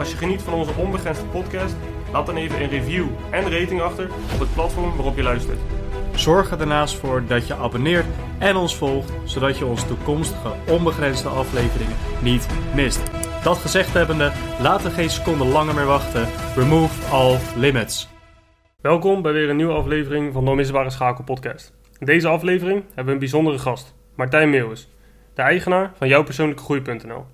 Als 0.00 0.10
je 0.10 0.16
geniet 0.16 0.42
van 0.42 0.52
onze 0.52 0.72
onbegrensde 0.76 1.24
podcast, 1.24 1.76
laat 2.12 2.26
dan 2.26 2.36
even 2.36 2.62
een 2.62 2.68
review 2.68 3.06
en 3.30 3.42
rating 3.42 3.80
achter 3.80 4.10
op 4.32 4.40
het 4.40 4.54
platform 4.54 4.96
waarop 4.96 5.16
je 5.16 5.22
luistert. 5.22 5.58
Zorg 6.14 6.50
er 6.50 6.58
daarnaast 6.58 6.96
voor 6.96 7.26
dat 7.26 7.46
je 7.46 7.54
abonneert 7.54 8.04
en 8.38 8.56
ons 8.56 8.76
volgt, 8.76 9.12
zodat 9.24 9.58
je 9.58 9.64
onze 9.64 9.86
toekomstige 9.86 10.52
onbegrensde 10.68 11.28
afleveringen 11.28 11.96
niet 12.22 12.46
mist. 12.74 13.10
Dat 13.42 13.58
gezegd 13.58 13.92
hebbende, 13.92 14.32
laten 14.60 14.86
we 14.86 14.92
geen 14.92 15.10
seconde 15.10 15.44
langer 15.44 15.74
meer 15.74 15.86
wachten. 15.86 16.28
Remove 16.56 17.10
all 17.10 17.38
limits. 17.56 18.08
Welkom 18.80 19.22
bij 19.22 19.32
weer 19.32 19.50
een 19.50 19.56
nieuwe 19.56 19.74
aflevering 19.74 20.32
van 20.32 20.44
de 20.44 20.50
Onmisbare 20.50 20.90
Schakel 20.90 21.24
podcast. 21.24 21.72
In 21.98 22.06
deze 22.06 22.28
aflevering 22.28 22.84
hebben 22.86 23.04
we 23.04 23.12
een 23.12 23.18
bijzondere 23.18 23.58
gast, 23.58 23.94
Martijn 24.16 24.50
Meeuwis, 24.50 24.88
de 25.34 25.42
eigenaar 25.42 25.92
van 25.96 26.08
jouwpersoonlijkegroei.nl. 26.08 27.24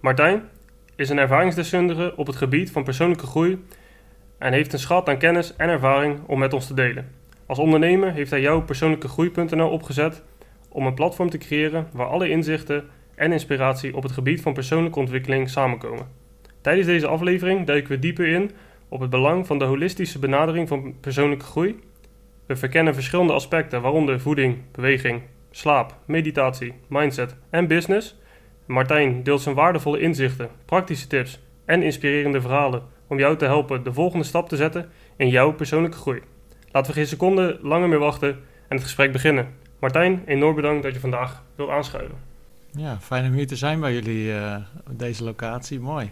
Martijn 0.00 0.54
is 0.96 1.08
een 1.08 1.18
ervaringsdeskundige 1.18 2.12
op 2.16 2.26
het 2.26 2.36
gebied 2.36 2.70
van 2.70 2.84
persoonlijke 2.84 3.26
groei 3.26 3.64
en 4.38 4.52
heeft 4.52 4.72
een 4.72 4.78
schat 4.78 5.08
aan 5.08 5.18
kennis 5.18 5.56
en 5.56 5.68
ervaring 5.68 6.20
om 6.26 6.38
met 6.38 6.52
ons 6.52 6.66
te 6.66 6.74
delen. 6.74 7.10
Als 7.46 7.58
ondernemer 7.58 8.12
heeft 8.12 8.30
hij 8.30 8.40
jouwpersoonlijkegroei.nl 8.40 9.68
opgezet 9.68 10.22
om 10.68 10.86
een 10.86 10.94
platform 10.94 11.30
te 11.30 11.38
creëren 11.38 11.88
waar 11.92 12.06
alle 12.06 12.28
inzichten 12.28 12.84
en 13.14 13.32
inspiratie 13.32 13.96
op 13.96 14.02
het 14.02 14.12
gebied 14.12 14.40
van 14.40 14.52
persoonlijke 14.52 14.98
ontwikkeling 14.98 15.50
samenkomen. 15.50 16.06
Tijdens 16.60 16.86
deze 16.86 17.06
aflevering 17.06 17.66
duiken 17.66 17.90
we 17.90 17.98
dieper 17.98 18.26
in 18.26 18.50
op 18.88 19.00
het 19.00 19.10
belang 19.10 19.46
van 19.46 19.58
de 19.58 19.64
holistische 19.64 20.18
benadering 20.18 20.68
van 20.68 20.94
persoonlijke 21.00 21.44
groei. 21.44 21.80
We 22.46 22.56
verkennen 22.56 22.94
verschillende 22.94 23.32
aspecten, 23.32 23.82
waaronder 23.82 24.20
voeding, 24.20 24.56
beweging, 24.72 25.22
slaap, 25.50 25.96
meditatie, 26.04 26.72
mindset 26.88 27.36
en 27.50 27.66
business. 27.66 28.16
Martijn 28.66 29.22
deelt 29.22 29.40
zijn 29.40 29.54
waardevolle 29.54 30.00
inzichten, 30.00 30.48
praktische 30.64 31.06
tips 31.06 31.40
en 31.64 31.82
inspirerende 31.82 32.40
verhalen 32.40 32.82
om 33.06 33.18
jou 33.18 33.36
te 33.36 33.44
helpen 33.44 33.82
de 33.82 33.92
volgende 33.92 34.24
stap 34.24 34.48
te 34.48 34.56
zetten 34.56 34.88
in 35.16 35.28
jouw 35.28 35.52
persoonlijke 35.52 35.96
groei. 35.96 36.22
Laten 36.72 36.90
we 36.90 36.98
geen 36.98 37.06
seconde 37.06 37.58
langer 37.62 37.88
meer 37.88 37.98
wachten 37.98 38.28
en 38.68 38.76
het 38.76 38.82
gesprek 38.82 39.12
beginnen. 39.12 39.48
Martijn, 39.78 40.22
enorm 40.26 40.54
bedankt 40.54 40.82
dat 40.82 40.94
je 40.94 41.00
vandaag 41.00 41.42
wilt 41.54 41.70
aanschuiven. 41.70 42.34
Ja, 42.76 42.98
fijn 43.00 43.26
om 43.26 43.32
hier 43.32 43.46
te 43.46 43.56
zijn 43.56 43.80
bij 43.80 43.94
jullie 43.94 44.34
eh, 44.34 44.56
op 44.90 44.98
deze 44.98 45.24
locatie. 45.24 45.80
Mooi. 45.80 46.10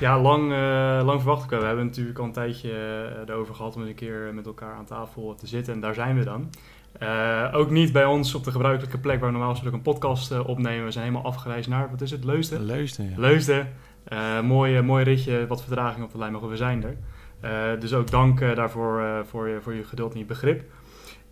Ja, 0.00 0.20
lang, 0.20 0.52
eh, 0.52 1.00
lang 1.04 1.20
verwacht 1.20 1.44
ik 1.44 1.50
wel. 1.50 1.60
We 1.60 1.66
hebben 1.66 1.84
natuurlijk 1.84 2.18
al 2.18 2.24
een 2.24 2.32
tijdje 2.32 2.70
eh, 2.70 3.28
erover 3.28 3.54
gehad 3.54 3.74
om 3.74 3.80
eens 3.80 3.90
een 3.90 3.96
keer 3.96 4.30
met 4.34 4.46
elkaar 4.46 4.74
aan 4.74 4.84
tafel 4.84 5.34
te 5.34 5.46
zitten. 5.46 5.74
En 5.74 5.80
daar 5.80 5.94
zijn 5.94 6.18
we 6.18 6.24
dan. 6.24 6.50
Eh, 6.98 7.48
ook 7.52 7.70
niet 7.70 7.92
bij 7.92 8.04
ons 8.04 8.34
op 8.34 8.44
de 8.44 8.50
gebruikelijke 8.50 8.98
plek 8.98 9.16
waar 9.18 9.26
we 9.26 9.32
normaal 9.32 9.50
gesproken 9.50 9.78
een 9.78 9.84
podcast 9.84 10.32
eh, 10.32 10.48
opnemen. 10.48 10.84
We 10.84 10.90
zijn 10.90 11.04
helemaal 11.04 11.26
afgereisd 11.26 11.68
naar, 11.68 11.90
wat 11.90 12.00
is 12.00 12.10
het, 12.10 12.24
Leusden? 12.24 12.64
Leusden, 12.64 13.10
ja. 13.10 13.14
Leusden. 13.16 13.68
Eh 14.04 14.40
mooi, 14.40 14.80
mooi 14.80 15.04
ritje, 15.04 15.46
wat 15.46 15.62
vertraging 15.62 16.04
op 16.04 16.12
de 16.12 16.18
lijn, 16.18 16.32
maar 16.32 16.40
goed, 16.40 16.50
we 16.50 16.56
zijn 16.56 16.84
er. 16.84 16.96
Eh, 17.40 17.80
dus 17.80 17.94
ook 17.94 18.10
dank 18.10 18.40
daarvoor 18.40 19.24
voor, 19.26 19.48
je, 19.48 19.60
voor 19.60 19.74
je 19.74 19.84
geduld 19.84 20.12
en 20.12 20.18
je 20.18 20.24
begrip. 20.24 20.62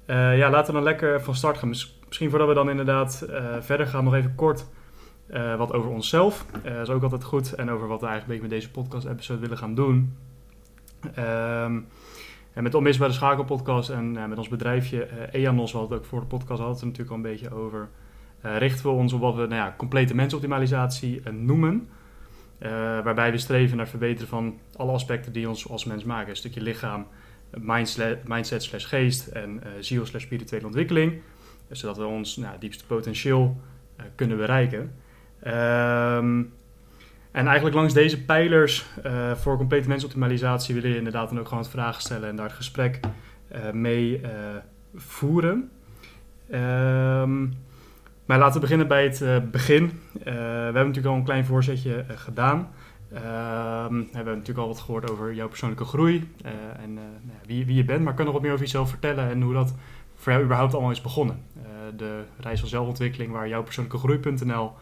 Ja, 0.06 0.50
laten 0.50 0.66
we 0.66 0.72
dan 0.72 0.82
lekker 0.82 1.22
van 1.22 1.34
start 1.34 1.58
gaan. 1.58 1.68
Mis- 1.68 2.00
misschien 2.06 2.30
voordat 2.30 2.48
we 2.48 2.54
dan 2.54 2.70
inderdaad 2.70 3.26
verder 3.60 3.86
gaan, 3.86 4.04
nog 4.04 4.14
even 4.14 4.34
kort 4.34 4.66
wat 5.56 5.72
over 5.72 5.90
onszelf. 5.90 6.46
Dat 6.62 6.88
is 6.88 6.88
ook 6.88 7.02
altijd 7.02 7.24
goed. 7.24 7.52
En 7.54 7.70
over 7.70 7.86
wat 7.86 8.00
we 8.00 8.06
eigenlijk 8.06 8.42
een 8.42 8.48
beetje 8.48 8.62
met 8.62 8.72
deze 8.72 8.82
podcast-episode 8.82 9.40
willen 9.40 9.58
gaan 9.58 9.74
doen. 9.74 10.16
Ehm, 11.14 11.80
en 12.52 12.62
met 12.62 12.74
Onmisbare 12.74 13.12
Schakelpodcast 13.12 13.90
en 13.90 14.16
eh, 14.16 14.26
met 14.26 14.38
ons 14.38 14.48
bedrijfje 14.48 15.04
eh 15.04 15.42
EANOS, 15.42 15.72
wat 15.72 15.92
ook 15.92 16.04
voor 16.04 16.20
de 16.20 16.26
podcast 16.26 16.60
hadden, 16.60 16.86
natuurlijk 16.86 17.10
al 17.10 17.16
een 17.16 17.22
beetje 17.22 17.54
over. 17.54 17.88
eh, 18.40 18.56
richten 18.56 18.84
we 18.84 18.90
ons 18.90 19.12
op 19.12 19.20
wat 19.20 19.34
we 19.34 19.40
nou 19.40 19.54
ja, 19.54 19.74
complete 19.76 20.14
mensoptimalisatie 20.14 21.30
noemen. 21.30 21.88
Waarbij 23.04 23.30
we 23.30 23.38
streven 23.38 23.76
naar 23.76 23.88
verbeteren 23.88 24.28
van 24.28 24.58
alle 24.76 24.92
aspecten 24.92 25.32
die 25.32 25.48
ons 25.48 25.68
als 25.68 25.84
mens 25.84 26.04
maken. 26.04 26.30
Een 26.30 26.36
stukje 26.36 26.60
lichaam, 26.60 27.06
mindset, 28.24 28.62
slash 28.62 28.88
geest 28.88 29.26
en 29.26 29.62
ziel 29.80 30.06
slash 30.06 30.22
spirituele 30.22 30.66
ontwikkeling. 30.66 31.20
Zodat 31.70 31.96
we 31.96 32.04
ons 32.04 32.36
nou, 32.36 32.58
diepste 32.58 32.86
potentieel 32.86 33.56
kunnen 34.14 34.36
bereiken. 34.36 34.94
Ehm, 35.42 36.42
en 37.32 37.46
eigenlijk 37.46 37.76
langs 37.76 37.92
deze 37.94 38.24
pijlers 38.24 38.86
eh, 39.02 39.34
voor 39.34 39.56
complete 39.56 39.88
mensoptimalisatie 39.88 40.74
willen 40.74 40.90
je 40.90 40.96
inderdaad 40.96 41.28
dan 41.28 41.38
ook 41.38 41.48
gewoon 41.48 41.62
wat 41.62 41.72
vragen 41.72 42.02
stellen 42.02 42.28
en 42.28 42.36
daar 42.36 42.46
het 42.46 42.54
gesprek 42.54 43.00
eh, 43.48 43.70
mee 43.70 44.20
eh, 44.20 44.30
voeren. 44.94 45.70
Ehm, 46.50 47.42
maar 48.24 48.38
laten 48.38 48.54
we 48.54 48.60
beginnen 48.60 48.88
bij 48.88 49.04
het 49.04 49.50
begin. 49.50 50.00
We 50.12 50.30
hebben 50.30 50.74
natuurlijk 50.74 51.06
al 51.06 51.14
een 51.14 51.24
klein 51.24 51.44
voorzetje 51.44 52.04
gedaan. 52.08 52.70
Ehm, 53.12 53.94
we 53.94 54.08
hebben 54.12 54.32
natuurlijk 54.32 54.58
al 54.58 54.66
wat 54.66 54.80
gehoord 54.80 55.10
over 55.10 55.34
jouw 55.34 55.48
persoonlijke 55.48 55.84
groei 55.84 56.28
en 56.82 56.94
nou 56.94 57.06
wie, 57.46 57.66
wie 57.66 57.76
je 57.76 57.84
bent. 57.84 58.04
Maar 58.04 58.14
kan 58.14 58.24
nog 58.24 58.34
wat 58.34 58.42
meer 58.42 58.52
over 58.52 58.64
jezelf 58.64 58.88
vertellen 58.88 59.30
en 59.30 59.42
hoe 59.42 59.52
dat 59.52 59.74
voor 60.16 60.32
jou 60.32 60.44
überhaupt 60.44 60.72
allemaal 60.72 60.90
is 60.90 61.00
begonnen? 61.00 61.44
De 61.96 62.22
reis 62.40 62.60
van 62.60 62.68
zelfontwikkeling 62.68 63.32
waar 63.32 63.48
jouw 63.48 63.62
persoonlijke 63.62 63.98
groei.nl 63.98 64.72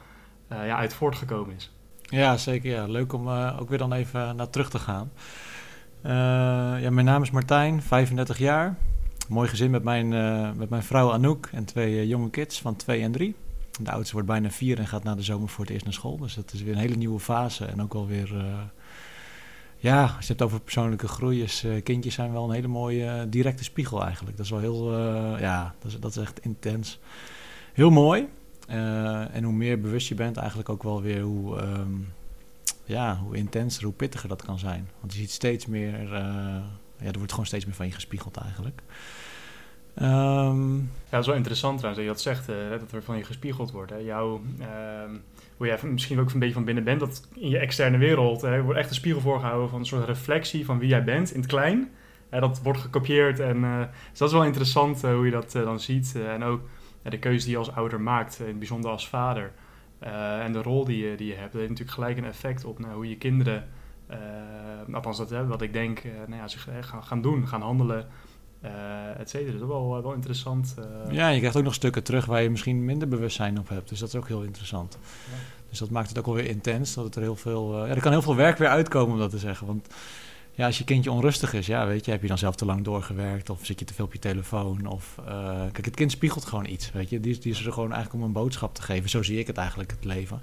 ja, 0.48 0.76
uit 0.76 0.94
voortgekomen 0.94 1.54
is. 1.56 1.72
Ja, 2.10 2.36
zeker. 2.36 2.70
Ja. 2.70 2.86
Leuk 2.86 3.12
om 3.12 3.28
eh, 3.28 3.56
ook 3.60 3.68
weer 3.68 3.78
dan 3.78 3.92
even 3.92 4.36
naar 4.36 4.50
terug 4.50 4.70
te 4.70 4.78
gaan. 4.78 5.12
Eh, 6.02 6.12
ja, 6.82 6.90
mijn 6.90 7.06
naam 7.06 7.22
is 7.22 7.30
Martijn, 7.30 7.82
35 7.82 8.38
jaar. 8.38 8.76
Mooi 9.28 9.48
gezin 9.48 9.70
met 9.70 9.82
mijn, 9.82 10.12
eh, 10.12 10.50
met 10.56 10.70
mijn 10.70 10.82
vrouw 10.82 11.12
Anouk 11.12 11.48
en 11.52 11.64
twee 11.64 12.06
jonge 12.06 12.30
kids 12.30 12.60
van 12.60 12.76
2 12.76 13.02
en 13.02 13.12
3. 13.12 13.34
De 13.80 13.90
oudste 13.90 14.12
wordt 14.12 14.28
bijna 14.28 14.50
4 14.50 14.78
en 14.78 14.86
gaat 14.86 15.04
na 15.04 15.14
de 15.14 15.22
zomer 15.22 15.48
voor 15.48 15.64
het 15.64 15.72
eerst 15.72 15.84
naar 15.84 15.94
school. 15.94 16.18
Dus 16.18 16.34
dat 16.34 16.52
is 16.52 16.62
weer 16.62 16.72
een 16.72 16.78
hele 16.78 16.96
nieuwe 16.96 17.20
fase. 17.20 17.64
En 17.64 17.82
ook 17.82 17.94
alweer, 17.94 18.44
ja, 19.76 20.02
als 20.02 20.10
je 20.12 20.16
het 20.18 20.28
hebt 20.28 20.42
over 20.42 20.60
persoonlijke 20.60 21.08
groei, 21.08 21.42
is 21.42 21.64
kindjes 21.82 22.14
zijn 22.14 22.32
wel 22.32 22.44
een 22.44 22.54
hele 22.54 22.68
mooie 22.68 23.26
directe 23.28 23.64
spiegel 23.64 24.04
eigenlijk. 24.04 24.36
Dat 24.36 24.44
is 24.46 24.52
wel 24.52 24.60
heel, 24.60 24.98
ja, 25.38 25.74
dat 25.78 25.92
is, 25.92 26.00
dat 26.00 26.10
is 26.10 26.16
echt 26.16 26.40
intens. 26.40 26.98
Heel 27.72 27.90
mooi. 27.90 28.28
Eh, 28.70 29.34
en 29.34 29.42
hoe 29.44 29.52
meer 29.52 29.80
bewust 29.80 30.08
je 30.08 30.14
bent, 30.14 30.36
eigenlijk 30.36 30.68
ook 30.68 30.82
wel 30.82 31.02
weer 31.02 31.20
hoe, 31.20 31.58
ehm, 31.58 31.92
ja, 32.84 33.16
hoe 33.16 33.36
intenser, 33.36 33.84
hoe 33.84 33.92
pittiger 33.92 34.28
dat 34.28 34.42
kan 34.42 34.58
zijn. 34.58 34.88
Want 35.00 35.12
je 35.12 35.18
ziet 35.18 35.30
steeds 35.30 35.66
meer, 35.66 35.94
eh, 35.94 36.10
ja, 36.98 37.06
er 37.06 37.16
wordt 37.16 37.30
gewoon 37.30 37.46
steeds 37.46 37.64
meer 37.64 37.74
van 37.74 37.86
je 37.86 37.92
gespiegeld 37.92 38.36
eigenlijk. 38.36 38.82
Ehm, 39.94 40.76
Ja, 40.76 41.16
dat 41.16 41.20
is 41.20 41.26
wel 41.26 41.36
interessant 41.36 41.78
trouwens 41.78 42.06
dat 42.06 42.16
je 42.16 42.24
dat 42.24 42.34
zegt, 42.34 42.48
eh, 42.48 42.78
dat 42.80 42.92
er 42.92 43.02
van 43.02 43.16
je 43.16 43.24
gespiegeld 43.24 43.70
wordt. 43.70 43.90
Hè. 43.90 43.98
Ehm, 43.98 45.10
hoe 45.56 45.66
jij 45.66 45.78
misschien 45.82 46.20
ook 46.20 46.32
een 46.32 46.38
beetje 46.38 46.54
van 46.54 46.64
binnen 46.64 46.84
bent, 46.84 47.00
dat 47.00 47.28
in 47.34 47.48
je 47.48 47.58
externe 47.58 47.98
wereld 47.98 48.40
hè, 48.40 48.62
wordt 48.62 48.78
echt 48.78 48.88
een 48.88 48.94
spiegel 48.94 49.20
voorgehouden 49.20 49.70
van 49.70 49.78
een 49.78 49.86
soort 49.86 50.06
reflectie 50.06 50.64
van 50.64 50.78
wie 50.78 50.88
jij 50.88 51.04
bent 51.04 51.32
in 51.32 51.40
het 51.40 51.48
klein. 51.48 51.90
Dat 52.30 52.60
wordt 52.62 52.80
gekopieerd 52.80 53.40
en 53.40 53.60
dus 54.10 54.18
dat 54.18 54.28
is 54.28 54.34
wel 54.34 54.44
interessant 54.44 55.02
hoe 55.02 55.24
je 55.24 55.30
dat 55.30 55.52
dan 55.52 55.80
ziet. 55.80 56.16
En 56.28 56.44
ook 56.44 56.60
de 57.02 57.18
keuze 57.18 57.44
die 57.44 57.52
je 57.52 57.58
als 57.58 57.72
ouder 57.72 58.00
maakt, 58.00 58.34
eh, 58.34 58.40
in 58.40 58.46
het 58.46 58.58
bijzonder 58.58 58.90
als 58.90 59.08
vader. 59.08 59.52
Eh, 59.98 60.44
en 60.44 60.52
de 60.52 60.62
rol 60.62 60.84
die 60.84 61.06
je, 61.06 61.16
die 61.16 61.26
je 61.26 61.34
hebt, 61.34 61.52
dat 61.52 61.60
heeft 61.60 61.68
natuurlijk 61.68 61.98
gelijk 61.98 62.16
een 62.18 62.24
effect 62.24 62.64
op 62.64 62.78
nou, 62.78 62.94
hoe 62.94 63.08
je 63.08 63.16
kinderen, 63.16 63.68
eh, 64.06 64.18
althans 64.92 65.18
dat 65.18 65.30
hè, 65.30 65.46
wat 65.46 65.62
ik 65.62 65.72
denk, 65.72 66.02
nou 66.04 66.40
ja, 66.40 66.48
zich 66.48 66.68
gaan, 66.80 67.04
gaan 67.04 67.22
doen, 67.22 67.48
gaan 67.48 67.62
handelen, 67.62 68.08
et 69.18 69.30
cetera. 69.30 69.52
Dat 69.52 69.60
is 69.60 69.66
wel, 69.66 70.02
wel 70.02 70.12
interessant. 70.12 70.74
ja, 71.10 71.28
je 71.28 71.38
krijgt 71.38 71.56
ook 71.56 71.64
nog 71.64 71.74
stukken 71.74 72.02
terug 72.02 72.24
waar 72.24 72.42
je 72.42 72.50
misschien 72.50 72.84
minder 72.84 73.08
bewustzijn 73.08 73.58
op 73.58 73.68
hebt. 73.68 73.88
Dus 73.88 73.98
dat 73.98 74.08
is 74.08 74.14
ook 74.14 74.28
heel 74.28 74.42
interessant. 74.42 74.98
Ja. 75.00 75.36
Dus 75.68 75.78
dat 75.78 75.90
maakt 75.90 76.08
het 76.08 76.18
ook 76.18 76.26
alweer 76.26 76.44
intens. 76.46 76.94
Dat 76.94 77.04
het 77.04 77.16
er 77.16 77.22
heel 77.22 77.36
veel. 77.36 77.86
ja, 77.86 77.94
er 77.94 78.00
kan 78.00 78.12
heel 78.12 78.22
veel 78.22 78.36
werk 78.36 78.58
weer 78.58 78.68
uitkomen 78.68 79.12
om 79.12 79.18
dat 79.18 79.30
te 79.30 79.38
zeggen. 79.38 79.66
Want 79.66 79.88
ja, 80.52 80.66
als 80.66 80.78
je 80.78 80.84
kindje 80.84 81.10
onrustig 81.10 81.52
is, 81.52 81.66
ja, 81.66 81.86
weet 81.86 82.04
je, 82.04 82.10
heb 82.10 82.22
je 82.22 82.28
dan 82.28 82.38
zelf 82.38 82.54
te 82.54 82.64
lang 82.64 82.84
doorgewerkt 82.84 83.50
of 83.50 83.66
zit 83.66 83.78
je 83.78 83.84
te 83.84 83.94
veel 83.94 84.04
op 84.04 84.12
je 84.12 84.18
telefoon? 84.18 84.86
Of 84.86 85.18
eh, 85.26 85.60
kijk, 85.72 85.84
het 85.84 85.94
kind 85.94 86.10
spiegelt 86.10 86.44
gewoon 86.44 86.66
iets, 86.66 86.92
weet 86.92 87.10
je. 87.10 87.20
Die, 87.20 87.38
die 87.38 87.52
is 87.52 87.66
er 87.66 87.72
gewoon 87.72 87.92
eigenlijk 87.92 88.22
om 88.22 88.28
een 88.28 88.42
boodschap 88.42 88.74
te 88.74 88.82
geven. 88.82 89.10
Zo 89.10 89.22
zie 89.22 89.38
ik 89.38 89.46
het 89.46 89.56
eigenlijk, 89.56 89.90
het 89.90 90.04
leven. 90.04 90.42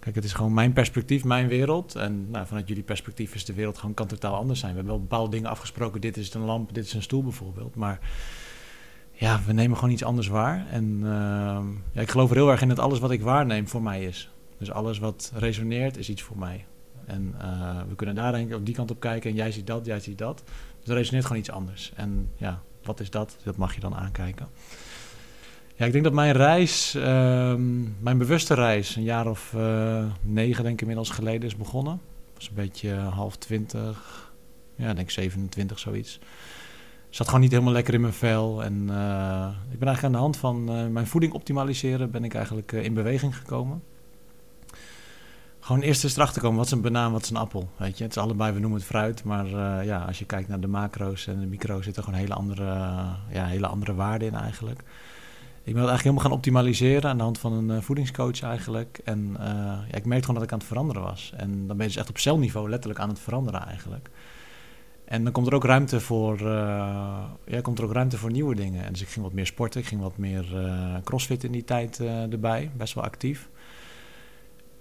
Kijk, 0.00 0.14
het 0.14 0.24
is 0.24 0.32
gewoon 0.32 0.54
mijn 0.54 0.72
perspectief, 0.72 1.24
mijn 1.24 1.48
wereld. 1.48 1.94
En 1.94 2.30
nou, 2.30 2.46
vanuit 2.46 2.68
jullie 2.68 2.82
perspectief 2.82 3.34
is 3.34 3.44
de 3.44 3.52
wereld 3.52 3.78
gewoon 3.78 3.94
kan 3.94 4.06
totaal 4.06 4.34
anders 4.34 4.60
zijn. 4.60 4.70
We 4.72 4.76
hebben 4.78 4.96
wel 4.96 5.06
bepaalde 5.06 5.30
dingen 5.30 5.50
afgesproken. 5.50 6.00
Dit 6.00 6.16
is 6.16 6.34
een 6.34 6.44
lamp, 6.44 6.74
dit 6.74 6.84
is 6.84 6.92
een 6.92 7.02
stoel 7.02 7.22
bijvoorbeeld. 7.22 7.74
Maar 7.74 7.98
ja, 9.12 9.40
we 9.46 9.52
nemen 9.52 9.76
gewoon 9.76 9.92
iets 9.92 10.04
anders 10.04 10.26
waar. 10.26 10.66
En 10.70 10.98
ehm, 11.02 11.66
ja, 11.92 12.00
ik 12.00 12.10
geloof 12.10 12.30
er 12.30 12.36
heel 12.36 12.50
erg 12.50 12.62
in 12.62 12.68
dat 12.68 12.78
alles 12.78 12.98
wat 12.98 13.10
ik 13.10 13.22
waarneem 13.22 13.68
voor 13.68 13.82
mij 13.82 14.04
is. 14.04 14.30
Dus 14.58 14.70
alles 14.70 14.98
wat 14.98 15.32
resoneert 15.34 15.96
is 15.96 16.08
iets 16.08 16.22
voor 16.22 16.38
mij. 16.38 16.64
En 17.06 17.34
eh, 17.40 17.80
we 17.88 17.94
kunnen 17.94 18.14
daar 18.14 18.32
denk 18.32 18.48
ik 18.50 18.56
op 18.56 18.66
die 18.66 18.74
kant 18.74 18.90
op 18.90 19.00
kijken 19.00 19.30
en 19.30 19.36
jij 19.36 19.52
ziet 19.52 19.66
dat, 19.66 19.86
jij 19.86 20.00
ziet 20.00 20.18
dat. 20.18 20.42
Dus 20.80 20.88
er 20.88 20.94
resoneert 20.94 21.24
gewoon 21.24 21.40
iets 21.40 21.50
anders. 21.50 21.92
En 21.94 22.30
ja, 22.36 22.62
wat 22.82 23.00
is 23.00 23.10
dat? 23.10 23.36
Dat 23.44 23.56
mag 23.56 23.74
je 23.74 23.80
dan 23.80 23.94
aankijken. 23.94 24.48
Ja, 25.74 25.86
ik 25.86 25.92
denk 25.92 26.04
dat 26.04 26.12
mijn 26.12 26.32
reis, 26.32 26.94
ehm, 26.94 28.02
mijn 28.02 28.18
bewuste 28.18 28.54
reis, 28.54 28.96
een 28.96 29.02
jaar 29.02 29.26
of 29.26 29.52
uh, 29.56 30.04
negen 30.20 30.62
denk 30.62 30.74
ik 30.74 30.80
inmiddels 30.80 31.10
geleden 31.10 31.48
is 31.48 31.56
begonnen. 31.56 32.00
was 32.34 32.48
een 32.48 32.54
beetje 32.54 32.94
half 32.94 33.36
twintig, 33.36 34.32
ja, 34.74 34.94
denk 34.94 35.10
27 35.10 35.78
zoiets. 35.78 36.18
Zat 37.08 37.26
gewoon 37.26 37.40
niet 37.40 37.50
helemaal 37.50 37.72
lekker 37.72 37.94
in 37.94 38.00
mijn 38.00 38.12
vel. 38.12 38.62
En 38.62 38.72
uh, 38.72 39.48
ik 39.70 39.78
ben 39.78 39.88
eigenlijk 39.88 40.02
aan 40.02 40.12
de 40.12 40.18
hand 40.18 40.36
van 40.36 40.64
mijn 40.92 41.06
voeding 41.06 41.32
optimaliseren, 41.32 42.10
ben 42.10 42.24
ik 42.24 42.34
eigenlijk 42.34 42.72
in 42.72 42.94
beweging 42.94 43.36
gekomen. 43.36 43.82
Gewoon 45.66 45.80
eerst 45.80 46.04
eens 46.04 46.16
erachter 46.16 46.42
komen, 46.42 46.56
wat 46.56 46.66
is 46.66 46.72
een 46.72 46.80
banaan, 46.80 47.12
wat 47.12 47.22
is 47.22 47.30
een 47.30 47.36
appel, 47.36 47.68
weet 47.76 47.98
je. 47.98 48.04
Het 48.04 48.16
is 48.16 48.22
allebei, 48.22 48.52
we 48.52 48.58
noemen 48.58 48.78
het 48.78 48.88
fruit, 48.88 49.24
maar 49.24 49.46
ja, 49.84 50.04
als 50.04 50.18
je 50.18 50.24
kijkt 50.24 50.48
naar 50.48 50.60
de 50.60 50.66
macro's 50.66 51.26
en 51.26 51.40
de 51.40 51.46
micro's, 51.46 51.84
zitten 51.84 52.02
gewoon 52.02 52.18
hele 52.18 52.34
andere, 52.34 52.64
ja, 53.30 53.46
hele 53.46 53.66
andere 53.66 53.94
waarden 53.94 54.28
in 54.28 54.34
eigenlijk. 54.34 54.78
Ik 54.78 55.72
ben 55.72 55.82
het 55.82 55.90
eigenlijk 55.90 56.02
helemaal 56.02 56.22
gaan 56.22 56.32
optimaliseren 56.32 57.10
aan 57.10 57.16
de 57.16 57.22
hand 57.22 57.38
van 57.38 57.52
een 57.52 57.76
uh, 57.76 57.82
voedingscoach 57.82 58.42
eigenlijk. 58.42 59.00
En 59.04 59.36
ja, 59.38 59.84
ik 59.90 60.04
merkte 60.04 60.26
gewoon 60.26 60.34
dat 60.34 60.42
ik 60.42 60.52
aan 60.52 60.58
het 60.58 60.66
veranderen 60.66 61.02
was. 61.02 61.32
En 61.36 61.66
dan 61.66 61.76
ben 61.76 61.86
je 61.86 61.92
dus 61.92 61.96
echt 61.96 62.08
op 62.08 62.18
celniveau 62.18 62.68
letterlijk 62.68 63.00
aan 63.00 63.08
het 63.08 63.20
veranderen 63.20 63.66
eigenlijk. 63.66 64.10
En 65.04 65.24
dan 65.24 65.32
komt 65.32 65.46
er 65.46 65.54
ook 65.54 65.64
ruimte 65.64 66.00
voor, 66.00 66.42
ja, 67.44 67.60
komt 67.62 67.78
er 67.78 67.84
ook 67.84 67.92
ruimte 67.92 68.18
voor 68.18 68.30
nieuwe 68.30 68.54
dingen. 68.54 68.84
En 68.84 68.92
dus 68.92 69.02
ik 69.02 69.08
ging 69.08 69.24
wat 69.24 69.34
meer 69.34 69.46
sporten, 69.46 69.80
ik 69.80 69.86
ging 69.86 70.00
wat 70.00 70.16
meer 70.16 70.44
crossfit 71.04 71.44
in 71.44 71.52
die 71.52 71.64
tijd 71.64 72.00
erbij, 72.30 72.70
best 72.76 72.94
wel 72.94 73.04
actief. 73.04 73.48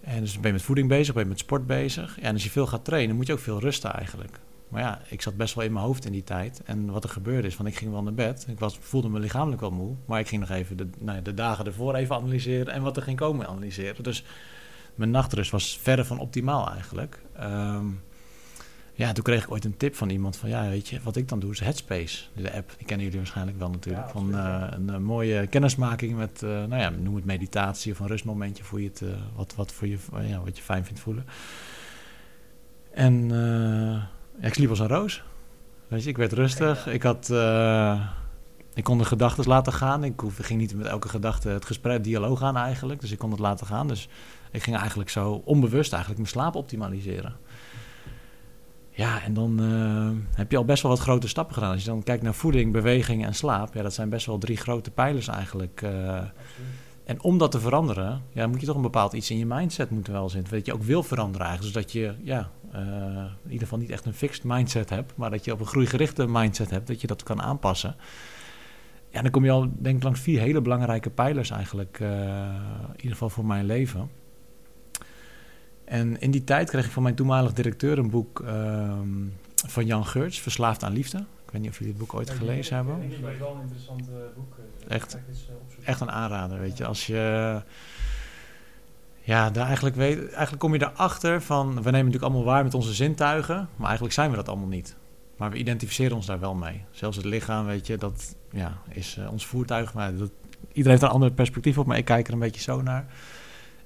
En 0.05 0.19
dus 0.19 0.35
ben 0.35 0.47
je 0.47 0.53
met 0.53 0.61
voeding 0.61 0.87
bezig, 0.87 1.13
ben 1.13 1.23
je 1.23 1.29
met 1.29 1.39
sport 1.39 1.67
bezig. 1.67 2.15
Ja, 2.15 2.21
en 2.21 2.33
als 2.33 2.43
je 2.43 2.49
veel 2.49 2.67
gaat 2.67 2.85
trainen, 2.85 3.15
moet 3.15 3.27
je 3.27 3.33
ook 3.33 3.39
veel 3.39 3.59
rusten 3.59 3.93
eigenlijk. 3.93 4.39
Maar 4.69 4.81
ja, 4.81 5.01
ik 5.09 5.21
zat 5.21 5.37
best 5.37 5.55
wel 5.55 5.63
in 5.63 5.73
mijn 5.73 5.85
hoofd 5.85 6.05
in 6.05 6.11
die 6.11 6.23
tijd. 6.23 6.61
En 6.65 6.91
wat 6.91 7.03
er 7.03 7.09
gebeurde 7.09 7.47
is, 7.47 7.57
want 7.57 7.69
ik 7.69 7.75
ging 7.75 7.91
wel 7.91 8.03
naar 8.03 8.13
bed. 8.13 8.45
Ik 8.49 8.59
was, 8.59 8.77
voelde 8.81 9.09
me 9.09 9.19
lichamelijk 9.19 9.61
wel 9.61 9.71
moe. 9.71 9.95
Maar 10.05 10.19
ik 10.19 10.27
ging 10.27 10.41
nog 10.41 10.49
even 10.49 10.77
de, 10.77 10.87
nou 10.99 11.17
ja, 11.17 11.23
de 11.23 11.33
dagen 11.33 11.65
ervoor 11.65 11.95
even 11.95 12.15
analyseren. 12.15 12.73
En 12.73 12.81
wat 12.81 12.97
er 12.97 13.03
ging 13.03 13.17
komen 13.17 13.47
analyseren. 13.47 14.03
Dus 14.03 14.23
mijn 14.95 15.11
nachtrust 15.11 15.51
was 15.51 15.79
verre 15.81 16.05
van 16.05 16.19
optimaal 16.19 16.71
eigenlijk. 16.71 17.19
Um, 17.41 18.01
ja, 18.97 19.11
toen 19.11 19.23
kreeg 19.23 19.43
ik 19.43 19.51
ooit 19.51 19.65
een 19.65 19.77
tip 19.77 19.95
van 19.95 20.09
iemand 20.09 20.37
van... 20.37 20.49
Ja, 20.49 20.69
weet 20.69 20.87
je, 20.87 20.99
wat 21.03 21.15
ik 21.15 21.29
dan 21.29 21.39
doe 21.39 21.51
is 21.51 21.59
Headspace. 21.59 22.23
De 22.33 22.53
app, 22.53 22.73
die 22.77 22.85
kennen 22.85 23.05
jullie 23.05 23.19
waarschijnlijk 23.19 23.59
wel 23.59 23.69
natuurlijk. 23.69 24.05
Ja, 24.05 24.11
van 24.11 24.29
uh, 24.29 24.67
een, 24.69 24.87
een, 24.87 25.03
mooie 25.03 25.47
kennismaking 25.47 26.15
met, 26.17 26.41
uh, 26.43 26.49
nou 26.49 26.75
ja, 26.75 26.89
noem 26.89 27.15
het 27.15 27.25
meditatie 27.25 27.91
of 27.91 27.99
een 27.99 28.07
rustmomentje... 28.07 28.63
voor 28.63 28.81
je 28.81 28.87
het, 28.87 29.01
uh, 29.01 29.09
wat, 29.35 29.55
wat, 29.55 29.71
voor 29.71 29.87
je, 29.87 29.97
ja, 30.27 30.41
wat 30.43 30.57
je 30.57 30.63
fijn 30.63 30.85
vindt 30.85 30.99
voelen. 30.99 31.25
En 32.91 33.29
ja, 34.39 34.47
ik 34.47 34.53
sliep 34.53 34.69
als 34.69 34.79
een 34.79 34.87
roos. 34.87 35.23
Weet 35.87 36.03
je, 36.03 36.09
ik 36.09 36.17
werd 36.17 36.33
rustig. 36.33 36.87
Ik 36.87 37.03
had... 37.03 37.29
Ik 38.73 38.83
kon 38.83 38.97
de 38.97 39.05
gedachten 39.05 39.47
laten 39.47 39.73
gaan. 39.73 40.03
Ik 40.03 40.21
ging 40.41 40.59
niet 40.59 40.75
met 40.75 40.85
elke 40.85 41.09
gedachte 41.09 41.49
het 41.49 41.65
gesprek, 41.65 42.03
dialoog 42.03 42.41
aan 42.41 42.57
eigenlijk. 42.57 43.01
Dus 43.01 43.11
ik 43.11 43.17
kon 43.17 43.31
het 43.31 43.39
laten 43.39 43.67
gaan. 43.67 43.87
Dus 43.87 44.09
ik 44.51 44.63
ging 44.63 44.77
eigenlijk 44.77 45.09
zo 45.09 45.41
onbewust 45.45 45.91
eigenlijk 45.91 46.21
mijn 46.21 46.33
slaap 46.33 46.55
optimaliseren. 46.55 47.35
Ja, 48.95 49.23
en 49.23 49.33
dan 49.33 49.61
uh, 49.61 50.09
heb 50.35 50.51
je 50.51 50.57
al 50.57 50.65
best 50.65 50.83
wel 50.83 50.91
wat 50.91 50.99
grote 50.99 51.27
stappen 51.27 51.53
gedaan. 51.53 51.71
Als 51.71 51.83
je 51.83 51.89
dan 51.89 52.03
kijkt 52.03 52.23
naar 52.23 52.33
voeding, 52.33 52.71
beweging 52.71 53.25
en 53.25 53.35
slaap, 53.35 53.73
ja, 53.73 53.81
dat 53.81 53.93
zijn 53.93 54.09
best 54.09 54.25
wel 54.25 54.37
drie 54.37 54.57
grote 54.57 54.91
pijlers 54.91 55.27
eigenlijk. 55.27 55.81
Uh, 55.81 56.21
en 57.03 57.21
om 57.21 57.37
dat 57.37 57.51
te 57.51 57.59
veranderen, 57.59 58.21
ja, 58.33 58.47
moet 58.47 58.59
je 58.59 58.65
toch 58.65 58.75
een 58.75 58.81
bepaald 58.81 59.13
iets 59.13 59.31
in 59.31 59.37
je 59.37 59.45
mindset 59.45 59.89
moeten 59.89 60.13
wel 60.13 60.29
zitten. 60.29 60.53
Dat 60.53 60.65
je 60.65 60.73
ook 60.73 60.83
wil 60.83 61.03
veranderen 61.03 61.47
eigenlijk. 61.47 61.75
Dus 61.75 61.83
dat 61.83 61.93
je 61.93 62.13
ja, 62.23 62.49
uh, 62.73 62.79
in 63.43 63.51
ieder 63.51 63.67
geval 63.67 63.79
niet 63.79 63.89
echt 63.89 64.05
een 64.05 64.13
fixed 64.13 64.43
mindset 64.43 64.89
hebt, 64.89 65.13
maar 65.15 65.29
dat 65.29 65.45
je 65.45 65.51
op 65.51 65.59
een 65.59 65.65
groeigerichte 65.65 66.27
mindset 66.27 66.69
hebt, 66.69 66.87
dat 66.87 67.01
je 67.01 67.07
dat 67.07 67.23
kan 67.23 67.41
aanpassen. 67.41 67.95
Ja, 69.09 69.21
dan 69.21 69.31
kom 69.31 69.45
je 69.45 69.51
al, 69.51 69.69
denk 69.77 69.97
ik, 69.97 70.03
langs 70.03 70.19
vier 70.19 70.39
hele 70.39 70.61
belangrijke 70.61 71.09
pijlers 71.09 71.49
eigenlijk, 71.49 71.99
in 71.99 72.95
ieder 72.95 73.11
geval 73.11 73.29
voor 73.29 73.45
mijn 73.45 73.65
leven. 73.65 74.09
En 75.85 76.19
in 76.21 76.31
die 76.31 76.43
tijd 76.43 76.69
kreeg 76.69 76.85
ik 76.85 76.91
van 76.91 77.03
mijn 77.03 77.15
toenmalig 77.15 77.53
directeur 77.53 77.97
een 77.97 78.09
boek 78.09 78.39
um, 78.39 79.33
van 79.67 79.85
Jan 79.85 80.05
Geurts, 80.05 80.39
Verslaafd 80.39 80.83
aan 80.83 80.93
Liefde. 80.93 81.17
Ik 81.17 81.51
weet 81.51 81.61
niet 81.61 81.69
of 81.69 81.77
jullie 81.77 81.93
het 81.93 82.01
boek 82.01 82.13
ooit 82.13 82.27
ja, 82.27 82.33
gelezen 82.33 82.75
hebben. 82.75 83.01
Ik 83.01 83.09
denk 83.09 83.25
het 83.25 83.39
wel 83.39 83.55
een 83.55 83.61
interessant 83.61 84.09
uh, 84.09 84.15
boek. 84.35 84.55
echt, 84.87 85.17
echt 85.83 86.01
een 86.01 86.11
aanrader, 86.11 86.59
weet 86.59 86.77
je. 86.77 86.85
Als 86.85 87.07
je 87.07 87.61
ja, 89.21 89.49
daar 89.49 89.65
eigenlijk, 89.65 89.95
weet, 89.95 90.17
eigenlijk 90.17 90.59
kom 90.59 90.73
je 90.73 90.81
erachter 90.81 91.41
van... 91.41 91.67
We 91.67 91.73
nemen 91.73 91.91
natuurlijk 91.91 92.23
allemaal 92.23 92.43
waar 92.43 92.63
met 92.63 92.73
onze 92.73 92.93
zintuigen... 92.93 93.69
maar 93.75 93.85
eigenlijk 93.85 94.13
zijn 94.13 94.29
we 94.29 94.35
dat 94.35 94.47
allemaal 94.47 94.67
niet. 94.67 94.95
Maar 95.37 95.51
we 95.51 95.57
identificeren 95.57 96.15
ons 96.15 96.25
daar 96.25 96.39
wel 96.39 96.55
mee. 96.55 96.83
Zelfs 96.91 97.17
het 97.17 97.25
lichaam, 97.25 97.65
weet 97.65 97.87
je, 97.87 97.97
dat 97.97 98.35
ja, 98.51 98.77
is 98.89 99.17
uh, 99.19 99.31
ons 99.31 99.45
voertuig. 99.45 99.93
Maar 99.93 100.15
dat, 100.15 100.31
iedereen 100.67 100.91
heeft 100.91 101.01
een 101.01 101.15
ander 101.15 101.31
perspectief 101.31 101.77
op, 101.77 101.85
maar 101.85 101.97
ik 101.97 102.05
kijk 102.05 102.27
er 102.27 102.33
een 102.33 102.39
beetje 102.39 102.61
zo 102.61 102.81
naar. 102.81 103.05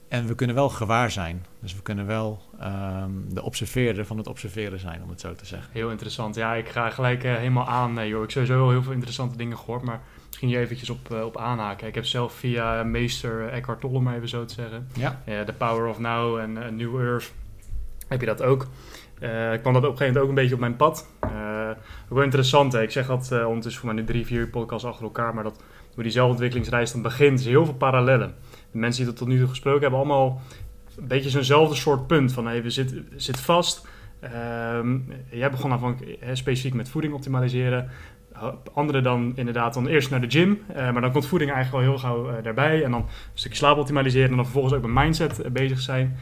En 0.09 0.27
we 0.27 0.35
kunnen 0.35 0.55
wel 0.55 0.69
gewaar 0.69 1.11
zijn. 1.11 1.45
Dus 1.59 1.75
we 1.75 1.81
kunnen 1.81 2.05
wel 2.05 2.41
um, 2.61 3.33
de 3.33 3.43
observeerder 3.43 4.05
van 4.05 4.17
het 4.17 4.27
observeren 4.27 4.79
zijn, 4.79 5.03
om 5.03 5.09
het 5.09 5.19
zo 5.19 5.35
te 5.35 5.45
zeggen. 5.45 5.69
Heel 5.71 5.89
interessant. 5.89 6.35
Ja, 6.35 6.53
ik 6.53 6.69
ga 6.69 6.89
gelijk 6.89 7.23
uh, 7.23 7.35
helemaal 7.35 7.67
aan. 7.67 7.99
Uh, 7.99 8.07
joh. 8.07 8.15
Ik 8.15 8.21
heb 8.21 8.31
sowieso 8.31 8.57
wel 8.57 8.69
heel 8.69 8.83
veel 8.83 8.91
interessante 8.91 9.37
dingen 9.37 9.57
gehoord, 9.57 9.83
maar 9.83 10.01
misschien 10.27 10.47
hier 10.47 10.59
eventjes 10.59 10.89
op, 10.89 11.11
uh, 11.11 11.23
op 11.23 11.37
aanhaken. 11.37 11.87
Ik 11.87 11.95
heb 11.95 12.05
zelf 12.05 12.33
via 12.33 12.83
meester 12.83 13.49
Eckhart 13.49 13.79
Tolle, 13.79 13.99
maar 13.99 14.15
even 14.15 14.29
zo 14.29 14.45
te 14.45 14.53
zeggen. 14.53 14.87
Ja. 14.93 15.21
The 15.25 15.53
Power 15.57 15.87
of 15.87 15.99
Now 15.99 16.37
en 16.37 16.75
New 16.75 16.99
Earth 16.99 17.33
heb 18.07 18.19
je 18.19 18.25
dat 18.25 18.41
ook. 18.41 18.67
ik 19.53 19.59
kwam 19.61 19.73
dat 19.73 19.83
op 19.83 19.91
een 19.91 19.97
gegeven 19.97 20.05
moment 20.05 20.17
ook 20.17 20.29
een 20.29 20.35
beetje 20.35 20.53
op 20.53 20.59
mijn 20.59 20.75
pad. 20.75 21.07
ook 22.09 22.15
wel 22.15 22.23
interessant. 22.23 22.73
Hè. 22.73 22.81
Ik 22.81 22.91
zeg 22.91 23.07
dat 23.07 23.31
ondertussen 23.31 23.81
voor 23.81 23.93
mij 23.93 24.01
nu 24.01 24.07
drie, 24.07 24.25
vier 24.25 24.47
podcasts 24.47 24.85
achter 24.85 25.03
elkaar, 25.03 25.33
maar 25.33 25.43
dat 25.43 25.63
hoe 25.93 26.03
die 26.03 26.11
zelfontwikkelingsreis 26.11 26.91
dan 26.91 27.01
begint, 27.01 27.39
is 27.39 27.45
heel 27.45 27.65
veel 27.65 27.73
parallellen 27.73 28.35
de 28.71 28.77
mensen 28.77 29.03
die 29.03 29.11
dat 29.11 29.19
tot 29.19 29.27
nu 29.27 29.39
toe 29.39 29.47
gesproken 29.47 29.81
hebben, 29.81 29.99
allemaal 29.99 30.41
een 30.97 31.07
beetje 31.07 31.29
zo'nzelfde 31.29 31.75
soort 31.75 32.07
punt. 32.07 32.33
Van 32.33 32.61
we 32.61 32.69
zitten 32.69 33.07
zit 33.15 33.39
vast. 33.39 33.87
Um, 34.73 35.07
jij 35.31 35.51
begon 35.51 35.71
aanvankelijk 35.71 36.19
specifiek 36.33 36.73
met 36.73 36.89
voeding 36.89 37.13
optimaliseren. 37.13 37.89
Anderen 38.73 39.03
dan 39.03 39.31
inderdaad 39.35 39.73
dan 39.73 39.87
eerst 39.87 40.09
naar 40.09 40.21
de 40.21 40.29
gym. 40.29 40.61
Uh, 40.69 40.75
maar 40.75 41.01
dan 41.01 41.11
komt 41.11 41.25
voeding 41.25 41.51
eigenlijk 41.51 41.85
al 41.85 41.91
heel 41.91 41.99
gauw 41.99 42.29
uh, 42.29 42.43
daarbij. 42.43 42.83
En 42.83 42.91
dan 42.91 43.01
een 43.01 43.07
stukje 43.33 43.57
slaap 43.57 43.77
optimaliseren. 43.77 44.29
En 44.29 44.35
dan 44.35 44.43
vervolgens 44.43 44.73
ook 44.73 44.81
met 44.81 45.03
mindset 45.03 45.39
uh, 45.39 45.51
bezig 45.51 45.79
zijn. 45.79 46.17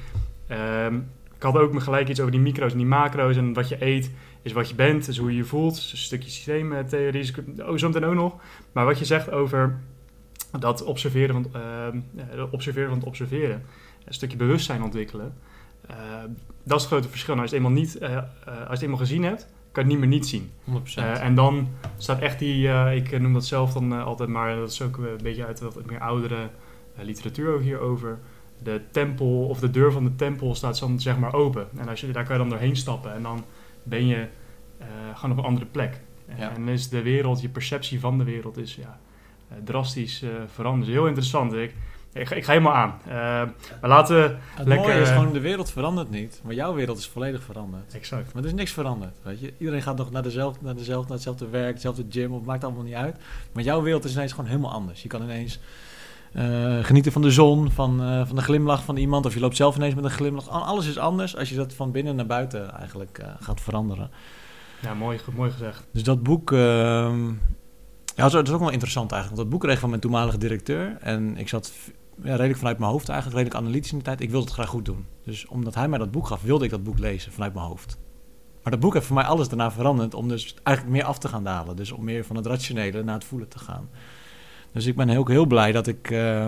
Um, 0.85 1.09
ik 1.35 1.43
had 1.43 1.57
ook 1.57 1.73
me 1.73 1.79
gelijk 1.79 2.09
iets 2.09 2.19
over 2.19 2.31
die 2.31 2.41
micro's 2.41 2.71
en 2.71 2.77
die 2.77 2.87
macro's. 2.87 3.37
En 3.37 3.53
wat 3.53 3.69
je 3.69 3.85
eet 3.85 4.11
is 4.41 4.51
wat 4.51 4.69
je 4.69 4.75
bent. 4.75 5.07
is 5.07 5.17
hoe 5.17 5.31
je 5.31 5.37
je 5.37 5.43
voelt. 5.43 5.75
Dus 5.75 5.91
een 5.91 5.97
stukje 5.97 6.29
systeemtheorie. 6.29 7.33
Oh, 7.57 7.77
zometeen 7.77 8.05
ook 8.05 8.13
nog. 8.13 8.35
Maar 8.71 8.85
wat 8.85 8.99
je 8.99 9.05
zegt 9.05 9.31
over 9.31 9.79
dat 10.59 10.83
observeren 10.83 11.35
van, 11.35 11.61
observeren 12.51 12.89
van 12.89 12.97
het 12.97 13.07
observeren, 13.07 13.63
een 14.05 14.13
stukje 14.13 14.37
bewustzijn 14.37 14.83
ontwikkelen, 14.83 15.33
uh, 15.91 15.95
dat 16.63 16.77
is 16.77 16.83
het 16.83 16.91
grote 16.91 17.09
verschil. 17.09 17.35
Nou, 17.35 17.47
als, 17.47 17.51
je 17.51 17.57
het 17.57 17.65
eenmaal 17.65 17.81
niet, 17.81 18.01
uh, 18.01 18.15
als 18.15 18.25
je 18.45 18.69
het 18.69 18.81
eenmaal 18.81 18.97
gezien 18.97 19.23
hebt, 19.23 19.47
kan 19.71 19.83
je 19.83 19.91
het 19.91 19.99
niet 19.99 20.09
meer 20.09 20.19
niet 20.19 20.27
zien. 20.27 20.51
100%. 20.65 21.21
en 21.21 21.35
dan 21.35 21.67
staat 21.97 22.19
echt 22.19 22.39
die, 22.39 22.69
ik 22.95 23.19
noem 23.19 23.33
dat 23.33 23.45
zelf 23.45 23.73
dan 23.73 23.91
altijd 24.03 24.29
maar, 24.29 24.55
dat 24.55 24.71
is 24.71 24.81
ook 24.81 24.97
een 24.97 25.19
beetje 25.23 25.45
uit 25.45 25.59
wat 25.59 25.85
meer 25.85 25.99
oudere 25.99 26.49
literatuur 26.95 27.53
ook 27.53 27.61
hierover. 27.61 28.19
De 28.63 28.81
tempel 28.91 29.47
of 29.47 29.59
de 29.59 29.71
deur 29.71 29.91
van 29.91 30.03
de 30.03 30.15
tempel 30.15 30.55
staat 30.55 30.79
dan 30.79 30.99
zeg 30.99 31.17
maar 31.17 31.33
open. 31.33 31.67
En 31.77 31.87
als 31.89 32.01
je, 32.01 32.11
daar 32.11 32.23
kan 32.23 32.33
je 32.33 32.41
dan 32.41 32.49
doorheen 32.49 32.75
stappen 32.75 33.13
en 33.13 33.23
dan 33.23 33.43
ben 33.83 34.07
je 34.07 34.27
gewoon 35.13 35.31
op 35.31 35.37
een 35.37 35.49
andere 35.49 35.65
plek. 35.65 36.01
Ja. 36.37 36.55
En 36.55 36.67
is 36.67 36.89
de 36.89 37.01
wereld, 37.01 37.41
je 37.41 37.49
perceptie 37.49 37.99
van 37.99 38.17
de 38.17 38.23
wereld 38.23 38.57
is 38.57 38.75
ja, 38.75 38.81
eh, 38.81 39.06
drastisch 39.63 40.23
uh, 40.23 40.29
veranderen. 40.53 40.93
Heel 40.93 41.07
interessant. 41.07 41.53
Ik, 41.53 41.73
ik, 42.13 42.29
ik 42.29 42.43
ga 42.43 42.51
helemaal 42.51 42.73
aan. 42.73 42.99
Uh, 43.07 43.13
maar 43.81 43.89
laten 43.89 44.15
we 44.15 44.35
het 44.55 44.67
lekker... 44.67 44.87
mooie 44.87 45.01
is 45.01 45.09
gewoon, 45.09 45.33
de 45.33 45.39
wereld 45.39 45.71
verandert 45.71 46.09
niet. 46.09 46.41
Maar 46.43 46.53
jouw 46.53 46.73
wereld 46.73 46.97
is 46.97 47.07
volledig 47.07 47.43
veranderd. 47.43 47.93
Exact. 47.93 48.33
Maar 48.33 48.43
er 48.43 48.49
is 48.49 48.55
niks 48.55 48.71
veranderd. 48.71 49.15
Weet 49.21 49.39
je? 49.39 49.53
Iedereen 49.57 49.81
gaat 49.81 49.97
nog 49.97 50.11
naar, 50.11 50.23
dezelfde, 50.23 50.59
naar, 50.65 50.75
dezelfde, 50.75 51.07
naar 51.07 51.15
hetzelfde 51.15 51.49
werk, 51.49 51.75
dezelfde 51.75 52.05
gym. 52.09 52.31
Of 52.31 52.43
maakt 52.43 52.63
allemaal 52.63 52.83
niet 52.83 52.93
uit. 52.93 53.17
Maar 53.51 53.63
jouw 53.63 53.81
wereld 53.81 54.03
is 54.03 54.13
ineens 54.13 54.31
gewoon 54.31 54.49
helemaal 54.49 54.71
anders. 54.71 55.01
Je 55.01 55.07
kan 55.07 55.21
ineens... 55.21 55.59
Uh, 56.33 56.83
genieten 56.83 57.11
van 57.11 57.21
de 57.21 57.31
zon, 57.31 57.71
van, 57.71 58.01
uh, 58.01 58.25
van 58.25 58.35
de 58.35 58.41
glimlach 58.41 58.83
van 58.83 58.97
iemand. 58.97 59.25
Of 59.25 59.33
je 59.33 59.39
loopt 59.39 59.55
zelf 59.55 59.75
ineens 59.75 59.95
met 59.95 60.03
een 60.03 60.09
glimlach. 60.09 60.49
Alles 60.49 60.87
is 60.87 60.97
anders 60.97 61.37
als 61.37 61.49
je 61.49 61.55
dat 61.55 61.73
van 61.73 61.91
binnen 61.91 62.15
naar 62.15 62.25
buiten 62.25 62.73
eigenlijk 62.73 63.19
uh, 63.21 63.27
gaat 63.39 63.61
veranderen. 63.61 64.09
Ja, 64.81 64.93
mooi, 64.93 65.19
mooi 65.35 65.51
gezegd. 65.51 65.87
Dus 65.91 66.03
dat 66.03 66.23
boek, 66.23 66.51
ehm, 66.51 67.33
ja, 68.17 68.29
dat 68.29 68.47
is 68.47 68.53
ook 68.53 68.59
wel 68.59 68.69
interessant 68.69 69.11
eigenlijk. 69.11 69.41
Want 69.41 69.51
dat 69.51 69.59
boek 69.59 69.69
kreeg 69.69 69.79
van 69.79 69.89
mijn 69.89 70.01
toenmalige 70.01 70.37
directeur. 70.37 70.97
En 70.99 71.37
ik 71.37 71.49
zat 71.49 71.71
ja, 72.23 72.31
redelijk 72.35 72.57
vanuit 72.57 72.79
mijn 72.79 72.91
hoofd 72.91 73.09
eigenlijk, 73.09 73.39
redelijk 73.39 73.63
analytisch 73.65 73.91
in 73.91 73.97
de 73.97 74.03
tijd. 74.03 74.21
Ik 74.21 74.29
wilde 74.29 74.45
het 74.45 74.53
graag 74.53 74.69
goed 74.69 74.85
doen. 74.85 75.05
Dus 75.23 75.45
omdat 75.45 75.75
hij 75.75 75.87
mij 75.87 75.99
dat 75.99 76.11
boek 76.11 76.27
gaf, 76.27 76.41
wilde 76.41 76.65
ik 76.65 76.71
dat 76.71 76.83
boek 76.83 76.99
lezen 76.99 77.31
vanuit 77.31 77.53
mijn 77.53 77.65
hoofd. 77.65 77.97
Maar 78.63 78.71
dat 78.71 78.79
boek 78.79 78.93
heeft 78.93 79.05
voor 79.05 79.15
mij 79.15 79.25
alles 79.25 79.47
daarna 79.47 79.71
veranderd 79.71 80.13
om 80.13 80.27
dus 80.27 80.55
eigenlijk 80.63 80.97
meer 80.97 81.05
af 81.05 81.17
te 81.17 81.27
gaan 81.27 81.43
dalen. 81.43 81.75
Dus 81.75 81.91
om 81.91 82.03
meer 82.03 82.25
van 82.25 82.35
het 82.35 82.45
rationele 82.45 83.03
naar 83.03 83.15
het 83.15 83.23
voelen 83.23 83.47
te 83.47 83.59
gaan. 83.59 83.89
Dus 84.71 84.85
ik 84.85 84.95
ben 84.95 85.09
heel, 85.09 85.27
heel 85.27 85.45
blij 85.45 85.71
dat 85.71 85.87
ik, 85.87 86.09
uh, 86.09 86.47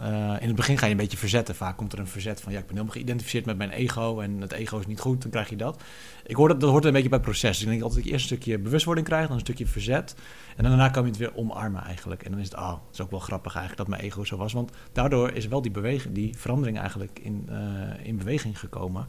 eh, 0.00 0.34
in 0.40 0.46
het 0.46 0.56
begin 0.56 0.78
ga 0.78 0.86
je 0.86 0.90
een 0.90 0.98
beetje 0.98 1.16
verzetten. 1.16 1.54
Vaak 1.54 1.76
komt 1.76 1.92
er 1.92 1.98
een 1.98 2.06
verzet 2.06 2.40
van 2.40 2.52
ja, 2.52 2.58
ik 2.58 2.64
ben 2.64 2.74
helemaal 2.74 2.94
geïdentificeerd 2.94 3.44
met 3.44 3.56
mijn 3.56 3.70
ego 3.70 4.20
en 4.20 4.40
het 4.40 4.52
ego 4.52 4.78
is 4.78 4.86
niet 4.86 5.00
goed, 5.00 5.22
dan 5.22 5.30
krijg 5.30 5.48
je 5.48 5.56
dat. 5.56 5.82
Ik 6.26 6.36
hoor 6.36 6.48
dat, 6.48 6.60
dat 6.60 6.70
hoort 6.70 6.84
een 6.84 6.92
beetje 6.92 7.08
bij 7.08 7.18
het 7.18 7.26
proces. 7.26 7.60
Ik 7.60 7.68
denk 7.68 7.82
altijd 7.82 7.98
dat 7.98 8.06
ik 8.06 8.12
eerst 8.12 8.30
een 8.30 8.36
stukje 8.36 8.58
bewustwording 8.58 9.06
krijg, 9.06 9.26
dan 9.26 9.34
een 9.34 9.42
stukje 9.42 9.66
verzet. 9.66 10.14
En 10.56 10.62
dan 10.62 10.72
daarna 10.72 10.88
kan 10.88 11.02
je 11.02 11.08
het 11.08 11.18
weer 11.18 11.36
omarmen 11.36 11.82
eigenlijk. 11.82 12.22
En 12.22 12.30
dan 12.30 12.40
is 12.40 12.48
het, 12.48 12.58
oh, 12.58 12.70
het 12.70 12.94
is 12.94 13.00
ook 13.00 13.10
wel 13.10 13.20
grappig 13.20 13.54
eigenlijk 13.56 13.88
dat 13.88 13.98
mijn 13.98 14.10
ego 14.10 14.24
zo 14.24 14.36
was. 14.36 14.52
Want 14.52 14.70
daardoor 14.92 15.32
is 15.32 15.46
wel 15.46 15.62
die, 15.62 15.70
beweging, 15.70 16.14
die 16.14 16.36
verandering 16.36 16.78
eigenlijk 16.78 17.18
in, 17.22 17.48
eh, 17.48 18.06
in 18.06 18.16
beweging 18.16 18.58
gekomen. 18.58 19.06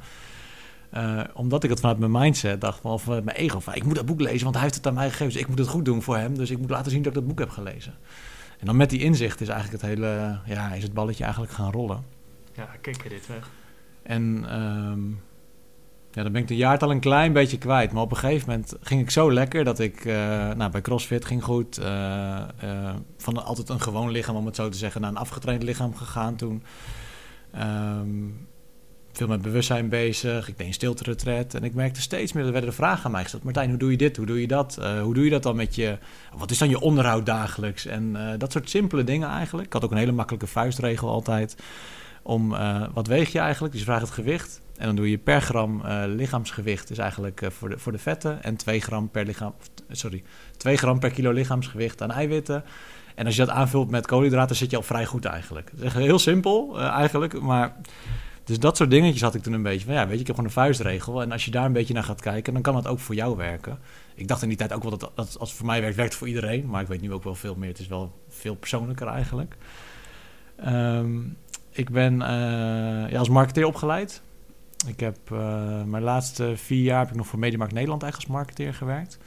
Uh, 0.93 1.23
omdat 1.33 1.63
ik 1.63 1.69
het 1.69 1.79
vanuit 1.79 1.99
mijn 1.99 2.11
mindset 2.11 2.61
dacht, 2.61 2.81
of 2.81 3.07
mijn 3.07 3.29
ego, 3.29 3.61
ik 3.73 3.83
moet 3.83 3.95
dat 3.95 4.05
boek 4.05 4.21
lezen, 4.21 4.43
want 4.43 4.53
hij 4.53 4.63
heeft 4.63 4.75
het 4.75 4.87
aan 4.87 4.93
mij 4.93 5.09
gegeven. 5.09 5.33
Dus 5.33 5.41
ik 5.41 5.47
moet 5.47 5.57
het 5.57 5.67
goed 5.67 5.85
doen 5.85 6.01
voor 6.01 6.17
hem, 6.17 6.37
dus 6.37 6.49
ik 6.49 6.57
moet 6.57 6.69
laten 6.69 6.91
zien 6.91 7.01
dat 7.01 7.13
ik 7.15 7.19
dat 7.19 7.27
boek 7.27 7.39
heb 7.39 7.49
gelezen. 7.49 7.93
En 8.59 8.65
dan 8.65 8.75
met 8.75 8.89
die 8.89 8.99
inzicht 8.99 9.41
is 9.41 9.47
eigenlijk 9.47 9.81
het 9.81 9.91
hele, 9.91 10.39
ja, 10.45 10.73
is 10.73 10.83
het 10.83 10.93
balletje 10.93 11.23
eigenlijk 11.23 11.53
gaan 11.53 11.71
rollen. 11.71 12.03
Ja, 12.53 12.69
kijk 12.81 13.09
dit 13.09 13.27
weg. 13.27 13.49
En 14.03 14.55
um, 14.59 15.21
ja, 16.11 16.23
dan 16.23 16.31
ben 16.31 16.41
ik 16.41 16.47
de 16.47 16.67
al 16.67 16.91
een 16.91 16.99
klein 16.99 17.33
beetje 17.33 17.57
kwijt. 17.57 17.91
Maar 17.91 18.01
op 18.01 18.11
een 18.11 18.17
gegeven 18.17 18.49
moment 18.49 18.75
ging 18.81 19.01
ik 19.01 19.09
zo 19.09 19.33
lekker 19.33 19.63
dat 19.63 19.79
ik 19.79 20.05
uh, 20.05 20.13
nou, 20.53 20.71
bij 20.71 20.81
CrossFit 20.81 21.25
ging 21.25 21.43
goed. 21.43 21.79
Uh, 21.79 21.85
uh, 22.63 22.95
van 23.17 23.45
altijd 23.45 23.69
een 23.69 23.81
gewoon 23.81 24.11
lichaam, 24.11 24.35
om 24.35 24.45
het 24.45 24.55
zo 24.55 24.69
te 24.69 24.77
zeggen, 24.77 25.01
naar 25.01 25.09
een 25.09 25.17
afgetraind 25.17 25.63
lichaam 25.63 25.95
gegaan 25.95 26.35
toen. 26.35 26.63
Um, 27.55 28.47
veel 29.13 29.27
met 29.27 29.41
bewustzijn 29.41 29.89
bezig. 29.89 30.47
Ik 30.47 30.57
deed 30.57 30.67
een 30.67 30.73
stilte 30.73 31.03
retreat. 31.03 31.53
En 31.53 31.63
ik 31.63 31.73
merkte 31.73 32.01
steeds 32.01 32.33
meer, 32.33 32.45
er 32.45 32.51
werden 32.51 32.69
de 32.69 32.75
vragen 32.75 33.05
aan 33.05 33.11
mij 33.11 33.21
gesteld. 33.21 33.43
Martijn, 33.43 33.69
hoe 33.69 33.77
doe 33.77 33.91
je 33.91 33.97
dit? 33.97 34.17
Hoe 34.17 34.25
doe 34.25 34.41
je 34.41 34.47
dat? 34.47 34.77
Uh, 34.79 35.01
hoe 35.01 35.13
doe 35.13 35.23
je 35.23 35.29
dat 35.29 35.43
dan 35.43 35.55
met 35.55 35.75
je... 35.75 35.97
Wat 36.37 36.51
is 36.51 36.57
dan 36.57 36.69
je 36.69 36.79
onderhoud 36.79 37.25
dagelijks? 37.25 37.85
En 37.85 38.15
uh, 38.15 38.29
dat 38.37 38.51
soort 38.51 38.69
simpele 38.69 39.03
dingen 39.03 39.29
eigenlijk. 39.29 39.67
Ik 39.67 39.73
had 39.73 39.83
ook 39.83 39.91
een 39.91 39.97
hele 39.97 40.11
makkelijke 40.11 40.47
vuistregel 40.47 41.09
altijd. 41.09 41.55
Om, 42.21 42.53
uh, 42.53 42.83
wat 42.93 43.07
weeg 43.07 43.31
je 43.31 43.39
eigenlijk? 43.39 43.71
Dus 43.71 43.81
je 43.81 43.87
vraagt 43.87 44.05
het 44.05 44.13
gewicht. 44.13 44.61
En 44.77 44.85
dan 44.85 44.95
doe 44.95 45.09
je 45.09 45.17
per 45.17 45.41
gram 45.41 45.81
lichaamsgewicht 46.05 46.89
is 46.89 46.97
eigenlijk 46.97 47.41
voor, 47.49 47.69
de, 47.69 47.79
voor 47.79 47.91
de 47.91 47.97
vetten. 47.97 48.43
En 48.43 48.55
2 48.55 48.81
gram 48.81 49.09
per 49.09 49.25
lichaam... 49.25 49.53
Sorry, 49.89 50.23
2 50.57 50.77
gram 50.77 50.99
per 50.99 51.11
kilo 51.11 51.31
lichaamsgewicht 51.31 52.01
aan 52.01 52.11
eiwitten. 52.11 52.63
En 53.15 53.25
als 53.25 53.35
je 53.35 53.45
dat 53.45 53.55
aanvult 53.55 53.89
met 53.89 54.07
koolhydraten, 54.07 54.55
zit 54.55 54.71
je 54.71 54.77
al 54.77 54.83
vrij 54.83 55.05
goed 55.05 55.25
eigenlijk. 55.25 55.71
Is 55.79 55.93
heel 55.93 56.19
simpel 56.19 56.79
eigenlijk, 56.79 57.41
maar 57.41 57.75
dus 58.49 58.59
dat 58.59 58.77
soort 58.77 58.89
dingetjes 58.89 59.21
had 59.21 59.35
ik 59.35 59.41
toen 59.41 59.53
een 59.53 59.63
beetje 59.63 59.85
van, 59.85 59.93
ja, 59.93 60.03
weet 60.07 60.13
je, 60.13 60.19
ik 60.19 60.27
heb 60.27 60.35
gewoon 60.35 60.49
een 60.49 60.55
vuistregel. 60.55 61.21
En 61.21 61.31
als 61.31 61.45
je 61.45 61.51
daar 61.51 61.65
een 61.65 61.73
beetje 61.73 61.93
naar 61.93 62.03
gaat 62.03 62.21
kijken, 62.21 62.53
dan 62.53 62.61
kan 62.61 62.75
het 62.75 62.87
ook 62.87 62.99
voor 62.99 63.15
jou 63.15 63.37
werken. 63.37 63.79
Ik 64.15 64.27
dacht 64.27 64.41
in 64.41 64.47
die 64.47 64.57
tijd 64.57 64.73
ook 64.73 64.81
wel 64.81 64.97
dat, 64.97 65.11
dat 65.15 65.39
als 65.39 65.49
het 65.49 65.51
voor 65.51 65.65
mij 65.65 65.81
werkt, 65.81 65.95
werkt 65.95 66.11
het 66.11 66.19
voor 66.19 66.27
iedereen. 66.27 66.65
Maar 66.67 66.81
ik 66.81 66.87
weet 66.87 67.01
nu 67.01 67.13
ook 67.13 67.23
wel 67.23 67.35
veel 67.35 67.55
meer. 67.55 67.69
Het 67.69 67.79
is 67.79 67.87
wel 67.87 68.11
veel 68.29 68.55
persoonlijker 68.55 69.07
eigenlijk. 69.07 69.55
Um, 70.67 71.37
ik 71.71 71.89
ben 71.89 72.13
uh, 72.13 73.09
ja, 73.09 73.19
als 73.19 73.29
marketeer 73.29 73.65
opgeleid. 73.65 74.21
Ik 74.87 74.99
heb 74.99 75.17
uh, 75.31 75.83
mijn 75.83 76.03
laatste 76.03 76.53
vier 76.55 76.83
jaar 76.83 76.99
heb 76.99 77.09
ik 77.09 77.15
nog 77.15 77.27
voor 77.27 77.39
Mediamarkt 77.39 77.73
Nederland 77.73 78.03
eigenlijk 78.03 78.31
als 78.31 78.39
marketeer 78.39 78.73
gewerkt. 78.73 79.17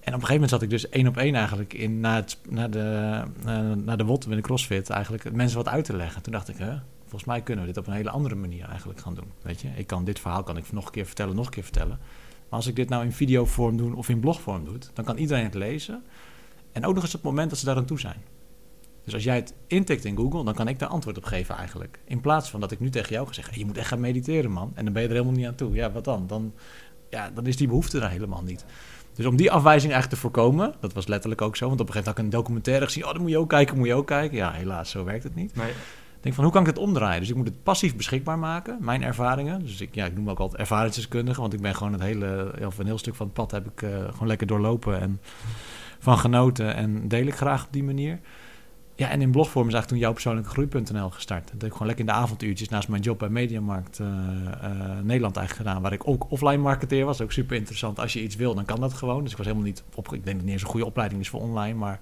En 0.00 0.14
op 0.14 0.20
een 0.20 0.26
gegeven 0.26 0.34
moment 0.34 0.50
zat 0.50 0.62
ik 0.62 0.70
dus 0.70 0.88
één 0.88 1.06
op 1.06 1.16
één 1.16 1.34
eigenlijk 1.34 1.74
in, 1.74 2.00
na, 2.00 2.14
het, 2.14 2.38
na 2.48 2.68
de, 2.68 3.22
uh, 3.46 3.72
na 3.84 3.96
de 3.96 4.04
WOT 4.04 4.24
in 4.24 4.36
de 4.36 4.40
CrossFit 4.40 4.90
eigenlijk 4.90 5.32
mensen 5.32 5.56
wat 5.56 5.68
uit 5.68 5.84
te 5.84 5.96
leggen. 5.96 6.22
Toen 6.22 6.32
dacht 6.32 6.48
ik, 6.48 6.56
hè, 6.56 6.74
volgens 7.08 7.24
mij 7.24 7.42
kunnen 7.42 7.64
we 7.64 7.72
dit 7.72 7.80
op 7.80 7.86
een 7.86 7.92
hele 7.92 8.10
andere 8.10 8.34
manier 8.34 8.68
eigenlijk 8.68 9.00
gaan 9.00 9.14
doen. 9.14 9.32
Weet 9.42 9.60
je, 9.60 9.68
ik 9.76 9.86
kan 9.86 10.04
dit 10.04 10.20
verhaal 10.20 10.42
kan 10.42 10.56
ik 10.56 10.72
nog 10.72 10.84
een 10.84 10.90
keer 10.90 11.06
vertellen, 11.06 11.36
nog 11.36 11.44
een 11.44 11.52
keer 11.52 11.62
vertellen. 11.62 11.98
Maar 12.48 12.58
als 12.58 12.66
ik 12.66 12.76
dit 12.76 12.88
nou 12.88 13.04
in 13.04 13.12
videovorm 13.12 13.76
doe 13.76 13.96
of 13.96 14.08
in 14.08 14.20
blogvorm 14.20 14.64
doe, 14.64 14.78
dan 14.94 15.04
kan 15.04 15.16
iedereen 15.16 15.44
het 15.44 15.54
lezen. 15.54 16.02
En 16.72 16.86
ook 16.86 16.94
nog 16.94 17.02
eens 17.02 17.14
op 17.14 17.22
het 17.22 17.30
moment 17.30 17.50
dat 17.50 17.58
ze 17.58 17.64
daar 17.64 17.76
aan 17.76 17.84
toe 17.84 18.00
zijn. 18.00 18.22
Dus 19.04 19.14
als 19.14 19.24
jij 19.24 19.36
het 19.36 19.54
intikt 19.66 20.04
in 20.04 20.16
Google, 20.16 20.44
dan 20.44 20.54
kan 20.54 20.68
ik 20.68 20.78
daar 20.78 20.88
antwoord 20.88 21.16
op 21.16 21.24
geven 21.24 21.56
eigenlijk. 21.56 22.00
In 22.04 22.20
plaats 22.20 22.50
van 22.50 22.60
dat 22.60 22.70
ik 22.70 22.80
nu 22.80 22.90
tegen 22.90 23.12
jou 23.12 23.26
ga 23.26 23.32
zeggen, 23.32 23.58
je 23.58 23.64
moet 23.64 23.76
echt 23.76 23.88
gaan 23.88 24.00
mediteren 24.00 24.50
man. 24.50 24.72
En 24.74 24.84
dan 24.84 24.92
ben 24.92 25.02
je 25.02 25.08
er 25.08 25.14
helemaal 25.14 25.36
niet 25.36 25.46
aan 25.46 25.54
toe. 25.54 25.74
Ja, 25.74 25.92
wat 25.92 26.04
dan? 26.04 26.26
Dan, 26.26 26.54
ja, 27.10 27.30
dan 27.30 27.46
is 27.46 27.56
die 27.56 27.68
behoefte 27.68 28.00
er 28.00 28.10
helemaal 28.10 28.42
niet. 28.42 28.64
Dus 29.14 29.26
om 29.26 29.36
die 29.36 29.50
afwijzing 29.50 29.92
eigenlijk 29.92 30.22
te 30.22 30.28
voorkomen, 30.28 30.74
dat 30.80 30.92
was 30.92 31.06
letterlijk 31.06 31.42
ook 31.42 31.56
zo. 31.56 31.68
Want 31.68 31.80
op 31.80 31.86
een 31.86 31.92
gegeven 31.92 32.14
moment 32.14 32.34
had 32.34 32.42
ik 32.42 32.48
een 32.48 32.54
documentaire 32.54 32.84
gezien. 32.84 33.04
Oh, 33.04 33.12
dan 33.12 33.20
moet 33.20 33.30
je 33.30 33.38
ook 33.38 33.48
kijken, 33.48 33.78
moet 33.78 33.86
je 33.86 33.94
ook 33.94 34.06
kijken. 34.06 34.36
Ja, 34.36 34.52
helaas, 34.52 34.90
zo 34.90 35.04
werkt 35.04 35.24
het 35.24 35.34
niet. 35.34 35.56
Nee 35.56 35.72
denk 36.20 36.34
van 36.34 36.44
hoe 36.44 36.52
kan 36.52 36.62
ik 36.62 36.68
het 36.68 36.78
omdraaien? 36.78 37.20
Dus 37.20 37.30
ik 37.30 37.36
moet 37.36 37.48
het 37.48 37.62
passief 37.62 37.96
beschikbaar 37.96 38.38
maken, 38.38 38.76
mijn 38.80 39.02
ervaringen. 39.02 39.60
Dus 39.60 39.80
ik, 39.80 39.94
ja, 39.94 40.06
ik 40.06 40.14
noem 40.14 40.24
me 40.24 40.30
ook 40.30 40.38
altijd 40.38 40.60
ervaringsdeskundige, 40.60 41.40
want 41.40 41.52
ik 41.52 41.60
ben 41.60 41.74
gewoon 41.74 41.92
het 41.92 42.02
hele, 42.02 42.54
of 42.64 42.78
een 42.78 42.86
heel 42.86 42.98
stuk 42.98 43.14
van 43.14 43.26
het 43.26 43.34
pad 43.34 43.50
heb 43.50 43.66
ik 43.66 43.82
uh, 43.82 43.90
gewoon 44.10 44.28
lekker 44.28 44.46
doorlopen 44.46 45.00
en 45.00 45.20
van 45.98 46.18
genoten 46.18 46.74
en 46.74 47.08
deel 47.08 47.26
ik 47.26 47.34
graag 47.34 47.64
op 47.64 47.72
die 47.72 47.84
manier. 47.84 48.20
Ja, 48.94 49.08
en 49.08 49.20
in 49.20 49.30
blogvorm 49.30 49.68
is 49.68 49.74
eigenlijk 49.74 49.88
toen 49.88 49.98
jouw 49.98 50.12
persoonlijke 50.12 50.50
groei.nl 50.50 51.10
gestart. 51.10 51.42
Dat 51.42 51.52
heb 51.52 51.62
ik 51.62 51.72
gewoon 51.72 51.86
lekker 51.86 52.06
in 52.06 52.12
de 52.12 52.18
avonduurtjes 52.18 52.68
naast 52.68 52.88
mijn 52.88 53.02
job 53.02 53.18
bij 53.18 53.28
Mediamarkt 53.28 53.98
uh, 53.98 54.08
Nederland 55.02 55.36
eigenlijk 55.36 55.68
gedaan. 55.68 55.82
Waar 55.82 55.92
ik 55.92 56.08
ook 56.08 56.30
offline 56.30 56.56
marketeer 56.62 57.04
was. 57.04 57.20
Ook 57.20 57.32
super 57.32 57.56
interessant. 57.56 57.98
Als 57.98 58.12
je 58.12 58.22
iets 58.22 58.36
wil, 58.36 58.54
dan 58.54 58.64
kan 58.64 58.80
dat 58.80 58.92
gewoon. 58.92 59.22
Dus 59.22 59.30
ik 59.30 59.36
was 59.36 59.46
helemaal 59.46 59.66
niet 59.66 59.84
op. 59.94 60.04
Ik 60.04 60.10
denk 60.10 60.24
dat 60.24 60.34
het 60.34 60.44
niet 60.44 60.52
eens 60.52 60.62
een 60.62 60.68
goede 60.68 60.86
opleiding 60.86 61.20
is 61.20 61.28
voor 61.28 61.40
online. 61.40 61.78
Maar 61.78 62.00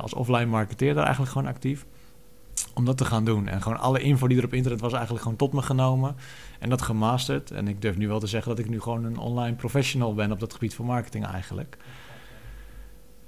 als 0.00 0.14
offline 0.14 0.46
marketeer 0.46 0.94
daar 0.94 1.04
eigenlijk 1.04 1.32
gewoon 1.32 1.48
actief 1.48 1.86
om 2.74 2.84
dat 2.84 2.96
te 2.96 3.04
gaan 3.04 3.24
doen. 3.24 3.48
En 3.48 3.62
gewoon 3.62 3.78
alle 3.78 4.00
info 4.00 4.28
die 4.28 4.38
er 4.38 4.44
op 4.44 4.54
internet 4.54 4.80
was 4.80 4.92
eigenlijk 4.92 5.22
gewoon 5.22 5.38
tot 5.38 5.52
me 5.52 5.62
genomen. 5.62 6.16
En 6.58 6.68
dat 6.68 6.82
gemasterd. 6.82 7.50
En 7.50 7.68
ik 7.68 7.82
durf 7.82 7.96
nu 7.96 8.08
wel 8.08 8.20
te 8.20 8.26
zeggen 8.26 8.50
dat 8.50 8.58
ik 8.58 8.70
nu 8.70 8.80
gewoon 8.80 9.04
een 9.04 9.18
online 9.18 9.56
professional 9.56 10.14
ben 10.14 10.32
op 10.32 10.40
dat 10.40 10.52
gebied 10.52 10.74
van 10.74 10.84
marketing 10.84 11.26
eigenlijk. 11.26 11.76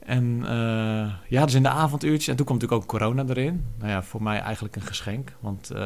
En 0.04 0.40
uh, 0.42 1.12
ja, 1.28 1.44
dus 1.44 1.54
in 1.54 1.62
de 1.62 1.68
avonduurtjes. 1.68 2.28
En 2.28 2.36
toen 2.36 2.46
kwam 2.46 2.58
natuurlijk 2.58 2.82
ook 2.82 2.88
corona 2.88 3.24
erin. 3.28 3.64
Nou 3.78 3.90
ja, 3.90 4.02
voor 4.02 4.22
mij 4.22 4.40
eigenlijk 4.40 4.76
een 4.76 4.82
geschenk. 4.82 5.32
Want 5.40 5.70
uh, 5.72 5.78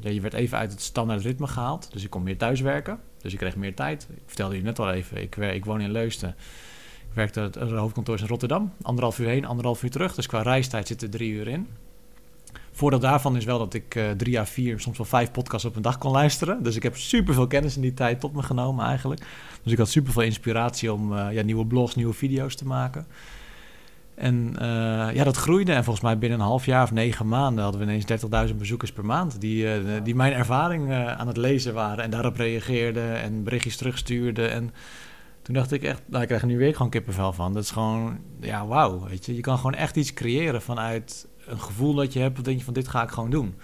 ja, 0.00 0.10
je 0.10 0.20
werd 0.20 0.34
even 0.34 0.58
uit 0.58 0.70
het 0.70 0.80
standaard 0.80 1.22
ritme 1.22 1.46
gehaald. 1.46 1.92
Dus 1.92 2.04
ik 2.04 2.10
kon 2.10 2.22
meer 2.22 2.38
thuiswerken. 2.38 2.98
Dus 3.18 3.32
ik 3.32 3.38
kreeg 3.38 3.56
meer 3.56 3.74
tijd. 3.74 4.08
Ik 4.10 4.22
vertelde 4.26 4.56
je 4.56 4.62
net 4.62 4.78
al 4.78 4.90
even, 4.90 5.22
ik, 5.22 5.36
ik 5.36 5.64
woon 5.64 5.80
in 5.80 5.90
Leusden. 5.90 6.34
Ik 7.08 7.14
werkte 7.14 7.40
het 7.40 7.56
hoofdkantoor 7.56 8.18
in 8.18 8.26
Rotterdam. 8.26 8.72
Anderhalf 8.82 9.18
uur 9.18 9.28
heen, 9.28 9.44
anderhalf 9.44 9.82
uur 9.82 9.90
terug. 9.90 10.14
Dus 10.14 10.26
qua 10.26 10.42
reistijd 10.42 10.86
zit 10.86 11.02
er 11.02 11.10
drie 11.10 11.32
uur 11.32 11.48
in. 11.48 11.68
Voordeel 12.72 12.98
daarvan 12.98 13.36
is 13.36 13.44
wel 13.44 13.58
dat 13.58 13.74
ik 13.74 13.94
uh, 13.94 14.10
drie 14.10 14.38
à 14.38 14.46
vier, 14.46 14.80
soms 14.80 14.96
wel 14.96 15.06
vijf 15.06 15.30
podcasts 15.30 15.66
op 15.66 15.76
een 15.76 15.82
dag 15.82 15.98
kon 15.98 16.12
luisteren. 16.12 16.62
Dus 16.62 16.76
ik 16.76 16.82
heb 16.82 16.96
super 16.96 17.34
veel 17.34 17.46
kennis 17.46 17.76
in 17.76 17.82
die 17.82 17.94
tijd 17.94 18.20
tot 18.20 18.32
me 18.32 18.42
genomen 18.42 18.84
eigenlijk. 18.86 19.20
Dus 19.62 19.72
ik 19.72 19.78
had 19.78 19.88
super 19.88 20.12
veel 20.12 20.22
inspiratie 20.22 20.92
om 20.92 21.12
uh, 21.12 21.32
ja, 21.32 21.42
nieuwe 21.42 21.66
blogs, 21.66 21.94
nieuwe 21.94 22.12
video's 22.12 22.56
te 22.56 22.66
maken. 22.66 23.06
En 24.14 24.52
uh, 24.54 25.14
ja, 25.14 25.24
dat 25.24 25.36
groeide. 25.36 25.72
En 25.72 25.84
volgens 25.84 26.04
mij 26.04 26.18
binnen 26.18 26.38
een 26.38 26.44
half 26.44 26.66
jaar 26.66 26.82
of 26.82 26.92
negen 26.92 27.28
maanden 27.28 27.62
hadden 27.62 27.80
we 27.80 27.86
ineens 27.86 28.48
30.000 28.50 28.56
bezoekers 28.56 28.92
per 28.92 29.04
maand. 29.04 29.40
Die, 29.40 29.66
die 30.02 30.14
mijn 30.14 30.32
ervaring 30.32 30.92
aan 30.92 31.26
het 31.26 31.36
lezen 31.36 31.74
waren 31.74 32.04
en 32.04 32.10
daarop 32.10 32.36
reageerden 32.36 33.20
en 33.22 33.44
berichtjes 33.44 33.76
terugstuurden. 33.76 34.50
En 34.50 34.72
toen 35.42 35.54
dacht 35.54 35.72
ik 35.72 35.82
echt, 35.82 36.02
nou, 36.06 36.20
ik 36.20 36.26
krijg 36.26 36.42
er 36.42 36.48
nu 36.48 36.58
weer 36.58 36.74
gewoon 36.74 36.90
kippenvel 36.90 37.32
van. 37.32 37.52
Dat 37.52 37.62
is 37.62 37.70
gewoon, 37.70 38.18
ja, 38.40 38.66
wauw. 38.66 39.04
Weet 39.08 39.26
je, 39.26 39.34
je 39.34 39.40
kan 39.40 39.56
gewoon 39.56 39.74
echt 39.74 39.96
iets 39.96 40.14
creëren 40.14 40.62
vanuit 40.62 41.26
een 41.46 41.60
gevoel 41.60 41.94
dat 41.94 42.12
je 42.12 42.20
hebt, 42.20 42.34
dan 42.34 42.44
denk 42.44 42.58
je 42.58 42.64
van 42.64 42.74
dit 42.74 42.88
ga 42.88 43.02
ik 43.02 43.10
gewoon 43.10 43.30
doen. 43.30 43.54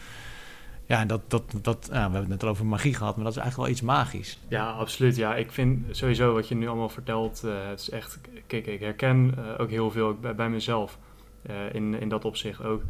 Ja, 0.87 1.05
dat, 1.05 1.21
dat, 1.31 1.43
dat, 1.63 1.89
ja, 1.93 1.93
we 1.93 1.99
hebben 2.01 2.21
het 2.21 2.29
net 2.29 2.43
al 2.43 2.49
over 2.49 2.67
magie 2.67 2.95
gehad, 2.95 3.15
maar 3.15 3.25
dat 3.25 3.37
is 3.37 3.41
eigenlijk 3.43 3.69
wel 3.69 3.79
iets 3.79 3.87
magisch. 3.87 4.39
Ja, 4.49 4.71
absoluut. 4.71 5.17
Ja, 5.17 5.37
ik 5.37 5.53
vind 5.53 5.87
sowieso 5.91 6.33
wat 6.35 6.49
je 6.49 6.55
nu 6.55 6.69
allemaal 6.69 6.89
vertelt, 6.89 7.43
uh, 7.45 7.53
het 7.69 7.81
is 7.81 7.91
echt, 7.91 8.21
kijk, 8.47 8.67
ik 8.67 8.81
herken 8.81 9.35
uh, 9.39 9.61
ook 9.61 9.71
heel 9.71 9.91
veel 9.91 10.15
bij, 10.15 10.35
bij 10.35 10.51
mezelf 10.51 10.99
uh, 11.51 11.75
in, 11.75 12.01
in 12.01 12.09
dat 12.09 12.25
opzicht 12.25 12.65
ook. 12.65 12.83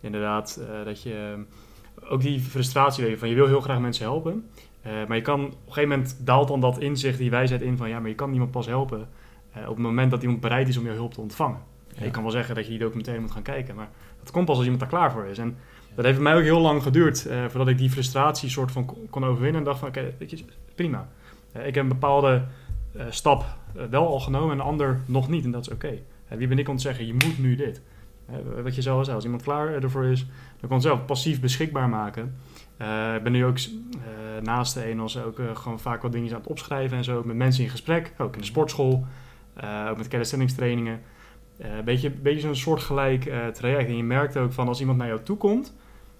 Inderdaad, 0.00 0.60
dat 0.84 1.02
je 1.02 1.44
ook 2.08 2.20
die 2.20 2.40
frustratie 2.40 3.04
weet 3.04 3.18
van 3.18 3.28
je 3.28 3.34
wil 3.34 3.46
heel 3.46 3.60
graag 3.60 3.80
mensen 3.80 4.04
helpen, 4.04 4.48
maar 4.82 5.16
je 5.16 5.22
kan 5.22 5.44
op 5.44 5.50
een 5.50 5.72
gegeven 5.72 5.88
moment 5.88 6.26
daalt 6.26 6.48
dan 6.48 6.60
dat 6.60 6.78
inzicht, 6.78 7.18
die 7.18 7.30
wijsheid 7.30 7.62
in 7.62 7.76
van 7.76 7.88
ja, 7.88 8.00
maar 8.00 8.08
je 8.08 8.14
kan 8.14 8.32
iemand 8.32 8.50
pas 8.50 8.66
helpen 8.66 9.08
op 9.54 9.66
het 9.66 9.78
moment 9.78 10.10
dat 10.10 10.22
iemand 10.22 10.40
bereid 10.40 10.68
is 10.68 10.76
om 10.76 10.84
jouw 10.84 10.94
hulp 10.94 11.14
te 11.14 11.20
ontvangen. 11.20 11.60
Ja. 11.94 12.04
Je 12.04 12.10
kan 12.10 12.22
wel 12.22 12.32
zeggen 12.32 12.54
dat 12.54 12.64
je 12.64 12.70
die 12.70 12.78
documentaire 12.78 13.22
moet 13.22 13.32
gaan 13.32 13.42
kijken, 13.42 13.74
maar 13.74 13.90
dat 14.22 14.30
komt 14.30 14.46
pas 14.46 14.56
als 14.56 14.64
iemand 14.64 14.80
daar 14.80 14.90
klaar 14.90 15.12
voor 15.12 15.24
is. 15.24 15.38
En 15.38 15.56
dat 15.94 16.04
heeft 16.04 16.20
mij 16.20 16.36
ook 16.36 16.42
heel 16.42 16.60
lang 16.60 16.82
geduurd 16.82 17.26
uh, 17.26 17.44
voordat 17.48 17.68
ik 17.68 17.78
die 17.78 17.90
frustratie 17.90 18.48
soort 18.48 18.72
van 18.72 18.96
kon 19.10 19.24
overwinnen. 19.24 19.60
En 19.60 19.64
dacht 19.64 19.78
van, 19.78 19.88
oké, 19.88 20.14
prima. 20.74 21.08
Uh, 21.56 21.66
ik 21.66 21.74
heb 21.74 21.82
een 21.82 21.88
bepaalde 21.88 22.44
uh, 22.96 23.02
stap 23.10 23.44
wel 23.90 24.06
al 24.06 24.20
genomen 24.20 24.50
en 24.50 24.58
een 24.58 24.64
ander 24.64 25.00
nog 25.06 25.28
niet. 25.28 25.44
En 25.44 25.50
dat 25.50 25.66
is 25.66 25.72
oké. 25.72 25.98
Wie 26.28 26.48
ben 26.48 26.58
ik 26.58 26.68
om 26.68 26.76
te 26.76 26.82
zeggen, 26.82 27.06
je 27.06 27.12
moet 27.12 27.38
nu 27.38 27.56
dit. 27.56 27.82
wat 28.62 28.74
je 28.74 28.82
zelf 28.82 29.02
zei, 29.02 29.16
als 29.16 29.24
iemand 29.24 29.42
klaar 29.42 29.68
ervoor 29.68 30.04
is, 30.04 30.26
dan 30.60 30.68
kan 30.68 30.72
het 30.72 30.82
zelf 30.82 31.04
passief 31.04 31.40
beschikbaar 31.40 31.88
maken. 31.88 32.22
ik 33.16 33.22
ben 33.22 33.32
nu 33.32 33.44
ook 33.44 33.58
naast 34.42 34.74
de 34.74 34.84
Enos 34.84 35.18
ook 35.18 35.40
gewoon 35.54 35.80
vaak 35.80 36.02
wat 36.02 36.12
dingen 36.12 36.32
aan 36.32 36.40
het 36.40 36.50
opschrijven 36.50 36.96
en 36.96 37.04
zo. 37.04 37.22
Met 37.24 37.36
mensen 37.36 37.64
in 37.64 37.70
gesprek, 37.70 38.12
ook 38.18 38.34
in 38.34 38.40
de 38.40 38.46
sportschool. 38.46 39.06
ook 39.90 39.96
met 39.96 40.08
calisthenics 40.08 40.54
een 41.62 41.78
uh, 41.78 41.84
beetje, 41.84 42.10
beetje 42.10 42.40
zo'n 42.40 42.56
soortgelijk 42.56 43.26
uh, 43.26 43.46
traject. 43.46 43.88
En 43.88 43.96
je 43.96 44.02
merkt 44.02 44.36
ook 44.36 44.52
van 44.52 44.68
als 44.68 44.80
iemand 44.80 44.98
naar 44.98 45.06
jou 45.06 45.22
toe 45.22 45.36
komt, 45.36 45.74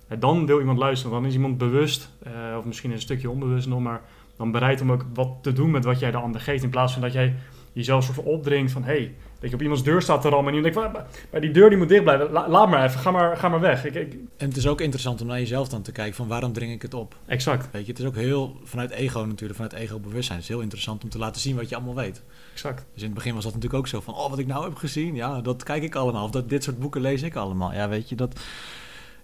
uh, 0.09 0.21
dan 0.21 0.47
wil 0.47 0.61
iemand 0.61 0.79
luisteren. 0.79 1.13
Dan 1.13 1.27
is 1.27 1.35
iemand 1.35 1.59
bewust, 1.59 2.11
eh, 2.23 2.33
of 2.59 2.65
misschien 2.65 2.91
een 2.91 3.01
stukje 3.01 3.31
onbewust 3.31 3.69
nog, 3.69 3.81
maar 3.81 4.01
dan 4.37 4.51
bereid 4.51 4.81
om 4.81 4.93
ook 4.93 5.05
wat 5.15 5.29
te 5.41 5.53
doen 5.53 5.71
met 5.71 5.85
wat 5.85 5.99
jij 5.99 6.11
de 6.11 6.17
ander 6.17 6.41
geeft. 6.41 6.63
In 6.63 6.71
plaats 6.71 6.93
van 6.93 7.03
dat 7.03 7.13
jij 7.13 7.35
jezelf 7.73 8.05
soort 8.05 8.17
van 8.17 8.25
opdringt 8.25 8.73
van... 8.73 8.85
Hey, 8.85 9.15
dat 9.43 9.51
je 9.51 9.57
op 9.57 9.63
iemands 9.63 9.83
deur 9.85 10.03
staat 10.03 10.23
te 10.23 10.29
rammen 10.29 10.53
en 10.55 10.63
je 10.63 10.71
denkt... 10.71 10.93
"Maar- 11.31 11.41
die 11.41 11.51
deur 11.51 11.69
die 11.69 11.79
moet 11.79 11.89
dicht 11.89 12.03
blijven. 12.03 12.31
La- 12.31 12.49
laat 12.49 12.69
maar 12.69 12.85
even, 12.85 13.01
ga 13.01 13.11
maar, 13.11 13.37
ga 13.37 13.49
maar 13.49 13.61
weg. 13.61 13.85
Ik, 13.85 13.95
ik- 13.95 14.13
En 14.37 14.49
het 14.49 14.57
is 14.57 14.67
ook 14.67 14.81
interessant 14.81 15.21
om 15.21 15.27
naar 15.27 15.39
jezelf 15.39 15.69
dan 15.69 15.83
te 15.83 15.93
kijken 15.93 16.15
van 16.15 16.27
waarom 16.29 16.53
dring 16.53 16.73
ik 16.73 16.83
het 16.83 16.95
op? 16.95 17.15
exact, 17.27 17.69
Weet 17.73 17.85
je, 17.87 17.91
het 17.93 18.01
is 18.01 18.07
ook 18.07 18.15
heel 18.15 18.57
vanuit 18.65 18.91
ego 18.91 19.21
natuurlijk, 19.25 19.61
vanuit 19.61 19.73
ego-bewustzijn. 19.83 20.39
Het 20.39 20.49
is 20.49 20.55
heel 20.55 20.63
interessant 20.63 21.03
om 21.05 21.09
te 21.11 21.19
laten 21.19 21.41
zien 21.41 21.57
wat 21.57 21.69
je 21.69 21.75
allemaal 21.75 21.95
weet. 21.95 22.23
exact. 22.53 22.85
Dus 22.93 23.03
in 23.03 23.09
het 23.09 23.15
begin 23.15 23.35
was 23.35 23.45
dat 23.45 23.55
natuurlijk 23.55 23.81
ook 23.81 23.89
zo 23.89 24.01
van, 24.01 24.15
oh, 24.15 24.31
wat 24.31 24.39
ik 24.39 24.47
nou 24.47 24.65
heb 24.65 24.75
gezien, 24.77 25.15
ja, 25.15 25.41
dat 25.41 25.63
kijk 25.63 25.83
ik 25.83 25.95
allemaal. 25.95 26.25
Of 26.25 26.31
dat, 26.31 26.49
dit 26.49 26.65
soort 26.65 26.79
boeken 26.79 27.01
lees 27.01 27.23
ik 27.23 27.37
allemaal. 27.37 27.73
Ja, 27.73 27.89
weet 27.89 28.09
je, 28.09 28.15
dat... 28.17 28.41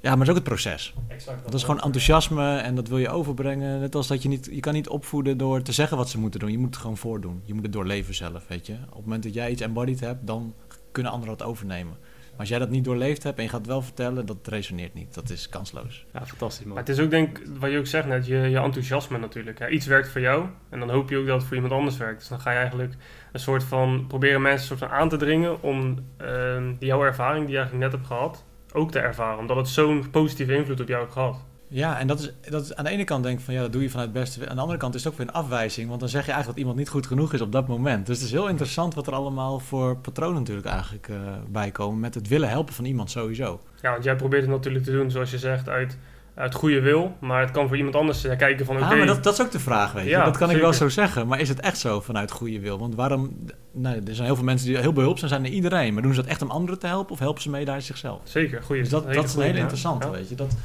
Ja, 0.01 0.11
maar 0.11 0.19
het 0.19 0.21
is 0.21 0.29
ook 0.29 0.35
het 0.35 0.45
proces. 0.45 0.95
exact 1.09 1.45
Dat 1.45 1.55
is 1.55 1.63
gewoon 1.63 1.81
enthousiasme 1.81 2.57
en 2.57 2.75
dat 2.75 2.89
wil 2.89 2.99
je 2.99 3.09
overbrengen. 3.09 3.81
Net 3.81 3.95
als 3.95 4.07
dat 4.07 4.23
je 4.23 4.29
niet, 4.29 4.49
je 4.53 4.61
kan 4.61 4.73
niet 4.73 4.89
opvoeden 4.89 5.39
door 5.39 5.63
te 5.63 5.73
zeggen 5.73 5.97
wat 5.97 6.09
ze 6.09 6.19
moeten 6.19 6.41
doen. 6.41 6.51
Je 6.51 6.59
moet 6.59 6.75
het 6.75 6.77
gewoon 6.77 6.97
voordoen. 6.97 7.43
Je 7.45 7.55
moet 7.55 7.63
het 7.63 7.73
doorleven 7.73 8.15
zelf, 8.15 8.45
weet 8.49 8.67
je. 8.67 8.73
Op 8.73 8.95
het 8.95 9.05
moment 9.05 9.23
dat 9.23 9.35
jij 9.35 9.51
iets 9.51 9.63
embodied 9.63 10.01
hebt, 10.01 10.27
dan 10.27 10.55
kunnen 10.93 11.13
anderen 11.13 11.37
dat 11.37 11.47
overnemen. 11.47 11.97
Maar 12.31 12.47
als 12.47 12.49
jij 12.49 12.59
dat 12.59 12.71
niet 12.71 12.85
doorleefd 12.85 13.23
hebt 13.23 13.37
en 13.37 13.43
je 13.43 13.49
gaat 13.49 13.59
het 13.59 13.69
wel 13.69 13.83
vertellen, 13.83 14.27
dat 14.27 14.47
resoneert 14.47 14.95
niet. 14.95 15.15
Dat 15.15 15.31
is 15.31 15.49
kansloos. 15.49 16.07
Ja, 16.13 16.27
fantastisch 16.27 16.65
man. 16.65 16.75
Maar 16.75 16.85
het 16.85 16.93
is 16.93 17.01
ook 17.01 17.11
denk 17.11 17.39
ik, 17.39 17.47
wat 17.59 17.71
je 17.71 17.79
ook 17.79 17.87
zegt 17.87 18.07
net, 18.07 18.27
je, 18.27 18.37
je 18.37 18.59
enthousiasme 18.59 19.19
natuurlijk. 19.19 19.59
Ja, 19.59 19.69
iets 19.69 19.87
werkt 19.87 20.09
voor 20.09 20.21
jou 20.21 20.47
en 20.69 20.79
dan 20.79 20.91
hoop 20.91 21.11
je 21.11 21.17
ook 21.17 21.27
dat 21.27 21.37
het 21.37 21.45
voor 21.45 21.55
iemand 21.55 21.75
anders 21.75 21.97
werkt. 21.97 22.19
Dus 22.19 22.29
dan 22.29 22.41
ga 22.41 22.51
je 22.51 22.59
eigenlijk 22.59 22.95
een 23.33 23.41
soort 23.41 23.65
van 23.65 24.05
proberen 24.09 24.43
mensen 24.43 24.61
een 24.61 24.79
soort 24.79 24.91
van 24.91 24.99
aan 24.99 25.09
te 25.09 25.17
dringen 25.17 25.63
om 25.63 25.99
ehm, 26.17 26.75
jouw 26.79 27.05
ervaring 27.05 27.45
die 27.45 27.55
je 27.55 27.59
eigenlijk 27.59 27.91
net 27.91 27.93
hebt 27.93 28.07
gehad, 28.07 28.45
ook 28.73 28.91
te 28.91 28.99
ervaren. 28.99 29.39
Omdat 29.39 29.57
het 29.57 29.69
zo'n 29.69 30.11
positieve 30.11 30.57
invloed 30.57 30.81
op 30.81 30.89
jou 30.89 31.01
heeft 31.01 31.13
gehad. 31.13 31.45
Ja, 31.71 31.99
en 31.99 32.07
dat 32.07 32.21
is, 32.21 32.33
dat 32.51 32.65
is 32.65 32.75
aan 32.75 32.85
de 32.85 32.91
ene 32.91 33.05
kant 33.05 33.23
denk 33.23 33.39
ik 33.39 33.45
van 33.45 33.55
ja, 33.55 33.61
dat 33.61 33.73
doe 33.73 33.83
je 33.83 33.91
vanuit 33.91 34.09
het 34.09 34.19
beste. 34.19 34.49
Aan 34.49 34.55
de 34.55 34.61
andere 34.61 34.79
kant 34.79 34.95
is 34.95 35.05
het 35.05 35.13
ook 35.13 35.19
weer 35.19 35.29
een 35.29 35.35
afwijzing, 35.35 35.89
want 35.89 36.01
dan 36.01 36.09
zeg 36.09 36.27
je 36.27 36.33
eigenlijk 36.33 36.59
dat 36.59 36.59
iemand 36.59 36.79
niet 36.79 36.89
goed 36.89 37.07
genoeg 37.07 37.33
is 37.33 37.41
op 37.41 37.53
dat 37.53 37.69
moment. 37.69 38.07
Dus 38.07 38.17
het 38.17 38.27
is 38.27 38.33
heel 38.33 38.49
interessant 38.49 38.95
wat 38.95 39.07
er 39.07 39.13
allemaal 39.13 39.59
voor 39.59 39.97
patronen 39.97 40.39
natuurlijk 40.39 40.67
eigenlijk 40.67 41.09
eh 41.09 41.17
bij 41.49 41.71
komen 41.71 42.01
met 42.01 42.15
het 42.15 42.29
willen 42.29 42.49
helpen 42.49 42.75
van 42.75 42.85
iemand 42.85 43.11
sowieso. 43.11 43.61
Ja, 43.83 43.91
want 43.91 44.05
jij 44.05 44.17
probeert 44.17 44.43
het 44.43 44.51
natuurlijk 44.51 44.85
te 44.85 44.91
doen, 44.91 45.11
zoals 45.11 45.31
je 45.31 45.39
zegt, 45.39 45.69
uit, 45.69 45.99
uit 46.39 46.55
goede 46.55 46.81
wil. 46.81 47.17
Maar 47.21 47.41
het 47.41 47.51
kan 47.51 47.69
voor 47.69 47.77
iemand 47.77 47.95
anders 47.95 48.25
eh, 48.25 48.37
kijken 48.37 48.67
van 48.67 48.77
oké, 48.77 48.85
Ah, 48.85 48.97
maar 48.97 49.07
dat, 49.07 49.25
dat 49.25 49.33
is 49.33 49.41
ook 49.41 49.51
de 49.51 49.59
vraag, 49.59 49.93
weet 49.93 50.05
je. 50.05 50.11
Ja, 50.11 50.25
dat 50.25 50.37
kan 50.37 50.51
ik 50.51 50.61
wel 50.61 50.73
zo 50.73 50.89
zeggen. 50.89 51.27
Maar 51.27 51.41
is 51.41 51.49
het 51.49 51.61
echt 51.61 51.79
zo 51.79 52.01
vanuit 52.01 52.31
goede 52.31 52.61
wil? 52.61 52.79
Want 52.79 52.95
waarom... 52.95 53.37
Nou, 53.73 53.97
er 54.07 54.15
zijn 54.15 54.27
heel 54.27 54.37
veel 54.37 54.45
mensen 54.45 54.67
die 54.67 54.79
heel 54.79 54.93
behulpzaam 54.93 55.29
zijn 55.29 55.43
naar 55.43 55.51
iedereen. 55.51 55.95
Maar 55.95 56.03
doen 56.03 56.15
ze 56.15 56.21
dat 56.21 56.31
echt 56.31 56.43
om 56.43 56.51
anderen 56.51 56.79
te 56.79 56.87
helpen 56.87 57.13
of 57.13 57.19
helpen 57.19 57.43
ze 57.43 57.51
mee 57.51 57.65
daar 57.65 57.83
zichzelf? 57.83 58.21
zeker, 58.25 58.63
goeie. 58.63 58.83
Dus 58.83 58.91
dat, 58.91 59.13
dat 59.13 59.25
is 59.25 59.35
een 59.35 59.43
hele 59.43 59.59
interessante, 59.59 60.07
ja. 60.07 60.13
weet 60.13 60.29
je. 60.29 60.35
Dat, 60.35 60.57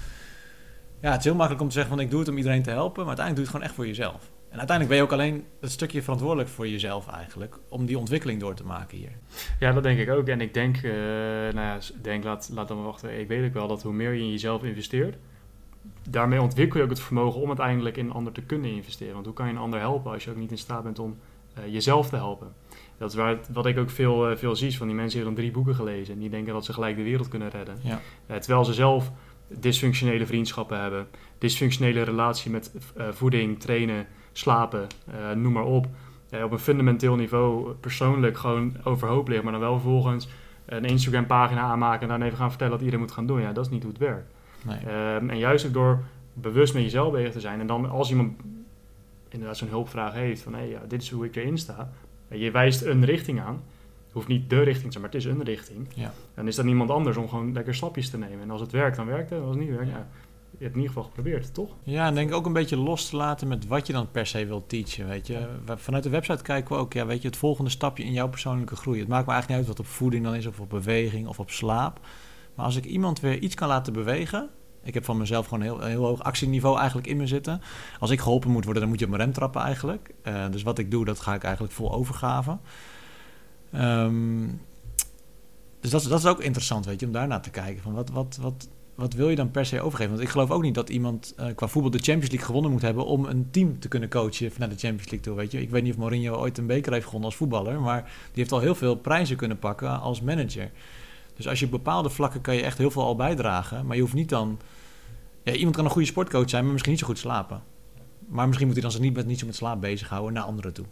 ja, 1.02 1.10
het 1.10 1.20
is 1.20 1.26
heel 1.26 1.36
makkelijk 1.36 1.62
om 1.62 1.68
te 1.68 1.74
zeggen 1.74 1.94
van 1.96 2.04
ik 2.04 2.10
doe 2.12 2.20
het 2.20 2.30
om 2.30 2.38
iedereen 2.38 2.64
te 2.64 2.70
helpen. 2.70 3.06
Maar 3.06 3.18
uiteindelijk 3.18 3.36
doe 3.36 3.46
je 3.46 3.52
het 3.52 3.52
gewoon 3.52 3.66
echt 3.66 3.76
voor 3.76 3.88
jezelf. 3.88 4.32
En 4.50 4.60
uiteindelijk 4.60 4.88
ben 4.88 4.98
je 4.98 5.04
ook 5.04 5.20
alleen 5.20 5.46
het 5.62 5.72
stukje 5.72 6.02
verantwoordelijk 6.02 6.50
voor 6.50 6.68
jezelf 6.68 7.08
eigenlijk. 7.08 7.60
Om 7.70 7.86
die 7.86 7.98
ontwikkeling 7.98 8.40
door 8.40 8.56
te 8.56 8.66
maken 8.66 8.98
hier. 8.98 9.12
Ja, 9.60 9.72
dat 9.72 9.84
denk 9.84 10.00
ik 10.00 10.10
ook. 10.10 10.28
En 10.28 10.42
ik 10.42 10.54
denk, 10.54 10.78
eh, 10.78 10.92
nou 11.54 11.56
ja, 11.56 11.78
denk 12.02 12.24
laat, 12.24 12.50
laat 12.54 12.68
dan 12.68 12.78
maar 12.78 12.86
wachten. 12.86 13.20
Ik 13.20 13.28
weet 13.28 13.46
ook 13.46 13.54
wel 13.54 13.68
dat 13.68 13.84
hoe 13.84 13.94
meer 13.94 14.14
je 14.14 14.22
in 14.22 14.32
jezelf 14.32 14.64
investeert, 14.64 15.18
daarmee 16.10 16.42
ontwikkel 16.42 16.78
je 16.78 16.84
ook 16.84 16.90
het 16.92 17.00
vermogen 17.00 17.42
om 17.42 17.48
uiteindelijk 17.48 17.98
in 17.98 18.06
een 18.06 18.12
ander 18.12 18.34
te 18.34 18.42
kunnen 18.42 18.72
investeren. 18.72 19.14
Want 19.14 19.26
hoe 19.26 19.36
kan 19.36 19.46
je 19.48 19.52
een 19.54 19.58
ander 19.60 19.80
helpen 19.80 20.12
als 20.12 20.24
je 20.24 20.30
ook 20.30 20.38
niet 20.38 20.52
in 20.52 20.58
staat 20.58 20.84
bent 20.84 21.00
om 21.00 21.18
eh, 21.54 21.74
jezelf 21.74 22.10
te 22.10 22.16
helpen? 22.16 22.48
Dat 22.98 23.10
is 23.10 23.16
waar 23.18 23.30
het- 23.30 23.50
wat 23.54 23.66
ik 23.66 23.78
ook 23.78 23.90
veel, 23.90 24.30
eh, 24.30 24.38
veel 24.38 24.56
zie. 24.56 24.68
is 24.68 24.78
Van 24.78 24.88
die 24.88 24.96
mensen 24.96 25.18
hebben 25.20 25.36
dan 25.36 25.44
drie 25.44 25.56
boeken 25.56 25.76
gelezen 25.76 26.14
en 26.14 26.20
die 26.20 26.30
denken 26.30 26.54
dat 26.54 26.66
ze 26.66 26.74
gelijk 26.74 26.96
de 26.96 27.04
wereld 27.04 27.28
kunnen 27.28 27.50
redden. 27.50 27.76
Ja. 27.82 28.00
Eh, 28.26 28.38
terwijl 28.38 28.66
ze 28.66 28.74
zelf 28.74 29.12
dysfunctionele 29.60 30.26
vriendschappen 30.26 30.80
hebben, 30.82 31.08
dysfunctionele 31.38 32.02
relatie 32.02 32.52
met 32.52 32.72
voeding, 33.12 33.60
trainen, 33.60 34.08
slapen, 34.32 34.88
noem 35.36 35.54
maar 35.54 35.64
op. 35.66 35.88
Op 36.44 36.52
een 36.52 36.60
fundamenteel 36.60 37.16
niveau 37.16 37.74
persoonlijk 37.74 38.38
gewoon 38.38 38.76
overhoop 38.84 39.28
liggen, 39.28 39.44
maar 39.44 39.54
dan 39.54 39.62
wel 39.70 39.80
vervolgens 39.80 40.28
een 40.66 40.86
Instagram 40.86 41.26
pagina 41.26 41.62
aanmaken 41.62 42.02
en 42.02 42.08
dan 42.08 42.22
even 42.28 42.38
gaan 42.38 42.50
vertellen 42.50 42.74
wat 42.74 42.82
iedereen 42.82 43.02
moet 43.06 43.12
gaan 43.14 43.26
doen. 43.26 43.42
Ja, 43.42 43.54
dat 43.54 43.66
is 43.66 43.72
niet 43.72 43.82
hoe 43.84 43.92
het 43.92 44.02
werkt. 44.02 44.32
Nee. 44.64 44.78
Ehm, 44.78 45.30
en 45.30 45.38
juist 45.38 45.66
ook 45.66 45.74
door 45.74 46.04
bewust 46.34 46.74
met 46.74 46.84
jezelf 46.84 47.12
bezig 47.12 47.32
te 47.32 47.40
zijn. 47.40 47.60
En 47.60 47.68
dan 47.68 47.90
als 47.90 48.10
iemand 48.10 48.34
inderdaad 49.30 49.58
zo'n 49.58 49.68
hulpvraag 49.68 50.14
heeft 50.14 50.42
van 50.42 50.54
hé, 50.54 50.62
ja, 50.62 50.82
dit 50.88 51.02
is 51.02 51.10
hoe 51.10 51.26
ik 51.26 51.36
erin 51.36 51.58
sta. 51.58 51.92
En 52.28 52.40
je 52.40 52.52
wijst 52.52 52.82
een 52.82 53.06
richting 53.06 53.42
aan. 53.42 53.62
Het 54.04 54.14
hoeft 54.14 54.28
niet 54.28 54.50
de 54.50 54.62
richting 54.62 54.86
te 54.86 54.92
zijn, 54.92 55.04
maar 55.04 55.12
het 55.12 55.22
is 55.22 55.26
een 55.26 55.44
richting. 55.44 55.88
Ja. 55.96 56.14
Dan 56.34 56.48
is 56.48 56.56
dat 56.56 56.66
niemand 56.66 56.90
anders 56.90 57.18
om 57.18 57.30
gewoon 57.30 57.54
lekker 57.54 57.76
stapjes 57.76 58.10
te 58.10 58.18
nemen. 58.18 58.42
En 58.42 58.52
als 58.52 58.62
het 58.62 58.72
werkt, 58.72 58.96
dan 58.96 59.06
werkt 59.06 59.30
het. 59.30 59.40
En 59.40 59.46
als 59.46 59.56
het 59.56 59.66
niet 59.66 59.76
werkt, 59.76 59.92
ja, 59.92 60.08
je 60.58 60.64
hebt 60.64 60.76
in 60.76 60.82
ieder 60.82 60.88
geval 60.88 61.04
geprobeerd, 61.04 61.54
toch? 61.54 61.70
Ja, 61.84 62.08
en 62.08 62.16
denk 62.16 62.34
ook 62.34 62.46
een 62.46 62.54
beetje 62.54 62.78
los 62.78 63.10
te 63.10 63.16
laten 63.16 63.48
met 63.48 63.68
wat 63.68 63.88
je 63.88 63.94
dan 63.94 64.12
per 64.12 64.28
se 64.28 64.46
wilt 64.46 64.70
teachen, 64.70 65.08
weet 65.08 65.28
je. 65.28 65.48
Vanuit 65.66 66.04
de 66.04 66.10
website 66.10 66.44
kijken 66.44 66.76
we 66.76 66.82
ook, 66.82 66.94
ja, 66.94 67.06
weet 67.06 67.22
je, 67.22 67.28
het 67.28 67.38
volgende 67.38 67.70
stapje 67.70 68.04
in 68.04 68.12
jouw 68.12 68.30
persoonlijke 68.30 68.76
groei. 68.76 69.00
Het 69.00 69.08
maakt 69.08 69.26
me 69.26 69.32
eigenlijk 69.32 69.62
niet 69.62 69.70
uit 69.70 69.78
wat 69.78 69.88
op 69.88 69.94
voeding 69.94 70.24
dan 70.24 70.36
is, 70.36 70.46
of 70.46 70.60
op 70.60 70.70
beweging, 70.70 71.28
of 71.28 71.40
op 71.40 71.50
slaap. 71.50 72.00
Maar 72.56 72.66
als 72.66 72.76
ik 72.76 72.86
iemand 72.86 73.20
weer 73.20 73.40
iets 73.40 73.56
kan 73.56 73.68
laten 73.68 73.94
bewegen... 73.94 74.50
Ik 74.84 74.94
heb 74.94 75.06
van 75.06 75.18
mezelf 75.18 75.48
gewoon 75.48 75.64
een 75.64 75.78
heel, 75.78 75.88
heel 75.88 76.06
hoog 76.06 76.24
actieniveau 76.24 76.78
eigenlijk 76.78 77.08
in 77.08 77.18
me 77.18 77.28
zitten. 77.28 77.62
Als 78.00 78.10
ik 78.10 78.20
geholpen 78.20 78.52
moet 78.52 78.64
worden, 78.64 78.82
dan 78.82 78.92
moet 78.92 79.00
je 79.00 79.06
op 79.06 79.12
mijn 79.12 79.24
rem 79.24 79.34
trappen 79.34 79.62
eigenlijk. 79.62 80.14
Eh, 80.22 80.46
dus 80.52 80.64
wat 80.64 80.80
ik 80.80 80.92
doe, 80.92 81.06
dat 81.06 81.20
ga 81.20 81.34
ik 81.34 81.44
eigenlijk 81.44 81.74
vol 81.74 81.94
overgave. 81.94 82.58
Ehm, 83.72 84.48
dus 85.80 85.92
dat, 85.92 86.04
dat 86.04 86.20
is 86.20 86.26
ook 86.26 86.42
interessant, 86.42 86.86
weet 86.86 87.00
je, 87.00 87.06
om 87.06 87.12
daarnaar 87.12 87.42
te 87.42 87.50
kijken. 87.50 87.84
Van 87.84 87.94
wat, 87.94 88.10
wat, 88.10 88.38
wat, 88.42 88.68
wat 88.96 89.14
wil 89.14 89.30
je 89.30 89.36
dan 89.36 89.52
per 89.52 89.66
se 89.66 89.82
overgeven? 89.82 90.12
Want 90.12 90.24
ik 90.24 90.30
geloof 90.30 90.52
ook 90.52 90.62
niet 90.62 90.76
dat 90.76 90.90
iemand 90.90 91.34
eh, 91.38 91.48
qua 91.56 91.68
voetbal 91.68 91.92
de 91.92 91.98
Champions 91.98 92.30
League 92.30 92.48
gewonnen 92.48 92.72
moet 92.72 92.82
hebben 92.82 93.06
om 93.06 93.26
een 93.26 93.48
team 93.52 93.80
te 93.80 93.88
kunnen 93.88 94.10
coachen 94.10 94.52
naar 94.58 94.70
de 94.70 94.78
Champions 94.78 95.10
League 95.10 95.20
toe. 95.20 95.36
Weet 95.36 95.52
je? 95.52 95.62
Ik 95.62 95.70
weet 95.70 95.84
niet 95.84 95.94
of 95.94 96.00
Mourinho 96.00 96.36
ooit 96.36 96.58
een 96.58 96.68
beker 96.68 96.92
heeft 96.92 97.06
gewonnen 97.06 97.30
als 97.30 97.38
voetballer, 97.38 97.82
maar 97.82 98.02
die 98.04 98.12
heeft 98.34 98.52
al 98.52 98.60
heel 98.60 98.76
veel 98.76 98.96
prijzen 98.96 99.36
kunnen 99.36 99.60
pakken 99.60 100.00
als 100.00 100.22
manager. 100.22 100.72
Dus 101.36 101.48
als 101.48 101.60
je 101.60 101.66
op 101.66 101.72
bepaalde 101.72 102.10
vlakken 102.10 102.42
kan 102.42 102.56
je 102.56 102.62
echt 102.62 102.78
heel 102.78 102.92
veel 102.92 103.04
al 103.04 103.16
bijdragen, 103.16 103.86
maar 103.86 103.96
je 103.96 104.02
hoeft 104.02 104.14
niet 104.14 104.30
dan. 104.30 104.60
Ja, 105.44 105.54
iemand 105.54 105.76
kan 105.76 105.86
een 105.86 105.92
goede 105.92 106.08
sportcoach 106.08 106.50
zijn, 106.50 106.64
maar 106.64 106.72
misschien 106.72 106.92
niet 106.92 107.02
zo 107.02 107.08
goed 107.08 107.18
slapen. 107.18 107.64
Maar 108.28 108.46
misschien 108.46 108.66
moet 108.66 108.76
hij 108.76 108.86
dan 108.86 108.94
zich 108.94 109.02
niet 109.02 109.16
met 109.16 109.26
niet 109.26 109.40
zo 109.40 109.46
met 109.46 109.56
slaap 109.56 109.82
bezighouden 109.82 110.34
naar 110.34 110.44
anderen 110.44 110.74
toe. 110.74 110.86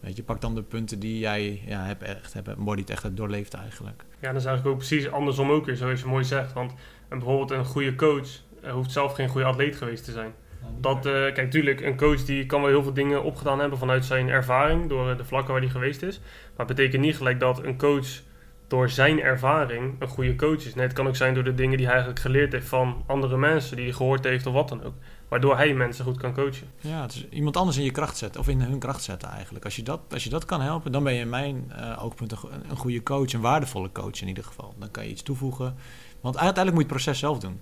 Weet 0.00 0.16
je, 0.16 0.22
pak 0.22 0.40
dan 0.40 0.54
de 0.54 0.62
punten 0.62 0.98
die 0.98 1.18
jij 1.18 1.62
ja, 1.66 1.84
hebt 1.84 2.02
echt 2.02 2.32
hebt 2.32 2.48
embodied, 2.48 2.90
echt 2.90 3.02
hebt 3.02 3.16
doorleefd 3.16 3.54
eigenlijk. 3.54 4.04
Ja, 4.20 4.32
dat 4.32 4.40
is 4.40 4.46
eigenlijk 4.46 4.66
ook 4.66 4.86
precies 4.86 5.10
andersom 5.10 5.50
ook 5.50 5.66
weer, 5.66 5.76
zoals 5.76 6.00
je 6.00 6.06
mooi 6.06 6.24
zegt. 6.24 6.52
Want 6.52 6.72
een, 7.08 7.18
bijvoorbeeld 7.18 7.50
een 7.50 7.64
goede 7.64 7.94
coach 7.94 8.28
eh, 8.62 8.72
hoeft 8.72 8.92
zelf 8.92 9.12
geen 9.12 9.28
goede 9.28 9.46
atleet 9.46 9.76
geweest 9.76 10.04
te 10.04 10.12
zijn. 10.12 10.32
Dat, 10.80 11.06
eh, 11.06 11.12
kijk, 11.12 11.50
tuurlijk, 11.50 11.80
een 11.80 11.96
coach 11.96 12.24
die 12.24 12.46
kan 12.46 12.60
wel 12.60 12.70
heel 12.70 12.82
veel 12.82 12.92
dingen 12.92 13.24
opgedaan 13.24 13.60
hebben 13.60 13.78
vanuit 13.78 14.04
zijn 14.04 14.28
ervaring, 14.28 14.88
door 14.88 15.10
eh, 15.10 15.16
de 15.16 15.24
vlakken 15.24 15.52
waar 15.52 15.62
hij 15.62 15.70
geweest 15.70 16.02
is. 16.02 16.18
Maar 16.56 16.66
het 16.66 16.76
betekent 16.76 17.02
niet 17.02 17.16
gelijk 17.16 17.40
dat 17.40 17.64
een 17.64 17.76
coach 17.78 18.22
door 18.70 18.90
zijn 18.90 19.20
ervaring 19.20 19.94
een 19.98 20.08
goede 20.08 20.36
coach 20.36 20.64
is. 20.64 20.74
Nee, 20.74 20.86
het 20.86 20.94
kan 20.94 21.06
ook 21.06 21.16
zijn 21.16 21.34
door 21.34 21.44
de 21.44 21.54
dingen 21.54 21.76
die 21.76 21.86
hij 21.86 21.94
eigenlijk 21.94 22.22
geleerd 22.22 22.52
heeft 22.52 22.68
van 22.68 23.02
andere 23.06 23.36
mensen, 23.36 23.76
die 23.76 23.84
hij 23.84 23.94
gehoord 23.94 24.24
heeft 24.24 24.46
of 24.46 24.52
wat 24.52 24.68
dan 24.68 24.84
ook. 24.84 24.94
Waardoor 25.28 25.56
hij 25.56 25.74
mensen 25.74 26.04
goed 26.04 26.16
kan 26.16 26.34
coachen. 26.34 26.66
Ja, 26.80 27.02
het 27.02 27.14
is 27.14 27.28
iemand 27.28 27.56
anders 27.56 27.76
in 27.76 27.84
je 27.84 27.90
kracht 27.90 28.16
zetten, 28.16 28.40
of 28.40 28.48
in 28.48 28.60
hun 28.60 28.78
kracht 28.78 29.02
zetten 29.02 29.28
eigenlijk. 29.28 29.64
Als 29.64 29.76
je 29.76 29.82
dat, 29.82 30.00
als 30.12 30.24
je 30.24 30.30
dat 30.30 30.44
kan 30.44 30.60
helpen, 30.60 30.92
dan 30.92 31.02
ben 31.04 31.14
je 31.14 31.20
in 31.20 31.28
mijn 31.28 31.72
eh, 31.76 32.04
oogpunt 32.04 32.32
een, 32.32 32.38
een 32.68 32.76
goede 32.76 33.02
coach, 33.02 33.32
een 33.32 33.40
waardevolle 33.40 33.92
coach 33.92 34.20
in 34.20 34.28
ieder 34.28 34.44
geval. 34.44 34.74
Dan 34.78 34.90
kan 34.90 35.04
je 35.04 35.10
iets 35.10 35.22
toevoegen. 35.22 35.76
Want 36.20 36.36
uiteindelijk 36.38 36.74
moet 36.74 36.86
je 36.86 36.94
het 36.94 37.02
proces 37.02 37.18
zelf 37.18 37.38
doen. 37.38 37.60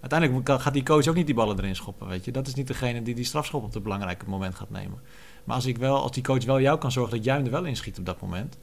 Uiteindelijk 0.00 0.62
gaat 0.62 0.72
die 0.72 0.82
coach 0.82 1.06
ook 1.06 1.14
niet 1.14 1.26
die 1.26 1.34
ballen 1.34 1.58
erin 1.58 1.76
schoppen, 1.76 2.08
weet 2.08 2.24
je. 2.24 2.32
Dat 2.32 2.46
is 2.46 2.54
niet 2.54 2.66
degene 2.66 3.02
die 3.02 3.14
die 3.14 3.24
strafschop 3.24 3.62
op 3.62 3.74
het 3.74 3.82
belangrijke 3.82 4.24
moment 4.28 4.54
gaat 4.54 4.70
nemen. 4.70 5.00
Maar 5.44 5.56
als, 5.56 5.66
ik 5.66 5.78
wel, 5.78 6.02
als 6.02 6.12
die 6.12 6.22
coach 6.22 6.44
wel 6.44 6.60
jou 6.60 6.78
kan 6.78 6.92
zorgen 6.92 7.16
dat 7.16 7.24
jij 7.24 7.34
hem 7.34 7.44
er 7.44 7.50
wel 7.50 7.64
inschiet 7.64 7.98
op 7.98 8.06
dat 8.06 8.20
moment... 8.20 8.58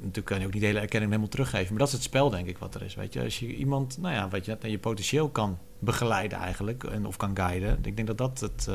Natuurlijk 0.00 0.26
kan 0.26 0.40
je 0.40 0.46
ook 0.46 0.52
niet 0.52 0.62
de 0.62 0.68
hele 0.68 0.80
erkenning 0.80 1.10
helemaal 1.10 1.32
teruggeven. 1.32 1.68
Maar 1.68 1.78
dat 1.78 1.88
is 1.88 1.94
het 1.94 2.02
spel, 2.02 2.30
denk 2.30 2.46
ik, 2.46 2.58
wat 2.58 2.74
er 2.74 2.82
is. 2.82 2.94
Weet 2.94 3.12
je, 3.12 3.22
als 3.22 3.38
je 3.38 3.46
iemand, 3.46 3.98
nou 3.98 4.14
ja, 4.14 4.28
weet 4.28 4.44
je, 4.44 4.56
naar 4.60 4.70
je 4.70 4.78
potentieel 4.78 5.28
kan 5.28 5.58
begeleiden 5.78 6.38
eigenlijk, 6.38 6.84
en, 6.84 7.06
of 7.06 7.16
kan 7.16 7.36
guiden. 7.36 7.78
Ik 7.82 7.96
denk 7.96 8.08
dat 8.08 8.18
dat 8.18 8.40
het, 8.40 8.66
eh, 8.68 8.74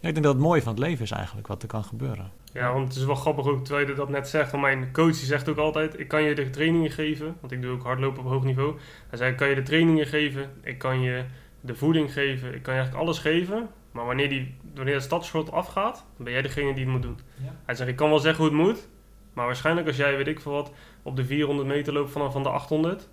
ja, 0.00 0.08
ik 0.08 0.14
denk 0.14 0.22
dat 0.22 0.34
het 0.34 0.42
mooie 0.42 0.62
van 0.62 0.72
het 0.72 0.82
leven 0.82 1.04
is 1.04 1.10
eigenlijk, 1.10 1.46
wat 1.46 1.62
er 1.62 1.68
kan 1.68 1.84
gebeuren. 1.84 2.30
Ja, 2.52 2.72
want 2.72 2.88
het 2.88 2.96
is 2.96 3.04
wel 3.04 3.14
grappig 3.14 3.46
ook, 3.46 3.64
terwijl 3.64 3.88
je 3.88 3.94
dat 3.94 4.08
net 4.08 4.28
zegt. 4.28 4.50
Want 4.50 4.62
mijn 4.62 4.92
coach 4.92 5.16
die 5.16 5.26
zegt 5.26 5.48
ook 5.48 5.56
altijd, 5.56 6.00
ik 6.00 6.08
kan 6.08 6.22
je 6.22 6.34
de 6.34 6.50
trainingen 6.50 6.90
geven. 6.90 7.36
Want 7.40 7.52
ik 7.52 7.62
doe 7.62 7.72
ook 7.72 7.82
hardlopen 7.82 8.24
op 8.24 8.30
hoog 8.30 8.44
niveau. 8.44 8.78
Hij 9.08 9.18
zei, 9.18 9.30
ik 9.30 9.36
kan 9.36 9.48
je 9.48 9.54
de 9.54 9.62
trainingen 9.62 10.06
geven. 10.06 10.50
Ik 10.62 10.78
kan 10.78 11.00
je 11.00 11.24
de 11.60 11.74
voeding 11.74 12.12
geven. 12.12 12.54
Ik 12.54 12.62
kan 12.62 12.74
je 12.74 12.80
eigenlijk 12.80 13.06
alles 13.06 13.18
geven. 13.18 13.68
Maar 13.92 14.06
wanneer, 14.06 14.28
die, 14.28 14.54
wanneer 14.74 14.94
het 14.94 15.02
stadschot 15.02 15.52
afgaat, 15.52 16.04
dan 16.16 16.24
ben 16.24 16.32
jij 16.32 16.42
degene 16.42 16.74
die 16.74 16.84
het 16.84 16.92
moet 16.92 17.02
doen. 17.02 17.18
Ja. 17.34 17.54
Hij 17.64 17.74
zegt, 17.74 17.90
ik 17.90 17.96
kan 17.96 18.08
wel 18.08 18.18
zeggen 18.18 18.44
hoe 18.44 18.54
het 18.54 18.66
moet. 18.66 18.88
Maar 19.38 19.46
waarschijnlijk 19.46 19.86
als 19.86 19.96
jij, 19.96 20.16
weet 20.16 20.26
ik 20.26 20.40
veel 20.40 20.52
wat, 20.52 20.72
op 21.02 21.16
de 21.16 21.24
400 21.24 21.68
meter 21.68 21.92
loopt 21.92 22.10
vanaf 22.10 22.32
van 22.32 22.42
de 22.42 22.48
800. 22.48 23.08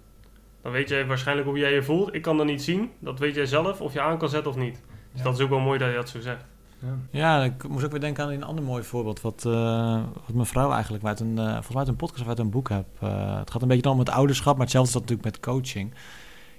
Dan 0.61 0.71
weet 0.71 0.89
jij 0.89 1.05
waarschijnlijk 1.05 1.47
hoe 1.47 1.57
jij 1.57 1.73
je 1.73 1.83
voelt. 1.83 2.13
Ik 2.13 2.21
kan 2.21 2.37
dat 2.37 2.45
niet 2.45 2.63
zien. 2.63 2.91
Dat 2.99 3.19
weet 3.19 3.35
jij 3.35 3.45
zelf 3.45 3.81
of 3.81 3.93
je 3.93 4.01
aan 4.01 4.17
kan 4.17 4.29
zetten 4.29 4.51
of 4.51 4.57
niet. 4.57 4.73
Dus 5.11 5.21
Ja. 5.21 5.23
dat 5.23 5.33
is 5.33 5.39
ook 5.39 5.49
wel 5.49 5.59
mooi 5.59 5.79
dat 5.79 5.89
je 5.89 5.95
dat 5.95 6.09
zo 6.09 6.19
zegt. 6.19 6.45
Ja. 6.79 6.87
Ja, 7.09 7.43
ik 7.43 7.67
moest 7.67 7.85
ook 7.85 7.91
weer 7.91 7.99
denken 7.99 8.23
aan 8.23 8.29
een 8.31 8.43
ander 8.43 8.63
mooi 8.63 8.83
voorbeeld. 8.83 9.21
Wat, 9.21 9.45
eh, 9.45 10.03
wat 10.25 10.33
mijn 10.35 10.45
vrouw 10.45 10.71
eigenlijk 10.71 11.03
uit 11.03 11.19
een, 11.19 11.37
eh, 11.37 11.45
volgens 11.45 11.67
mij 11.69 11.77
uit 11.77 11.87
een 11.87 11.95
podcast 11.95 12.21
of 12.21 12.27
uit 12.27 12.39
een 12.39 12.49
boek 12.49 12.69
heb. 12.69 12.85
Eh, 12.99 13.37
het 13.39 13.51
gaat 13.51 13.61
een 13.61 13.67
beetje 13.67 13.83
dan 13.83 13.93
om 13.93 13.99
het 13.99 14.09
ouderschap, 14.09 14.53
maar 14.53 14.61
hetzelfde 14.63 14.87
is 14.89 14.93
dat 14.93 15.09
natuurlijk 15.09 15.37
met 15.37 15.53
coaching. 15.55 15.93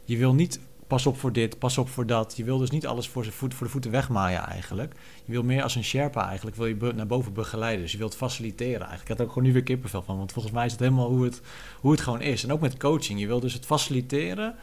Je 0.05 0.17
wil 0.17 0.35
niet 0.35 0.61
pas 0.87 1.07
op 1.07 1.19
voor 1.19 1.33
dit, 1.33 1.59
pas 1.59 1.79
op 1.79 1.89
voor 1.89 2.07
dat. 2.07 2.37
Je 2.37 2.45
wil 2.45 2.59
dus 2.59 2.71
niet 2.71 2.87
alles 2.87 3.09
voor, 3.09 3.25
voet, 3.25 3.55
voor 3.55 3.67
de 3.67 3.73
voeten 3.73 3.91
wegmaaien 3.91 4.47
eigenlijk. 4.47 4.95
Je 5.25 5.33
wil 5.33 5.43
meer 5.43 5.63
als 5.63 5.75
een 5.75 5.85
Sherpa 5.85 6.27
eigenlijk, 6.27 6.57
wil 6.57 6.67
je 6.67 6.93
naar 6.95 7.07
boven 7.07 7.33
begeleiden. 7.33 7.83
Dus 7.83 7.93
je 7.93 7.99
wilt 7.99 8.17
faciliteren 8.17 8.81
eigenlijk. 8.81 9.03
Ik 9.03 9.09
had 9.09 9.21
ook 9.21 9.33
gewoon 9.33 9.49
nu 9.49 9.53
weer 9.53 9.63
kippenvel 9.63 10.03
van, 10.03 10.19
want 10.19 10.33
volgens 10.33 10.55
mij 10.55 10.67
is 10.67 10.73
het 10.73 10.81
helemaal 10.81 11.09
hoe 11.09 11.25
het, 11.25 11.41
hoe 11.81 11.91
het 11.91 12.01
gewoon 12.01 12.21
is. 12.21 12.45
En 12.45 12.53
ook 12.53 12.61
met 12.61 12.77
coaching, 12.77 13.21
je 13.21 13.27
wil 13.27 13.41
dus 13.41 13.53
het 13.53 13.67
faciliteren 13.67 14.55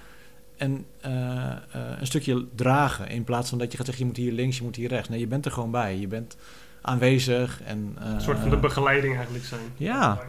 en 0.57 0.85
eh, 1.01 1.51
eh, 1.51 1.57
een 1.99 2.07
stukje 2.07 2.45
dragen. 2.55 3.09
In 3.09 3.23
plaats 3.23 3.49
van 3.49 3.57
dat 3.57 3.71
je 3.71 3.77
gaat 3.77 3.85
zeggen, 3.85 4.05
je 4.05 4.11
moet 4.11 4.21
hier 4.21 4.31
links, 4.31 4.57
je 4.57 4.63
moet 4.63 4.75
hier 4.75 4.89
rechts. 4.89 5.09
Nee, 5.09 5.19
je 5.19 5.27
bent 5.27 5.45
er 5.45 5.51
gewoon 5.51 5.71
bij. 5.71 5.97
Je 5.97 6.07
bent 6.07 6.37
aanwezig 6.85 7.61
en... 7.63 7.95
Een 7.99 8.21
soort 8.21 8.39
van 8.39 8.49
de 8.49 8.55
eh, 8.55 8.61
begeleiding 8.61 9.15
eigenlijk 9.15 9.45
zijn. 9.45 9.61
Ja. 9.75 10.19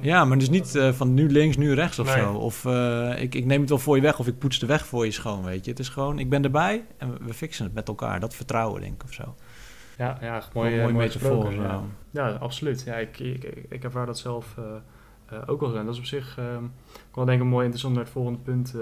Ja, 0.00 0.24
maar 0.24 0.38
dus 0.38 0.48
niet 0.50 0.74
eh, 0.74 0.92
van 0.92 1.14
nu 1.14 1.30
links, 1.30 1.56
nu 1.56 1.74
rechts 1.74 1.98
of 1.98 2.14
Nee. 2.14 2.24
zo. 2.24 2.32
Of 2.34 2.64
eh, 2.64 3.22
ik, 3.22 3.34
ik 3.34 3.44
neem 3.44 3.60
het 3.60 3.68
wel 3.68 3.78
voor 3.78 3.96
je 3.96 4.02
weg 4.02 4.18
of 4.18 4.26
ik 4.26 4.38
poets 4.38 4.58
de 4.58 4.66
weg 4.66 4.86
voor 4.86 5.04
je 5.04 5.10
schoon, 5.10 5.44
weet 5.44 5.64
je. 5.64 5.70
Het 5.70 5.80
is 5.80 5.88
gewoon, 5.88 6.18
ik 6.18 6.28
ben 6.30 6.44
erbij 6.44 6.84
en 6.98 7.12
we, 7.12 7.18
we 7.24 7.34
fixen 7.34 7.64
het 7.64 7.74
met 7.74 7.88
elkaar. 7.88 8.20
Dat 8.20 8.34
vertrouwen, 8.34 8.80
denk 8.80 8.94
ik, 8.94 9.02
of 9.02 9.12
zo. 9.12 9.34
Ja, 9.98 10.18
ja 10.20 10.42
Mooi, 10.54 10.70
mooi, 10.70 10.82
mooi 10.82 10.94
metafoor. 10.94 11.52
ja. 12.10 12.28
Absoluut. 12.28 12.82
Ja, 12.86 12.94
ik, 12.94 13.18
ik, 13.18 13.44
ik, 13.44 13.66
ik 13.68 13.84
ervaar 13.84 14.06
dat 14.06 14.18
zelf 14.18 14.54
eh, 14.58 14.64
eh, 15.38 15.42
ook 15.46 15.60
wel. 15.60 15.76
En 15.76 15.84
dat 15.84 15.94
is 15.94 16.00
op 16.00 16.06
zich 16.06 16.38
eh, 16.38 16.44
wel 17.14 17.24
denk 17.24 17.40
ik 17.40 17.46
mooi 17.46 17.60
interessant 17.62 17.94
naar 17.94 18.04
het 18.04 18.12
volgende 18.12 18.38
punt 18.38 18.74
eh, 18.74 18.80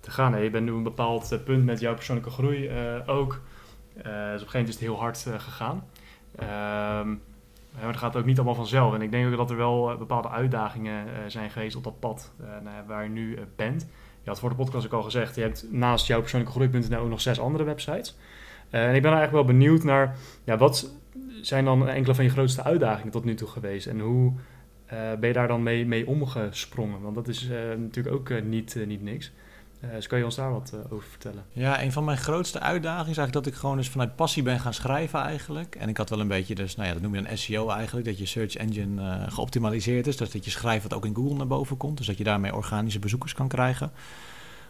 te 0.00 0.10
gaan. 0.10 0.32
Hè. 0.32 0.38
Je 0.38 0.50
bent 0.50 0.64
nu 0.64 0.72
een 0.72 0.82
bepaald 0.82 1.32
eh, 1.32 1.38
punt 1.44 1.64
met 1.64 1.80
jouw 1.80 1.94
persoonlijke 1.94 2.30
groei 2.30 2.66
eh, 2.66 2.76
ook. 3.06 3.40
Eh, 3.96 4.04
dus 4.04 4.12
op 4.12 4.12
een 4.12 4.32
gegeven 4.32 4.50
moment 4.52 4.68
is 4.68 4.74
het 4.74 4.84
heel 4.84 4.98
hard 4.98 5.26
eh, 5.26 5.34
gegaan. 5.40 5.84
Ehm, 6.38 7.08
maar 7.80 7.92
dat 7.92 7.96
gaat 7.96 8.16
ook 8.16 8.24
niet 8.24 8.36
allemaal 8.36 8.54
vanzelf. 8.54 8.94
En 8.94 9.02
ik 9.02 9.10
denk 9.10 9.26
ook 9.30 9.36
dat 9.36 9.50
er 9.50 9.56
wel 9.56 9.90
eh, 9.90 9.98
bepaalde 9.98 10.28
uitdagingen 10.28 11.06
eh, 11.06 11.12
zijn 11.26 11.50
geweest 11.50 11.76
op 11.76 11.84
dat 11.84 12.00
pad 12.00 12.32
eh, 12.40 12.46
waar 12.86 13.02
je 13.02 13.10
nu 13.10 13.38
bent. 13.56 13.86
Je 14.22 14.30
had 14.30 14.40
voor 14.40 14.48
de 14.48 14.54
podcast 14.54 14.86
ook 14.86 14.92
al 14.92 15.02
gezegd, 15.02 15.34
je 15.34 15.40
hebt 15.40 15.66
naast 15.70 16.06
jouw 16.06 16.20
persoonlijke 16.20 16.54
groei.nl 16.54 16.98
ook 16.98 17.08
nog 17.08 17.20
zes 17.20 17.40
andere 17.40 17.64
websites. 17.64 18.16
En 18.70 18.94
ik 18.94 19.02
ben 19.02 19.12
eigenlijk 19.12 19.32
wel 19.32 19.44
benieuwd 19.44 19.82
naar, 19.82 20.16
ja, 20.44 20.56
wat 20.56 20.90
zijn 21.42 21.64
dan 21.64 21.88
enkele 21.88 22.14
van 22.14 22.24
je 22.24 22.30
grootste 22.30 22.64
uitdagingen 22.64 23.12
tot 23.12 23.24
nu 23.24 23.34
toe 23.34 23.48
geweest? 23.48 23.86
En 23.86 24.00
hoe 24.00 24.32
ben 24.88 25.26
je 25.28 25.32
daar 25.32 25.48
dan 25.48 25.62
mee, 25.62 25.86
mee 25.86 26.06
omgesprongen? 26.06 27.00
Want 27.00 27.14
dat 27.14 27.28
is 27.28 27.48
natuurlijk 27.76 28.14
ook 28.14 28.42
niet, 28.42 28.76
niet 28.86 29.02
niks. 29.02 29.32
Eh, 29.80 29.90
dus 29.90 30.06
kan 30.06 30.18
je 30.18 30.24
ons 30.24 30.34
daar 30.34 30.52
wat 30.52 30.72
eh, 30.74 30.92
over 30.92 31.08
vertellen? 31.08 31.44
Ja, 31.52 31.82
een 31.82 31.92
van 31.92 32.04
mijn 32.04 32.18
grootste 32.18 32.60
uitdagingen 32.60 33.10
is 33.10 33.16
eigenlijk 33.16 33.44
dat 33.44 33.54
ik 33.54 33.60
gewoon 33.60 33.76
dus 33.76 33.88
vanuit 33.88 34.16
passie 34.16 34.42
ben 34.42 34.60
gaan 34.60 34.74
schrijven 34.74 35.20
eigenlijk. 35.20 35.74
En 35.74 35.88
ik 35.88 35.96
had 35.96 36.10
wel 36.10 36.20
een 36.20 36.28
beetje 36.28 36.54
dus, 36.54 36.76
nou 36.76 36.88
ja, 36.88 36.94
dat 36.94 37.02
noem 37.02 37.14
je 37.14 37.22
dan 37.22 37.36
SEO 37.36 37.68
eigenlijk, 37.68 38.06
dat 38.06 38.18
je 38.18 38.26
search 38.26 38.54
engine 38.56 39.02
eh, 39.02 39.32
geoptimaliseerd 39.32 40.06
is. 40.06 40.16
Dus 40.16 40.30
dat 40.30 40.44
je 40.44 40.50
schrijft 40.50 40.82
wat 40.82 40.94
ook 40.94 41.06
in 41.06 41.14
Google 41.14 41.36
naar 41.36 41.46
boven 41.46 41.76
komt. 41.76 41.96
Dus 41.96 42.06
dat 42.06 42.18
je 42.18 42.24
daarmee 42.24 42.54
organische 42.54 42.98
bezoekers 42.98 43.34
kan 43.34 43.48
krijgen. 43.48 43.92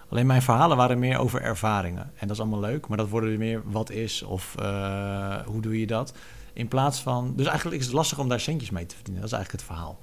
Alleen 0.09 0.27
mijn 0.27 0.43
verhalen 0.43 0.77
waren 0.77 0.99
meer 0.99 1.19
over 1.19 1.43
ervaringen. 1.43 2.11
En 2.17 2.27
dat 2.27 2.31
is 2.31 2.43
allemaal 2.43 2.61
leuk, 2.61 2.89
maar 2.89 2.97
dat 2.97 3.09
worden 3.09 3.39
meer 3.39 3.63
wat 3.65 3.91
is 3.91 4.23
of 4.23 4.55
hoe 5.47 5.61
doe 5.61 5.81
je 5.81 5.87
dat. 5.87 6.15
In 6.53 6.69
plaats 6.69 7.01
van, 7.01 7.33
dus 7.37 7.47
eigenlijk 7.47 7.81
is 7.81 7.87
het 7.87 7.95
lastig 7.95 8.19
om 8.19 8.29
daar 8.29 8.41
centjes 8.41 8.71
mee 8.71 8.87
te 8.87 8.95
verdienen. 8.95 9.23
Dat 9.23 9.33
is 9.33 9.37
eigenlijk 9.37 9.65
het 9.65 9.77
verhaal. 9.77 9.99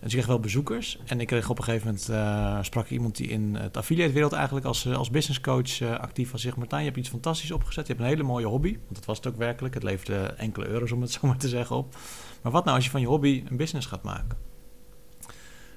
Dus 0.00 0.12
ik 0.12 0.18
kreeg 0.18 0.26
wel 0.26 0.40
bezoekers. 0.40 0.98
En 1.06 1.20
ik 1.20 1.26
kreeg 1.26 1.50
op 1.50 1.58
een 1.58 1.64
gegeven 1.64 1.86
moment, 1.86 2.08
eh, 2.08 2.62
sprak 2.62 2.88
iemand 2.88 3.16
die 3.16 3.28
in 3.28 3.54
het 3.54 3.76
affiliate 3.76 4.12
wereld 4.12 4.32
eigenlijk 4.32 4.66
als, 4.66 4.86
eh, 4.86 4.96
als 4.96 5.10
business 5.10 5.40
coach 5.40 5.80
eh, 5.80 5.98
actief 5.98 6.30
was. 6.30 6.42
Zegt 6.42 6.56
Martijn, 6.56 6.80
je 6.80 6.86
hebt 6.86 7.00
iets 7.00 7.08
fantastisch 7.08 7.50
opgezet. 7.50 7.86
Je 7.86 7.92
hebt 7.92 8.04
een 8.04 8.10
hele 8.10 8.22
mooie 8.22 8.46
hobby. 8.46 8.72
Want 8.72 8.94
dat 8.94 9.04
was 9.04 9.16
het 9.16 9.26
ook 9.26 9.36
werkelijk. 9.36 9.74
Het 9.74 9.82
leverde 9.82 10.16
enkele 10.16 10.66
euro's 10.66 10.92
om 10.92 11.00
het 11.00 11.10
zo 11.20 11.26
maar 11.26 11.36
te 11.36 11.48
zeggen 11.48 11.76
op. 11.76 11.96
Maar 12.42 12.52
wat 12.52 12.64
nou 12.64 12.76
als 12.76 12.84
je 12.84 12.90
van 12.90 13.00
je 13.00 13.06
hobby 13.06 13.44
een 13.48 13.56
business 13.56 13.86
gaat 13.86 14.02
maken? 14.02 14.38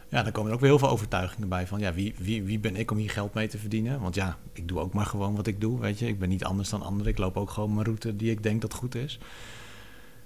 Ja, 0.10 0.24
dan 0.24 0.32
komen 0.32 0.50
er 0.50 0.56
ook 0.56 0.62
weer 0.62 0.70
heel 0.70 0.80
veel 0.80 0.90
overtuigingen 0.90 1.50
bij 1.50 1.68
van 1.68 1.80
ja, 1.80 1.94
wie, 1.94 2.16
wie, 2.18 2.44
wie 2.44 2.60
ben 2.60 2.76
ik 2.76 2.92
om 2.92 2.98
hier 2.98 3.10
geld 3.10 3.34
mee 3.34 3.48
te 3.48 3.58
verdienen? 3.58 4.00
Want 4.00 4.16
ja, 4.16 4.38
ik 4.54 4.68
doe 4.68 4.80
ook 4.80 4.94
maar 4.94 5.06
gewoon 5.06 5.36
wat 5.36 5.48
ik 5.48 5.62
doe, 5.62 5.80
weet 5.80 6.00
je. 6.00 6.08
Ik 6.08 6.20
ben 6.20 6.30
niet 6.30 6.44
anders 6.44 6.70
dan 6.70 6.82
anderen. 6.82 7.12
Ik 7.12 7.18
loop 7.18 7.38
ook 7.38 7.50
gewoon 7.50 7.74
mijn 7.74 7.86
route 7.86 8.16
die 8.16 8.32
ik 8.32 8.44
denk 8.44 8.62
dat 8.62 8.74
goed 8.74 8.96
is. 8.96 9.20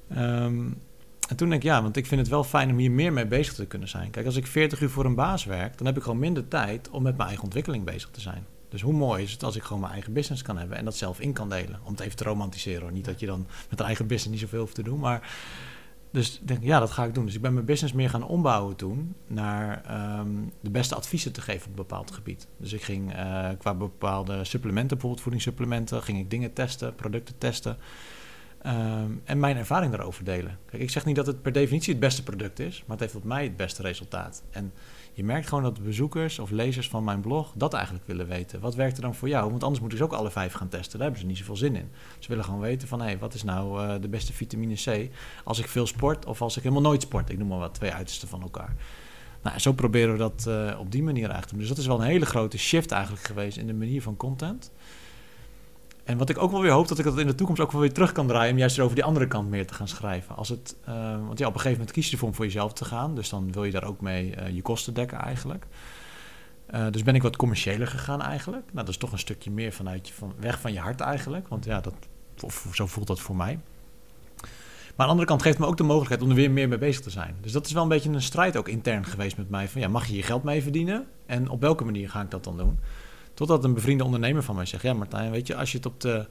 Ehm, 0.09 0.67
en 1.27 1.35
toen 1.35 1.49
denk 1.49 1.63
ik, 1.63 1.67
ja, 1.67 1.81
want 1.81 1.97
ik 1.97 2.05
vind 2.05 2.21
het 2.21 2.29
wel 2.29 2.43
fijn 2.43 2.71
om 2.71 2.77
hier 2.77 2.91
meer 2.91 3.13
mee 3.13 3.27
bezig 3.27 3.53
te 3.53 3.65
kunnen 3.65 3.87
zijn. 3.87 4.09
Kijk, 4.09 4.25
als 4.25 4.35
ik 4.35 4.47
40 4.47 4.81
uur 4.81 4.89
voor 4.89 5.05
een 5.05 5.15
baas 5.15 5.45
werk, 5.45 5.77
dan 5.77 5.87
heb 5.87 5.97
ik 5.97 6.03
gewoon 6.03 6.19
minder 6.19 6.47
tijd 6.47 6.89
om 6.89 7.03
met 7.03 7.15
mijn 7.15 7.27
eigen 7.27 7.43
ontwikkeling 7.43 7.83
bezig 7.83 8.09
te 8.09 8.21
zijn. 8.21 8.45
Dus 8.69 8.81
hoe 8.81 8.93
mooi 8.93 9.23
is 9.23 9.31
het 9.31 9.43
als 9.43 9.55
ik 9.55 9.63
gewoon 9.63 9.81
mijn 9.81 9.93
eigen 9.93 10.13
business 10.13 10.41
kan 10.41 10.57
hebben 10.57 10.77
en 10.77 10.85
dat 10.85 10.95
zelf 10.95 11.19
in 11.19 11.33
kan 11.33 11.49
delen. 11.49 11.79
Om 11.83 11.91
het 11.91 11.99
even 11.99 12.15
te 12.15 12.23
romantiseren. 12.23 12.93
Niet 12.93 13.05
dat 13.05 13.19
je 13.19 13.25
dan 13.25 13.47
met 13.69 13.79
een 13.79 13.85
eigen 13.85 14.07
business 14.07 14.31
niet 14.31 14.39
zoveel 14.39 14.59
hoeft 14.59 14.75
te 14.75 14.83
doen, 14.83 14.99
maar... 14.99 15.29
Dus 16.11 16.39
ik 16.39 16.47
denk, 16.47 16.63
ja, 16.63 16.79
dat 16.79 16.91
ga 16.91 17.03
ik 17.03 17.13
doen. 17.13 17.25
Dus 17.25 17.35
ik 17.35 17.41
ben 17.41 17.53
mijn 17.53 17.65
business 17.65 17.93
meer 17.93 18.09
gaan 18.09 18.27
ombouwen 18.27 18.75
toen 18.75 19.15
naar 19.27 19.83
ehm, 19.85 20.29
de 20.61 20.69
beste 20.69 20.95
adviezen 20.95 21.31
te 21.31 21.41
geven 21.41 21.61
op 21.61 21.67
een 21.67 21.75
bepaald 21.75 22.11
gebied. 22.11 22.47
Dus 22.57 22.73
ik 22.73 22.81
ging 22.81 23.13
eh, 23.13 23.49
qua 23.57 23.73
bepaalde 23.73 24.43
supplementen, 24.43 24.89
bijvoorbeeld 24.89 25.21
voedingssupplementen, 25.21 26.03
ging 26.03 26.19
ik 26.19 26.29
dingen 26.29 26.53
testen, 26.53 26.95
producten 26.95 27.37
testen. 27.37 27.77
Ehm, 28.65 29.11
en 29.23 29.39
mijn 29.39 29.57
ervaring 29.57 29.91
daarover 29.91 30.23
delen. 30.23 30.57
Kijk, 30.65 30.81
ik 30.81 30.89
zeg 30.89 31.05
niet 31.05 31.15
dat 31.15 31.27
het 31.27 31.41
per 31.41 31.51
definitie 31.51 31.91
het 31.91 31.99
beste 31.99 32.23
product 32.23 32.59
is, 32.59 32.79
maar 32.79 32.97
het 32.97 32.99
heeft 32.99 33.15
op 33.15 33.23
mij 33.23 33.43
het 33.43 33.57
beste 33.57 33.81
resultaat. 33.81 34.43
En 34.51 34.73
je 35.13 35.23
merkt 35.23 35.47
gewoon 35.47 35.63
dat 35.63 35.83
bezoekers 35.83 36.39
of 36.39 36.49
lezers 36.49 36.89
van 36.89 37.03
mijn 37.03 37.21
blog 37.21 37.53
dat 37.55 37.73
eigenlijk 37.73 38.07
willen 38.07 38.27
weten. 38.27 38.59
Wat 38.59 38.75
werkt 38.75 38.95
er 38.95 39.01
dan 39.01 39.15
voor 39.15 39.27
jou? 39.27 39.49
Want 39.49 39.63
anders 39.63 39.79
moeten 39.79 39.97
ze 39.97 40.03
ook 40.03 40.13
alle 40.13 40.31
vijf 40.31 40.53
gaan 40.53 40.67
testen. 40.67 40.91
Daar 40.91 41.01
hebben 41.01 41.19
ze 41.19 41.25
niet 41.25 41.37
zoveel 41.37 41.55
zin 41.55 41.75
in. 41.75 41.89
Ze 42.19 42.27
willen 42.27 42.43
gewoon 42.43 42.59
weten 42.59 42.87
van, 42.87 42.99
hé, 42.99 43.05
hey, 43.05 43.17
wat 43.17 43.33
is 43.33 43.43
nou 43.43 43.83
eh, 43.83 44.01
de 44.01 44.07
beste 44.07 44.33
vitamine 44.33 44.75
C 44.75 45.09
als 45.43 45.59
ik 45.59 45.67
veel 45.67 45.87
sport 45.87 46.25
of 46.25 46.41
als 46.41 46.57
ik 46.57 46.63
helemaal 46.63 46.83
nooit 46.83 47.01
sport? 47.01 47.29
Ik 47.29 47.37
noem 47.37 47.47
maar 47.47 47.59
wat, 47.59 47.73
twee 47.73 47.93
uitersten 47.93 48.27
van 48.27 48.41
elkaar. 48.41 48.75
Nou, 49.43 49.59
zo 49.59 49.73
proberen 49.73 50.11
we 50.11 50.17
dat 50.17 50.45
eh, 50.47 50.79
op 50.79 50.91
die 50.91 51.03
manier 51.03 51.29
eigenlijk 51.29 51.47
te 51.47 51.53
doen. 51.53 51.59
Dus 51.59 51.69
dat 51.69 51.77
is 51.77 51.87
wel 51.87 51.99
een 51.99 52.07
hele 52.07 52.25
grote 52.25 52.57
shift 52.57 52.91
eigenlijk 52.91 53.25
geweest 53.25 53.57
in 53.57 53.67
de 53.67 53.73
manier 53.73 54.01
van 54.01 54.17
content. 54.17 54.71
En 56.05 56.17
wat 56.17 56.29
ik 56.29 56.37
ook 56.37 56.51
wel 56.51 56.61
weer 56.61 56.71
hoop, 56.71 56.87
dat 56.87 56.99
ik 56.99 57.05
dat 57.05 57.17
in 57.17 57.27
de 57.27 57.35
toekomst 57.35 57.61
ook 57.61 57.71
wel 57.71 57.81
weer 57.81 57.93
terug 57.93 58.11
kan 58.11 58.27
draaien... 58.27 58.51
om 58.51 58.57
juist 58.57 58.77
er 58.77 58.83
over 58.83 58.95
die 58.95 59.03
andere 59.03 59.27
kant 59.27 59.49
meer 59.49 59.67
te 59.67 59.73
gaan 59.73 59.87
schrijven. 59.87 60.35
Als 60.35 60.49
het, 60.49 60.75
eh, 60.83 60.93
want 61.25 61.39
ja, 61.39 61.47
op 61.47 61.53
een 61.53 61.59
gegeven 61.59 61.71
moment 61.71 61.91
kies 61.91 62.05
je 62.05 62.11
ervoor 62.11 62.27
om 62.27 62.35
voor 62.35 62.45
jezelf 62.45 62.73
te 62.73 62.85
gaan. 62.85 63.15
Dus 63.15 63.29
dan 63.29 63.51
wil 63.51 63.63
je 63.63 63.71
daar 63.71 63.83
ook 63.83 64.01
mee 64.01 64.35
eh, 64.35 64.55
je 64.55 64.61
kosten 64.61 64.93
dekken 64.93 65.17
eigenlijk. 65.17 65.65
Eh, 66.65 66.85
dus 66.91 67.03
ben 67.03 67.15
ik 67.15 67.21
wat 67.21 67.35
commerciëler 67.35 67.87
gegaan 67.87 68.21
eigenlijk. 68.21 68.63
Nou, 68.65 68.85
dat 68.85 68.89
is 68.89 68.97
toch 68.97 69.11
een 69.11 69.19
stukje 69.19 69.51
meer 69.51 69.71
vanuit 69.71 70.07
je, 70.07 70.13
van, 70.13 70.33
weg 70.39 70.59
van 70.59 70.73
je 70.73 70.79
hart 70.79 71.01
eigenlijk. 71.01 71.47
Want 71.47 71.65
ja, 71.65 71.81
dat, 71.81 71.93
of, 72.41 72.67
zo 72.73 72.87
voelt 72.87 73.07
dat 73.07 73.19
voor 73.19 73.35
mij. 73.35 73.59
Maar 74.95 75.05
aan 75.05 75.15
de 75.15 75.21
andere 75.21 75.27
kant 75.27 75.41
geeft 75.41 75.59
me 75.59 75.65
ook 75.65 75.77
de 75.77 75.83
mogelijkheid 75.83 76.21
om 76.21 76.29
er 76.29 76.35
weer 76.35 76.51
meer 76.51 76.67
mee 76.67 76.77
bezig 76.77 77.01
te 77.01 77.09
zijn. 77.09 77.35
Dus 77.41 77.51
dat 77.51 77.65
is 77.65 77.71
wel 77.71 77.83
een 77.83 77.89
beetje 77.89 78.09
een 78.09 78.21
strijd 78.21 78.57
ook 78.57 78.67
intern 78.67 79.05
geweest 79.05 79.37
met 79.37 79.49
mij. 79.49 79.67
Van 79.67 79.81
ja, 79.81 79.87
mag 79.87 80.07
je 80.07 80.15
je 80.15 80.23
geld 80.23 80.43
mee 80.43 80.61
verdienen? 80.61 81.07
En 81.25 81.49
op 81.49 81.61
welke 81.61 81.83
manier 81.83 82.09
ga 82.09 82.21
ik 82.21 82.31
dat 82.31 82.43
dan 82.43 82.57
doen? 82.57 82.79
Totdat 83.35 83.63
een 83.63 83.73
bevriende 83.73 84.03
ondernemer 84.03 84.43
van 84.43 84.55
mij 84.55 84.65
zegt: 84.65 84.83
Ja, 84.83 84.93
Martijn, 84.93 85.31
weet 85.31 85.47
je, 85.47 85.55
als 85.55 85.71
je 85.71 85.77
het 85.77 85.85
op 85.85 86.01
de. 86.01 86.27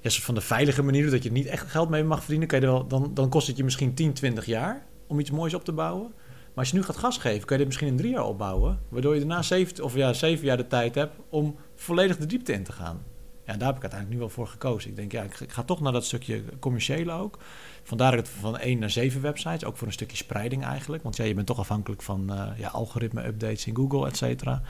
Ja, 0.00 0.10
soort 0.10 0.24
van 0.24 0.34
de 0.34 0.40
veilige 0.40 0.82
manier 0.82 1.02
doet, 1.02 1.10
dat 1.10 1.22
je 1.22 1.32
niet 1.32 1.46
echt 1.46 1.70
geld 1.70 1.88
mee 1.88 2.04
mag 2.04 2.18
verdienen, 2.18 2.48
kan 2.48 2.60
je 2.60 2.66
wel, 2.66 2.86
dan, 2.86 3.10
dan 3.14 3.28
kost 3.28 3.46
het 3.46 3.56
je 3.56 3.64
misschien 3.64 3.94
10, 3.94 4.12
20 4.12 4.46
jaar 4.46 4.86
om 5.06 5.18
iets 5.18 5.30
moois 5.30 5.54
op 5.54 5.64
te 5.64 5.72
bouwen. 5.72 6.12
Maar 6.56 6.64
als 6.64 6.70
je 6.70 6.76
nu 6.76 6.82
gaat 6.82 6.96
gas 6.96 7.18
geven, 7.18 7.46
kan 7.46 7.58
je 7.58 7.64
dit 7.64 7.66
misschien 7.66 7.88
in 7.88 7.96
drie 7.96 8.10
jaar 8.10 8.24
opbouwen. 8.24 8.80
Waardoor 8.88 9.14
je 9.14 9.20
daarna 9.20 9.42
zeven, 9.42 9.84
of 9.84 9.94
ja, 9.94 10.12
zeven 10.12 10.44
jaar 10.44 10.56
de 10.56 10.66
tijd 10.66 10.94
hebt 10.94 11.16
om 11.28 11.56
volledig 11.74 12.16
de 12.16 12.26
diepte 12.26 12.52
in 12.52 12.64
te 12.64 12.72
gaan. 12.72 13.02
Ja, 13.46 13.56
daar 13.56 13.66
heb 13.66 13.76
ik 13.76 13.82
uiteindelijk 13.82 14.10
nu 14.10 14.18
wel 14.18 14.28
voor 14.28 14.46
gekozen. 14.46 14.90
Ik 14.90 14.96
denk, 14.96 15.12
ja, 15.12 15.22
ik 15.22 15.52
ga 15.52 15.62
toch 15.62 15.80
naar 15.80 15.92
dat 15.92 16.04
stukje 16.04 16.42
commerciële 16.58 17.12
ook. 17.12 17.38
Vandaar 17.82 18.16
dat 18.16 18.28
van 18.28 18.58
één 18.58 18.78
naar 18.78 18.90
zeven 18.90 19.20
websites, 19.20 19.64
ook 19.64 19.76
voor 19.76 19.86
een 19.86 19.92
stukje 19.92 20.16
spreiding 20.16 20.64
eigenlijk. 20.64 21.02
Want 21.02 21.16
ja, 21.16 21.24
je 21.24 21.34
bent 21.34 21.46
toch 21.46 21.58
afhankelijk 21.58 22.02
van 22.02 22.32
uh, 22.32 22.58
ja, 22.58 22.68
algoritme-updates 22.68 23.66
in 23.66 23.76
Google, 23.76 24.06
et 24.06 24.16
cetera. 24.16 24.62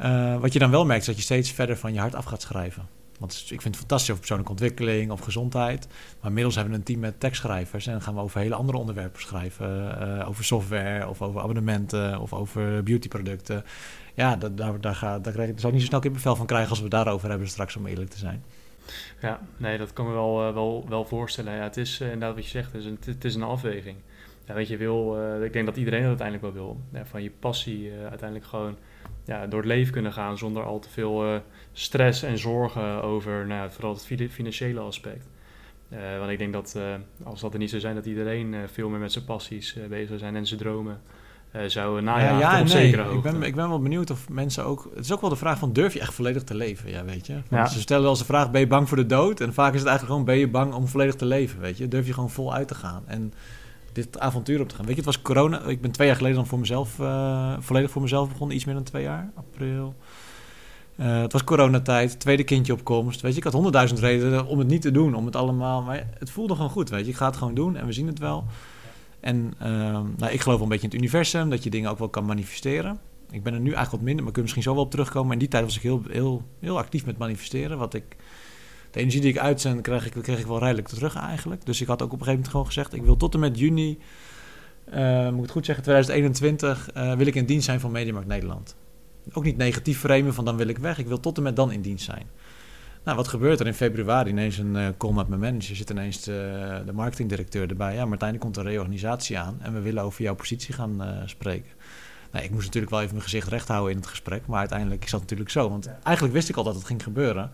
Uh, 0.00 0.40
wat 0.40 0.52
je 0.52 0.58
dan 0.58 0.70
wel 0.70 0.84
merkt, 0.84 1.00
is 1.00 1.06
dat 1.06 1.16
je 1.16 1.22
steeds 1.22 1.50
verder 1.50 1.76
van 1.76 1.92
je 1.92 2.00
hart 2.00 2.14
af 2.14 2.24
gaat 2.24 2.42
schrijven. 2.42 2.88
Want 3.18 3.32
ik 3.32 3.60
vind 3.60 3.64
het 3.64 3.76
fantastisch 3.76 4.08
over 4.08 4.18
persoonlijke 4.18 4.52
ontwikkeling 4.52 5.10
of 5.10 5.20
gezondheid. 5.20 5.88
Maar 5.88 6.28
inmiddels 6.28 6.54
hebben 6.54 6.72
we 6.72 6.78
een 6.78 6.84
team 6.84 7.00
met 7.00 7.20
tekstschrijvers. 7.20 7.86
En 7.86 7.92
dan 7.92 8.02
gaan 8.02 8.14
we 8.14 8.20
over 8.20 8.40
hele 8.40 8.54
andere 8.54 8.78
onderwerpen 8.78 9.20
schrijven. 9.20 9.98
Uh, 10.00 10.28
over 10.28 10.44
software 10.44 11.08
of 11.08 11.22
over 11.22 11.40
abonnementen 11.40 12.20
of 12.20 12.32
over 12.32 12.82
beautyproducten. 12.82 13.64
Ja, 14.14 14.36
daar, 14.36 14.54
daar, 14.54 14.80
daar, 14.80 14.94
ga, 14.94 15.18
daar, 15.18 15.32
krijg, 15.32 15.48
daar 15.50 15.60
zou 15.60 15.66
ik 15.66 15.72
niet 15.72 15.80
zo 15.80 15.88
snel 15.88 16.00
kippenvel 16.00 16.36
van 16.36 16.46
krijgen 16.46 16.70
als 16.70 16.80
we 16.80 16.88
daarover 16.88 17.28
hebben 17.28 17.48
straks, 17.48 17.76
om 17.76 17.86
eerlijk 17.86 18.10
te 18.10 18.18
zijn. 18.18 18.44
Ja, 19.20 19.40
nee, 19.56 19.78
dat 19.78 19.92
kan 19.92 20.06
me 20.06 20.12
wel, 20.12 20.48
uh, 20.48 20.54
wel, 20.54 20.86
wel 20.88 21.04
voorstellen. 21.04 21.54
Ja, 21.54 21.62
het 21.62 21.76
is 21.76 22.00
inderdaad 22.00 22.34
wat 22.34 22.44
je 22.44 22.50
zegt, 22.50 22.72
het 22.72 22.80
is 22.80 22.86
een, 22.86 22.98
het 23.04 23.24
is 23.24 23.34
een 23.34 23.42
afweging. 23.42 23.96
Ja, 24.46 24.54
weet 24.54 24.68
je, 24.68 24.76
wil, 24.76 25.18
ik 25.42 25.52
denk 25.52 25.66
dat 25.66 25.76
iedereen 25.76 26.00
dat 26.00 26.08
uiteindelijk 26.08 26.54
wel 26.54 26.64
wil. 26.92 27.04
Van 27.04 27.22
je 27.22 27.30
passie 27.30 27.92
uiteindelijk 27.92 28.48
gewoon 28.48 28.76
ja, 29.28 29.46
door 29.46 29.58
het 29.58 29.68
leven 29.68 29.92
kunnen 29.92 30.12
gaan 30.12 30.38
zonder 30.38 30.62
al 30.62 30.78
te 30.78 30.88
veel 30.88 31.42
stress 31.72 32.22
en 32.22 32.38
zorgen 32.38 33.02
over 33.02 33.46
nou, 33.46 33.70
vooral 33.70 33.94
het 33.94 34.30
financiële 34.30 34.80
aspect. 34.80 35.28
Uh, 35.92 36.18
want 36.18 36.30
ik 36.30 36.38
denk 36.38 36.52
dat 36.52 36.74
uh, 36.76 36.82
als 37.22 37.40
dat 37.40 37.52
er 37.52 37.58
niet 37.58 37.68
zou 37.70 37.80
zijn, 37.80 37.94
dat 37.94 38.06
iedereen 38.06 38.52
uh, 38.52 38.60
veel 38.72 38.88
meer 38.88 38.98
met 38.98 39.12
zijn 39.12 39.24
passies 39.24 39.76
bezig 39.88 40.06
zou 40.06 40.18
zijn 40.18 40.36
en 40.36 40.46
zijn 40.46 40.60
dromen 40.60 41.00
zou 41.66 42.02
najagen 42.02 42.38
ja, 42.38 42.52
ja, 42.52 42.60
op 42.60 42.66
nee. 42.66 42.84
zekere 42.84 43.02
hoogte. 43.02 43.28
Ik 43.28 43.34
ben, 43.34 43.42
ik 43.42 43.54
ben 43.54 43.68
wel 43.68 43.80
benieuwd 43.80 44.10
of 44.10 44.28
mensen 44.28 44.64
ook... 44.64 44.90
Het 44.94 45.04
is 45.04 45.12
ook 45.12 45.20
wel 45.20 45.30
de 45.30 45.36
vraag 45.36 45.58
van, 45.58 45.72
durf 45.72 45.92
je 45.92 46.00
echt 46.00 46.14
volledig 46.14 46.44
te 46.44 46.54
leven? 46.54 46.90
Ja, 46.90 47.04
weet 47.04 47.26
je? 47.26 47.42
Ja. 47.50 47.66
Ze 47.66 47.80
stellen 47.80 48.02
wel 48.02 48.10
eens 48.10 48.20
de 48.20 48.26
vraag, 48.26 48.50
ben 48.50 48.60
je 48.60 48.66
bang 48.66 48.88
voor 48.88 48.96
de 48.96 49.06
dood? 49.06 49.40
En 49.40 49.54
vaak 49.54 49.72
is 49.72 49.78
het 49.78 49.88
eigenlijk 49.88 50.18
gewoon, 50.18 50.24
ben 50.24 50.38
je 50.38 50.48
bang 50.48 50.74
om 50.74 50.86
volledig 50.86 51.14
te 51.14 51.24
leven? 51.24 51.60
Weet 51.60 51.78
je? 51.78 51.88
Durf 51.88 52.06
je 52.06 52.12
gewoon 52.12 52.30
vol 52.30 52.54
uit 52.54 52.68
te 52.68 52.74
gaan? 52.74 53.02
En 53.06 53.32
dit 54.04 54.18
avontuur 54.18 54.60
op 54.60 54.68
te 54.68 54.74
gaan. 54.74 54.84
Weet 54.84 54.94
je, 54.94 55.02
het 55.02 55.14
was 55.14 55.22
corona. 55.22 55.62
Ik 55.62 55.80
ben 55.80 55.90
twee 55.90 56.06
jaar 56.06 56.16
geleden 56.16 56.36
dan 56.36 56.46
voor 56.46 56.58
mezelf, 56.58 56.94
volledig 57.58 57.90
voor 57.90 58.02
mezelf 58.02 58.28
begonnen. 58.28 58.56
Iets 58.56 58.64
meer 58.64 58.74
dan 58.74 58.84
twee 58.84 59.02
jaar, 59.02 59.30
april... 59.34 59.94
Uh, 61.00 61.20
het 61.20 61.32
was 61.32 61.44
coronatijd, 61.44 62.20
tweede 62.20 62.44
kindje 62.44 62.72
op 62.72 62.84
komst. 62.84 63.20
Weet 63.20 63.32
je, 63.32 63.38
ik 63.38 63.44
had 63.44 63.52
honderdduizend 63.52 64.00
redenen 64.00 64.46
om 64.46 64.58
het 64.58 64.68
niet 64.68 64.82
te 64.82 64.90
doen, 64.90 65.14
om 65.14 65.24
het 65.24 65.36
allemaal. 65.36 65.82
Maar 65.82 66.08
het 66.18 66.30
voelde 66.30 66.54
gewoon 66.54 66.70
goed, 66.70 66.90
weet 66.90 67.04
je. 67.04 67.10
Ik 67.10 67.16
ga 67.16 67.26
het 67.26 67.36
gewoon 67.36 67.54
doen 67.54 67.76
en 67.76 67.86
we 67.86 67.92
zien 67.92 68.06
het 68.06 68.18
wel. 68.18 68.44
En 69.20 69.54
uh, 69.62 69.68
nou, 70.16 70.32
ik 70.32 70.40
geloof 70.40 70.60
een 70.60 70.68
beetje 70.68 70.84
in 70.84 70.90
het 70.90 70.98
universum, 70.98 71.50
dat 71.50 71.62
je 71.62 71.70
dingen 71.70 71.90
ook 71.90 71.98
wel 71.98 72.08
kan 72.08 72.24
manifesteren. 72.24 72.98
Ik 73.30 73.42
ben 73.42 73.54
er 73.54 73.60
nu 73.60 73.66
eigenlijk 73.66 73.90
wat 73.90 74.00
minder, 74.00 74.24
maar 74.24 74.32
kan 74.32 74.42
misschien 74.42 74.62
zo 74.62 74.74
wel 74.74 74.82
op 74.82 74.90
terugkomen. 74.90 75.24
Maar 75.24 75.32
in 75.32 75.42
die 75.42 75.48
tijd 75.48 75.64
was 75.64 75.76
ik 75.76 75.82
heel, 75.82 76.02
heel, 76.08 76.42
heel 76.60 76.78
actief 76.78 77.06
met 77.06 77.18
manifesteren. 77.18 77.78
Wat 77.78 77.94
ik, 77.94 78.16
de 78.98 79.04
energie 79.04 79.20
die 79.20 79.32
ik 79.32 79.38
uitzend, 79.38 79.80
kreeg 79.80 80.06
ik, 80.06 80.22
kreeg 80.22 80.38
ik 80.38 80.46
wel 80.46 80.58
redelijk 80.58 80.88
terug 80.88 81.16
eigenlijk. 81.16 81.66
Dus 81.66 81.80
ik 81.80 81.86
had 81.86 82.02
ook 82.02 82.12
op 82.12 82.18
een 82.18 82.26
gegeven 82.26 82.34
moment 82.34 82.50
gewoon 82.50 82.66
gezegd... 82.66 82.94
ik 82.94 83.02
wil 83.02 83.16
tot 83.16 83.34
en 83.34 83.40
met 83.40 83.58
juni, 83.58 83.98
uh, 84.94 85.24
moet 85.24 85.34
ik 85.34 85.42
het 85.42 85.50
goed 85.50 85.64
zeggen, 85.64 85.84
2021... 85.84 86.90
Uh, 86.96 87.14
wil 87.14 87.26
ik 87.26 87.34
in 87.34 87.46
dienst 87.46 87.64
zijn 87.64 87.80
van 87.80 87.90
Mediamarkt 87.90 88.28
Nederland. 88.28 88.76
Ook 89.32 89.44
niet 89.44 89.56
negatief 89.56 89.98
framen 89.98 90.34
van 90.34 90.44
dan 90.44 90.56
wil 90.56 90.68
ik 90.68 90.78
weg. 90.78 90.98
Ik 90.98 91.06
wil 91.06 91.20
tot 91.20 91.36
en 91.36 91.42
met 91.42 91.56
dan 91.56 91.72
in 91.72 91.80
dienst 91.80 92.04
zijn. 92.04 92.26
Nou, 93.04 93.16
wat 93.16 93.28
gebeurt 93.28 93.60
er 93.60 93.66
in 93.66 93.74
februari? 93.74 94.30
Ineens 94.30 94.58
een 94.58 94.74
uh, 94.74 94.88
call 94.98 95.12
met 95.12 95.28
mijn 95.28 95.40
manager. 95.40 95.76
Zit 95.76 95.90
ineens 95.90 96.22
de, 96.22 96.82
de 96.86 96.92
marketingdirecteur 96.92 97.68
erbij. 97.68 97.94
Ja, 97.94 98.04
Martijn, 98.04 98.34
er 98.34 98.40
komt 98.40 98.56
een 98.56 98.62
reorganisatie 98.62 99.38
aan. 99.38 99.56
En 99.60 99.72
we 99.72 99.80
willen 99.80 100.02
over 100.02 100.22
jouw 100.22 100.34
positie 100.34 100.74
gaan 100.74 101.22
spreken. 101.24 101.70
Nou, 102.32 102.44
ik 102.44 102.50
moest 102.50 102.64
natuurlijk 102.64 102.92
wel 102.92 103.00
even 103.00 103.12
mijn 103.12 103.24
gezicht 103.24 103.48
recht 103.48 103.68
houden 103.68 103.90
in 103.90 103.98
het 103.98 104.06
gesprek. 104.06 104.46
Maar 104.46 104.58
uiteindelijk 104.58 105.04
is 105.04 105.10
dat 105.10 105.20
natuurlijk 105.20 105.50
zo. 105.50 105.68
Want 105.68 105.90
eigenlijk 106.02 106.34
wist 106.34 106.48
ik 106.48 106.56
al 106.56 106.64
dat 106.64 106.74
het 106.74 106.84
ging 106.84 107.02
gebeuren. 107.02 107.50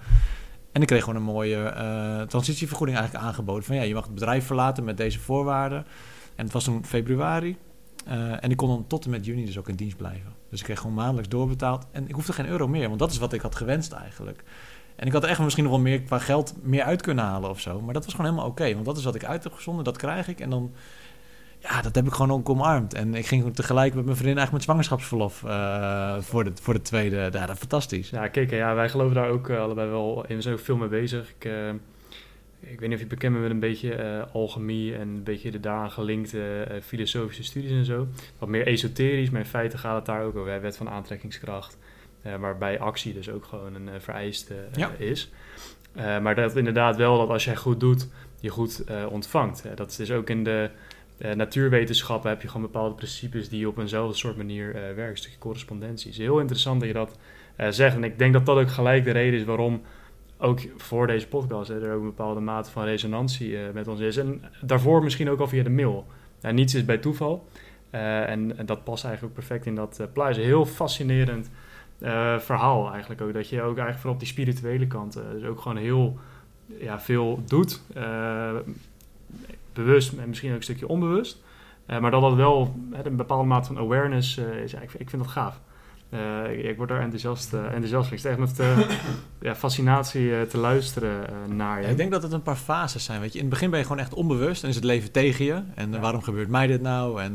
En 0.74 0.80
ik 0.80 0.86
kreeg 0.86 1.04
gewoon 1.04 1.16
een 1.16 1.32
mooie 1.32 1.74
uh, 1.76 2.22
transitievergoeding 2.22 2.98
eigenlijk 2.98 3.26
aangeboden. 3.26 3.64
Van 3.64 3.76
ja, 3.76 3.82
je 3.82 3.94
mag 3.94 4.04
het 4.04 4.14
bedrijf 4.14 4.46
verlaten 4.46 4.84
met 4.84 4.96
deze 4.96 5.20
voorwaarden. 5.20 5.86
En 6.34 6.44
het 6.44 6.52
was 6.52 6.64
toen 6.64 6.84
februari. 6.84 7.56
Uh, 8.08 8.44
en 8.44 8.50
ik 8.50 8.56
kon 8.56 8.68
dan 8.68 8.86
tot 8.86 9.04
en 9.04 9.10
met 9.10 9.24
juni 9.24 9.44
dus 9.44 9.58
ook 9.58 9.68
in 9.68 9.74
dienst 9.74 9.96
blijven. 9.96 10.32
Dus 10.50 10.58
ik 10.58 10.64
kreeg 10.64 10.80
gewoon 10.80 10.94
maandelijks 10.94 11.28
doorbetaald. 11.28 11.86
En 11.92 12.08
ik 12.08 12.14
hoefde 12.14 12.32
geen 12.32 12.46
euro 12.46 12.68
meer, 12.68 12.88
want 12.88 12.98
dat 12.98 13.10
is 13.10 13.18
wat 13.18 13.32
ik 13.32 13.40
had 13.40 13.54
gewenst 13.54 13.92
eigenlijk. 13.92 14.44
En 14.96 15.06
ik 15.06 15.12
had 15.12 15.24
echt 15.24 15.40
misschien 15.40 15.64
nog 15.64 15.72
wel 15.72 15.82
meer 15.82 16.02
qua 16.02 16.18
geld 16.18 16.54
meer 16.62 16.82
uit 16.82 17.02
kunnen 17.02 17.24
halen 17.24 17.50
of 17.50 17.60
zo. 17.60 17.80
Maar 17.80 17.94
dat 17.94 18.04
was 18.04 18.14
gewoon 18.14 18.30
helemaal 18.30 18.50
oké. 18.50 18.74
Want 18.74 18.84
dat 18.84 18.96
is 18.96 19.04
wat 19.04 19.14
ik 19.14 19.24
uit 19.24 19.44
heb 19.44 19.52
gezonden, 19.52 19.84
dat 19.84 19.96
krijg 19.96 20.28
ik. 20.28 20.40
En 20.40 20.50
dan, 20.50 20.72
ja, 21.68 21.82
dat 21.82 21.94
heb 21.94 22.06
ik 22.06 22.12
gewoon 22.12 22.30
ook 22.30 22.48
omarmd. 22.48 22.94
En 22.94 23.14
ik 23.14 23.26
ging 23.26 23.54
tegelijk 23.54 23.94
met 23.94 24.04
mijn 24.04 24.16
vriendin 24.16 24.38
eigenlijk 24.38 24.52
met 24.52 24.62
zwangerschapsverlof 24.62 25.42
uh, 25.42 26.20
voor, 26.20 26.44
de, 26.44 26.52
voor 26.62 26.74
de 26.74 26.82
tweede. 26.82 27.16
Ja, 27.16 27.28
dat 27.30 27.50
is 27.50 27.58
fantastisch. 27.58 28.10
Ja, 28.10 28.28
kijk, 28.28 28.50
ja, 28.50 28.74
wij 28.74 28.88
geloven 28.88 29.14
daar 29.14 29.28
ook 29.28 29.48
uh, 29.48 29.60
allebei 29.60 29.88
wel 29.88 30.24
in. 30.28 30.36
We 30.36 30.42
zijn 30.42 30.54
ook 30.54 30.60
veel 30.60 30.76
mee 30.76 30.88
bezig. 30.88 31.30
Ik, 31.38 31.44
uh, 31.44 31.68
ik 32.60 32.80
weet 32.80 32.88
niet 32.88 32.92
of 32.92 33.00
je 33.00 33.06
bekend 33.06 33.32
bent 33.32 33.44
met 33.44 33.52
een 33.52 33.60
beetje 33.60 34.26
alchemie 34.32 34.94
en 34.94 35.00
een 35.00 35.22
beetje 35.22 35.50
de 35.50 35.60
daaraan 35.60 35.90
gelinkte 35.90 36.66
filosofische 36.82 37.44
studies 37.44 37.70
en 37.70 37.84
zo. 37.84 38.06
Wat 38.38 38.48
meer 38.48 38.66
esoterisch, 38.66 39.30
maar 39.30 39.40
in 39.40 39.46
feite 39.46 39.78
gaat 39.78 39.96
het 39.96 40.06
daar 40.06 40.22
ook 40.22 40.36
over. 40.36 40.60
Wet 40.60 40.76
van 40.76 40.88
aantrekkingskracht. 40.88 41.78
Waarbij 42.40 42.80
actie 42.80 43.14
dus 43.14 43.30
ook 43.30 43.44
gewoon 43.44 43.74
een 43.74 44.00
vereiste 44.00 44.54
ja. 44.72 44.90
is. 44.98 45.30
maar 45.94 46.34
dat 46.34 46.56
inderdaad 46.56 46.96
wel 46.96 47.18
dat 47.18 47.28
als 47.28 47.44
jij 47.44 47.56
goed 47.56 47.80
doet, 47.80 48.08
je 48.40 48.48
goed 48.48 48.84
ontvangt. 49.08 49.64
dat 49.74 49.90
is 49.90 49.96
dus 49.96 50.10
ook 50.10 50.30
in 50.30 50.44
de 50.44 50.70
natuurwetenschappen 51.18 52.30
heb 52.30 52.42
je 52.42 52.48
gewoon 52.48 52.62
bepaalde 52.62 52.94
principes 52.94 53.48
die 53.48 53.68
op 53.68 53.78
eenzelfde 53.78 54.16
soort 54.16 54.36
manier 54.36 54.72
werken. 54.72 55.08
Een 55.08 55.16
stukje 55.16 55.38
correspondentie. 55.38 56.10
Het 56.10 56.18
is 56.18 56.24
heel 56.24 56.40
interessant 56.40 56.80
dat 56.80 56.88
je 56.88 56.94
dat 56.94 57.18
zegt. 57.74 57.96
En 57.96 58.04
ik 58.04 58.18
denk 58.18 58.32
dat 58.32 58.46
dat 58.46 58.58
ook 58.58 58.70
gelijk 58.70 59.04
de 59.04 59.10
reden 59.10 59.38
is 59.38 59.44
waarom 59.44 59.82
ook 60.38 60.60
voor 60.76 61.06
deze 61.06 61.28
podcast 61.28 61.70
er 61.70 61.92
ook 61.92 62.00
een 62.00 62.06
bepaalde 62.06 62.40
mate 62.40 62.70
van 62.70 62.84
resonantie 62.84 63.58
met 63.72 63.88
ons 63.88 64.00
is. 64.00 64.16
En 64.16 64.42
daarvoor 64.62 65.02
misschien 65.02 65.30
ook 65.30 65.40
al 65.40 65.48
via 65.48 65.62
de 65.62 65.70
mail. 65.70 66.06
Niets 66.40 66.74
is 66.74 66.84
bij 66.84 66.98
toeval. 66.98 67.44
En, 67.90 68.58
en, 68.58 68.66
dat 68.66 68.84
past 68.84 69.04
eigenlijk 69.04 69.34
ook 69.34 69.46
perfect 69.46 69.66
in 69.66 69.74
dat 69.74 69.98
uh, 70.00 70.06
plaatje. 70.12 70.42
Heel 70.42 70.66
fascinerend 70.66 71.50
uh, 71.98 72.38
verhaal 72.38 72.90
eigenlijk 72.90 73.20
ook. 73.20 73.32
Dat 73.32 73.48
je 73.48 73.56
ook 73.56 73.64
eigenlijk 73.64 73.96
vooral 73.96 74.12
op 74.12 74.18
die 74.18 74.28
spirituele 74.28 74.86
kant 74.86 75.16
uh, 75.16 75.22
dus 75.32 75.44
ook 75.44 75.60
gewoon 75.60 75.76
heel 75.76 76.18
ja, 76.66 77.00
veel 77.00 77.42
doet. 77.46 77.82
Uh, 79.78 79.84
bewust 79.84 80.12
en 80.12 80.28
misschien 80.28 80.50
ook 80.50 80.56
een 80.56 80.62
stukje 80.62 80.88
onbewust. 80.88 81.42
maar 81.86 82.10
dat 82.10 82.20
dat 82.20 82.34
wel 82.34 82.74
een 83.02 83.16
bepaalde 83.16 83.44
mate 83.44 83.66
van 83.66 83.78
awareness 83.78 84.36
is. 84.36 84.70
Ja, 84.70 84.80
ik, 84.80 84.92
ik 84.92 85.10
vind 85.10 85.22
dat 85.22 85.30
gaaf. 85.30 85.60
Uh, 86.14 86.52
ik, 86.52 86.64
ik, 86.64 86.76
word 86.76 86.88
daar 86.88 87.00
enthousiast, 87.00 87.52
uh, 87.52 87.64
enthousiast 87.64 88.08
van. 88.08 88.18
Ik 88.18 88.24
echt 88.24 88.38
met 88.38 88.60
uh, 88.60 88.78
ja, 89.48 89.54
fascinatie 89.54 90.46
te 90.46 90.58
luisteren 90.58 91.26
naar 91.56 91.78
je. 91.78 91.84
Ja, 91.84 91.90
ik 91.90 91.96
denk 91.96 92.10
dat 92.10 92.22
het 92.22 92.32
een 92.32 92.42
paar 92.42 92.56
fases 92.56 93.04
zijn. 93.04 93.20
Weet 93.20 93.32
je. 93.32 93.38
In 93.38 93.44
het 93.44 93.52
begin 93.52 93.70
ben 93.70 93.78
je 93.78 93.84
gewoon 93.84 94.00
echt 94.00 94.14
onbewust 94.14 94.62
en 94.62 94.68
is 94.68 94.74
het 94.74 94.84
leven 94.84 95.12
tegen 95.12 95.44
je. 95.44 95.62
En 95.74 96.00
waarom 96.00 96.22
gebeurt 96.22 96.48
mij 96.48 96.66
dit 96.66 96.80
nou? 96.80 97.22
En 97.22 97.34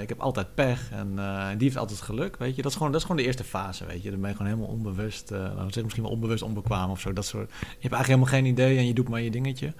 ik 0.00 0.08
heb 0.08 0.20
altijd 0.20 0.54
pech 0.54 0.90
en 0.90 1.14
die 1.58 1.66
heeft 1.66 1.76
altijd 1.76 2.00
geluk. 2.00 2.36
Weet 2.36 2.56
je. 2.56 2.62
Dat, 2.62 2.70
is 2.70 2.76
gewoon, 2.76 2.92
dat 2.92 3.00
is 3.00 3.06
gewoon 3.06 3.22
de 3.22 3.26
eerste 3.26 3.44
fase. 3.44 3.86
Weet 3.86 4.02
je. 4.02 4.10
Dan 4.10 4.20
ben 4.20 4.30
je 4.30 4.36
gewoon 4.36 4.52
helemaal 4.52 4.74
onbewust. 4.74 5.30
nou, 5.30 5.70
zeg 5.70 5.82
misschien 5.82 6.04
wel 6.04 6.12
onbewust 6.12 6.42
onbekwaam 6.42 6.90
of 6.90 7.00
zo. 7.00 7.12
Dat 7.12 7.24
soort. 7.26 7.50
Je 7.50 7.56
hebt 7.58 7.94
eigenlijk 7.94 8.06
helemaal 8.06 8.42
geen 8.42 8.44
idee 8.46 8.78
en 8.78 8.86
je 8.86 8.94
doet 8.94 9.08
maar 9.08 9.20
je 9.20 9.30
dingetje. 9.30 9.72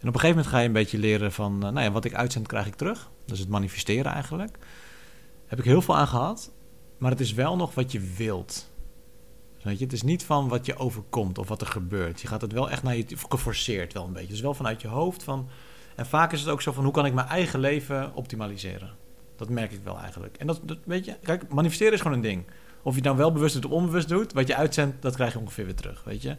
En 0.00 0.08
op 0.08 0.14
een 0.14 0.20
gegeven 0.20 0.36
moment 0.36 0.46
ga 0.46 0.58
je 0.58 0.66
een 0.66 0.72
beetje 0.72 0.98
leren 0.98 1.32
van... 1.32 1.58
nou 1.58 1.80
ja, 1.80 1.90
wat 1.90 2.04
ik 2.04 2.14
uitzend 2.14 2.46
krijg 2.46 2.66
ik 2.66 2.74
terug. 2.74 3.10
Dus 3.24 3.38
het 3.38 3.48
manifesteren 3.48 4.12
eigenlijk. 4.12 4.58
Heb 5.46 5.58
ik 5.58 5.64
heel 5.64 5.82
veel 5.82 5.96
aan 5.96 6.08
gehad. 6.08 6.50
Maar 6.98 7.10
het 7.10 7.20
is 7.20 7.32
wel 7.32 7.56
nog 7.56 7.74
wat 7.74 7.92
je 7.92 8.00
wilt. 8.16 8.70
Weet 9.62 9.78
je? 9.78 9.84
Het 9.84 9.92
is 9.92 10.02
niet 10.02 10.24
van 10.24 10.48
wat 10.48 10.66
je 10.66 10.76
overkomt 10.76 11.38
of 11.38 11.48
wat 11.48 11.60
er 11.60 11.66
gebeurt. 11.66 12.20
Je 12.20 12.28
gaat 12.28 12.40
het 12.40 12.52
wel 12.52 12.70
echt 12.70 12.82
naar 12.82 12.96
je 12.96 13.06
geforceerd 13.28 13.92
wel 13.92 14.04
een 14.04 14.12
beetje. 14.12 14.28
Dus 14.28 14.40
wel 14.40 14.54
vanuit 14.54 14.80
je 14.80 14.88
hoofd 14.88 15.22
van. 15.22 15.48
En 15.96 16.06
vaak 16.06 16.32
is 16.32 16.40
het 16.40 16.48
ook 16.48 16.62
zo 16.62 16.72
van 16.72 16.84
hoe 16.84 16.92
kan 16.92 17.06
ik 17.06 17.14
mijn 17.14 17.26
eigen 17.26 17.60
leven 17.60 18.14
optimaliseren. 18.14 18.96
Dat 19.36 19.48
merk 19.48 19.72
ik 19.72 19.80
wel 19.84 19.98
eigenlijk. 19.98 20.36
En 20.36 20.46
dat, 20.46 20.60
dat 20.64 20.78
weet 20.84 21.04
je, 21.04 21.16
kijk, 21.22 21.48
manifesteren 21.52 21.92
is 21.92 22.00
gewoon 22.00 22.16
een 22.16 22.22
ding. 22.22 22.44
Of 22.82 22.90
je 22.90 22.98
het 22.98 23.04
nou 23.04 23.16
wel 23.16 23.32
bewust 23.32 23.64
of 23.64 23.70
onbewust 23.70 24.08
doet, 24.08 24.32
wat 24.32 24.46
je 24.46 24.56
uitzendt, 24.56 25.02
dat 25.02 25.14
krijg 25.14 25.32
je 25.32 25.38
ongeveer 25.38 25.64
weer 25.64 25.74
terug, 25.74 26.04
weet 26.04 26.22
je. 26.22 26.36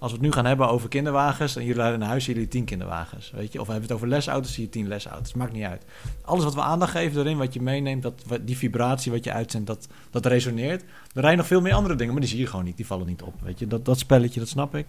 Als 0.00 0.10
we 0.10 0.16
het 0.16 0.26
nu 0.26 0.32
gaan 0.32 0.44
hebben 0.44 0.68
over 0.68 0.88
kinderwagens 0.88 1.56
en 1.56 1.64
jullie 1.64 1.92
in 1.92 2.00
huis 2.00 2.26
jullie 2.26 2.48
tien 2.48 2.64
kinderwagens, 2.64 3.30
weet 3.30 3.52
je. 3.52 3.60
Of 3.60 3.66
we 3.66 3.72
hebben 3.72 3.88
het 3.90 3.98
over 3.98 4.08
lesauto's, 4.08 4.52
zie 4.52 4.64
je 4.64 4.70
tien 4.70 4.88
lesauto's. 4.88 5.34
Maakt 5.34 5.52
niet 5.52 5.64
uit. 5.64 5.84
Alles 6.22 6.44
wat 6.44 6.54
we 6.54 6.60
aandacht 6.60 6.90
geven 6.90 7.20
erin, 7.20 7.36
wat 7.36 7.54
je 7.54 7.62
meeneemt, 7.62 8.02
dat, 8.02 8.22
die 8.42 8.56
vibratie 8.56 9.12
wat 9.12 9.24
je 9.24 9.32
uitzendt, 9.32 9.66
dat, 9.66 9.88
dat 10.10 10.26
resoneert. 10.26 10.82
Er 10.82 11.20
rijden 11.20 11.38
nog 11.38 11.46
veel 11.46 11.60
meer 11.60 11.72
andere 11.72 11.94
dingen, 11.94 12.12
maar 12.12 12.20
die 12.20 12.30
zie 12.30 12.40
je 12.40 12.46
gewoon 12.46 12.64
niet. 12.64 12.76
Die 12.76 12.86
vallen 12.86 13.06
niet 13.06 13.22
op, 13.22 13.34
weet 13.42 13.58
je. 13.58 13.66
Dat, 13.66 13.84
dat 13.84 13.98
spelletje, 13.98 14.40
dat 14.40 14.48
snap 14.48 14.74
ik. 14.74 14.86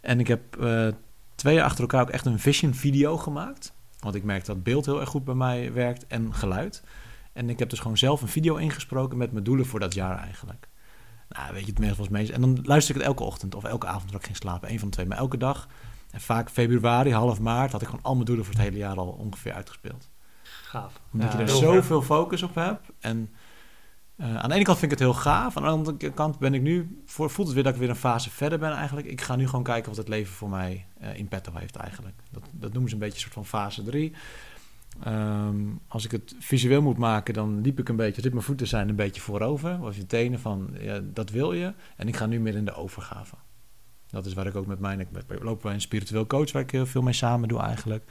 En 0.00 0.20
ik 0.20 0.28
heb 0.28 0.40
uh, 0.60 0.88
twee 1.34 1.54
jaar 1.54 1.64
achter 1.64 1.80
elkaar 1.80 2.02
ook 2.02 2.10
echt 2.10 2.26
een 2.26 2.38
vision 2.38 2.74
video 2.74 3.16
gemaakt. 3.16 3.72
Want 4.00 4.14
ik 4.14 4.24
merk 4.24 4.44
dat 4.44 4.62
beeld 4.62 4.86
heel 4.86 5.00
erg 5.00 5.08
goed 5.08 5.24
bij 5.24 5.34
mij 5.34 5.72
werkt 5.72 6.06
en 6.06 6.34
geluid. 6.34 6.82
En 7.32 7.50
ik 7.50 7.58
heb 7.58 7.70
dus 7.70 7.80
gewoon 7.80 7.98
zelf 7.98 8.22
een 8.22 8.28
video 8.28 8.56
ingesproken 8.56 9.18
met 9.18 9.32
mijn 9.32 9.44
doelen 9.44 9.66
voor 9.66 9.80
dat 9.80 9.94
jaar 9.94 10.18
eigenlijk. 10.18 10.68
Nou, 11.32 11.52
weet 11.52 11.64
je, 11.64 11.70
het 11.70 11.78
meestal 11.78 12.06
was 12.10 12.30
En 12.30 12.40
dan 12.40 12.58
luister 12.62 12.94
ik 12.94 13.00
het 13.00 13.10
elke 13.10 13.22
ochtend 13.22 13.54
of 13.54 13.64
elke 13.64 13.86
avond 13.86 14.12
dat 14.12 14.20
ik 14.20 14.26
ging 14.26 14.36
slapen. 14.36 14.70
Een 14.70 14.78
van 14.78 14.88
de 14.88 14.94
twee. 14.94 15.06
Maar 15.06 15.18
elke 15.18 15.36
dag. 15.36 15.68
En 16.10 16.20
vaak 16.20 16.50
februari, 16.50 17.12
half 17.12 17.40
maart, 17.40 17.72
had 17.72 17.82
ik 17.82 17.88
gewoon 17.88 18.04
al 18.04 18.14
mijn 18.14 18.24
doelen 18.24 18.44
voor 18.44 18.54
het 18.54 18.62
hele 18.62 18.76
jaar 18.76 18.96
al 18.96 19.08
ongeveer 19.08 19.52
uitgespeeld. 19.52 20.08
Gaaf. 20.42 21.00
Omdat 21.12 21.32
ja, 21.32 21.38
je 21.38 21.44
er 21.44 21.48
zoveel 21.48 22.02
focus 22.02 22.42
op 22.42 22.54
hebt. 22.54 22.90
En 23.00 23.30
uh, 24.16 24.36
aan 24.36 24.48
de 24.48 24.54
ene 24.54 24.64
kant 24.64 24.78
vind 24.78 24.92
ik 24.92 24.98
het 24.98 25.08
heel 25.08 25.18
gaaf. 25.20 25.56
Aan 25.56 25.62
de 25.62 25.68
andere 25.68 26.10
kant 26.10 26.38
ben 26.38 26.54
ik 26.54 26.62
nu, 26.62 27.02
voor, 27.06 27.30
voelt 27.30 27.46
het 27.46 27.54
weer 27.54 27.64
dat 27.64 27.74
ik 27.74 27.80
weer 27.80 27.88
een 27.88 27.96
fase 27.96 28.30
verder 28.30 28.58
ben 28.58 28.72
eigenlijk. 28.72 29.06
Ik 29.06 29.20
ga 29.20 29.36
nu 29.36 29.46
gewoon 29.46 29.64
kijken 29.64 29.88
wat 29.88 29.96
het 29.96 30.08
leven 30.08 30.34
voor 30.34 30.48
mij 30.48 30.86
uh, 31.02 31.16
in 31.16 31.28
petto 31.28 31.52
heeft 31.54 31.76
eigenlijk. 31.76 32.14
Dat, 32.30 32.42
dat 32.50 32.72
noemen 32.72 32.88
ze 32.88 32.94
een 32.94 33.00
beetje 33.00 33.14
een 33.14 33.20
soort 33.20 33.34
van 33.34 33.46
fase 33.46 33.82
3. 33.82 34.12
Um, 35.06 35.80
als 35.88 36.04
ik 36.04 36.10
het 36.10 36.34
visueel 36.38 36.82
moet 36.82 36.98
maken, 36.98 37.34
dan 37.34 37.60
liep 37.60 37.78
ik 37.78 37.88
een 37.88 37.96
beetje, 37.96 38.22
dit 38.22 38.32
mijn 38.32 38.44
voeten 38.44 38.66
zijn 38.66 38.88
een 38.88 38.96
beetje 38.96 39.20
voorover. 39.20 39.82
Of 39.82 39.96
je 39.96 40.06
tenen 40.06 40.40
van, 40.40 40.70
ja, 40.80 41.00
dat 41.04 41.30
wil 41.30 41.52
je. 41.52 41.72
En 41.96 42.08
ik 42.08 42.16
ga 42.16 42.26
nu 42.26 42.40
meer 42.40 42.54
in 42.54 42.64
de 42.64 42.74
overgave. 42.74 43.34
Dat 44.06 44.26
is 44.26 44.34
waar 44.34 44.46
ik 44.46 44.56
ook 44.56 44.66
met 44.66 44.78
mijn, 44.78 45.00
ik 45.00 45.08
loop 45.42 45.62
bij 45.62 45.74
een 45.74 45.80
spiritueel 45.80 46.26
coach, 46.26 46.52
waar 46.52 46.62
ik 46.62 46.70
heel 46.70 46.86
veel 46.86 47.02
mee 47.02 47.12
samen 47.12 47.48
doe 47.48 47.60
eigenlijk. 47.60 48.10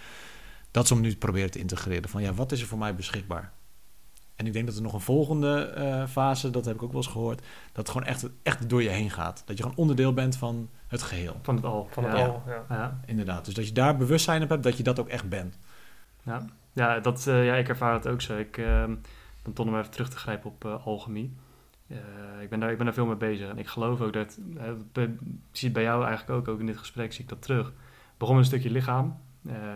Dat 0.72 0.84
is 0.84 0.92
om 0.92 1.02
nu 1.02 1.10
te 1.10 1.18
proberen 1.18 1.52
te 1.52 1.60
integreren 1.60 2.10
van, 2.10 2.22
ja, 2.22 2.34
wat 2.34 2.52
is 2.52 2.62
er 2.62 2.68
voor 2.68 2.78
mij 2.78 2.96
beschikbaar? 2.96 3.52
En 4.36 4.48
ik 4.48 4.54
denk 4.54 4.66
dat 4.66 4.76
er 4.76 4.82
nog 4.82 4.94
een 4.94 5.02
volgende 5.02 5.74
uh, 5.78 6.08
fase, 6.08 6.50
dat 6.50 6.66
heb 6.66 6.76
ik 6.76 6.84
ook 6.84 6.92
wel 6.92 7.02
eens 7.02 7.12
gehoord, 7.12 7.40
dat 7.40 7.88
het 7.88 7.90
gewoon 7.90 8.08
echt, 8.08 8.30
echt 8.44 8.70
door 8.70 8.84
je 8.84 8.90
heen 8.90 9.10
gaat. 9.10 9.44
Dat 9.46 9.58
je 9.58 9.64
gewoon 9.64 9.78
onderdeel 9.78 10.14
bent 10.14 10.36
van 10.36 10.70
het 10.88 11.02
geheel. 11.02 11.40
Van 11.42 11.56
het 11.56 11.66
al. 11.66 11.88
Van 11.92 12.04
het 12.04 12.18
ja. 12.18 12.26
al, 12.26 12.44
ja. 12.48 12.66
ja. 12.70 13.00
Inderdaad. 13.06 13.46
Dus 13.46 13.54
dat 13.54 13.68
je 13.68 13.74
daar 13.74 13.98
bewustzijn 13.98 14.44
op 14.44 14.50
hebt, 14.50 14.64
dat 14.64 14.78
je 14.78 14.84
dat 14.84 15.00
ook 15.00 15.08
echt 15.08 15.30
bent. 15.30 15.58
Ja. 16.24 16.46
Ja, 16.74 17.00
dat, 17.00 17.26
uh, 17.28 17.46
ja, 17.46 17.56
ik 17.56 17.70
ervaar 17.70 17.94
het 17.94 18.08
ook 18.08 18.22
zo. 18.22 18.38
Ik, 18.38 18.58
uh, 18.58 18.84
dan 19.42 19.54
toch 19.54 19.66
nog 19.66 19.78
even 19.78 19.92
terug 19.92 20.10
te 20.10 20.18
grijpen 20.18 20.50
op 20.50 20.66
uh, 20.66 20.86
alchemie. 20.86 21.34
ik, 22.42 22.50
ben 22.50 22.60
daar, 22.60 22.72
ik 22.72 22.78
ben 22.78 22.86
daar 22.86 22.96
veel 22.96 23.06
mee 23.06 23.16
bezig. 23.16 23.50
En 23.50 23.58
ik 23.58 23.68
geloof 23.68 24.02
ook 24.02 24.14
dat, 24.14 24.40
ik 24.94 25.10
zie 25.52 25.68
het 25.68 25.74
bij 25.74 25.84
jou 25.84 26.06
eigenlijk 26.06 26.40
ook, 26.40 26.48
ook 26.48 26.60
in 26.60 26.66
dit 26.66 26.78
gesprek 26.78 27.14
zie 27.14 27.24
ik 27.24 27.30
dat 27.30 27.42
terug. 27.42 27.74
Begon 28.18 28.36
met 28.36 28.44
een 28.44 28.52
stukje 28.52 28.72
lichaam. 28.72 29.18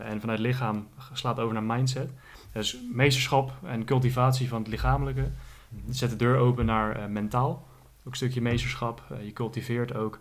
en 0.03 0.19
vanuit 0.19 0.39
lichaam 0.39 0.87
slaat 1.13 1.39
over 1.39 1.53
naar 1.53 1.63
mindset. 1.63 2.09
Dus 2.51 2.79
meesterschap 2.93 3.51
en 3.63 3.85
cultivatie 3.85 4.47
van 4.47 4.59
het 4.59 4.67
lichamelijke. 4.67 5.31
Mhm. 5.69 5.91
Zet 5.91 6.09
de 6.09 6.15
deur 6.15 6.37
open 6.37 6.65
naar 6.65 7.09
mentaal. 7.09 7.67
Ook 7.99 8.11
een 8.11 8.15
stukje 8.15 8.41
meesterschap. 8.41 9.03
je 9.23 9.33
cultiveert 9.33 9.95
ook 9.95 10.19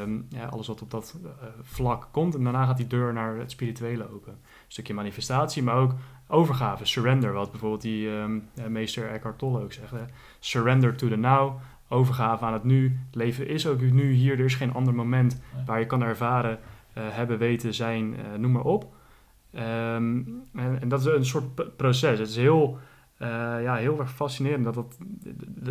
Um, 0.00 0.26
ja, 0.28 0.46
alles 0.46 0.66
wat 0.66 0.82
op 0.82 0.90
dat 0.90 1.16
vlak 1.62 2.08
komt. 2.10 2.34
En 2.34 2.42
daarna 2.42 2.66
gaat 2.66 2.76
die 2.76 2.86
deur 2.86 3.12
naar 3.12 3.36
het 3.36 3.50
spirituele 3.50 4.12
open. 4.12 4.38
Stukje 4.72 4.94
manifestatie, 4.94 5.62
maar 5.62 5.74
ook 5.74 5.94
overgave, 6.28 6.84
surrender. 6.84 7.32
Wat 7.32 7.50
bijvoorbeeld 7.50 7.82
die 7.82 8.08
um, 8.08 8.48
meester 8.68 9.10
Eckhart 9.10 9.38
Tolle 9.38 9.62
ook 9.62 9.72
zegt. 9.72 9.90
Hè? 9.90 10.04
Surrender 10.38 10.96
to 10.96 11.08
the 11.08 11.16
now, 11.16 11.60
overgave 11.88 12.44
aan 12.44 12.52
het 12.52 12.64
nu. 12.64 12.98
Het 13.06 13.14
leven 13.14 13.48
is 13.48 13.66
ook 13.66 13.80
nu 13.80 14.12
hier. 14.12 14.38
Er 14.38 14.44
is 14.44 14.54
geen 14.54 14.72
ander 14.72 14.94
moment 14.94 15.40
waar 15.66 15.78
je 15.78 15.86
kan 15.86 16.02
ervaren, 16.02 16.58
eh, 16.92 17.02
hebben, 17.08 17.38
weten, 17.38 17.74
zijn, 17.74 18.16
eh, 18.16 18.38
noem 18.38 18.52
maar 18.52 18.64
op. 18.64 18.94
Ehm, 19.52 20.22
en, 20.54 20.80
en 20.80 20.88
dat 20.88 21.00
is 21.00 21.06
een 21.06 21.24
soort 21.24 21.76
proces. 21.76 22.18
Het 22.18 22.28
is 22.28 22.36
heel, 22.36 22.78
eh, 23.16 23.28
ja, 23.62 23.74
heel 23.74 23.98
erg 23.98 24.12
fascinerend 24.12 24.64
dat, 24.64 24.74
dat, 24.74 24.96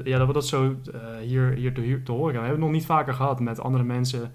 ja, 0.03 0.17
dat 0.17 0.27
we 0.27 0.33
dat 0.33 0.47
zo 0.47 0.75
eh, 0.93 1.17
hier, 1.17 1.51
hier, 1.51 1.73
te, 1.73 1.81
hier 1.81 2.03
te 2.03 2.11
horen 2.11 2.31
krijgen. 2.31 2.41
We 2.41 2.47
hebben 2.47 2.51
het 2.51 2.59
nog 2.59 2.71
niet 2.71 2.85
vaker 2.85 3.13
gehad 3.13 3.39
met 3.39 3.59
andere 3.59 3.83
mensen 3.83 4.31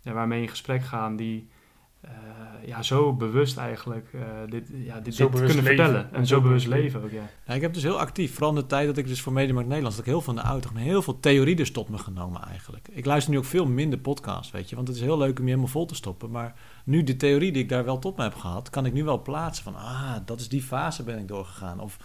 ja, 0.00 0.12
waarmee 0.12 0.38
je 0.38 0.44
in 0.44 0.50
gesprek 0.50 0.82
gaan 0.82 1.16
die 1.16 1.48
eh, 1.48 1.56
ja, 2.66 2.82
zo 2.82 3.12
bewust 3.12 3.56
eigenlijk 3.56 4.08
eh, 4.12 4.20
dit, 4.48 4.70
ja, 4.74 5.00
dit, 5.00 5.14
Zo 5.14 5.22
dit 5.22 5.32
bewust 5.32 5.54
kunnen 5.54 5.70
leven. 5.70 5.84
vertellen. 5.84 6.12
En 6.12 6.26
zo 6.26 6.40
bewust 6.40 6.66
leven 6.66 7.02
ook, 7.02 7.10
ja. 7.10 7.22
Ja, 7.46 7.54
ik 7.54 7.60
heb 7.60 7.74
dus 7.74 7.82
heel 7.82 7.98
actief, 7.98 8.32
vooral 8.32 8.50
in 8.50 8.60
de 8.60 8.66
tijd 8.66 8.86
dat 8.86 8.96
ik 8.96 9.06
dus 9.06 9.20
voor 9.20 9.32
Mediamarkt 9.32 9.68
Nederlands, 9.68 9.96
dat 9.96 10.06
ik 10.06 10.12
heel 10.12 10.20
veel 10.20 10.32
in 10.32 10.40
de 10.40 10.46
auto, 10.46 10.70
heel 10.74 11.02
veel 11.02 11.20
theorie 11.20 11.56
dus 11.56 11.70
tot 11.70 11.88
me 11.88 11.98
genomen 11.98 12.42
eigenlijk. 12.42 12.88
Ik 12.90 13.04
luister 13.04 13.32
nu 13.32 13.38
ook 13.38 13.44
veel 13.44 13.66
minder 13.66 13.98
podcasts, 13.98 14.52
weet 14.52 14.68
je, 14.68 14.76
want 14.76 14.88
het 14.88 14.96
is 14.96 15.02
heel 15.02 15.18
leuk 15.18 15.38
om 15.38 15.44
je 15.44 15.50
helemaal 15.50 15.70
vol 15.72 15.86
te 15.86 15.94
stoppen. 15.94 16.30
Maar 16.30 16.54
nu 16.84 17.02
de 17.02 17.16
theorie 17.16 17.52
die 17.52 17.62
ik 17.62 17.68
daar 17.68 17.84
wel 17.84 17.98
tot 17.98 18.16
me 18.16 18.22
heb 18.22 18.34
gehad, 18.34 18.70
kan 18.70 18.86
ik 18.86 18.92
nu 18.92 19.04
wel 19.04 19.22
plaatsen 19.22 19.64
van, 19.64 19.76
ah, 19.76 20.16
dat 20.24 20.40
is 20.40 20.48
die 20.48 20.62
fase 20.62 21.02
ben 21.02 21.18
ik 21.18 21.28
doorgegaan. 21.28 21.80
Of 21.80 21.98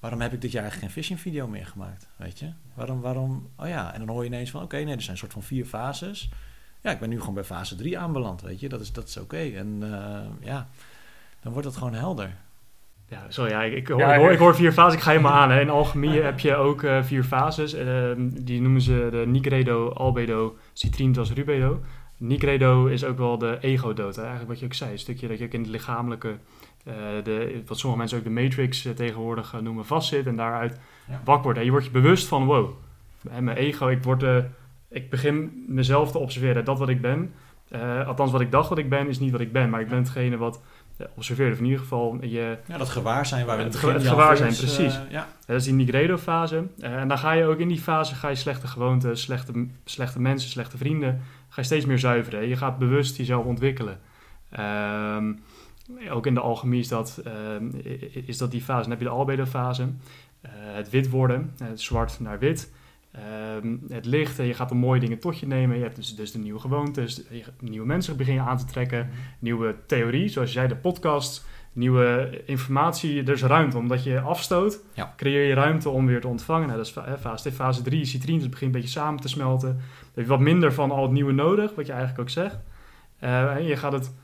waarom 0.00 0.20
heb 0.20 0.32
ik 0.32 0.40
dit 0.40 0.52
jaar 0.52 0.62
eigenlijk 0.62 0.92
geen 0.92 1.02
fishing 1.02 1.20
video 1.20 1.48
meer 1.48 1.66
gemaakt, 1.66 2.08
weet 2.16 2.38
je? 2.38 2.52
Waarom, 2.74 3.00
waarom, 3.00 3.48
oh 3.56 3.68
ja, 3.68 3.92
en 3.92 3.98
dan 3.98 4.08
hoor 4.08 4.24
je 4.24 4.30
ineens 4.30 4.50
van, 4.50 4.62
oké, 4.62 4.76
nee, 4.76 4.94
er 4.94 5.00
zijn 5.00 5.12
een 5.12 5.18
soort 5.18 5.32
van 5.32 5.42
vier 5.42 5.64
fases. 5.64 6.30
Ja, 6.82 6.90
ik 6.90 6.98
ben 6.98 7.08
nu 7.08 7.18
gewoon 7.20 7.34
bij 7.34 7.44
fase 7.44 7.76
3 7.76 7.98
aanbeland, 7.98 8.40
weet 8.42 8.60
je, 8.60 8.68
dat 8.68 8.80
is, 8.80 8.92
dat 8.92 9.08
is 9.08 9.16
oké. 9.16 9.36
En 9.36 9.78
eh, 9.82 10.46
ja, 10.46 10.68
dan 11.40 11.52
wordt 11.52 11.66
het 11.66 11.76
gewoon 11.76 11.94
helder. 11.94 12.30
Ja, 13.08 13.24
sorry, 13.28 13.50
ja, 13.50 13.62
ik, 13.62 13.72
ik, 13.72 13.88
hoor, 13.88 13.98
Ja, 13.98 14.12
ik, 14.12 14.18
hoor, 14.18 14.26
ja. 14.26 14.32
ik 14.32 14.38
hoor 14.38 14.54
vier 14.54 14.72
fases. 14.72 14.94
Ik 14.94 15.00
ga 15.00 15.10
helemaal 15.10 15.32
aan. 15.40 15.50
Hè. 15.50 15.60
In 15.60 15.70
alchemie 15.70 16.20
heb 16.20 16.40
je 16.40 16.54
ook 16.56 16.82
eh, 16.82 17.02
vier 17.02 17.24
fases. 17.24 17.72
Ehm, 17.74 18.28
die 18.32 18.60
noemen 18.60 18.80
ze 18.80 19.08
de 19.10 19.24
Nigredo, 19.26 19.88
Albedo, 19.90 20.56
Citrinitas, 20.72 21.32
Rubedo. 21.32 21.80
Nigredo 22.16 22.86
is 22.86 23.04
ook 23.04 23.18
wel 23.18 23.38
de 23.38 23.58
ego-dood. 23.60 24.16
Eigenlijk 24.18 24.48
wat 24.48 24.58
je 24.58 24.64
ook 24.64 24.74
zei. 24.74 24.92
Een 24.92 24.98
stukje 24.98 25.28
dat 25.28 25.38
je 25.38 25.44
ook 25.44 25.52
in 25.52 25.60
het 25.60 25.70
lichamelijke, 25.70 26.36
eh, 26.84 26.94
de, 27.24 27.62
wat 27.66 27.78
sommige 27.78 27.98
mensen 28.00 28.18
ook 28.18 28.24
de 28.24 28.30
matrix 28.42 28.88
tegenwoordig 28.96 29.60
noemen, 29.60 29.86
vastzit. 29.86 30.26
En 30.26 30.36
daaruit 30.36 30.78
Ja. 31.08 31.20
wakker 31.24 31.42
wordt. 31.44 31.58
En 31.58 31.64
je 31.64 31.70
wordt 31.70 31.86
je 31.86 31.92
bewust 31.92 32.26
van, 32.26 32.44
wow, 32.44 32.70
hè, 33.28 33.40
mijn 33.40 33.56
ego, 33.56 33.88
ik, 33.88 34.02
word, 34.02 34.24
ik 34.92 35.10
begin 35.10 35.64
mezelf 35.68 36.10
te 36.12 36.18
observeren. 36.18 36.64
Dat 36.64 36.78
wat 36.78 36.88
ik 36.88 37.00
ben, 37.00 37.32
eh, 37.68 38.06
althans 38.06 38.32
wat 38.32 38.40
ik 38.40 38.50
dacht 38.50 38.68
wat 38.68 38.78
ik 38.78 38.88
ben, 38.88 39.08
is 39.08 39.18
niet 39.18 39.30
wat 39.32 39.40
ik 39.40 39.52
ben. 39.52 39.70
Maar 39.70 39.80
ik 39.80 39.88
ben 39.88 39.98
hetgene 39.98 40.36
wat 40.36 40.60
eh, 40.96 41.06
observeert. 41.16 41.52
Of 41.52 41.58
in 41.58 41.64
ieder 41.64 41.80
geval 41.80 42.18
je... 42.20 42.58
Ja, 42.66 42.78
dat 42.78 42.88
gewaarzijn 42.88 43.46
waar 43.46 43.56
we 43.56 43.62
Het 43.62 43.72
het 43.72 43.82
begin... 43.82 43.88
ge- 44.00 44.04
het 44.06 44.12
Jan 44.16 44.20
gewaarzijn, 44.20 44.52
Veers, 44.54 44.74
precies. 44.74 44.94
eh, 44.96 45.10
ja. 45.10 45.26
Dat 45.46 45.56
is 45.56 45.64
die 45.64 45.72
Nigredo-fase. 45.74 46.64
Eh, 46.78 46.94
en 47.00 47.08
dan 47.08 47.18
ga 47.18 47.32
je 47.32 47.44
ook 47.44 47.58
in 47.58 47.68
die 47.68 47.78
fase, 47.80 48.14
ga 48.14 48.28
je 48.28 48.34
slechte 48.34 48.66
gewoonten, 48.66 49.18
slechte, 49.18 49.66
slechte 49.84 50.20
mensen, 50.20 50.50
slechte 50.50 50.76
vrienden, 50.76 51.20
ga 51.48 51.60
je 51.60 51.66
steeds 51.66 51.84
meer 51.84 51.98
zuiveren. 51.98 52.48
Je 52.48 52.56
gaat 52.56 52.78
bewust 52.78 53.16
jezelf 53.16 53.44
ontwikkelen. 53.44 53.98
Ehm, 54.50 55.32
ook 56.10 56.26
in 56.26 56.34
de 56.34 56.40
alchemie 56.40 56.80
is 56.80 56.88
dat, 56.88 57.20
ehm, 57.24 57.64
is 58.26 58.38
dat 58.38 58.50
die 58.50 58.60
fase. 58.62 58.80
Dan 58.82 58.90
heb 58.90 58.98
je 58.98 59.04
de 59.04 59.10
albedo-fase, 59.10 59.82
eh, 60.40 60.50
het 60.54 60.90
wit 60.90 61.10
worden, 61.10 61.52
eh, 61.58 61.66
het 61.68 61.80
zwart 61.80 62.20
naar 62.20 62.38
wit. 62.38 62.72
Ehm, 63.12 63.76
het 63.88 64.06
licht, 64.06 64.38
en 64.38 64.46
je 64.46 64.54
gaat 64.54 64.68
de 64.68 64.74
mooie 64.74 65.00
dingen 65.00 65.18
tot 65.18 65.38
je 65.38 65.46
nemen. 65.46 65.76
Je 65.76 65.82
hebt 65.82 65.96
dus, 65.96 66.14
dus 66.16 66.32
de 66.32 66.38
nieuwe 66.38 66.58
gewoontes, 66.60 67.22
nieuwe 67.60 67.86
mensen 67.86 68.16
begin 68.16 68.34
je 68.34 68.40
aan 68.40 68.56
te 68.58 68.64
trekken, 68.64 69.10
nieuwe 69.38 69.74
theorie, 69.86 70.28
zoals 70.28 70.48
je 70.48 70.54
zei, 70.54 70.68
de 70.68 70.76
podcast, 70.76 71.46
nieuwe 71.72 72.40
informatie. 72.46 73.22
Er 73.22 73.28
is 73.32 73.42
ruimte, 73.42 73.78
omdat 73.78 74.04
je 74.04 74.20
afstoot, 74.20 74.80
Ja. 74.94 75.12
creëer 75.16 75.46
je 75.48 75.54
ruimte 75.54 75.88
om 75.88 76.06
weer 76.06 76.20
te 76.20 76.28
ontvangen. 76.28 76.66
Nou, 76.66 76.78
dat 76.78 76.86
is 76.86 76.94
fase, 77.20 77.52
fase 77.52 77.82
3, 77.82 78.04
citrine, 78.04 78.34
dus 78.34 78.42
het 78.42 78.50
begint 78.50 78.74
een 78.74 78.80
beetje 78.80 78.98
samen 78.98 79.20
te 79.20 79.28
smelten. 79.28 79.68
Dan 79.68 79.80
heb 80.14 80.24
je 80.24 80.30
wat 80.30 80.40
minder 80.40 80.72
van 80.72 80.90
al 80.90 81.02
het 81.02 81.12
nieuwe 81.12 81.32
nodig, 81.32 81.74
wat 81.74 81.86
je 81.86 81.92
eigenlijk 81.92 82.20
ook 82.22 82.30
zegt. 82.30 82.58
Eh, 83.18 83.54
en 83.54 83.64
je 83.64 83.76
gaat 83.76 83.92
het 83.92 84.14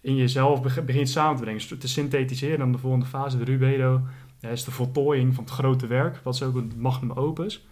in 0.00 0.16
jezelf 0.16 0.62
beg- 0.62 0.84
begint 0.84 1.08
samen 1.08 1.36
te 1.36 1.42
brengen, 1.42 1.78
te 1.78 1.88
synthetiseren. 1.88 2.58
Dan 2.58 2.72
de 2.72 2.78
volgende 2.78 3.06
fase, 3.06 3.38
de 3.38 3.44
rubedo, 3.44 4.00
ja, 4.40 4.48
is 4.48 4.64
de 4.64 4.70
voltooiing 4.70 5.34
van 5.34 5.44
het 5.44 5.52
grote 5.52 5.86
werk. 5.86 6.20
Dat 6.24 6.34
is 6.34 6.42
ook 6.42 6.54
een 6.54 6.72
magnum 6.76 7.12
opus. 7.12 7.66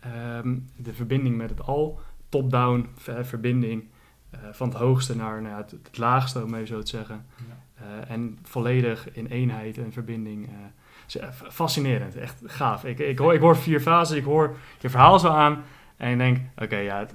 Ehm, 0.00 0.56
de 0.76 0.94
verbinding 0.94 1.36
met 1.36 1.50
het 1.50 1.62
al, 1.66 2.00
top-down 2.28 2.88
ver- 2.96 3.26
verbinding 3.26 3.84
eh, 4.30 4.40
van 4.52 4.68
het 4.68 4.76
hoogste 4.78 5.16
naar 5.16 5.42
nou 5.42 5.56
het, 5.56 5.70
het 5.70 5.98
laagste, 5.98 6.42
om 6.44 6.54
even 6.54 6.66
zo 6.66 6.80
te 6.80 6.88
zeggen. 6.88 7.26
Eh, 7.74 8.10
en 8.10 8.38
volledig 8.42 9.12
in 9.12 9.26
eenheid 9.26 9.78
en 9.78 9.92
verbinding. 9.92 10.48
eh, 10.48 11.28
fascinerend, 11.50 12.16
echt 12.16 12.40
gaaf. 12.44 12.84
Ik, 12.84 12.98
ik, 12.98 13.18
hoor, 13.18 13.34
ik 13.34 13.40
hoor 13.40 13.56
vier 13.56 13.80
fases, 13.80 14.16
ik 14.16 14.24
hoor 14.24 14.56
je 14.80 14.90
verhaal 14.90 15.18
zo 15.18 15.28
aan. 15.28 15.62
En 15.98 16.10
ik 16.10 16.18
denk, 16.18 16.38
oké, 16.56 16.76
ja, 16.76 17.06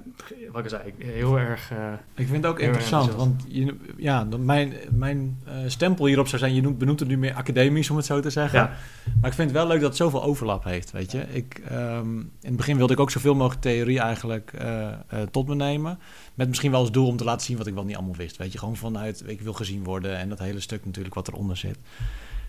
wat 0.52 0.64
ik 0.64 0.70
zei, 0.70 0.94
heel 0.98 1.38
erg... 1.38 1.70
eh, 1.70 1.92
Ik 2.14 2.26
vind 2.28 2.36
het 2.42 2.46
ook 2.46 2.60
interessant, 2.60 3.14
want 3.14 3.44
je, 3.48 3.76
ja, 3.96 4.26
mijn, 4.38 4.72
mijn 4.90 5.38
eh, 5.46 5.54
stempel 5.66 6.06
hierop 6.06 6.26
zou 6.28 6.40
zijn, 6.40 6.54
je 6.54 6.60
noemt, 6.62 6.78
benoemt 6.78 7.00
het 7.00 7.08
nu 7.08 7.18
meer 7.18 7.34
academisch, 7.34 7.90
om 7.90 7.96
het 7.96 8.04
zo 8.06 8.20
te 8.20 8.30
zeggen. 8.30 8.58
Ja. 8.58 8.76
Maar 9.20 9.30
ik 9.30 9.36
vind 9.36 9.48
het 9.50 9.58
wel 9.58 9.66
leuk 9.66 9.78
dat 9.80 9.88
het 9.88 9.96
zoveel 9.96 10.22
overlap 10.22 10.64
heeft, 10.64 10.90
weet 10.90 11.12
je. 11.12 11.20
Ik, 11.32 11.62
ehm, 11.68 12.18
in 12.18 12.30
het 12.40 12.56
begin 12.56 12.76
wilde 12.76 12.92
ik 12.92 13.00
ook 13.00 13.10
zoveel 13.10 13.34
mogelijk 13.34 13.60
theorie 13.62 14.00
eigenlijk 14.00 14.52
eh, 14.52 14.88
tot 15.30 15.48
me 15.48 15.54
nemen. 15.54 15.98
Met 16.34 16.48
misschien 16.48 16.70
wel 16.70 16.80
als 16.80 16.92
doel 16.92 17.06
om 17.06 17.16
te 17.16 17.24
laten 17.24 17.46
zien 17.46 17.56
wat 17.56 17.66
ik 17.66 17.74
wel 17.74 17.84
niet 17.84 17.96
allemaal 17.96 18.16
wist, 18.16 18.36
weet 18.36 18.52
je. 18.52 18.58
Gewoon 18.58 18.76
vanuit, 18.76 19.22
ik 19.26 19.40
wil 19.40 19.52
gezien 19.52 19.84
worden 19.84 20.16
en 20.16 20.28
dat 20.28 20.38
hele 20.38 20.60
stuk 20.60 20.84
natuurlijk 20.84 21.14
wat 21.14 21.28
eronder 21.28 21.56
zit. 21.56 21.78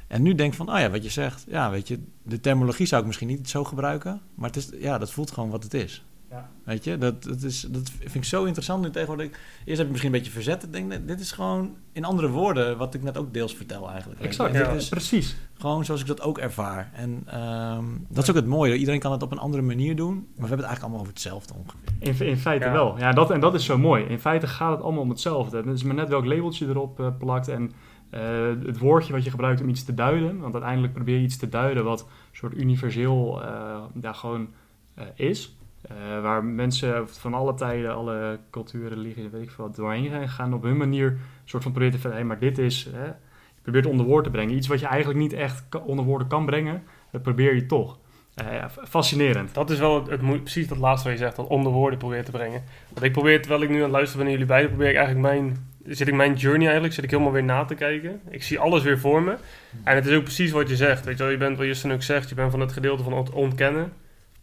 En 0.07 0.21
nu 0.21 0.35
denk 0.35 0.51
ik 0.51 0.57
van, 0.57 0.71
oh 0.73 0.79
ja, 0.79 0.89
wat 0.89 1.03
je 1.03 1.09
zegt, 1.09 1.45
ja, 1.47 1.69
weet 1.69 1.87
je, 1.87 1.99
de 2.23 2.39
terminologie 2.39 2.85
zou 2.85 3.01
ik 3.01 3.07
misschien 3.07 3.27
niet 3.27 3.49
zo 3.49 3.63
gebruiken, 3.63 4.21
maar 4.35 4.49
het 4.49 4.57
is, 4.57 4.69
ja, 4.79 4.97
dat 4.97 5.11
voelt 5.11 5.31
gewoon 5.31 5.49
wat 5.49 5.63
het 5.63 5.73
is. 5.73 6.05
Ja. 6.35 6.49
Weet 6.63 6.83
je, 6.83 6.97
dat, 6.97 7.23
dat, 7.23 7.41
is, 7.41 7.61
dat 7.61 7.91
vind 7.99 8.15
ik 8.15 8.23
zo 8.23 8.43
interessant 8.43 8.83
nu 8.83 8.89
tegenwoordig. 8.89 9.27
Eerst 9.65 9.77
heb 9.77 9.85
ik 9.85 9.91
misschien 9.91 10.13
een 10.13 10.17
beetje 10.17 10.31
verzet. 10.33 10.63
Ik 10.63 10.73
denk, 10.73 11.07
dit 11.07 11.19
is 11.19 11.31
gewoon 11.31 11.75
in 11.91 12.05
andere 12.05 12.29
woorden 12.29 12.77
wat 12.77 12.93
ik 12.93 13.03
net 13.03 13.17
ook 13.17 13.33
deels 13.33 13.55
vertel 13.55 13.89
eigenlijk. 13.91 14.21
je. 14.21 14.27
exact, 14.27 14.53
Dit 14.53 14.65
ja. 14.65 14.71
is 14.71 14.89
precies. 14.89 15.35
gewoon 15.57 15.85
zoals 15.85 16.01
ik 16.01 16.07
dat 16.07 16.21
ook 16.21 16.37
ervaar. 16.37 16.91
En 16.93 17.23
ehm, 17.25 17.83
dat 18.07 18.23
is 18.23 18.29
ook 18.29 18.35
het 18.35 18.45
mooie. 18.45 18.75
Iedereen 18.77 18.99
kan 18.99 19.11
het 19.11 19.23
op 19.23 19.31
een 19.31 19.37
andere 19.37 19.63
manier 19.63 19.95
doen. 19.95 20.13
Maar 20.15 20.23
we 20.25 20.47
hebben 20.47 20.57
het 20.57 20.65
eigenlijk 20.65 20.81
allemaal 20.81 20.99
over 20.99 21.13
hetzelfde 21.13 21.53
ongeveer. 21.53 22.25
In, 22.25 22.27
in 22.31 22.37
feite 22.37 22.65
Ja. 22.65 22.71
wel. 22.71 22.97
Ja, 22.99 23.11
dat, 23.11 23.31
en 23.31 23.39
dat 23.39 23.53
is 23.53 23.65
zo 23.65 23.77
mooi. 23.77 24.03
In 24.03 24.19
feite 24.19 24.47
gaat 24.47 24.71
het 24.71 24.81
allemaal 24.81 25.01
om 25.01 25.09
hetzelfde. 25.09 25.57
Het 25.57 25.65
is 25.75 25.83
maar 25.83 25.95
net 25.95 26.09
welk 26.09 26.25
labeltje 26.25 26.67
erop 26.67 26.99
eh, 26.99 27.07
plakt 27.19 27.47
en 27.47 27.71
eh, 28.09 28.21
het 28.65 28.77
woordje 28.77 29.13
wat 29.13 29.23
je 29.23 29.29
gebruikt 29.29 29.61
om 29.61 29.69
iets 29.69 29.83
te 29.83 29.93
duiden. 29.93 30.39
Want 30.39 30.53
uiteindelijk 30.53 30.93
probeer 30.93 31.17
je 31.17 31.23
iets 31.23 31.37
te 31.37 31.49
duiden 31.49 31.83
wat 31.83 32.01
een 32.01 32.07
soort 32.31 32.53
universeel 32.57 33.43
eh 33.43 33.83
daar 33.93 34.15
gewoon 34.15 34.47
eh, 34.93 35.05
is. 35.15 35.57
Eh, 35.87 36.21
waar 36.21 36.43
mensen 36.43 37.09
van 37.09 37.33
alle 37.33 37.53
tijden, 37.53 37.95
alle 37.95 38.39
culturen, 38.51 38.89
religies, 38.89 39.29
weet 39.31 39.41
ik 39.41 39.51
veel 39.51 39.65
wat, 39.65 39.75
doorheen 39.75 40.09
gegaan. 40.09 40.53
Op 40.53 40.63
hun 40.63 40.77
manier 40.77 41.07
een 41.07 41.19
soort 41.45 41.63
van 41.63 41.71
proberen 41.71 41.99
te 41.99 42.07
hey, 42.07 42.23
maar 42.23 42.39
dit 42.39 42.57
is... 42.57 42.89
Hè, 42.93 43.05
je 43.05 43.61
probeert 43.61 43.85
onder 43.85 44.05
woorden 44.05 44.31
te 44.31 44.37
brengen. 44.37 44.55
Iets 44.55 44.67
wat 44.67 44.79
je 44.79 44.85
eigenlijk 44.85 45.19
niet 45.19 45.33
echt 45.33 45.63
onder 45.83 46.05
woorden 46.05 46.27
kan 46.27 46.45
brengen, 46.45 46.83
dat 47.11 47.21
probeer 47.21 47.55
je 47.55 47.65
toch. 47.65 47.97
Eh, 48.35 48.65
fascinerend. 48.87 49.53
Dat 49.53 49.69
is 49.69 49.79
wel 49.79 49.95
het, 49.95 50.09
het 50.09 50.41
precies 50.41 50.67
dat 50.67 50.77
laatste 50.77 51.09
wat 51.09 51.17
je 51.17 51.23
zegt, 51.23 51.35
dat 51.35 51.47
om 51.47 51.63
de 51.63 51.69
woorden 51.69 51.99
proberen 51.99 52.25
te 52.25 52.31
brengen. 52.31 52.63
Want 52.93 53.05
ik 53.05 53.11
probeer, 53.11 53.41
terwijl 53.41 53.61
ik 53.61 53.69
nu 53.69 53.75
aan 53.75 53.81
het 53.81 53.91
luisteren 53.91 54.23
ben 54.23 54.31
jullie 54.31 54.47
beiden, 54.47 54.69
probeer 54.69 54.89
ik 54.89 54.95
eigenlijk 54.95 55.27
mijn, 55.27 55.67
zit 55.85 56.07
ik 56.07 56.13
mijn 56.13 56.33
journey 56.33 56.63
eigenlijk, 56.63 56.93
zit 56.93 57.03
ik 57.03 57.09
helemaal 57.09 57.31
weer 57.31 57.43
na 57.43 57.65
te 57.65 57.75
kijken. 57.75 58.21
Ik 58.29 58.43
zie 58.43 58.59
alles 58.59 58.83
weer 58.83 58.99
voor 58.99 59.23
me. 59.23 59.35
En 59.83 59.95
het 59.95 60.05
is 60.05 60.15
ook 60.15 60.23
precies 60.23 60.51
wat 60.51 60.69
je 60.69 60.75
zegt, 60.75 61.05
weet 61.05 61.17
je 61.17 61.23
wel, 61.23 61.31
je 61.31 61.37
bent, 61.37 61.57
wat 61.57 61.65
Justin 61.65 61.91
ook 61.91 62.03
zegt, 62.03 62.29
je 62.29 62.35
bent 62.35 62.51
van 62.51 62.59
het 62.59 62.71
gedeelte 62.71 63.03
van 63.03 63.13
het 63.13 63.29
ontkennen, 63.29 63.93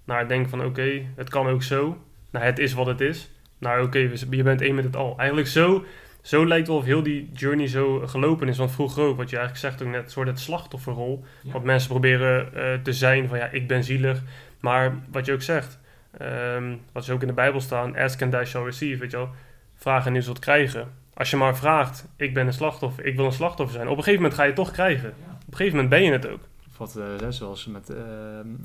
naar 0.05 0.19
het 0.19 0.29
denken 0.29 0.51
van 0.51 0.65
oké, 0.65 1.03
het 1.17 1.29
kan 1.31 1.47
ook 1.47 1.63
zo, 1.63 1.99
nou 2.31 2.45
het 2.45 2.59
is 2.59 2.73
wat 2.73 2.87
het 2.87 3.01
is, 3.01 3.31
nou 3.59 3.85
oké, 3.85 3.99
je 4.31 4.43
bent 4.43 4.61
één 4.61 4.75
met 4.75 4.85
het 4.85 4.97
al. 4.97 5.15
Eigenlijk 5.19 5.49
zo, 5.49 5.85
zo 6.23 6.47
lijkt 6.47 6.67
wel 6.69 6.77
of 6.77 6.85
heel 6.85 7.03
die 7.03 7.31
journey 7.35 7.67
zo 7.69 8.07
gelopen 8.07 8.49
is, 8.49 8.59
want 8.59 8.71
vroeger 8.73 9.03
ook, 9.03 9.17
wat 9.17 9.31
je 9.31 9.37
eigenlijk 9.37 9.67
zegt 9.67 9.83
ook 9.89 9.95
net, 9.95 10.05
een 10.05 10.11
soort 10.11 10.29
het 10.29 10.41
slachtofferrol, 10.41 11.25
Ja. 11.43 11.53
wat 11.53 11.65
mensen 11.65 11.89
proberen 11.89 12.55
eh, 12.55 12.75
te 12.83 12.93
zijn 12.93 13.29
van 13.29 13.39
ja, 13.39 13.49
ik 13.51 13.69
ben 13.69 13.85
zielig, 13.85 14.23
maar 14.61 14.95
wat 15.11 15.27
je 15.27 15.33
ook 15.33 15.43
zegt, 15.43 15.79
ehm, 16.19 16.77
wat 16.93 17.03
is 17.03 17.11
ook 17.11 17.21
in 17.21 17.27
de 17.27 17.33
Bijbel 17.33 17.61
staan, 17.61 17.97
ask 17.97 18.23
and 18.23 18.33
thou 18.33 18.45
shall 18.45 18.65
receive, 18.65 18.99
weet 19.01 19.11
je 19.11 19.17
wel. 19.17 19.31
Vraag 19.75 20.07
en 20.07 20.15
je 20.15 20.21
zult 20.21 20.39
krijgen. 20.39 20.89
Als 21.15 21.31
je 21.31 21.37
maar 21.37 21.57
vraagt, 21.57 22.09
ik 22.17 22.35
ben 22.35 22.47
een 22.47 22.53
slachtoffer, 22.53 23.05
ik 23.05 23.17
wil 23.17 23.25
een 23.25 23.33
slachtoffer 23.33 23.77
zijn. 23.77 23.89
Op 23.89 23.97
een 23.97 24.03
gegeven 24.03 24.23
moment 24.23 24.35
ga 24.39 24.43
je 24.47 24.53
het 24.53 24.59
toch 24.59 24.71
krijgen. 24.71 25.09
Op 25.09 25.51
een 25.51 25.57
gegeven 25.57 25.73
moment 25.73 25.89
ben 25.89 26.03
je 26.03 26.13
het 26.13 26.29
ook. 26.29 26.41
Wat, 26.83 26.97
eh, 26.97 27.05
hè, 27.21 27.33
zoals 27.33 27.67
met, 27.67 27.91
eh, 27.91 27.97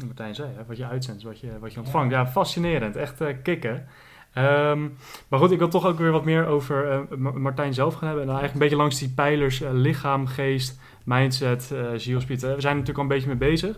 Martijn 0.06 0.36
zei, 0.36 0.50
hè, 0.56 0.66
wat 0.68 0.78
je 0.78 0.86
uitzendt, 0.86 1.24
wat 1.24 1.40
je, 1.40 1.60
wat 1.60 1.74
je 1.74 1.80
ontvangt. 1.80 2.12
Ja, 2.12 2.28
fascinerend. 2.28 2.96
Echt 2.96 3.22
eh, 3.22 3.28
kicken. 3.44 3.86
Ehm, 4.34 4.82
maar 5.28 5.40
goed, 5.40 5.52
ik 5.52 5.58
wil 5.60 5.68
toch 5.68 5.86
ook 5.86 5.98
weer 5.98 6.12
wat 6.12 6.26
meer 6.26 6.46
over 6.46 7.06
Ma- 7.18 7.32
Martijn 7.32 7.74
zelf 7.74 7.94
gaan 7.94 8.08
hebben. 8.08 8.22
En 8.22 8.30
dan 8.30 8.40
eigenlijk 8.40 8.54
een 8.54 8.60
beetje 8.60 8.84
langs 8.84 9.00
die 9.00 9.14
pijlers 9.16 9.60
lichaam, 9.72 10.28
geest, 10.28 10.80
mindset. 11.04 11.72
Eh, 11.72 11.80
We 11.92 12.00
zijn 12.00 12.56
er 12.58 12.60
natuurlijk 12.62 12.98
al 12.98 13.02
een 13.04 13.08
beetje 13.08 13.28
mee 13.28 13.38
bezig. 13.38 13.78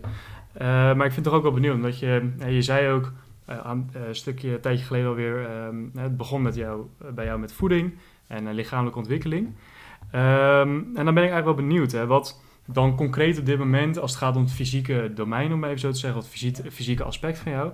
Maar 0.60 0.96
ik 1.06 1.12
vind 1.12 1.16
het 1.16 1.24
toch 1.24 1.34
ook 1.34 1.44
wel 1.44 1.52
benieuwd, 1.52 1.76
omdat 1.76 2.00
je, 2.00 2.32
je 2.48 2.62
zei 2.62 2.90
ook 2.92 3.12
een 3.46 3.90
stukje, 4.12 4.54
een 4.54 4.62
tijdje 4.62 4.86
geleden 4.86 5.08
alweer, 5.08 5.46
ehm, 5.46 5.76
het 5.98 6.18
begon 6.18 6.42
met 6.42 6.56
jou, 6.56 6.86
bij 7.14 7.26
jou 7.26 7.40
met 7.40 7.54
voeding 7.54 7.98
en 8.28 8.54
lichamelijke 8.54 9.00
ontwikkeling. 9.00 9.56
Ehm, 10.12 10.70
en 10.96 11.06
dan 11.06 11.14
ben 11.14 11.24
ik 11.24 11.30
eigenlijk 11.32 11.46
wel 11.46 11.56
benieuwd, 11.68 11.92
hè, 11.92 12.06
wat 12.06 12.42
dan 12.74 12.96
concreet 12.96 13.40
op 13.40 13.46
dit 13.46 13.58
moment, 13.58 14.00
als 14.00 14.12
het 14.12 14.20
gaat 14.20 14.36
om 14.36 14.42
het 14.44 14.52
fysieke 14.52 15.12
domein, 15.16 15.54
om 15.54 15.64
even 15.64 15.80
zo 15.80 15.92
te 15.92 15.98
zeggen, 16.00 16.20
het 16.20 16.74
fysieke, 16.74 17.04
aspect 17.04 17.38
van 17.40 17.52
jou. 17.52 17.72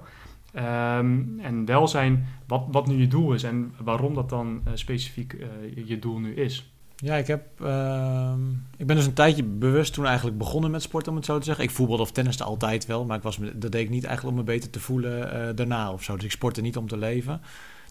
Ehm, 0.53 1.39
en 1.39 1.65
welzijn, 1.65 2.25
wat, 2.47 2.63
wat 2.71 2.87
nu 2.87 2.95
je 2.99 3.07
doel 3.07 3.33
is 3.33 3.43
en 3.43 3.73
waarom 3.77 4.13
dat 4.13 4.29
dan 4.29 4.61
eh, 4.65 4.71
specifiek 4.75 5.33
eh, 5.33 5.47
je- 5.85 5.99
doel 5.99 6.19
nu 6.19 6.33
is. 6.35 6.69
Ja, 6.95 7.15
ik, 7.15 7.27
heb, 7.27 7.61
ehm, 7.61 8.49
ik 8.77 8.87
ben 8.87 8.95
dus 8.95 9.05
een 9.05 9.13
tijdje 9.13 9.43
bewust 9.43 9.93
toen 9.93 10.05
eigenlijk 10.05 10.37
begonnen 10.37 10.71
met 10.71 10.81
sport, 10.81 11.07
om 11.07 11.15
het 11.15 11.25
zo 11.25 11.37
te 11.37 11.43
zeggen. 11.45 11.63
Ik 11.63 11.71
voetbalde 11.71 12.01
of 12.03 12.11
tenniste 12.11 12.43
altijd 12.43 12.85
wel, 12.85 13.05
maar 13.05 13.17
ik 13.17 13.23
was, 13.23 13.37
dat 13.37 13.71
deed 13.71 13.81
ik 13.83 13.89
niet 13.89 14.03
eigenlijk 14.03 14.37
om 14.37 14.43
me 14.43 14.51
beter 14.51 14.69
te 14.69 14.79
voelen 14.79 15.31
eh, 15.47 15.55
daarna 15.55 15.91
of 15.91 16.03
zo. 16.03 16.15
Dus 16.15 16.25
ik 16.25 16.31
sportte 16.31 16.61
niet 16.61 16.77
om 16.77 16.87
te 16.87 16.97
leven. 16.97 17.41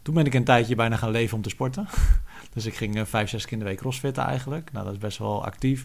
Toen 0.03 0.15
ben 0.15 0.27
ik 0.27 0.35
een 0.35 0.45
tijdje 0.45 0.75
bijna 0.75 0.97
gaan 0.97 1.11
leven 1.11 1.37
om 1.37 1.43
te 1.43 1.49
sporten. 1.49 1.87
dus 2.55 2.67
ik 2.67 2.75
ging 2.75 3.09
vijf, 3.09 3.29
zes 3.29 3.45
keer 3.45 3.53
in 3.53 3.59
de 3.59 3.65
week 3.65 3.79
crossfitten 3.79 4.23
eigenlijk. 4.23 4.73
Nou, 4.73 4.85
dat 4.85 4.95
is 4.95 5.01
best 5.01 5.19
wel 5.19 5.45
actief. 5.45 5.85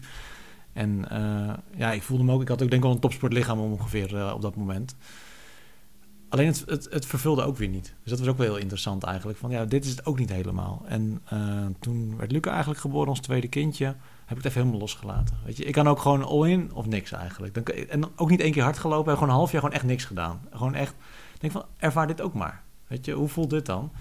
En 0.72 1.08
eh, 1.10 1.54
ja, 1.76 1.92
ik 1.92 2.02
voelde 2.02 2.24
me 2.24 2.32
ook, 2.32 2.42
ik 2.42 2.48
had 2.48 2.62
ook 2.62 2.70
denk 2.70 2.82
ik 2.82 2.86
wel 2.86 2.96
een 2.96 3.02
topsportlichaam 3.02 3.58
ongeveer 3.58 4.16
eh, 4.16 4.32
op 4.34 4.42
dat 4.42 4.56
moment. 4.56 4.96
Alleen 6.28 6.46
het, 6.46 6.62
het, 6.66 6.86
het 6.90 7.06
vervulde 7.06 7.42
ook 7.42 7.56
weer 7.56 7.68
niet. 7.68 7.94
Dus 8.02 8.10
dat 8.10 8.18
was 8.18 8.28
ook 8.28 8.36
wel 8.36 8.46
heel 8.46 8.56
interessant 8.56 9.02
eigenlijk. 9.02 9.38
Van 9.38 9.50
ja, 9.50 9.64
dit 9.64 9.84
is 9.84 9.90
het 9.90 10.06
ook 10.06 10.18
niet 10.18 10.32
helemaal. 10.32 10.82
En 10.86 11.20
eh, 11.24 11.66
toen 11.80 12.16
werd 12.16 12.32
Luca 12.32 12.50
eigenlijk 12.50 12.80
geboren, 12.80 13.08
ons 13.08 13.20
tweede 13.20 13.48
kindje. 13.48 13.84
Heb 13.84 14.38
ik 14.38 14.44
het 14.44 14.44
even 14.44 14.60
helemaal 14.60 14.80
losgelaten. 14.80 15.36
Weet 15.44 15.56
je, 15.56 15.64
ik 15.64 15.72
kan 15.72 15.88
ook 15.88 15.98
gewoon 15.98 16.24
all-in 16.24 16.70
of 16.74 16.86
niks 16.86 17.12
eigenlijk. 17.12 17.54
Dan, 17.54 17.64
en 17.64 18.16
ook 18.16 18.30
niet 18.30 18.40
één 18.40 18.52
keer 18.52 18.62
hard 18.62 18.78
gelopen. 18.78 19.10
En 19.10 19.18
gewoon 19.18 19.32
een 19.32 19.38
half 19.38 19.52
jaar 19.52 19.60
gewoon 19.60 19.76
echt 19.76 19.84
niks 19.84 20.04
gedaan. 20.04 20.40
Gewoon 20.50 20.74
echt, 20.74 20.94
denk 21.38 21.52
van, 21.52 21.64
ervaar 21.76 22.06
dit 22.06 22.20
ook 22.20 22.34
maar. 22.34 22.62
Weet 22.86 23.04
je, 23.04 23.12
hoe 23.12 23.28
voelt 23.28 23.50
dit 23.50 23.66
dan? 23.66 23.92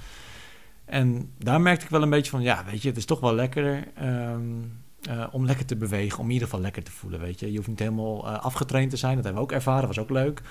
En 0.86 1.32
daar 1.38 1.62
merkte 1.62 1.86
ik 1.86 1.92
wel 1.92 2.02
een 2.02 2.10
beetje 2.10 2.32
van, 2.32 2.42
ja, 2.42 2.66
weet 2.66 2.82
je, 2.82 2.88
het 2.88 2.98
is 2.98 3.06
toch 3.06 3.20
wel 3.20 3.34
lekkerder 3.34 3.88
ehm, 3.96 4.64
eh, 5.02 5.26
om 5.32 5.46
lekker 5.46 5.66
te 5.66 5.76
bewegen. 5.76 6.20
Om 6.20 6.26
in 6.26 6.32
ieder 6.32 6.48
geval 6.48 6.62
lekker 6.64 6.84
te 6.84 6.92
voelen, 6.92 7.20
weet 7.20 7.40
je. 7.40 7.52
Je 7.52 7.56
hoeft 7.56 7.68
niet 7.68 7.80
helemaal 7.80 8.28
eh, 8.28 8.40
afgetraind 8.40 8.90
te 8.90 8.98
zijn. 8.98 9.16
Dat 9.16 9.24
hebben 9.24 9.42
we 9.42 9.48
ook 9.48 9.56
ervaren, 9.56 9.88
was 9.88 10.00
ook 10.00 10.10
leuk. 10.10 10.42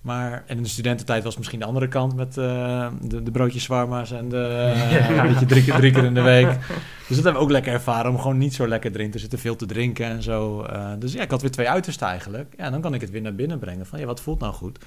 Maar 0.00 0.44
en 0.46 0.56
in 0.56 0.62
de 0.62 0.68
studententijd 0.68 1.24
was 1.24 1.36
misschien 1.36 1.58
de 1.58 1.64
andere 1.64 1.88
kant 1.88 2.16
met 2.16 2.36
eh, 2.36 2.88
de, 3.02 3.22
de 3.22 3.30
broodjes 3.30 3.62
zwarma's 3.62 4.10
en 4.10 4.28
de 4.28 4.72
Ja. 4.90 5.22
weet 5.22 5.38
je, 5.38 5.46
drie, 5.46 5.64
keer, 5.64 5.74
drie 5.74 5.92
keer 5.92 6.04
in 6.04 6.14
de 6.14 6.22
week. 6.22 6.48
Dus 6.48 7.16
dat 7.16 7.24
hebben 7.24 7.32
we 7.32 7.38
ook 7.38 7.50
lekker 7.50 7.72
ervaren 7.72 8.10
om 8.10 8.18
gewoon 8.18 8.38
niet 8.38 8.54
zo 8.54 8.68
lekker 8.68 8.92
erin 8.92 9.10
te 9.10 9.18
zitten, 9.18 9.38
veel 9.38 9.56
te 9.56 9.66
drinken 9.66 10.06
en 10.06 10.22
zo. 10.22 10.66
Dus 10.98 11.12
ja, 11.12 11.22
ik 11.22 11.30
had 11.30 11.40
weer 11.40 11.50
twee 11.50 11.68
uitersten 11.68 12.06
eigenlijk. 12.06 12.54
Ja, 12.56 12.70
dan 12.70 12.80
kan 12.80 12.94
ik 12.94 13.00
het 13.00 13.10
weer 13.10 13.22
naar 13.22 13.34
binnen 13.34 13.58
brengen 13.58 13.86
van 13.86 13.98
ja, 13.98 14.06
wat 14.06 14.20
voelt 14.20 14.40
nou 14.40 14.52
goed? 14.52 14.78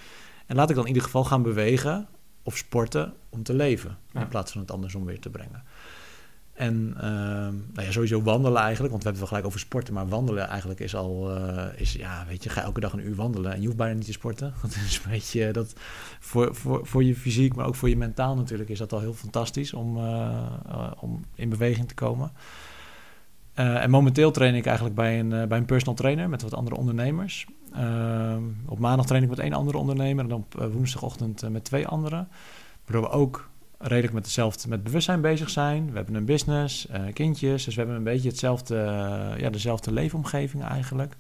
En 0.46 0.56
laat 0.56 0.70
ik 0.70 0.76
dan 0.76 0.84
in 0.84 0.90
ieder 0.90 1.04
geval 1.06 1.24
gaan 1.24 1.42
bewegen 1.42 2.08
of 2.44 2.58
sporten 2.58 3.14
om 3.30 3.44
te 3.44 3.54
leven. 3.54 3.98
Ja. 4.12 4.22
In 4.22 4.28
plaats 4.28 4.52
van 4.52 4.62
het 4.62 4.72
andersom 4.72 5.06
weer 5.06 5.20
te 5.20 5.30
brengen. 5.30 5.64
En 6.54 6.94
ehm, 6.98 7.56
nou 7.74 7.86
ja, 7.86 7.92
sowieso 7.92 8.22
wandelen 8.22 8.62
eigenlijk, 8.62 8.92
want 8.92 9.04
we 9.04 9.10
hebben 9.10 9.12
het 9.12 9.18
wel 9.20 9.28
gelijk 9.28 9.46
over 9.46 9.60
sporten, 9.60 9.94
maar 9.94 10.08
wandelen 10.08 10.48
eigenlijk 10.48 10.80
is 10.80 10.96
al, 10.96 11.36
eh, 11.36 11.66
is, 11.76 11.94
ja, 11.94 12.26
weet 12.28 12.44
je, 12.44 12.50
ga 12.50 12.62
elke 12.62 12.80
dag 12.80 12.94
een 12.94 13.08
uur 13.08 13.16
wandelen 13.16 13.54
en 13.54 13.60
je 13.60 13.66
hoeft 13.66 13.78
bijna 13.78 13.94
niet 13.94 14.06
te 14.06 14.12
sporten. 14.12 14.54
Dat 14.62 14.76
is 14.76 15.02
een 15.04 15.12
beetje, 15.12 15.52
dat, 15.52 15.74
voor, 16.20 16.56
voor, 16.56 16.88
voor 16.88 17.04
je 17.04 17.16
fysiek, 17.16 17.56
maar 17.56 17.66
ook 17.66 17.76
voor 17.76 17.90
je 17.90 17.98
mentaal 17.98 18.36
natuurlijk, 18.36 18.70
is 18.70 18.78
dat 18.78 18.94
al 18.94 19.00
heel 19.00 19.14
fantastisch 19.14 19.74
om, 19.74 19.98
eh, 19.98 20.30
eh, 20.70 20.92
om 21.00 21.26
in 21.36 21.50
beweging 21.50 21.88
te 21.88 21.94
komen. 21.94 22.32
Eh, 23.54 23.84
en 23.84 23.90
momenteel 23.90 24.32
train 24.32 24.56
ik 24.56 24.66
eigenlijk 24.66 24.96
bij 24.96 25.20
een, 25.20 25.34
eh, 25.34 25.48
bij 25.48 25.58
een 25.58 25.66
personal 25.66 25.96
trainer 25.96 26.30
met 26.30 26.42
wat 26.42 26.54
andere 26.54 26.76
ondernemers. 26.76 27.46
Ehm, 27.74 28.44
op 28.66 28.80
maandag 28.80 29.06
train 29.06 29.24
ik 29.24 29.30
met 29.30 29.40
één 29.40 29.54
andere 29.54 29.78
ondernemer 29.78 30.26
en 30.26 30.34
op 30.34 30.60
eh, 30.60 30.68
woensdagochtend 30.68 31.44
eh, 31.44 31.50
met 31.50 31.64
twee 31.64 31.88
anderen. 31.88 32.28
Waardoor 32.86 33.10
we 33.10 33.16
ook 33.16 33.50
redelijk 33.82 34.14
met 34.14 34.24
hetzelfde 34.24 34.70
met 34.70 34.84
bewustzijn 34.84 35.22
bezig 35.22 35.50
zijn. 35.50 35.90
We 35.90 35.96
hebben 35.96 36.16
een 36.16 36.26
business, 36.26 36.88
eh, 36.88 37.02
kindjes, 37.14 37.64
dus 37.64 37.74
we 37.74 37.80
hebben 37.80 37.98
een 37.98 38.04
beetje 38.04 38.30
hetzelfde, 38.30 38.78
eh, 38.78 39.40
ja, 39.40 39.50
dezelfde 39.50 39.92
leefomgeving 39.92 40.64
eigenlijk. 40.64 41.18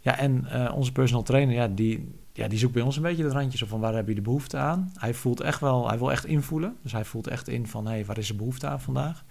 Ja, 0.00 0.18
en 0.18 0.46
eh, 0.46 0.74
onze 0.74 0.92
personal 0.92 1.22
trainer, 1.22 1.54
ja, 1.54 1.68
die, 1.68 2.14
ja, 2.32 2.48
die 2.48 2.58
zoekt 2.58 2.72
bij 2.72 2.82
ons 2.82 2.96
een 2.96 3.02
beetje 3.02 3.22
de 3.22 3.28
randjes 3.28 3.62
op 3.62 3.68
van 3.68 3.80
waar 3.80 3.94
heb 3.94 4.08
je 4.08 4.14
de 4.14 4.20
behoefte 4.22 4.56
aan. 4.56 4.92
Hij 4.94 5.14
voelt 5.14 5.40
echt 5.40 5.60
wel, 5.60 5.88
hij 5.88 5.98
wil 5.98 6.10
echt 6.10 6.24
invoelen. 6.24 6.76
Dus 6.82 6.92
hij 6.92 7.04
voelt 7.04 7.26
echt 7.26 7.48
in 7.48 7.66
van, 7.66 7.86
hé, 7.86 7.92
hey, 7.92 8.04
waar 8.04 8.18
is 8.18 8.26
de 8.26 8.34
behoefte 8.34 8.66
aan 8.66 8.80
vandaag? 8.80 9.24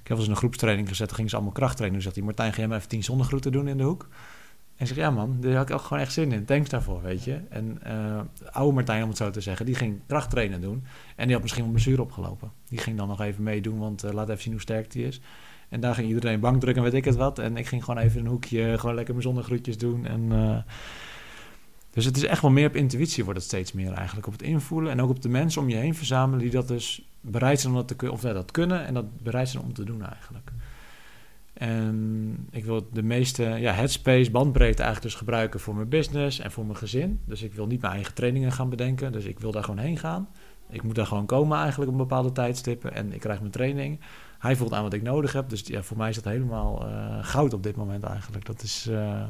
Ik 0.00 0.08
heb 0.08 0.16
wel 0.16 0.18
eens 0.18 0.28
een 0.28 0.36
groepstraining 0.36 0.88
gezet, 0.88 1.06
dan 1.06 1.14
gingen 1.14 1.30
ze 1.30 1.36
allemaal 1.36 1.54
krachttrainen. 1.54 1.96
Dus 1.96 2.04
zegt 2.04 2.16
hij, 2.16 2.26
Martijn, 2.26 2.52
ga 2.52 2.58
jij 2.58 2.68
maar 2.68 2.76
even 2.76 2.88
tien 2.88 3.04
zonnegroeten 3.04 3.52
doen 3.52 3.68
in 3.68 3.76
de 3.76 3.84
hoek? 3.84 4.08
En 4.78 4.86
ik 4.86 4.86
zeg, 4.86 4.96
ja 4.96 5.10
man, 5.10 5.36
daar 5.40 5.54
had 5.54 5.68
ik 5.68 5.74
ook 5.74 5.82
gewoon 5.82 6.02
echt 6.02 6.12
zin 6.12 6.32
in. 6.32 6.44
Thanks 6.44 6.68
daarvoor, 6.68 7.02
weet 7.02 7.24
je. 7.24 7.40
En 7.48 7.78
eh, 7.82 8.20
oude 8.50 8.74
Martijn, 8.74 9.02
om 9.02 9.08
het 9.08 9.18
zo 9.18 9.30
te 9.30 9.40
zeggen, 9.40 9.66
die 9.66 9.74
ging 9.74 10.00
krachttrainen 10.06 10.60
doen. 10.60 10.84
En 11.16 11.24
die 11.24 11.32
had 11.32 11.42
misschien 11.42 11.62
wel 11.62 11.72
blessure 11.72 12.02
opgelopen. 12.02 12.52
Die 12.68 12.78
ging 12.78 12.96
dan 12.96 13.08
nog 13.08 13.20
even 13.20 13.42
meedoen, 13.42 13.78
want 13.78 14.04
eh, 14.04 14.12
laat 14.12 14.28
even 14.28 14.42
zien 14.42 14.52
hoe 14.52 14.60
sterk 14.60 14.90
die 14.90 15.06
is. 15.06 15.20
En 15.68 15.80
daar 15.80 15.94
ging 15.94 16.08
iedereen 16.08 16.40
bankdrukken, 16.40 16.82
weet 16.82 16.94
ik 16.94 17.04
het 17.04 17.16
wat. 17.16 17.38
En 17.38 17.56
ik 17.56 17.66
ging 17.66 17.84
gewoon 17.84 18.04
even 18.04 18.20
een 18.20 18.26
hoekje, 18.26 18.78
gewoon 18.78 18.94
lekker 18.94 19.14
mijn 19.14 19.26
zonnegroetjes 19.26 19.78
doen. 19.78 20.06
En, 20.06 20.32
eh, 20.32 20.56
dus 21.90 22.04
het 22.04 22.16
is 22.16 22.24
echt 22.24 22.42
wel 22.42 22.50
meer 22.50 22.68
op 22.68 22.76
intuïtie 22.76 23.24
wordt 23.24 23.38
het 23.38 23.48
steeds 23.48 23.72
meer 23.72 23.92
eigenlijk. 23.92 24.26
Op 24.26 24.32
het 24.32 24.42
invoelen 24.42 24.92
en 24.92 25.02
ook 25.02 25.10
op 25.10 25.22
de 25.22 25.28
mensen 25.28 25.62
om 25.62 25.68
je 25.68 25.76
heen 25.76 25.94
verzamelen 25.94 26.40
die 26.40 26.50
dat 26.50 26.68
dus 26.68 27.02
bereid 27.20 27.60
zijn 27.60 27.72
om 27.72 27.78
dat 27.78 27.88
te 27.88 27.96
kunnen, 27.96 28.16
of 28.16 28.22
ja, 28.22 28.32
dat 28.32 28.50
kunnen 28.50 28.86
en 28.86 28.94
dat 28.94 29.22
bereid 29.22 29.48
zijn 29.48 29.62
om 29.62 29.72
te 29.72 29.84
doen 29.84 30.04
eigenlijk. 30.04 30.50
En 31.58 32.46
ik 32.50 32.64
wil 32.64 32.88
de 32.92 33.02
meeste 33.02 33.42
ja, 33.42 33.72
headspace, 33.72 34.30
bandbreedte 34.30 34.82
eigenlijk 34.82 35.12
dus 35.12 35.14
gebruiken 35.14 35.60
voor 35.60 35.74
mijn 35.74 35.88
business 35.88 36.38
en 36.38 36.50
voor 36.50 36.64
mijn 36.64 36.76
gezin. 36.76 37.20
Dus 37.24 37.42
ik 37.42 37.54
wil 37.54 37.66
niet 37.66 37.80
mijn 37.80 37.92
eigen 37.92 38.14
trainingen 38.14 38.52
gaan 38.52 38.68
bedenken. 38.68 39.12
Dus 39.12 39.24
ik 39.24 39.38
wil 39.38 39.50
daar 39.50 39.64
gewoon 39.64 39.84
heen 39.84 39.98
gaan. 39.98 40.28
Ik 40.70 40.82
moet 40.82 40.94
daar 40.94 41.06
gewoon 41.06 41.26
komen 41.26 41.58
eigenlijk 41.58 41.90
op 41.90 41.96
bepaalde 41.96 42.32
tijdstippen. 42.32 42.94
En 42.94 43.12
ik 43.12 43.20
krijg 43.20 43.38
mijn 43.40 43.52
training. 43.52 44.00
Hij 44.38 44.56
voelt 44.56 44.72
aan 44.72 44.82
wat 44.82 44.92
ik 44.92 45.02
nodig 45.02 45.32
heb. 45.32 45.48
Dus 45.48 45.62
ja, 45.64 45.82
voor 45.82 45.96
mij 45.96 46.08
is 46.08 46.14
dat 46.14 46.24
helemaal 46.24 46.86
eh, 46.86 47.18
goud 47.20 47.52
op 47.52 47.62
dit 47.62 47.76
moment 47.76 48.04
eigenlijk. 48.04 48.46
Dat 48.46 48.62
is... 48.62 48.86
eh, 48.90 49.22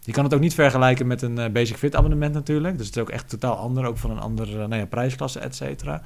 je 0.00 0.12
kan 0.12 0.24
het 0.24 0.34
ook 0.34 0.40
niet 0.40 0.54
vergelijken 0.54 1.06
met 1.06 1.22
een 1.22 1.38
eh, 1.38 1.50
Basic 1.50 1.76
Fit 1.76 1.96
abonnement 1.96 2.34
natuurlijk. 2.34 2.78
Dus 2.78 2.86
het 2.86 2.96
is 2.96 3.02
ook 3.02 3.10
echt 3.10 3.28
totaal 3.28 3.56
ander. 3.56 3.84
Ook 3.84 3.98
van 3.98 4.10
een 4.10 4.20
andere 4.20 4.56
nou 4.56 4.80
ja, 4.80 4.86
prijsklasse, 4.86 5.38
et 5.38 5.54
cetera. 5.54 6.02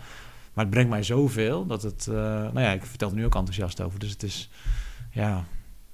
Maar 0.54 0.64
het 0.64 0.70
brengt 0.70 0.90
mij 0.90 1.02
zoveel 1.02 1.66
dat 1.66 1.82
het... 1.82 2.06
eh, 2.06 2.14
nou 2.14 2.60
ja, 2.60 2.70
ik 2.72 2.84
vertel 2.84 3.08
er 3.08 3.14
nu 3.14 3.24
ook 3.24 3.34
enthousiast 3.34 3.80
over. 3.80 3.98
Dus 3.98 4.10
het 4.10 4.22
is... 4.22 4.50
Ja, 5.16 5.44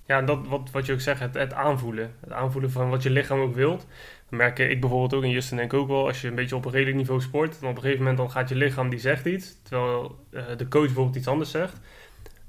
Ja, 0.06 0.18
en 0.18 0.24
dat, 0.24 0.46
wat, 0.46 0.70
wat 0.70 0.86
je 0.86 0.92
ook 0.92 1.00
zegt, 1.00 1.20
het, 1.20 1.34
het 1.34 1.52
aanvoelen. 1.52 2.14
Het 2.20 2.32
aanvoelen 2.32 2.70
van 2.70 2.90
wat 2.90 3.02
je 3.02 3.10
lichaam 3.10 3.40
ook 3.40 3.54
wilt. 3.54 3.86
Dan 4.28 4.38
merk 4.38 4.58
ik 4.58 4.80
bijvoorbeeld 4.80 5.14
ook, 5.14 5.22
en 5.22 5.30
Justin 5.30 5.56
denk 5.56 5.72
ik 5.72 5.78
ook 5.78 5.88
wel, 5.88 6.06
als 6.06 6.20
je 6.20 6.28
een 6.28 6.34
beetje 6.34 6.56
op 6.56 6.64
een 6.64 6.70
redelijk 6.70 6.96
niveau 6.96 7.20
sport, 7.20 7.60
dan 7.60 7.70
op 7.70 7.76
een 7.76 7.82
gegeven 7.82 8.02
moment 8.02 8.18
dan 8.18 8.30
gaat 8.30 8.48
je 8.48 8.54
lichaam 8.54 8.88
die 8.88 8.98
zegt 8.98 9.26
iets, 9.26 9.62
terwijl 9.62 10.18
eh, 10.30 10.42
de 10.56 10.68
coach 10.68 10.84
bijvoorbeeld 10.84 11.16
iets 11.16 11.28
anders 11.28 11.50
zegt. 11.50 11.80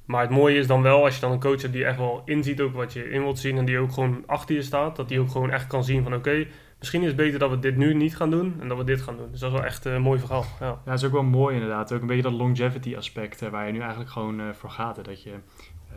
Maar 0.06 0.22
het 0.22 0.30
mooie 0.30 0.58
is 0.58 0.68
dan 0.68 0.82
wel, 0.82 1.04
als 1.04 1.16
je 1.16 1.22
dan 1.22 1.32
een 1.32 1.40
coach 1.40 1.62
hebt 1.62 1.74
die 1.74 1.86
echt 1.86 1.98
wel 1.98 2.22
inziet 2.26 2.62
ook 2.62 2.74
wat 2.74 2.94
je 2.94 3.10
in 3.10 3.22
wilt 3.22 3.40
zien 3.40 3.58
en 3.58 3.66
die 3.66 3.78
ook 3.78 3.92
gewoon 3.92 4.24
achter 4.26 4.56
je 4.56 4.62
staat, 4.62 4.96
dat 4.96 5.10
die 5.10 5.20
ook 5.20 5.30
gewoon 5.30 5.52
echt 5.52 5.68
kan 5.68 5.84
zien 5.84 6.04
van 6.04 6.14
oké, 6.14 6.46
misschien 6.84 7.02
is 7.02 7.08
het 7.08 7.16
beter 7.16 7.40
dat 7.40 7.50
we 7.50 7.60
dit 7.60 7.78
nu 7.78 7.94
niet 7.94 8.16
gaan 8.16 8.30
doen 8.30 8.56
en 8.60 8.68
dat 8.68 8.78
we 8.78 8.84
dit 8.84 9.02
gaan 9.02 9.18
doen. 9.18 9.32
Dus 9.32 9.40
dat 9.40 9.52
is 9.52 9.58
wel 9.58 9.66
echt 9.66 9.86
eh, 9.86 9.94
een 9.94 10.02
mooi 10.02 10.20
verhaal. 10.20 10.46
Ja. 10.60 10.66
Ja, 10.66 10.82
dat 10.86 10.94
is 10.94 11.04
ook 11.04 11.12
wel 11.12 11.24
mooi 11.24 11.54
inderdaad. 11.54 11.94
Ook 11.94 12.02
een 12.02 12.08
beetje 12.08 12.24
dat 12.24 12.32
longevity 12.32 12.96
aspect 12.96 13.42
eh, 13.42 13.50
waar 13.50 13.66
je 13.66 13.72
nu 13.72 13.80
eigenlijk 13.80 14.10
gewoon 14.10 14.40
eh, 14.40 14.46
voor 14.54 14.70
gaat. 14.70 14.96
Hè. 14.96 15.02
Dat 15.04 15.24
je, 15.24 15.34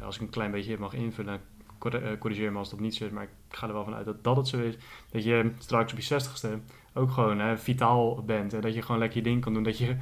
als 0.05 0.17
ik 0.17 0.21
een 0.23 0.31
klein 0.31 0.51
beetje 0.51 0.79
mag 0.79 0.95
invullen, 0.95 1.41
eh, 1.81 2.01
corrigeer 2.19 2.53
me 2.53 2.59
als 2.59 2.71
dat 2.71 2.81
niet 2.81 2.95
zo 2.95 3.05
is, 3.05 3.11
maar 3.11 3.23
ik 3.23 3.31
ga 3.57 3.67
er 3.67 3.73
wel 3.73 3.85
van 3.85 3.95
uit 3.95 4.05
dat 4.05 4.25
dat 4.25 4.37
het 4.37 4.49
zo 4.49 4.59
is. 4.61 4.77
Dat 5.11 5.25
je 5.25 5.51
straks 5.59 5.93
op 5.93 5.99
je 5.99 6.05
zestigste 6.05 6.59
ook 6.95 7.11
gewoon 7.11 7.39
hè, 7.39 7.59
vitaal 7.59 8.23
bent. 8.25 8.53
En 8.55 8.61
dat 8.61 8.75
je 8.75 8.83
gewoon 8.83 8.99
lekker 9.01 9.19
je 9.19 9.25
ding 9.25 9.41
kan 9.41 9.55
doen. 9.55 9.63
Dat 9.63 9.79
je 9.79 9.97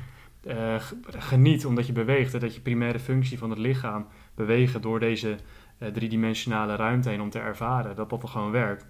eh, 0.44 0.74
geniet 1.08 1.66
omdat 1.66 1.86
je 1.86 1.92
beweegt. 1.92 2.40
Dat 2.40 2.54
je 2.54 2.60
primaire 2.60 2.98
functie 2.98 3.38
van 3.38 3.50
het 3.50 3.58
lichaam 3.58 4.06
bewegen 4.34 4.80
door 4.80 5.00
deze 5.00 5.36
eh, 5.78 5.88
driedimensionale 5.88 6.76
ruimte 6.76 7.08
heen 7.08 7.20
om 7.20 7.30
te 7.30 7.38
ervaren. 7.38 7.96
Dat 7.96 8.10
dat 8.10 8.22
er 8.22 8.28
gewoon 8.28 8.50
werkt. 8.50 8.86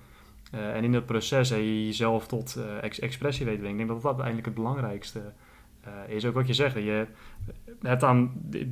Eh, 0.53 0.75
en 0.77 0.85
in 0.85 0.93
dat 0.93 1.07
proces 1.07 1.51
hè, 1.51 1.57
je 1.57 1.87
jezelf 1.87 2.27
tot 2.27 2.57
eh, 2.57 2.83
ex- 2.83 2.99
expressie 3.01 3.47
weet 3.47 3.59
brengen. 3.59 3.73
Ik 3.81 3.87
denk 3.87 3.89
dat 3.89 3.99
dat 4.03 4.07
uiteindelijk 4.11 4.47
het 4.47 4.55
belangrijkste 4.55 5.33
eh, 5.81 5.93
is. 6.07 6.25
Ook 6.27 6.35
wat 6.35 6.47
je 6.47 6.55
zegt. 6.55 6.75
Je 6.75 7.07
hebt 7.81 8.03
aan 8.03 8.33
de- 8.35 8.71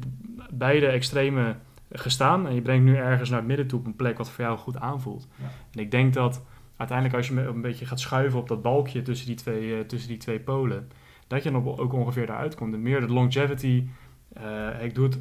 beide 0.53 0.87
extreme 0.87 1.57
gestaan. 1.93 2.47
En 2.47 2.55
je 2.55 2.63
brengt 2.63 2.85
nu 2.85 2.97
ergens 2.97 3.29
naar 3.31 3.39
het 3.39 3.49
midden 3.49 3.67
toe 3.67 3.79
op 3.79 3.87
een 3.87 3.97
plek 3.97 4.19
wat 4.19 4.31
voor 4.31 4.45
jou 4.45 4.59
goed 4.59 4.79
aanvoelt. 4.79 5.29
Ja. 5.37 5.45
En 5.73 5.81
ik 5.81 5.91
denk 5.91 6.15
dat 6.15 6.43
uiteindelijk 6.77 7.19
als 7.19 7.29
je 7.29 7.41
een 7.41 7.61
beetje 7.61 7.87
gaat 7.87 8.01
schuiven 8.01 8.39
op 8.39 8.49
dat 8.49 8.63
balkje 8.63 9.03
tussen 9.03 9.27
die 9.27 9.37
twee, 9.37 9.75
eh, 9.79 9.81
tussen 9.81 10.09
die 10.09 10.19
twee 10.19 10.41
polen, 10.41 10.91
dat 11.27 11.43
je 11.43 11.51
dan 11.51 11.69
ook- 11.79 11.93
ongeveer 11.93 12.27
daaruit 12.27 12.55
komt. 12.55 12.75
En 12.75 12.83
meer 12.83 13.01
de 13.01 13.13
longevity. 13.13 13.87
eh, 14.33 14.85
ik 14.85 14.95
doe 14.95 15.05
het, 15.05 15.21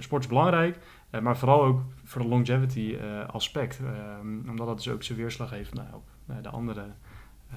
sport 0.00 0.22
is 0.22 0.28
belangrijk, 0.28 0.78
eh, 1.10 1.20
maar 1.20 1.36
vooral 1.36 1.64
ook 1.64 1.80
voor 2.04 2.22
de 2.22 2.28
longevity 2.28 2.96
aspect. 3.26 3.80
Ehm, 3.84 4.48
omdat 4.48 4.66
dat 4.66 4.76
dus 4.76 4.88
ook 4.88 5.02
zijn 5.02 5.18
weerslag 5.18 5.50
heeft 5.50 5.74
nou, 5.74 5.86
op 5.94 6.02
de 6.42 6.48
andere 6.48 6.84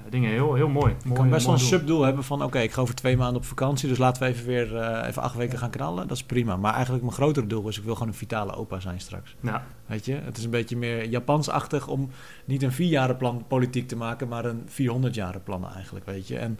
dingen. 0.09 0.29
Heel, 0.29 0.53
heel 0.53 0.67
mooi. 0.67 0.95
Je 1.01 1.07
mooi 1.07 1.19
kan 1.19 1.29
best 1.29 1.45
wel 1.45 1.53
een 1.53 1.59
subdoel 1.59 2.01
hebben 2.01 2.23
van... 2.23 2.43
oké, 2.43 2.59
ik 2.59 2.71
ga 2.71 2.81
over 2.81 2.95
twee 2.95 3.17
maanden 3.17 3.41
op 3.41 3.45
vakantie... 3.45 3.89
dus 3.89 3.97
laten 3.97 4.23
we 4.23 4.29
even 4.29 4.45
weer 4.45 4.77
eh, 4.77 5.07
even 5.07 5.21
acht 5.21 5.35
weken 5.35 5.57
gaan 5.57 5.69
knallen. 5.69 6.07
Dat 6.07 6.17
is 6.17 6.23
prima. 6.23 6.57
Maar 6.57 6.73
eigenlijk 6.73 7.03
mijn 7.03 7.15
grotere 7.15 7.47
doel 7.47 7.67
is... 7.67 7.77
ik 7.77 7.83
wil 7.83 7.93
gewoon 7.93 8.07
een 8.07 8.13
vitale 8.13 8.55
opa 8.55 8.79
zijn 8.79 8.99
straks. 8.99 9.35
Ja, 9.39 9.63
Weet 9.85 10.05
je? 10.05 10.15
Het 10.15 10.37
is 10.37 10.43
een 10.43 10.49
beetje 10.49 10.77
meer 10.77 11.07
Japansachtig... 11.07 11.87
om 11.87 12.09
niet 12.45 12.63
een 12.63 12.71
vierjarenplan 12.71 13.43
politiek 13.47 13.87
te 13.87 13.95
maken... 13.95 14.27
maar 14.27 14.45
een 14.45 14.63
400 14.65 15.15
jaren 15.15 15.43
plan 15.43 15.73
eigenlijk, 15.73 16.05
weet 16.05 16.27
je. 16.27 16.37
En 16.37 16.59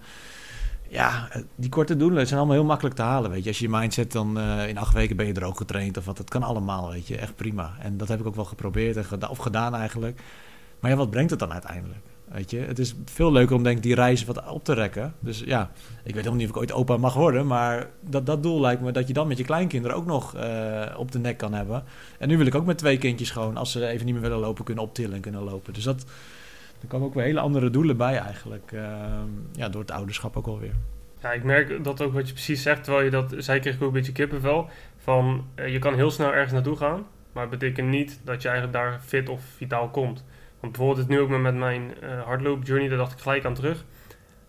ja, 0.90 1.28
eh, 1.32 1.42
die 1.56 1.70
korte 1.70 1.98
doelen 1.98 2.28
zijn 2.28 2.40
allemaal 2.40 2.58
heel 2.58 2.66
makkelijk 2.66 2.96
te 2.96 3.02
halen, 3.02 3.32
weet 3.32 3.44
je. 3.44 3.50
Als 3.50 3.60
je 3.60 3.70
je 3.70 3.78
mindset 3.78 4.12
dan 4.12 4.40
eh, 4.40 4.68
in 4.68 4.78
acht 4.78 4.94
weken 4.94 5.16
ben 5.16 5.26
je 5.26 5.34
er 5.34 5.44
ook 5.44 5.58
getraind 5.58 5.98
of 5.98 6.06
wat. 6.06 6.18
Dat 6.18 6.30
kan 6.30 6.44
allemaal, 6.44 6.92
weet 6.92 7.08
je. 7.08 7.18
Echt 7.18 7.36
prima. 7.36 7.74
En 7.80 7.98
dat 7.98 8.08
heb 8.08 8.20
ik 8.20 8.28
ook 8.28 8.36
wel 8.36 8.46
geprobeerd 8.46 8.98
en 8.98 9.06
geda- 9.06 9.28
of 9.28 9.38
gedaan 9.38 9.76
eigenlijk. 9.76 10.22
Maar 10.80 10.92
ja, 10.92 10.98
wat 10.98 11.10
brengt 11.10 11.30
het 11.30 11.40
dan 11.40 11.52
uiteindelijk? 11.52 12.09
Weet 12.32 12.52
je, 12.52 12.58
het 12.58 12.80
is 12.80 12.96
veel 13.06 13.32
leuker 13.32 13.56
om 13.56 13.64
denk 13.64 13.78
ik 13.78 13.84
die 13.84 13.96
reizen 13.96 14.28
wat 14.28 14.50
op 14.50 14.64
te 14.64 14.74
rekken. 14.74 15.14
Dus 15.20 15.40
ja, 15.46 15.72
ik 16.04 16.04
weet 16.04 16.16
helemaal 16.16 16.34
niet 16.34 16.44
of 16.44 16.56
ik 16.56 16.58
ooit 16.58 16.72
opa 16.72 16.98
mag 16.98 17.14
worden, 17.14 17.48
maar 17.48 17.88
dat, 18.02 18.26
dat 18.26 18.44
doel 18.44 18.62
lijkt 18.62 18.82
me 18.82 18.92
dat 18.92 19.08
je 19.08 19.14
dan 19.14 19.28
met 19.28 19.38
je 19.38 19.44
kleinkinderen 19.44 19.98
ook 19.98 20.06
nog 20.06 20.36
eh, 20.36 20.86
op 20.98 21.12
de 21.12 21.20
nek 21.20 21.38
kan 21.38 21.54
hebben. 21.54 21.84
En 22.20 22.28
nu 22.28 22.38
wil 22.38 22.46
ik 22.46 22.56
ook 22.56 22.66
met 22.66 22.78
twee 22.78 22.98
kindjes 22.98 23.32
gewoon, 23.32 23.58
als 23.58 23.72
ze 23.72 23.88
even 23.88 24.06
niet 24.06 24.14
meer 24.14 24.24
willen 24.24 24.40
lopen, 24.40 24.66
kunnen 24.66 24.84
optillen 24.84 25.16
en 25.16 25.22
kunnen 25.22 25.44
lopen. 25.44 25.74
Dus 25.74 25.84
dat, 25.84 26.06
er 26.82 26.88
komen 26.88 27.08
ook 27.08 27.14
weer 27.14 27.24
hele 27.24 27.40
andere 27.40 27.70
doelen 27.70 27.98
bij 27.98 28.18
eigenlijk. 28.18 28.72
Uh, 28.72 28.82
ja, 29.54 29.70
door 29.70 29.82
het 29.82 29.92
ouderschap 29.92 30.38
ook 30.38 30.48
alweer. 30.48 30.74
Ja, 31.22 31.32
ik 31.32 31.44
merk 31.44 31.84
dat 31.84 32.02
ook 32.02 32.14
wat 32.14 32.28
je 32.28 32.34
precies 32.34 32.62
zegt, 32.62 32.84
terwijl 32.84 33.06
je 33.06 33.12
dat 33.12 33.34
zei, 33.38 33.60
kreeg 33.60 33.76
ik 33.76 33.82
ook 33.82 33.88
een 33.88 33.94
beetje 33.94 34.12
kippenvel. 34.12 34.70
Van 34.98 35.46
uh, 35.56 35.68
je 35.68 35.80
kan 35.80 35.96
heel 35.96 36.12
snel 36.12 36.34
ergens 36.34 36.54
naartoe 36.54 36.76
gaan, 36.76 37.06
maar 37.32 37.42
het 37.42 37.60
betekent 37.60 37.88
niet 37.88 38.20
dat 38.24 38.42
je 38.42 38.48
eigenlijk 38.48 38.78
daar 38.78 39.00
fit 39.06 39.30
of 39.30 39.42
vitaal 39.56 39.90
komt. 39.90 40.24
Want 40.60 40.72
bijvoorbeeld 40.74 40.98
het 40.98 41.08
nu 41.08 41.20
ook 41.20 41.30
met 41.30 41.56
mijn 41.56 41.94
uh, 42.04 42.24
hardloopjourney, 42.24 42.88
daar 42.88 42.98
dacht 42.98 43.14
ik 43.14 43.20
gelijk 43.20 43.46
aan 43.46 43.54
terug. 43.54 43.86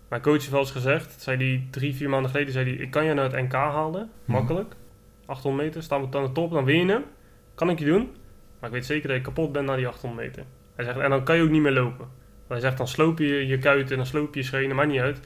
Mijn 0.08 0.22
coach 0.22 0.36
heeft 0.36 0.50
wel 0.50 0.60
eens 0.60 0.70
gezegd, 0.70 1.22
zei 1.22 1.36
die 1.36 1.68
drie, 1.70 1.94
vier 1.94 2.08
maanden 2.08 2.30
geleden, 2.30 2.52
zei 2.52 2.64
die, 2.64 2.76
ik 2.76 2.90
kan 2.90 3.04
je 3.04 3.14
naar 3.14 3.32
het 3.32 3.42
NK 3.42 3.52
halen, 3.52 4.10
hmm. 4.24 4.34
makkelijk. 4.34 4.74
800 5.26 5.64
meter, 5.64 5.82
staan 5.82 6.10
we 6.10 6.16
aan 6.16 6.24
de 6.24 6.32
top, 6.32 6.50
dan 6.52 6.64
win 6.64 6.86
je 6.86 6.92
hem. 6.92 7.04
Kan 7.54 7.70
ik 7.70 7.78
je 7.78 7.84
doen, 7.84 8.10
maar 8.58 8.68
ik 8.68 8.74
weet 8.74 8.86
zeker 8.86 9.08
dat 9.08 9.16
je 9.16 9.22
kapot 9.22 9.52
bent 9.52 9.66
na 9.66 9.76
die 9.76 9.86
800 9.86 10.22
meter. 10.26 10.44
Hij 10.74 10.84
zegt, 10.84 10.98
en 10.98 11.10
dan 11.10 11.24
kan 11.24 11.36
je 11.36 11.42
ook 11.42 11.50
niet 11.50 11.62
meer 11.62 11.72
lopen. 11.72 11.98
Want 12.46 12.48
hij 12.48 12.60
zegt, 12.60 12.76
dan 12.76 12.88
sloop 12.88 13.18
je 13.18 13.46
je 13.46 13.58
kuiten 13.58 13.90
en 13.90 13.96
dan 13.96 14.06
sloop 14.06 14.34
je 14.34 14.40
je 14.40 14.46
schenen, 14.46 14.76
maakt 14.76 14.88
niet 14.88 15.00
uit. 15.00 15.20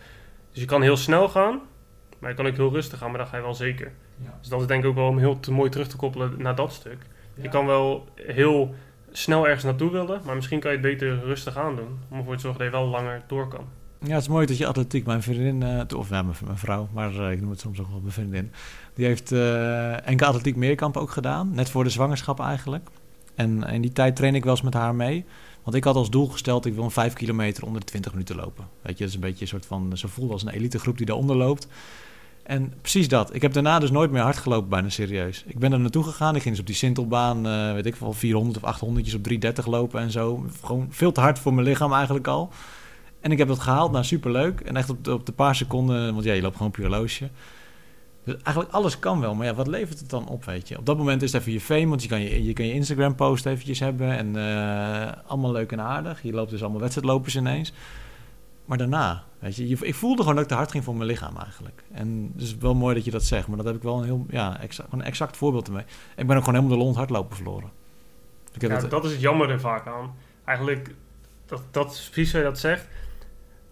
Dus 0.51 0.61
je 0.61 0.69
kan 0.69 0.83
heel 0.83 0.97
snel 0.97 1.29
gaan, 1.29 1.61
maar 2.19 2.31
je 2.31 2.37
kan 2.37 2.47
ook 2.47 2.57
heel 2.57 2.73
rustig 2.73 2.99
gaan, 2.99 3.09
maar 3.09 3.19
dan 3.19 3.27
ga 3.27 3.37
je 3.37 3.43
wel 3.43 3.55
zeker. 3.55 3.93
Ja. 4.17 4.39
Dus 4.41 4.49
dat 4.49 4.61
is 4.61 4.67
denk 4.67 4.83
ik 4.83 4.89
ook 4.89 4.95
wel 4.95 5.09
om 5.09 5.19
heel 5.19 5.41
te 5.41 5.53
mooi 5.53 5.71
terug 5.71 5.89
te 5.89 5.97
koppelen 5.97 6.35
naar 6.39 6.55
dat 6.55 6.73
stuk. 6.73 6.99
Je 7.35 7.49
kan 7.49 7.67
wel 7.67 8.09
heel 8.15 8.75
snel 9.17 9.45
ergens 9.45 9.65
naartoe 9.65 9.91
willen, 9.91 10.21
maar 10.25 10.35
misschien 10.35 10.61
kan 10.61 10.71
je 10.71 10.77
het 10.77 10.87
beter 10.87 11.25
rustig 11.25 11.57
aandoen. 11.57 11.99
Om 12.11 12.19
ervoor 12.19 12.35
te 12.35 12.41
zorgen 12.41 12.61
dat 12.61 12.73
je 12.73 12.79
wel 12.79 12.89
langer 12.89 13.23
door 13.27 13.49
kan. 13.49 13.65
Ja, 13.99 14.13
het 14.13 14.23
is 14.23 14.29
mooi 14.29 14.47
dat 14.47 14.59
je 14.59 14.67
atletiek, 14.67 15.07
mijn 15.07 15.23
vriendin, 15.23 15.61
uh, 15.61 15.99
of 15.99 16.09
ja, 16.09 16.23
mijn, 16.23 16.59
vrouw, 16.59 16.89
maar 16.93 17.15
uh, 17.15 17.31
ik 17.31 17.41
noem 17.41 17.51
het 17.51 17.61
soms 17.61 17.81
ook 17.81 17.89
wel 17.91 18.01
mijn 18.01 18.13
vriendin. 18.13 18.53
Die 18.95 19.07
heeft 19.07 19.33
uh, 19.33 20.07
enkele 20.09 20.29
atletiek 20.29 20.57
meerkamp 20.57 20.97
ook 20.97 21.11
gedaan, 21.11 21.51
net 21.55 21.71
voor 21.71 21.85
de 21.85 21.91
zwangerschap 21.91 22.41
eigenlijk. 22.41 22.89
En 23.35 23.63
in 23.63 23.81
die 23.81 23.93
tijd 23.93 24.17
train 24.17 24.35
ik 24.35 24.45
wel 24.45 24.53
eens 24.53 24.63
met 24.63 24.75
haar 24.75 24.95
mee. 24.95 25.25
Want 25.63 25.77
ik 25.77 25.85
had 25.85 25.95
als 25.95 26.11
doel 26.11 26.27
gesteld, 26.27 26.67
ik 26.67 26.75
wil 26.75 26.85
een 26.85 26.91
5 26.91 27.13
kilometer 27.13 27.65
onder 27.65 27.81
de 27.81 27.87
20 27.87 28.13
minuten 28.13 28.37
lopen. 28.37 28.69
Weet 28.83 28.99
je, 28.99 29.05
dat 29.05 29.09
is 29.09 29.15
een 29.15 29.21
beetje 29.21 29.41
een 29.41 29.49
soort 29.49 29.67
van, 29.67 29.97
zo 29.97 30.09
voelt 30.09 30.31
als 30.31 30.43
een 30.43 30.49
elitegroep 30.49 30.97
die 30.97 31.07
daaronder 31.07 31.37
loopt. 31.37 31.69
En 32.45 32.73
precies 32.81 33.09
dat. 33.09 33.35
Ik 33.35 33.43
heb 33.43 33.53
daarna 33.53 33.79
dus 33.79 33.91
nooit 33.91 34.11
meer 34.11 34.23
hard 34.23 34.37
gelopen, 34.37 34.69
bijna 34.69 34.89
serieus. 34.89 35.45
Ik 35.47 35.59
ben 35.59 35.73
er 35.73 35.81
naartoe 35.81 36.05
gegaan. 36.05 36.35
Ik 36.35 36.43
ging 36.43 36.55
dus 36.55 36.61
op 36.61 36.67
die 36.67 36.77
Sintelbaan, 36.77 37.47
uh, 37.47 37.73
weet 37.73 37.87
ik 37.87 37.95
wel, 37.95 38.13
400 38.13 38.57
of 38.57 38.65
800 38.65 39.15
op 39.15 39.23
330 39.23 39.67
lopen 39.67 40.01
en 40.01 40.11
zo. 40.11 40.47
Gewoon 40.63 40.87
veel 40.91 41.13
te 41.13 41.21
hard 41.21 41.39
voor 41.39 41.55
mijn 41.55 41.67
lichaam 41.67 41.93
eigenlijk 41.93 42.27
al. 42.27 42.51
En 43.21 43.33
ik 43.33 43.39
heb 43.39 43.49
dat 43.49 43.59
gehaald, 43.59 43.93
nou 43.93 44.05
superleuk. 44.05 44.61
En 44.61 44.77
echt 44.77 44.91
op 44.91 45.05
de, 45.05 45.13
op 45.13 45.27
de 45.27 45.33
paar 45.33 45.55
seconden, 45.55 46.13
want 46.13 46.25
ja, 46.25 46.33
je 46.33 46.43
loopt 46.43 46.57
gewoon 46.57 46.69
op 46.69 46.77
je 46.77 46.83
horloge. 46.83 47.29
Dus 48.25 48.35
eigenlijk 48.43 48.75
alles 48.75 48.99
kan 48.99 49.21
wel, 49.21 49.35
maar 49.35 49.47
ja, 49.47 49.55
wat 49.55 49.67
levert 49.67 49.99
het 49.99 50.11
dan 50.11 50.29
op, 50.29 50.45
weet 50.45 50.69
je? 50.69 50.79
Op 50.79 50.87
dat 50.87 50.97
moment 50.97 51.23
is 51.23 51.33
het 51.33 51.41
even 51.41 51.53
je 51.53 51.61
fame, 51.61 51.87
want 51.87 52.03
je 52.03 52.09
kan 52.09 52.21
je, 52.21 52.45
je, 52.45 52.53
kan 52.53 52.67
je 52.67 52.73
Instagram-post 52.73 53.47
eventjes 53.47 53.81
hebben 53.81 54.17
en 54.17 54.37
uh, 54.37 55.13
allemaal 55.27 55.53
leuk 55.53 55.73
en 55.73 55.81
aardig. 55.81 56.23
Je 56.23 56.33
loopt 56.33 56.51
dus 56.51 56.63
allemaal 56.63 56.81
wedstrijdlopers 56.81 57.37
ineens. 57.37 57.73
Maar 58.65 58.79
daarna, 58.79 59.25
weet 59.45 59.57
je, 59.57 59.87
ik 59.87 59.95
voelde 59.95 60.21
gewoon 60.21 60.35
dat 60.35 60.45
ik 60.45 60.51
te 60.51 60.57
hard 60.57 60.71
ging 60.71 60.85
voor 60.85 60.97
mijn 60.97 61.09
lichaam 61.09 61.37
eigenlijk. 61.37 61.83
En 61.93 62.33
dus 62.35 62.57
wel 62.57 62.75
mooi 62.75 62.95
dat 62.95 63.05
je 63.05 63.11
dat 63.11 63.23
zegt, 63.23 63.49
maar 63.49 63.57
dat 63.57 63.67
heb 63.67 63.75
ik 63.75 63.83
wel 63.83 63.99
een 63.99 64.05
heel, 64.05 64.27
ja, 64.31 64.61
exact, 64.61 64.93
een 64.93 65.03
exact 65.03 65.37
voorbeeld 65.37 65.67
ermee. 65.67 65.85
Ik 66.17 66.27
ben 66.27 66.37
ook 66.37 66.45
gewoon 66.45 66.59
helemaal 66.59 66.79
de 66.79 66.85
lont 66.85 66.97
hardlopen 66.97 67.37
verloren. 67.37 67.71
Ik 68.53 68.61
heb 68.61 68.71
ja, 68.71 68.89
dat 68.89 69.05
is 69.05 69.11
het 69.11 69.21
jammer 69.21 69.51
er 69.51 69.61
vaak 69.61 69.87
aan. 69.87 70.15
Eigenlijk, 70.45 70.95
dat, 71.47 71.63
dat 71.71 72.09
precies 72.11 72.33
je 72.33 72.43
dat 72.43 72.59
zegt. 72.59 72.89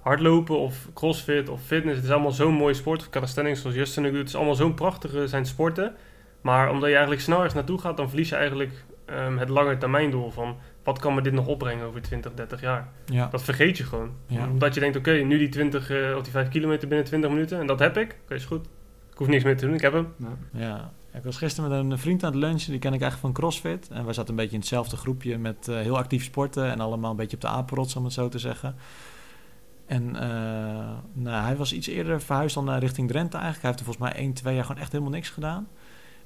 Hardlopen 0.01 0.59
of 0.59 0.89
crossfit 0.95 1.49
of 1.49 1.63
fitness, 1.63 1.97
het 1.97 2.05
is 2.05 2.11
allemaal 2.11 2.33
zo'n 2.33 2.55
mooie 2.55 2.75
sport. 2.75 3.01
Of 3.01 3.09
calisthenics 3.09 3.61
zoals 3.61 3.77
Justin 3.77 4.03
doet, 4.03 4.13
het 4.15 4.29
is 4.29 4.37
allemaal 4.37 4.55
zo'n 4.55 4.75
prachtige 4.75 5.27
zijn 5.27 5.47
sporten. 5.47 5.95
Maar 6.41 6.71
omdat 6.71 6.89
je 6.89 6.95
eigenlijk 6.95 7.23
snel 7.23 7.37
ergens 7.37 7.55
naartoe 7.55 7.79
gaat, 7.79 7.97
dan 7.97 8.09
verlies 8.09 8.29
je 8.29 8.37
eigenlijk 8.37 8.85
um, 9.07 9.39
het 9.39 9.49
lange 9.49 9.79
termijn 9.79 10.11
doel 10.11 10.31
van 10.31 10.57
wat 10.83 10.99
kan 10.99 11.15
me 11.15 11.23
dit 11.23 11.33
nog 11.33 11.47
opbrengen 11.47 11.87
over 11.87 12.03
20, 12.03 12.35
30 12.35 12.61
jaar? 12.61 12.89
Ja. 13.05 13.27
Dat 13.27 13.43
vergeet 13.43 13.77
je 13.77 13.85
gewoon. 13.85 14.11
Omdat 14.51 14.75
je 14.75 14.81
denkt, 14.81 14.97
oké, 14.97 15.13
nu 15.13 15.39
die 15.39 15.49
20 15.49 15.91
uh, 15.91 16.17
of 16.17 16.23
die 16.23 16.33
5 16.33 16.49
kilometer 16.49 16.89
binnen 16.89 17.07
20 17.07 17.31
minuten 17.31 17.61
en 17.61 17.67
dat 17.67 17.79
heb 17.79 17.97
ik. 17.97 18.17
Oké, 18.25 18.35
is 18.35 18.45
goed. 18.45 18.67
Ik 19.11 19.19
hoef 19.19 19.27
niks 19.27 19.45
meer 19.45 19.57
te 19.57 19.67
doen, 19.67 19.75
ik 19.75 19.81
heb 19.81 19.93
hem. 19.93 20.15
Ja. 20.53 20.93
Ik 21.15 21.23
was 21.23 21.37
gisteren 21.37 21.71
met 21.71 21.93
een 21.93 21.99
vriend 21.99 22.25
aan 22.25 22.33
het 22.33 22.41
lunchen, 22.41 22.71
die 22.71 22.81
ken 22.81 22.93
ik 22.93 23.01
eigenlijk 23.01 23.35
van 23.35 23.43
CrossFit. 23.43 23.89
En 23.89 24.05
wij 24.05 24.15
zaten 24.15 24.31
een 24.31 24.37
beetje 24.37 24.53
in 24.53 24.59
hetzelfde 24.59 24.97
groepje 24.97 25.39
met 25.39 25.67
uh, 25.69 25.77
heel 25.77 25.97
actief 25.97 26.25
sporten 26.25 26.71
en 26.71 26.81
allemaal 26.81 27.11
een 27.11 27.17
beetje 27.17 27.37
op 27.37 27.43
de 27.43 27.49
apenrots, 27.49 27.97
om 27.97 28.05
het 28.05 28.13
zo 28.13 28.29
te 28.29 28.39
zeggen. 28.39 28.75
En 29.87 30.03
uh, 30.09 30.21
nou, 31.13 31.45
hij 31.45 31.57
was 31.57 31.73
iets 31.73 31.87
eerder 31.87 32.21
verhuisd 32.21 32.55
dan 32.55 32.65
naar 32.65 32.79
richting 32.79 33.09
Drenthe 33.09 33.37
eigenlijk. 33.37 33.63
Hij 33.63 33.71
heeft 33.71 33.87
er 33.87 33.93
volgens 33.93 34.15
mij 34.15 34.25
1, 34.25 34.33
2 34.33 34.55
jaar 34.55 34.65
gewoon 34.65 34.81
echt 34.81 34.93
helemaal 34.93 35.13
niks 35.13 35.29
gedaan. 35.29 35.69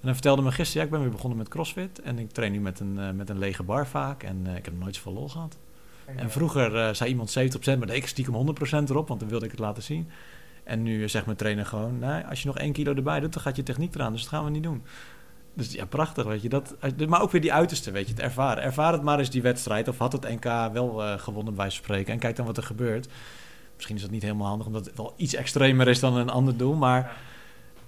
En 0.07 0.13
hij 0.13 0.21
vertelde 0.21 0.43
me 0.43 0.53
gisteren, 0.53 0.81
ja, 0.81 0.87
ik 0.87 0.93
ben 0.93 1.01
weer 1.01 1.11
begonnen 1.11 1.39
met 1.39 1.49
CrossFit. 1.49 2.01
En 2.01 2.19
ik 2.19 2.31
train 2.31 2.53
nu 2.53 2.61
met 2.61 2.81
een, 2.81 2.97
uh, 2.99 3.11
met 3.11 3.31
een 3.31 3.39
lege 3.39 3.63
bar 3.63 3.87
vaak. 3.87 4.23
En 4.23 4.45
uh, 4.47 4.57
ik 4.57 4.65
heb 4.65 4.79
nooit 4.79 4.95
zoveel 4.95 5.13
lol 5.13 5.29
gehad. 5.29 5.59
En 6.17 6.31
vroeger 6.31 6.75
uh, 6.75 6.93
zei 6.93 7.11
iemand 7.11 7.39
70%, 7.75 7.79
maar 7.79 7.89
ik 7.89 8.07
stiekem 8.07 8.35
100% 8.35 8.61
erop, 8.71 9.09
want 9.09 9.21
dan 9.21 9.29
wilde 9.29 9.45
ik 9.45 9.51
het 9.51 9.61
laten 9.61 9.83
zien. 9.83 10.09
En 10.65 10.83
nu 10.83 11.09
zegt 11.09 11.27
mijn 11.27 11.37
trainer 11.37 11.67
gewoon, 11.67 11.99
nee, 11.99 12.25
als 12.25 12.41
je 12.41 12.47
nog 12.47 12.59
één 12.59 12.73
kilo 12.73 12.95
erbij 12.95 13.21
doet, 13.21 13.33
dan 13.33 13.43
gaat 13.43 13.57
je 13.57 13.63
techniek 13.63 13.95
eraan. 13.95 14.13
Dus 14.13 14.21
dat 14.21 14.31
gaan 14.31 14.45
we 14.45 14.51
niet 14.51 14.63
doen. 14.63 14.83
Dus 15.55 15.73
ja, 15.73 15.85
prachtig, 15.85 16.25
weet 16.25 16.43
je. 16.43 16.49
Dat, 16.49 16.77
maar 17.09 17.23
ook 17.23 17.31
weer 17.31 17.41
die 17.41 17.53
uiterste, 17.53 17.91
weet 17.91 18.07
je, 18.07 18.13
het 18.13 18.23
ervaren. 18.23 18.63
Ervaar 18.63 18.93
het 18.93 19.03
maar 19.03 19.19
eens 19.19 19.31
die 19.31 19.43
wedstrijd. 19.43 19.89
Of 19.89 19.99
had 19.99 20.13
het 20.13 20.29
NK 20.29 20.45
wel 20.73 21.19
gewonnen 21.19 21.55
bij 21.55 21.71
spreken. 21.71 22.13
En 22.13 22.19
kijk 22.19 22.37
dan 22.37 22.47
wat 22.47 22.57
er 22.57 22.63
gebeurt. 22.63 23.09
Misschien 23.75 23.97
is 23.97 24.03
dat 24.03 24.11
niet 24.11 24.23
helemaal 24.23 24.49
handig, 24.49 24.67
omdat 24.67 24.85
het 24.85 24.97
wel 24.97 25.15
iets 25.17 25.35
extremer 25.35 25.89
is 25.89 26.01
dan 26.01 26.17
een 26.17 26.31
ander 26.31 26.57
doel. 26.57 26.75
Maar 26.75 27.17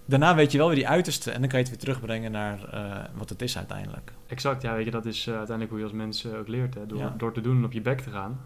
daarna 0.08 0.34
weet 0.34 0.52
je 0.52 0.58
wel 0.58 0.66
weer 0.66 0.76
die 0.76 0.88
uiterste. 0.88 1.30
En 1.30 1.40
dan 1.40 1.48
kan 1.48 1.58
je 1.58 1.64
het 1.64 1.74
weer 1.74 1.84
terugbrengen 1.84 2.32
naar 2.32 2.58
uh, 2.74 3.04
wat 3.14 3.28
het 3.28 3.42
is 3.42 3.56
uiteindelijk. 3.56 4.12
Exact, 4.26 4.62
ja, 4.62 4.74
weet 4.74 4.84
je, 4.84 4.90
dat 4.90 5.06
is 5.06 5.26
uh, 5.26 5.36
uiteindelijk 5.36 5.70
hoe 5.70 5.78
je 5.78 5.84
als 5.84 5.94
mens 5.94 6.24
uh, 6.24 6.38
ook 6.38 6.48
leert. 6.48 6.74
Hè? 6.74 6.86
Door, 6.86 6.98
ja. 6.98 7.14
door 7.16 7.32
te 7.32 7.40
doen 7.40 7.56
en 7.56 7.64
op 7.64 7.72
je 7.72 7.80
bek 7.80 8.00
te 8.00 8.10
gaan. 8.10 8.40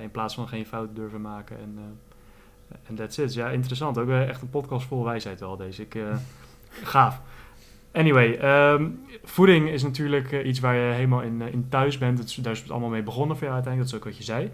in 0.00 0.10
plaats 0.10 0.34
van 0.34 0.48
geen 0.48 0.66
fout 0.66 0.96
durven 0.96 1.20
maken. 1.20 1.58
En 1.58 1.78
en 2.86 2.94
that's 2.94 3.18
it. 3.18 3.34
Ja, 3.34 3.48
interessant. 3.48 3.98
Ook 3.98 4.10
echt 4.10 4.42
een 4.42 4.50
podcast 4.50 4.86
vol 4.86 5.04
wijsheid 5.04 5.40
wel, 5.40 5.56
deze. 5.56 5.82
Ik, 5.82 5.96
gaaf. 6.82 7.20
Anyway, 7.92 8.38
um, 8.72 9.00
voeding 9.24 9.68
is 9.68 9.82
natuurlijk 9.82 10.32
iets 10.32 10.60
waar 10.60 10.74
je 10.74 10.92
helemaal 10.92 11.22
in, 11.22 11.40
in 11.42 11.66
thuis 11.68 11.98
bent. 11.98 12.18
Het, 12.18 12.44
daar 12.44 12.52
is 12.52 12.60
het 12.60 12.70
allemaal 12.70 12.88
mee 12.88 13.02
begonnen 13.02 13.36
voor 13.36 13.44
jou 13.44 13.54
uiteindelijk. 13.54 13.92
Dat 13.92 14.00
is 14.00 14.06
ook 14.06 14.16
wat 14.16 14.26
je 14.26 14.32
zei. 14.32 14.50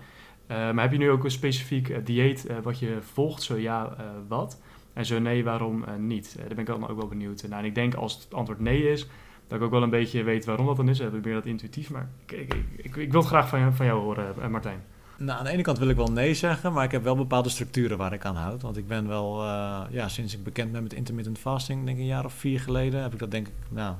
maar 0.73 0.85
heb 0.85 0.93
je 0.93 0.99
nu 0.99 1.11
ook 1.11 1.25
een 1.25 1.31
specifiek 1.31 2.07
dieet 2.07 2.47
wat 2.63 2.79
je 2.79 2.99
volgt? 3.01 3.43
Zo 3.43 3.57
ja, 3.57 3.97
wat? 4.29 4.59
En 4.93 5.07
zo 5.07 5.19
nee, 5.19 5.45
waarom 5.45 5.85
uh, 5.89 5.95
niet? 5.99 6.35
Uh, 6.37 6.47
daar 6.47 6.55
ben 6.55 6.77
ik 6.77 6.91
ook 6.91 6.99
wel 6.99 7.09
benieuwd. 7.09 7.43
En 7.43 7.65
ik 7.65 7.75
denk 7.75 7.95
als 7.95 8.15
het 8.15 8.35
antwoord 8.35 8.61
nee 8.61 8.91
is, 8.91 9.07
dat 9.47 9.59
ik 9.59 9.65
ook 9.65 9.71
wel 9.71 9.83
een 9.83 9.91
beetje 9.91 10.23
weet 10.23 10.45
waarom 10.45 10.67
dat 10.67 10.77
dan 10.77 10.89
is. 10.89 10.99
We 10.99 11.07
proberen 11.07 11.39
dat 11.39 11.47
intuïtief, 11.47 11.91
maar 11.91 12.09
ik, 12.27 12.33
ik, 12.33 12.55
ik, 12.77 12.97
ik 12.97 13.11
wil 13.13 13.21
het 13.21 13.29
graag 13.29 13.49
van, 13.49 13.75
van 13.75 13.87
jou 13.87 14.01
horen, 14.01 14.35
uh, 14.39 14.47
Martijn. 14.47 14.83
Nou, 15.17 15.39
aan 15.39 15.45
de 15.45 15.51
ene 15.51 15.63
kant 15.63 15.79
wil 15.79 15.89
ik 15.89 15.97
wel 15.97 16.13
nee 16.13 16.35
zeggen, 16.35 16.73
maar 16.73 16.85
ik 16.85 16.91
heb 16.91 17.03
wel 17.03 17.17
bepaalde 17.17 17.49
structuren 17.49 17.99
waar 17.99 18.13
ik 18.13 18.25
aan 18.25 18.37
houd. 18.37 18.63
Want 18.63 18.77
ik 18.77 18.87
ben 18.87 19.09
wel, 19.09 19.45
ja, 19.91 20.09
sinds 20.09 20.35
ik 20.35 20.45
bekend 20.45 20.73
ben 20.73 20.83
met 20.83 20.93
intermittent 20.93 21.39
fasting, 21.39 21.85
denk 21.85 21.97
ik 21.97 22.03
een 22.03 22.09
jaar 22.09 22.25
of 22.25 22.33
vier 22.33 22.61
geleden, 22.61 23.03
heb 23.03 23.13
ik 23.13 23.19
dat 23.19 23.31
denk 23.31 23.47
ik, 23.47 23.53
nou, 23.69 23.95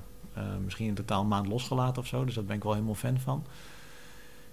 misschien 0.65 0.87
in 0.87 0.95
totaal 0.95 1.21
een 1.21 1.29
maand 1.29 1.47
losgelaten 1.47 2.03
of 2.03 2.09
zo. 2.09 2.25
Dus 2.25 2.35
daar 2.35 2.45
ben 2.45 2.57
ik 2.57 2.63
wel 2.63 2.73
helemaal 2.73 2.95
fan 2.95 3.19
van. 3.19 3.45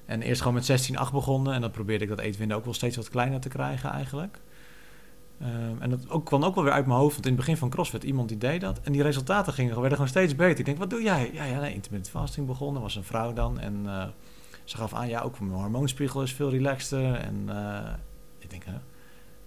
En 0.10 0.22
eerst 0.22 0.42
gewoon 0.42 0.64
met 0.68 0.92
16-8 0.92 1.12
begonnen 1.12 1.54
en 1.54 1.62
dan 1.62 1.72
probeerde 1.72 2.04
ik 2.04 2.10
dat 2.10 2.20
eetwinnen 2.20 2.58
ook 2.58 2.66
wel 2.66 2.74
steeds 2.74 2.96
wat 2.96 3.10
kleiner 3.10 3.40
te 3.40 3.50
krijgen 3.50 3.90
eigenlijk. 3.90 4.40
Um, 5.42 5.82
en 5.82 5.90
dat 5.90 6.10
ook, 6.10 6.26
kwam 6.26 6.44
ook 6.44 6.56
wel 6.56 6.64
weer 6.64 6.74
uit 6.74 6.86
mijn 6.86 7.00
hoofd, 7.00 7.14
want 7.14 7.26
in 7.26 7.32
het 7.32 7.40
begin 7.40 7.58
van 7.58 7.70
CrossFit 7.70 8.04
iemand 8.04 8.30
die 8.30 8.38
deed 8.38 8.62
dat. 8.62 8.80
En 8.84 8.92
die 8.92 9.02
resultaten 9.02 9.54
gingen, 9.54 9.74
werden 9.74 9.92
gewoon 9.92 10.08
steeds 10.08 10.36
beter. 10.36 10.60
Ik 10.60 10.66
denk, 10.66 10.78
wat 10.78 10.90
doe 10.90 11.02
jij? 11.02 11.30
Ja, 11.34 11.44
ja 11.44 11.60
nee, 11.60 11.74
intermittent 11.74 12.16
fasting 12.16 12.48
begonnen, 12.48 12.82
was 12.82 12.96
een 12.96 13.04
vrouw 13.04 13.34
dan. 13.34 13.60
En 13.60 13.84
uh, 13.86 14.06
ze 14.64 14.78
gaf 14.78 14.94
aan, 14.94 15.08
ja, 15.08 15.22
ook 15.22 15.40
mijn 15.40 15.52
hormoonspiegel 15.52 16.22
is 16.22 16.34
veel 16.34 16.50
relaxter. 16.50 17.16
En 17.16 17.46
uh, 17.50 17.94
ik 18.38 18.50
denk, 18.50 18.64
hè? 18.66 18.74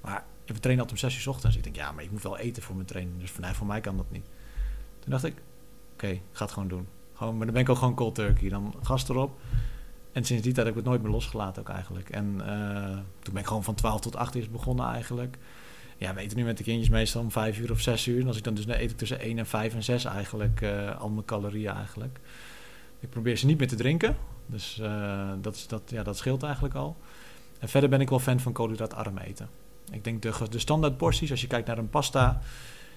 Maar 0.00 0.24
we 0.46 0.60
trainen 0.60 0.84
altijd 0.84 1.02
om 1.02 1.10
6 1.10 1.14
uur 1.14 1.20
s 1.20 1.26
ochtends. 1.26 1.56
Ik 1.56 1.62
denk, 1.62 1.76
ja, 1.76 1.92
maar 1.92 2.04
ik 2.04 2.10
moet 2.10 2.22
wel 2.22 2.38
eten 2.38 2.62
voor 2.62 2.74
mijn 2.74 2.86
training. 2.86 3.20
Dus 3.20 3.30
voor, 3.30 3.44
voor 3.44 3.66
mij 3.66 3.80
kan 3.80 3.96
dat 3.96 4.10
niet. 4.10 4.24
Toen 4.98 5.10
dacht 5.10 5.24
ik, 5.24 5.32
oké, 5.32 6.04
okay, 6.04 6.22
ga 6.32 6.44
het 6.44 6.52
gewoon 6.52 6.68
doen. 6.68 6.88
Gewoon, 7.14 7.36
maar 7.36 7.44
dan 7.44 7.54
ben 7.54 7.62
ik 7.62 7.68
ook 7.68 7.76
gewoon 7.78 7.94
cold 7.94 8.14
turkey. 8.14 8.48
Dan 8.48 8.74
gas 8.82 9.08
erop. 9.08 9.38
En 10.12 10.24
sinds 10.24 10.42
die 10.42 10.52
tijd 10.52 10.66
heb 10.66 10.76
ik 10.76 10.80
het 10.80 10.90
nooit 10.90 11.02
meer 11.02 11.12
losgelaten 11.12 11.62
ook 11.62 11.68
eigenlijk. 11.68 12.10
En 12.10 12.34
uh, 12.34 12.98
toen 13.18 13.32
ben 13.32 13.42
ik 13.42 13.46
gewoon 13.46 13.64
van 13.64 13.74
12 13.74 14.00
tot 14.00 14.16
8 14.16 14.34
is 14.34 14.50
begonnen 14.50 14.86
eigenlijk 14.86 15.38
ja, 16.02 16.14
we 16.14 16.28
nu 16.34 16.44
met 16.44 16.58
de 16.58 16.64
kindjes 16.64 16.88
meestal 16.88 17.20
om 17.20 17.30
vijf 17.30 17.58
uur 17.58 17.70
of 17.70 17.80
zes 17.80 18.06
uur. 18.06 18.20
En 18.20 18.26
als 18.26 18.36
ik 18.36 18.44
dan 18.44 18.54
dus 18.54 18.66
eet 18.66 18.90
ik 18.90 18.96
tussen 18.96 19.20
1 19.20 19.38
en 19.38 19.46
5 19.46 19.74
en 19.74 19.82
6 19.82 20.04
eigenlijk 20.04 20.60
uh, 20.60 21.00
al 21.00 21.08
mijn 21.08 21.24
calorieën 21.24 21.74
eigenlijk. 21.74 22.20
Ik 23.00 23.10
probeer 23.10 23.36
ze 23.36 23.46
niet 23.46 23.58
meer 23.58 23.68
te 23.68 23.76
drinken. 23.76 24.16
Dus 24.46 24.78
uh, 24.82 25.30
dat, 25.40 25.54
is, 25.54 25.66
dat, 25.66 25.82
ja, 25.86 26.02
dat 26.02 26.16
scheelt 26.16 26.42
eigenlijk 26.42 26.74
al. 26.74 26.96
En 27.58 27.68
verder 27.68 27.90
ben 27.90 28.00
ik 28.00 28.08
wel 28.08 28.18
fan 28.18 28.40
van 28.40 28.52
koolhydraatarm 28.52 29.18
eten. 29.18 29.48
Ik 29.90 30.04
denk 30.04 30.22
de, 30.22 30.32
de 30.50 30.58
standaard 30.58 30.96
porties, 30.96 31.30
als 31.30 31.40
je 31.40 31.46
kijkt 31.46 31.66
naar 31.66 31.78
een 31.78 31.90
pasta, 31.90 32.40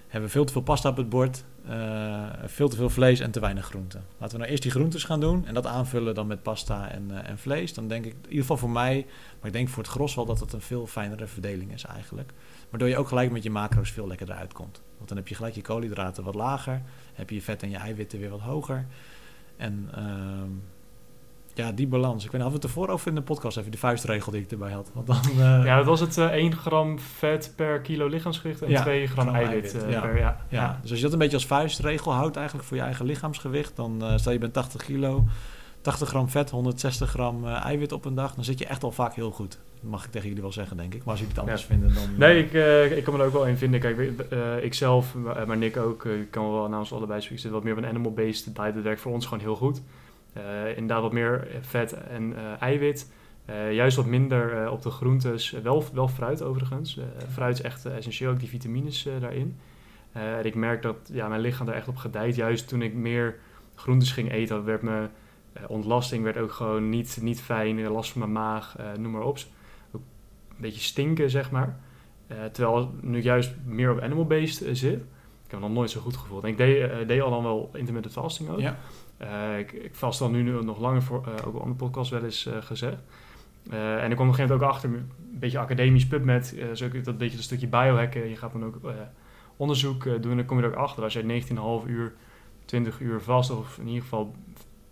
hebben 0.08 0.30
we 0.30 0.30
veel 0.30 0.46
te 0.46 0.52
veel 0.52 0.62
pasta 0.62 0.90
op 0.90 0.98
het 0.98 1.10
bord, 1.10 1.44
eh, 1.68 2.24
veel 2.46 2.70
te 2.70 2.76
veel 2.76 2.90
vlees 2.90 3.20
en 3.20 3.32
te 3.32 3.40
weinig 3.40 3.66
groenten. 3.66 4.06
Laten 4.18 4.32
we 4.32 4.38
nou 4.38 4.50
eerst 4.50 4.64
die 4.64 4.72
groentes 4.72 5.04
gaan 5.04 5.20
doen 5.20 5.46
en 5.46 5.54
dat 5.54 5.66
aanvullen 5.66 6.16
dan 6.16 6.28
met 6.28 6.44
pasta 6.44 6.90
en, 6.90 7.12
eh, 7.12 7.30
en 7.30 7.38
vlees. 7.38 7.74
Dan 7.74 7.88
denk 7.88 8.06
ik, 8.06 8.12
in 8.12 8.24
ieder 8.24 8.40
geval 8.40 8.58
voor 8.58 8.70
mij, 8.70 9.06
maar 9.40 9.48
ik 9.48 9.54
denk 9.54 9.70
voor 9.70 9.84
het 9.84 9.92
gros 9.92 10.16
wel 10.16 10.26
dat 10.26 10.40
het 10.40 10.54
een 10.54 10.62
veel 10.62 10.88
fijnere 10.88 11.28
verdeling 11.28 11.74
is 11.74 11.84
eigenlijk. 11.84 12.34
Waardoor 12.76 12.94
je 12.94 13.00
ook 13.00 13.08
gelijk 13.08 13.32
met 13.32 13.44
je 13.44 13.50
macro's 13.50 13.92
veel 13.92 14.08
lekkerder 14.08 14.36
uitkomt. 14.36 14.82
Want 14.96 15.08
dan 15.08 15.18
heb 15.18 15.28
je 15.28 15.36
gelijk 15.36 15.56
je 15.56 15.62
koolhydraten 15.62 16.24
wat 16.24 16.36
lager, 16.36 16.82
heb 17.14 17.30
je 17.30 17.36
je 17.36 17.42
vet 17.42 17.64
en 17.64 17.70
je 17.70 17.78
eiwitten 17.78 18.20
weer 18.20 18.30
wat 18.30 18.40
hoger. 18.40 18.86
En 19.58 19.90
ehm, 19.96 20.50
ja, 21.54 21.72
die 21.72 21.88
balans. 21.88 22.26
Ik 22.26 22.32
weet 22.32 22.42
niet, 22.42 22.42
hadden 22.42 22.62
we 22.62 22.68
het 22.68 22.76
ervoor 22.76 22.94
over 22.94 23.08
in 23.08 23.16
de 23.16 23.22
podcast 23.22 23.58
even 23.58 23.72
de 23.72 23.78
vuistregel 23.78 24.32
die 24.32 24.42
ik 24.42 24.52
erbij 24.52 24.72
had. 24.72 24.92
Want 24.94 25.08
dan, 25.08 25.22
eh, 25.32 25.66
Ja, 25.66 25.78
dat 25.78 25.86
was 25.86 26.00
het 26.00 26.18
eh 26.18 26.26
1 26.26 26.56
gram 26.56 27.00
vet 27.00 27.54
per 27.56 27.82
kilo 27.82 28.08
lichaamsgewicht 28.08 28.62
en 28.62 28.70
Ja, 28.70 28.82
2 28.82 29.08
gram 29.08 29.26
gram 29.28 29.36
eiwit, 29.36 29.64
eiwit, 29.64 29.84
eh, 29.84 29.92
ja. 29.92 30.02
per... 30.02 30.18
Ja, 30.18 30.46
Ja, 30.50 30.80
dus 30.82 30.90
als 30.90 31.00
je 31.00 31.06
dat 31.06 31.14
een 31.14 31.20
beetje 31.20 31.38
als 31.38 31.46
vuistregel 31.46 32.14
houdt 32.14 32.36
eigenlijk 32.36 32.68
voor 32.68 32.78
je 32.78 32.84
eigen 32.84 33.06
lichaamsgewicht, 33.06 33.76
dan 33.76 34.04
eh, 34.04 34.18
stel 34.18 34.32
je 34.32 34.38
bent 34.38 34.54
80 34.54 34.84
kilo, 34.84 35.24
80 35.82 36.10
gram 36.10 36.30
vet, 36.30 36.50
160 36.50 37.10
gram 37.10 37.46
eh, 37.46 37.66
eiwit 37.66 37.92
op 37.92 38.06
een 38.06 38.16
dag, 38.16 38.36
dan 38.36 38.44
zit 38.44 38.60
je 38.60 38.66
echt 38.66 38.84
al 38.84 38.92
vaak 38.92 39.14
heel 39.14 39.32
goed. 39.32 39.60
Mag 39.86 40.06
ik 40.06 40.12
tegen 40.12 40.28
jullie 40.28 40.42
wel 40.44 40.52
zeggen, 40.52 40.78
denk 40.78 40.94
ik. 40.94 41.00
Maar 41.00 41.10
als 41.10 41.20
jullie 41.20 41.34
het 41.34 41.42
anders 41.44 41.62
Ja. 41.62 41.68
vinden, 41.68 41.94
dan... 41.94 42.04
Nee, 42.18 42.44
ik, 42.44 42.54
eh, 42.54 42.98
ik 42.98 43.04
kan 43.04 43.14
me 43.14 43.20
er 43.20 43.26
ook 43.26 43.34
wel 43.34 43.48
in 43.48 43.58
vinden. 43.58 43.80
Kijk, 43.80 43.98
eh, 44.30 44.64
ik 44.64 44.74
zelf, 44.74 45.16
maar 45.16 45.48
maar 45.48 45.58
Nick 45.58 45.78
ook, 45.78 46.06
eh, 46.06 46.20
ik 46.20 46.32
kan 46.32 46.52
wel 46.52 46.70
namens 46.70 46.94
allebei 46.94 47.20
spreken. 47.22 47.42
Zit 47.42 47.52
wat 47.52 47.64
meer 47.64 47.72
op 47.74 47.78
een 47.80 47.86
animal-based 47.90 48.46
diet. 48.46 48.74
Dat 48.74 48.84
werkt 48.84 49.02
voor 49.02 49.12
ons 49.12 49.26
gewoon 49.26 49.40
heel 49.44 49.56
goed. 49.56 49.82
Eh, 50.34 50.68
inderdaad 50.68 51.02
wat 51.02 51.14
meer 51.14 51.48
vet 51.62 51.94
en 51.94 52.34
eh, 52.38 52.62
eiwit. 52.62 53.12
Eh, 53.46 53.74
juist 53.74 53.98
wat 53.98 54.06
minder 54.06 54.64
eh, 54.64 54.72
op 54.72 54.82
de 54.82 54.90
groentes. 54.90 55.54
Eh, 55.54 55.62
wel, 55.62 55.84
wel 55.94 56.08
fruit 56.08 56.42
overigens. 56.44 56.98
Eh, 56.98 57.04
fruit 57.32 57.54
is 57.60 57.62
echt 57.62 57.86
eh, 57.86 57.96
essentieel, 57.96 58.32
ook 58.32 58.40
die 58.40 58.50
vitamines 58.50 59.06
eh, 59.06 59.14
daarin. 59.20 59.58
Eh, 60.12 60.38
en 60.38 60.46
ik 60.46 60.56
merk 60.56 60.82
dat 60.82 60.96
ja, 61.14 61.28
mijn 61.28 61.42
lichaam 61.42 61.68
er 61.68 61.74
echt 61.74 61.88
op 61.88 61.98
gedijt. 61.98 62.36
Juist 62.36 62.68
toen 62.68 62.82
ik 62.82 62.94
meer 62.94 63.36
groentes 63.76 64.12
ging 64.12 64.32
eten, 64.32 64.66
werd 64.66 64.82
mijn 64.82 65.10
eh, 65.54 65.64
ontlasting 65.68 66.24
werd 66.24 66.38
ook 66.38 66.52
gewoon 66.52 66.90
niet, 66.90 67.18
niet 67.22 67.42
fijn. 67.42 67.80
eh, 67.80 67.92
Last 67.92 68.12
van 68.12 68.20
mijn 68.22 68.32
maag, 68.32 68.76
eh, 68.78 68.86
noem 69.00 69.12
maar 69.12 69.24
op. 69.24 69.38
Een 70.56 70.62
beetje 70.62 70.82
stinken, 70.82 71.30
zeg 71.30 71.52
maar. 71.52 71.78
Eh, 72.28 72.38
terwijl 72.52 72.94
nu 73.02 73.22
juist 73.22 73.54
meer 73.66 73.92
op 73.92 74.00
animal-based 74.00 74.62
eh, 74.62 74.74
zit. 74.74 75.00
Ik 75.46 75.52
heb 75.52 75.60
me 75.60 75.66
nog 75.66 75.76
nooit 75.76 75.90
zo 75.90 76.02
goed 76.02 76.18
gevoeld. 76.18 76.44
En 76.44 76.50
ik 76.50 76.58
deed, 76.58 76.90
eh, 76.90 77.08
deed 77.08 77.22
al 77.22 77.30
dan 77.30 77.44
wel 77.44 77.70
intermittent 77.74 78.14
fasting 78.14 78.50
ook. 78.50 78.60
Ja. 78.60 78.78
Ik, 79.58 79.72
ik 79.72 79.96
vast 79.96 80.22
al 80.22 80.30
nu, 80.30 80.64
nog 80.64 80.80
langer 80.80 81.04
voor, 81.04 81.18
ook 81.18 81.56
op 81.56 81.62
andere 81.62 81.76
podcast 81.76 82.12
wel 82.12 82.24
eens 82.24 82.50
gezegd. 82.60 82.98
En 83.70 84.10
ik 84.10 84.16
kwam 84.16 84.28
op 84.28 84.34
een 84.34 84.34
gegeven 84.34 84.44
moment 84.44 84.62
ook 84.62 84.70
achter, 84.70 84.90
een 84.90 85.12
beetje 85.32 85.60
academisch 85.60 86.08
PubMed, 86.08 86.56
eh 86.58 86.68
zo 86.74 87.02
dat 87.04 87.18
beetje 87.18 87.38
een 87.38 87.44
stukje 87.44 87.68
biohacken. 87.68 88.30
Je 88.30 88.36
gaat 88.36 88.52
dan 88.52 88.66
ook 88.66 88.80
onderzoek 89.58 90.04
doen 90.04 90.32
en 90.32 90.38
dan 90.38 90.46
kom 90.46 90.58
je 90.58 90.64
er 90.64 90.70
ook 90.70 90.76
achter. 90.76 91.04
Als 91.04 91.14
je 91.14 91.44
19,5 91.84 91.90
uur, 91.90 92.14
20 92.66 93.00
uur 93.00 93.22
vast, 93.22 93.52
of 93.52 93.78
in 93.78 93.88
ieder 93.88 94.02
geval 94.02 94.36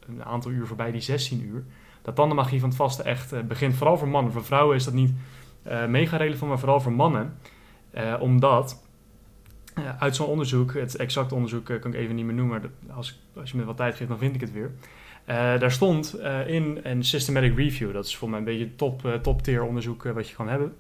een 0.07 0.24
aantal 0.24 0.51
uur 0.51 0.68
voorbij 0.68 0.91
die 0.91 1.01
16 1.01 1.43
uur, 1.45 1.64
dat 2.01 2.16
dan 2.16 2.30
de 2.30 2.36
magie 2.36 2.59
van 2.59 2.70
het 2.70 2.78
vasten 2.78 3.05
echt 3.05 3.47
begint. 3.47 3.76
Vooral 3.76 3.97
voor 3.97 4.07
mannen. 4.07 4.32
Voor 4.32 4.45
vrouwen 4.45 4.76
is 4.76 4.84
dat 4.84 4.93
niet 4.93 5.11
mega 5.88 6.18
relevant, 6.18 6.49
maar 6.49 6.59
vooral 6.59 6.82
voor 6.82 6.91
mannen. 6.91 7.38
Eh, 7.91 8.16
omdat 8.20 8.84
eh, 9.74 9.84
uit 9.99 10.16
zo'n 10.16 10.28
onderzoek, 10.28 10.74
het 10.74 10.95
exacte 10.95 11.36
onderzoek 11.36 11.70
eh, 11.70 11.80
kan 11.80 11.93
ik 11.93 11.99
even 11.99 12.16
niet 12.16 12.26
meer 12.26 12.36
noemen, 12.36 12.61
maar 12.61 12.95
als, 12.95 13.20
als 13.36 13.51
je 13.51 13.57
me 13.57 13.64
wat 13.64 13.78
tijd 13.78 13.95
geeft, 13.95 14.09
dan 14.09 14.18
vind 14.20 14.36
ik 14.36 14.41
het 14.41 14.51
weer. 14.51 14.72
Eh, 15.26 15.36
daar 15.59 15.72
stond 15.72 16.14
eh, 16.14 16.47
in 16.47 16.80
een 16.84 17.03
systematic 17.03 17.57
review, 17.57 17.93
dat 17.93 18.05
is 18.05 18.16
voor 18.18 18.30
mij 18.30 18.39
een 18.39 18.45
beetje 18.45 18.76
top, 18.76 19.05
eh, 19.05 19.14
top 19.14 19.41
tier 19.41 19.64
onderzoek 19.64 20.05
eh, 20.05 20.11
wat 20.11 20.30
je 20.30 20.36
kan 20.36 20.47
hebben. 20.47 20.74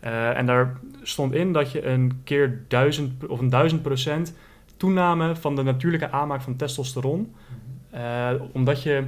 Eh, 0.00 0.38
en 0.38 0.46
daar 0.46 0.76
stond 1.02 1.32
in 1.34 1.52
dat 1.52 1.72
je 1.72 1.86
een 1.86 2.20
keer 2.24 2.64
duizend 2.68 3.26
of 3.26 3.40
een 3.40 3.50
duizend 3.50 3.82
procent 3.82 4.34
toename 4.76 5.36
van 5.36 5.56
de 5.56 5.62
natuurlijke 5.62 6.10
aanmaak 6.10 6.40
van 6.42 6.56
testosteron, 6.56 7.34
eh, 7.90 8.30
omdat 8.52 8.82
je 8.82 9.04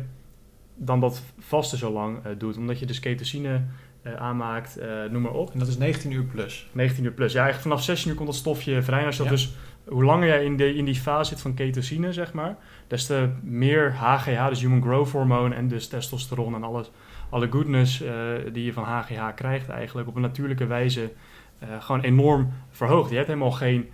dan 0.77 1.01
dat 1.01 1.23
vasten 1.39 1.79
zo 1.79 1.93
lang 1.93 2.19
eh, 2.25 2.33
doet, 2.39 2.57
omdat 2.57 2.79
je 2.79 2.87
dus 2.87 3.01
ketosine 3.01 3.63
eh, 4.05 4.15
aanmaakt, 4.15 4.77
eh, 4.77 4.89
noem 5.11 5.23
maar 5.23 5.33
op. 5.33 5.53
En 5.53 5.59
dat 5.59 5.69
is 5.69 5.79
19 5.79 6.11
uur 6.11 6.25
plus. 6.25 6.69
19 6.73 7.05
uur 7.05 7.13
plus. 7.13 7.33
Ja, 7.33 7.43
eigenlijk 7.43 7.69
vanaf 7.69 7.85
16 7.85 8.11
uur 8.11 8.17
komt 8.17 8.29
dat 8.29 8.37
stofje 8.37 8.83
vrij. 8.83 9.07
Als 9.07 9.17
dat 9.17 9.27
Ja. 9.27 9.33
dus, 9.33 9.55
hoe 9.85 10.05
langer 10.05 10.29
jij 10.29 10.45
in, 10.45 10.57
de, 10.57 10.75
in 10.75 10.85
die 10.85 10.95
fase 10.95 11.31
zit 11.31 11.41
van 11.41 11.55
ketosine, 11.55 12.13
zeg 12.13 12.33
maar, 12.33 12.57
des 12.87 13.07
te 13.07 13.29
meer 13.43 13.95
HGH, 13.95 14.49
dus 14.49 14.61
Human 14.61 14.83
Growth 14.83 15.11
Hormone 15.11 15.55
en 15.55 15.69
dus 15.69 15.89
testosteron 15.89 16.55
en 16.55 16.63
alles, 16.63 16.91
alle 17.29 17.49
goodness 17.51 18.03
eh, 18.03 18.13
die 18.53 18.65
je 18.65 18.73
van 18.73 18.85
HGH 18.85 19.35
krijgt 19.35 19.69
eigenlijk 19.69 20.09
op 20.09 20.15
een 20.15 20.23
natuurlijke 20.23 20.67
wijze 20.67 21.13
gewoon 21.79 22.01
enorm 22.01 22.53
verhoogd. 22.71 23.11
Je 23.11 23.17
hebt 23.17 23.29
helemaal 23.29 23.51
geen 23.51 23.89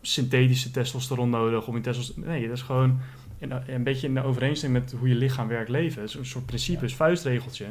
synthetische 0.00 0.70
testosteron 0.70 1.30
nodig 1.30 1.66
om 1.66 1.74
je 1.74 1.80
testosteron... 1.80 2.28
Nee, 2.28 2.48
dat 2.48 2.56
is 2.56 2.62
gewoon 2.62 3.00
in, 3.38 3.52
een 3.66 3.82
beetje 3.82 4.06
in 4.06 4.14
de 4.14 4.22
overeenstemming 4.22 4.84
met 4.84 4.94
hoe 4.98 5.08
je 5.08 5.14
lichaam 5.14 5.48
werkt 5.48 5.68
leven. 5.68 6.00
Het 6.00 6.10
is 6.10 6.16
een 6.16 6.26
soort 6.26 6.46
principe, 6.46 6.88
vuistregeltje. 6.88 7.66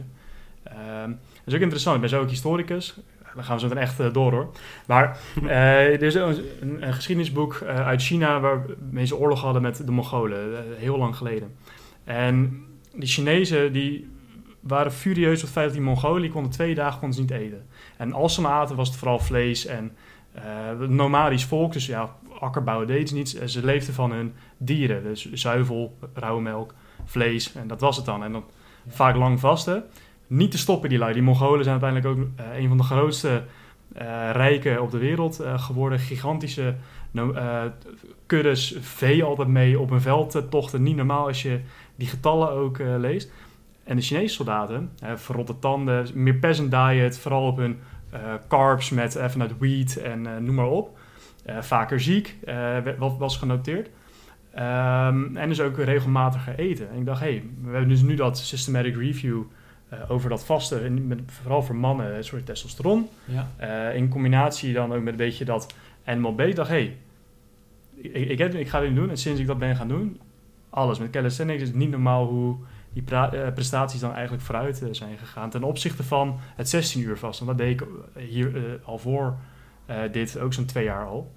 Ehm, 0.69 1.09
dat 1.09 1.45
is 1.45 1.53
ook 1.53 1.59
interessant. 1.59 1.95
Ik 1.95 2.01
ben 2.01 2.09
zo 2.09 2.21
ook 2.21 2.29
historicus. 2.29 2.95
Dan 3.35 3.45
gaan 3.45 3.55
we 3.55 3.61
zo 3.61 3.67
dan 3.67 3.77
echt 3.77 3.99
eh, 3.99 4.13
door 4.13 4.31
hoor. 4.31 4.51
Maar 4.87 5.17
eh, 5.43 5.93
er 5.93 6.03
is 6.03 6.15
een, 6.15 6.45
een, 6.61 6.93
geschiedenisboek 6.93 7.53
eh, 7.55 7.87
uit 7.87 8.01
China 8.01 8.39
waar 8.39 8.65
mensen 8.89 9.17
oorlog 9.17 9.41
hadden 9.41 9.61
met 9.61 9.85
de 9.85 9.91
Mongolen, 9.91 10.65
heel 10.77 10.97
lang 10.97 11.15
geleden. 11.15 11.55
En 12.03 12.65
die 12.95 13.07
Chinezen 13.07 13.73
die 13.73 14.09
waren 14.59 14.91
furieus 14.91 15.37
op 15.37 15.41
het 15.41 15.51
feit 15.51 15.65
dat 15.65 15.75
die 15.75 15.85
Mongolen 15.85 16.21
die 16.21 16.31
konden 16.31 16.51
twee 16.51 16.75
dagen 16.75 16.99
konden 16.99 17.15
ze 17.15 17.21
niet 17.21 17.31
eten. 17.31 17.65
En 17.97 18.13
als 18.13 18.33
ze 18.33 18.41
maar 18.41 18.51
aten 18.51 18.75
was 18.75 18.87
het 18.87 18.97
vooral 18.97 19.19
vlees 19.19 19.65
en 19.65 19.91
nomadisch 20.87 21.45
volk, 21.45 21.73
dus 21.73 21.85
ja, 21.85 22.15
akkerbouwen 22.39 22.87
deden 22.87 23.07
ze 23.07 23.13
niet. 23.13 23.41
Ze 23.45 23.65
leefden 23.65 23.93
van 23.93 24.11
hun 24.11 24.33
dieren, 24.57 25.03
dus 25.03 25.31
zuivel, 25.31 25.97
rauwe 26.13 26.41
melk, 26.41 26.73
vlees 27.05 27.53
en 27.53 27.67
dat 27.67 27.81
was 27.81 27.95
het 27.97 28.05
dan. 28.05 28.23
En 28.23 28.31
dan 28.31 28.43
vaak 28.87 29.15
lang 29.15 29.39
vasten. 29.39 29.83
Niet 30.27 30.51
te 30.51 30.57
stoppen 30.57 30.89
die 30.89 30.97
lui. 30.97 31.13
Die 31.13 31.21
Mongolen 31.21 31.63
zijn 31.63 31.81
uiteindelijk 31.81 32.19
ook 32.19 32.27
eh, 32.35 32.59
een 32.59 32.67
van 32.67 32.77
de 32.77 32.83
grootste 32.83 33.43
eh, 33.93 34.29
rijken 34.31 34.81
op 34.81 34.91
de 34.91 34.97
wereld 34.97 35.39
eh, 35.39 35.59
geworden. 35.59 35.99
Gigantische 35.99 36.75
kuddes, 38.25 38.77
vee 38.81 39.23
altijd 39.23 39.47
mee 39.47 39.79
op 39.79 39.91
een 39.91 40.01
veldtochten. 40.01 40.83
Niet 40.83 40.95
normaal 40.95 41.27
als 41.27 41.41
je 41.41 41.59
die 41.95 42.07
getallen 42.07 42.49
ook 42.49 42.77
leest. 42.97 43.31
En 43.83 43.95
de 43.95 44.01
Chinese 44.01 44.33
soldaten, 44.33 44.91
verrotte 45.15 45.59
tanden, 45.59 46.07
meer 46.13 46.35
peasant 46.35 46.71
diet, 46.71 47.19
vooral 47.19 47.47
op 47.47 47.57
hun 47.57 47.79
carbs 48.47 48.89
met 48.89 49.15
eh, 49.15 49.29
vanuit 49.29 49.57
wheat 49.57 49.95
en 49.95 50.43
noem 50.45 50.55
maar 50.55 50.67
op. 50.67 50.97
Vaker 51.59 51.99
ziek, 51.99 52.35
wat 52.97 53.17
was 53.17 53.37
genoteerd. 53.37 53.89
Ehm, 54.53 55.37
en 55.37 55.49
dus 55.49 55.61
ook 55.61 55.77
regelmatiger 55.77 56.59
eten. 56.59 56.89
En 56.89 56.97
ik 56.97 57.05
dacht, 57.05 57.21
hé, 57.21 57.27
hey, 57.27 57.43
we 57.61 57.69
hebben 57.69 57.89
dus 57.89 58.01
nu 58.01 58.15
dat 58.15 58.37
systematic 58.37 58.95
review 58.95 59.41
eh, 59.89 60.11
over 60.11 60.29
dat 60.29 60.45
vasten, 60.45 60.83
en 60.83 61.07
met, 61.07 61.19
vooral 61.25 61.63
voor 61.63 61.75
mannen, 61.75 62.15
een 62.15 62.23
soort 62.23 62.45
testosteron. 62.45 63.09
Ja. 63.25 63.47
Eh, 63.57 63.95
in 63.95 64.09
combinatie 64.09 64.73
dan 64.73 64.93
ook 64.93 65.01
met 65.01 65.11
een 65.11 65.17
beetje 65.17 65.45
dat 65.45 65.73
animal 66.05 66.35
based. 66.35 66.49
Ik 66.49 66.55
dacht, 66.55 66.69
hé, 66.69 66.75
hey, 66.75 66.97
ik, 68.11 68.29
ik, 68.29 68.37
heb- 68.37 68.53
ik 68.53 68.69
ga 68.69 68.79
dit 68.79 68.95
doen. 68.95 69.09
En 69.09 69.17
sinds 69.17 69.39
ik 69.39 69.47
dat 69.47 69.59
ben 69.59 69.75
gaan 69.75 69.87
doen, 69.87 70.19
alles. 70.69 70.99
Met 70.99 71.09
calisthenics 71.09 71.61
is 71.61 71.67
het 71.67 71.77
niet 71.77 71.89
normaal 71.89 72.25
hoe 72.25 72.55
die 72.93 73.03
eh, 73.15 73.53
prestaties 73.53 73.99
dan 73.99 74.13
eigenlijk 74.13 74.43
vooruit 74.43 74.83
zijn 74.91 75.17
gegaan. 75.17 75.49
Ten 75.49 75.63
opzichte 75.63 76.03
van 76.03 76.39
het 76.55 76.69
16 76.69 77.01
uur 77.01 77.17
vast. 77.17 77.39
Want 77.39 77.57
dat 77.57 77.67
deed 77.67 77.81
ik 77.81 77.87
hier 78.29 78.79
al 78.83 78.97
voor 78.97 79.37
dit, 80.11 80.39
ook 80.39 80.53
zo'n 80.53 80.65
twee 80.65 80.83
jaar 80.83 81.05
al. 81.05 81.31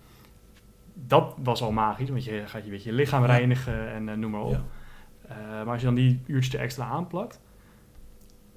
Dat 0.94 1.34
was 1.42 1.62
al 1.62 1.72
magisch, 1.72 2.08
want 2.08 2.24
je 2.24 2.42
gaat 2.46 2.64
je, 2.64 2.70
weet 2.70 2.82
je 2.82 2.92
lichaam 2.92 3.24
reinigen 3.24 3.92
en 3.92 4.20
noem 4.20 4.30
maar 4.30 4.40
op. 4.40 4.52
Ja. 4.52 4.64
Maar 5.64 5.66
als 5.72 5.78
je 5.80 5.86
dan 5.86 5.94
die 5.94 6.20
uurtjes 6.26 6.54
er 6.54 6.60
extra 6.60 6.84
aanplakt, 6.84 7.40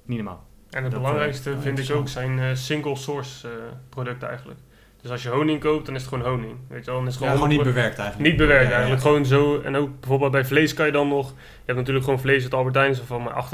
niet 0.04 0.16
normaal. 0.16 0.46
En 0.70 0.82
het 0.82 0.92
Dat, 0.92 1.00
belangrijkste 1.00 1.50
eh, 1.50 1.56
vind 1.60 1.78
ik 1.78 1.96
ook 1.96 2.08
zijn 2.08 2.38
eh, 2.38 2.54
single 2.54 2.96
source 2.96 3.48
eh, 3.48 3.54
producten 3.88 4.28
eigenlijk. 4.28 4.58
Dus 5.02 5.12
als 5.12 5.22
je 5.22 5.28
honing 5.28 5.60
koopt, 5.60 5.86
dan 5.86 5.94
is 5.94 6.00
het 6.00 6.10
gewoon 6.10 6.28
honing. 6.28 6.56
Weet 6.68 6.84
je 6.84 6.90
wel, 6.90 6.98
dan 7.00 7.08
is 7.08 7.14
het 7.14 7.22
Ja, 7.24 7.30
gewoon, 7.30 7.42
gewoon 7.42 7.64
niet 7.64 7.66
100% 7.68 7.74
bewerkt 7.74 7.98
eigenlijk. 7.98 8.30
Niet 8.30 8.38
bewerkt 8.38 8.68
Ja, 8.68 8.72
eigenlijk, 8.72 9.02
ja. 9.02 9.08
gewoon 9.08 9.26
zo. 9.26 9.60
En 9.60 9.76
ook 9.76 10.00
bijvoorbeeld 10.00 10.30
bij 10.30 10.44
vlees 10.44 10.74
kan 10.74 10.86
je 10.86 10.92
dan 10.92 11.08
nog... 11.08 11.28
Je 11.28 11.62
hebt 11.64 11.78
natuurlijk 11.78 12.04
gewoon 12.04 12.20
vlees 12.20 12.42
uit 12.42 12.54
Albert 12.54 12.74
Heijn, 12.74 12.94
zo 12.94 13.02
van 13.06 13.22
maar 13.22 13.44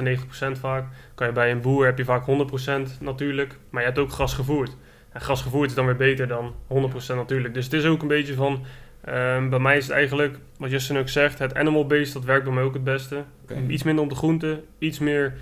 98% 0.57 0.59
vaak. 0.61 0.85
Kan 1.15 1.27
je 1.27 1.33
bij 1.33 1.51
een 1.51 1.61
boer 1.61 1.85
heb 1.85 1.99
je 1.99 2.05
vaak 2.05 2.25
100% 2.27 3.01
natuurlijk. 3.01 3.57
Maar 3.71 3.81
je 3.81 3.87
hebt 3.89 3.99
ook 4.01 4.11
gras 4.11 4.35
gevoerd. 4.35 4.77
En 5.13 5.21
gras 5.21 5.43
gevoerd 5.43 5.69
is 5.69 5.75
dan 5.77 5.87
weer 5.87 5.97
beter 5.97 6.29
dan 6.29 6.55
100% 6.69 7.15
natuurlijk. 7.15 7.55
Dus 7.55 7.65
het 7.65 7.73
is 7.73 7.85
ook 7.85 8.03
een 8.03 8.09
beetje 8.09 8.35
van... 8.35 8.65
ehm, 9.05 9.49
bij 9.49 9.59
mij 9.59 9.77
is 9.77 9.85
het 9.85 9.93
eigenlijk, 9.93 10.39
wat 10.59 10.71
Justin 10.71 10.99
ook 10.99 11.09
zegt, 11.09 11.39
het 11.39 11.55
animal-based, 11.55 12.13
dat 12.13 12.25
werkt 12.25 12.45
bij 12.45 12.53
mij 12.53 12.63
ook 12.63 12.75
het 12.75 12.85
beste. 12.85 13.25
Iets 13.69 13.83
minder 13.83 14.05
op 14.05 14.11
de 14.11 14.17
groenten, 14.17 14.65
iets 14.79 14.99
meer 14.99 15.35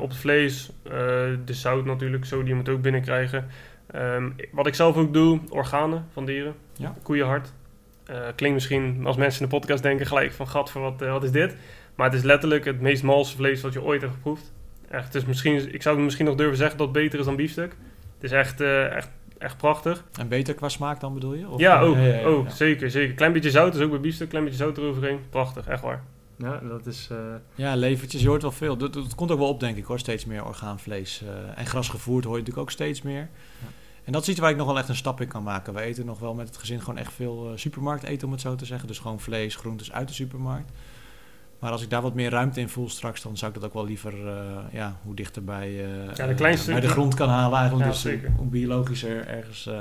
op 0.00 0.08
het 0.08 0.18
vlees. 0.18 0.70
eh, 0.82 0.92
de 1.44 1.54
zout 1.54 1.84
natuurlijk, 1.84 2.24
sodium 2.24 2.56
moet 2.56 2.68
ook 2.68 2.82
binnenkrijgen. 2.82 3.46
Ehm, 3.90 4.30
wat 4.52 4.66
ik 4.66 4.74
zelf 4.74 4.96
ook 4.96 5.12
doe, 5.12 5.40
organen 5.48 6.06
van 6.12 6.24
dieren. 6.24 6.54
Ja. 6.76 6.94
Koeienhart. 7.02 7.52
Eh, 8.06 8.16
klinkt 8.34 8.54
misschien 8.54 9.06
als 9.06 9.16
mensen 9.16 9.42
in 9.42 9.48
de 9.48 9.56
podcast 9.56 9.82
denken 9.82 10.06
gelijk 10.06 10.32
van 10.32 10.48
gat, 10.48 10.70
voor 10.70 10.82
wat, 10.82 11.02
eh, 11.02 11.12
wat 11.12 11.24
is 11.24 11.30
dit? 11.30 11.56
Maar 11.94 12.06
het 12.06 12.16
is 12.18 12.22
letterlijk 12.22 12.64
het 12.64 12.80
meest 12.80 13.02
malse 13.02 13.36
vlees 13.36 13.62
wat 13.62 13.72
je 13.72 13.82
ooit 13.82 14.00
hebt 14.00 14.12
geproefd. 14.12 14.52
Echt, 14.88 15.04
het 15.04 15.14
is 15.14 15.24
misschien, 15.24 15.74
ik 15.74 15.82
zou 15.82 15.98
misschien 16.00 16.24
nog 16.24 16.34
durven 16.34 16.56
zeggen 16.56 16.78
dat 16.78 16.86
het 16.86 16.96
beter 16.96 17.18
is 17.18 17.24
dan 17.24 17.36
biefstuk. 17.36 17.76
Het 18.14 18.24
is 18.24 18.32
echt, 18.32 18.60
eh, 18.60 18.96
echt, 18.96 19.10
echt 19.38 19.56
prachtig. 19.56 20.04
En 20.20 20.28
beter 20.28 20.54
qua 20.54 20.68
smaak 20.68 21.00
dan 21.00 21.14
bedoel 21.14 21.34
je? 21.34 21.48
Of, 21.48 21.60
ja, 21.60 21.80
eh, 21.80 21.88
ook. 21.88 21.94
ja, 21.96 22.02
ja, 22.02 22.14
ja, 22.14 22.24
ook 22.24 22.46
ja. 22.46 22.54
Zeker, 22.54 22.90
zeker. 22.90 23.14
Klein 23.14 23.32
beetje 23.32 23.50
zout 23.50 23.74
is 23.74 23.80
ook 23.80 23.90
bij 23.90 24.00
biefstuk. 24.00 24.28
Klein 24.28 24.44
beetje 24.44 24.58
zout 24.58 24.78
eroverheen. 24.78 25.18
Prachtig, 25.30 25.66
echt 25.66 25.82
waar. 25.82 26.02
Ja, 26.42 26.58
dat 26.68 26.86
is... 26.86 27.08
eh, 27.10 27.16
Ja, 27.54 27.74
levertjes, 27.76 28.22
je 28.22 28.28
hoort 28.28 28.42
wel 28.42 28.52
veel. 28.52 28.76
Dat, 28.76 28.92
dat 28.92 29.14
komt 29.14 29.30
ook 29.30 29.38
wel 29.38 29.48
op, 29.48 29.60
denk 29.60 29.76
ik 29.76 29.84
hoor. 29.84 29.98
Steeds 29.98 30.24
meer 30.24 30.44
orgaanvlees. 30.44 31.22
eh, 31.22 31.58
en 31.58 31.66
grasgevoerd 31.66 32.24
hoor 32.24 32.32
je 32.34 32.38
natuurlijk 32.40 32.66
ook 32.66 32.72
steeds 32.74 33.02
meer. 33.02 33.28
En 34.04 34.12
dat 34.12 34.22
is 34.22 34.28
iets 34.28 34.40
waar 34.40 34.50
ik 34.50 34.56
nog 34.56 34.66
wel 34.66 34.78
echt 34.78 34.88
een 34.88 34.96
stap 34.96 35.20
in 35.20 35.28
kan 35.28 35.42
maken. 35.42 35.74
We 35.74 35.80
eten 35.80 36.06
nog 36.06 36.18
wel 36.18 36.34
met 36.34 36.46
het 36.46 36.56
gezin 36.56 36.80
gewoon 36.80 36.96
echt 36.98 37.12
veel 37.12 37.50
eh, 37.50 37.56
supermarkt 37.58 38.02
eten, 38.04 38.26
om 38.26 38.32
het 38.32 38.40
zo 38.42 38.54
te 38.54 38.64
zeggen. 38.64 38.88
Dus 38.88 38.98
gewoon 38.98 39.20
vlees, 39.20 39.56
groentes 39.56 39.92
uit 39.92 40.08
de 40.08 40.14
supermarkt. 40.14 40.70
Maar 41.58 41.70
als 41.70 41.82
ik 41.82 41.90
daar 41.90 42.02
wat 42.02 42.14
meer 42.14 42.30
ruimte 42.30 42.60
in 42.60 42.68
voel 42.68 42.88
straks, 42.88 43.22
dan 43.22 43.36
zou 43.36 43.52
ik 43.52 43.60
dat 43.60 43.68
ook 43.68 43.74
wel 43.74 43.84
liever 43.84 44.12
uh, 44.26 44.32
ja, 44.72 44.96
hoe 45.02 45.14
dichter 45.14 45.44
bij, 45.44 45.70
uh, 45.70 46.14
ja, 46.14 46.26
de 46.26 46.34
kleinste, 46.34 46.70
bij 46.72 46.80
de 46.80 46.88
grond 46.88 47.14
kan 47.14 47.28
halen 47.28 47.58
eigenlijk. 47.58 47.86
Ja, 47.86 47.92
dus 47.92 48.02
zeker. 48.02 48.30
hoe 48.36 48.46
biologischer 48.46 49.26
ergens... 49.26 49.66
Uh, 49.66 49.74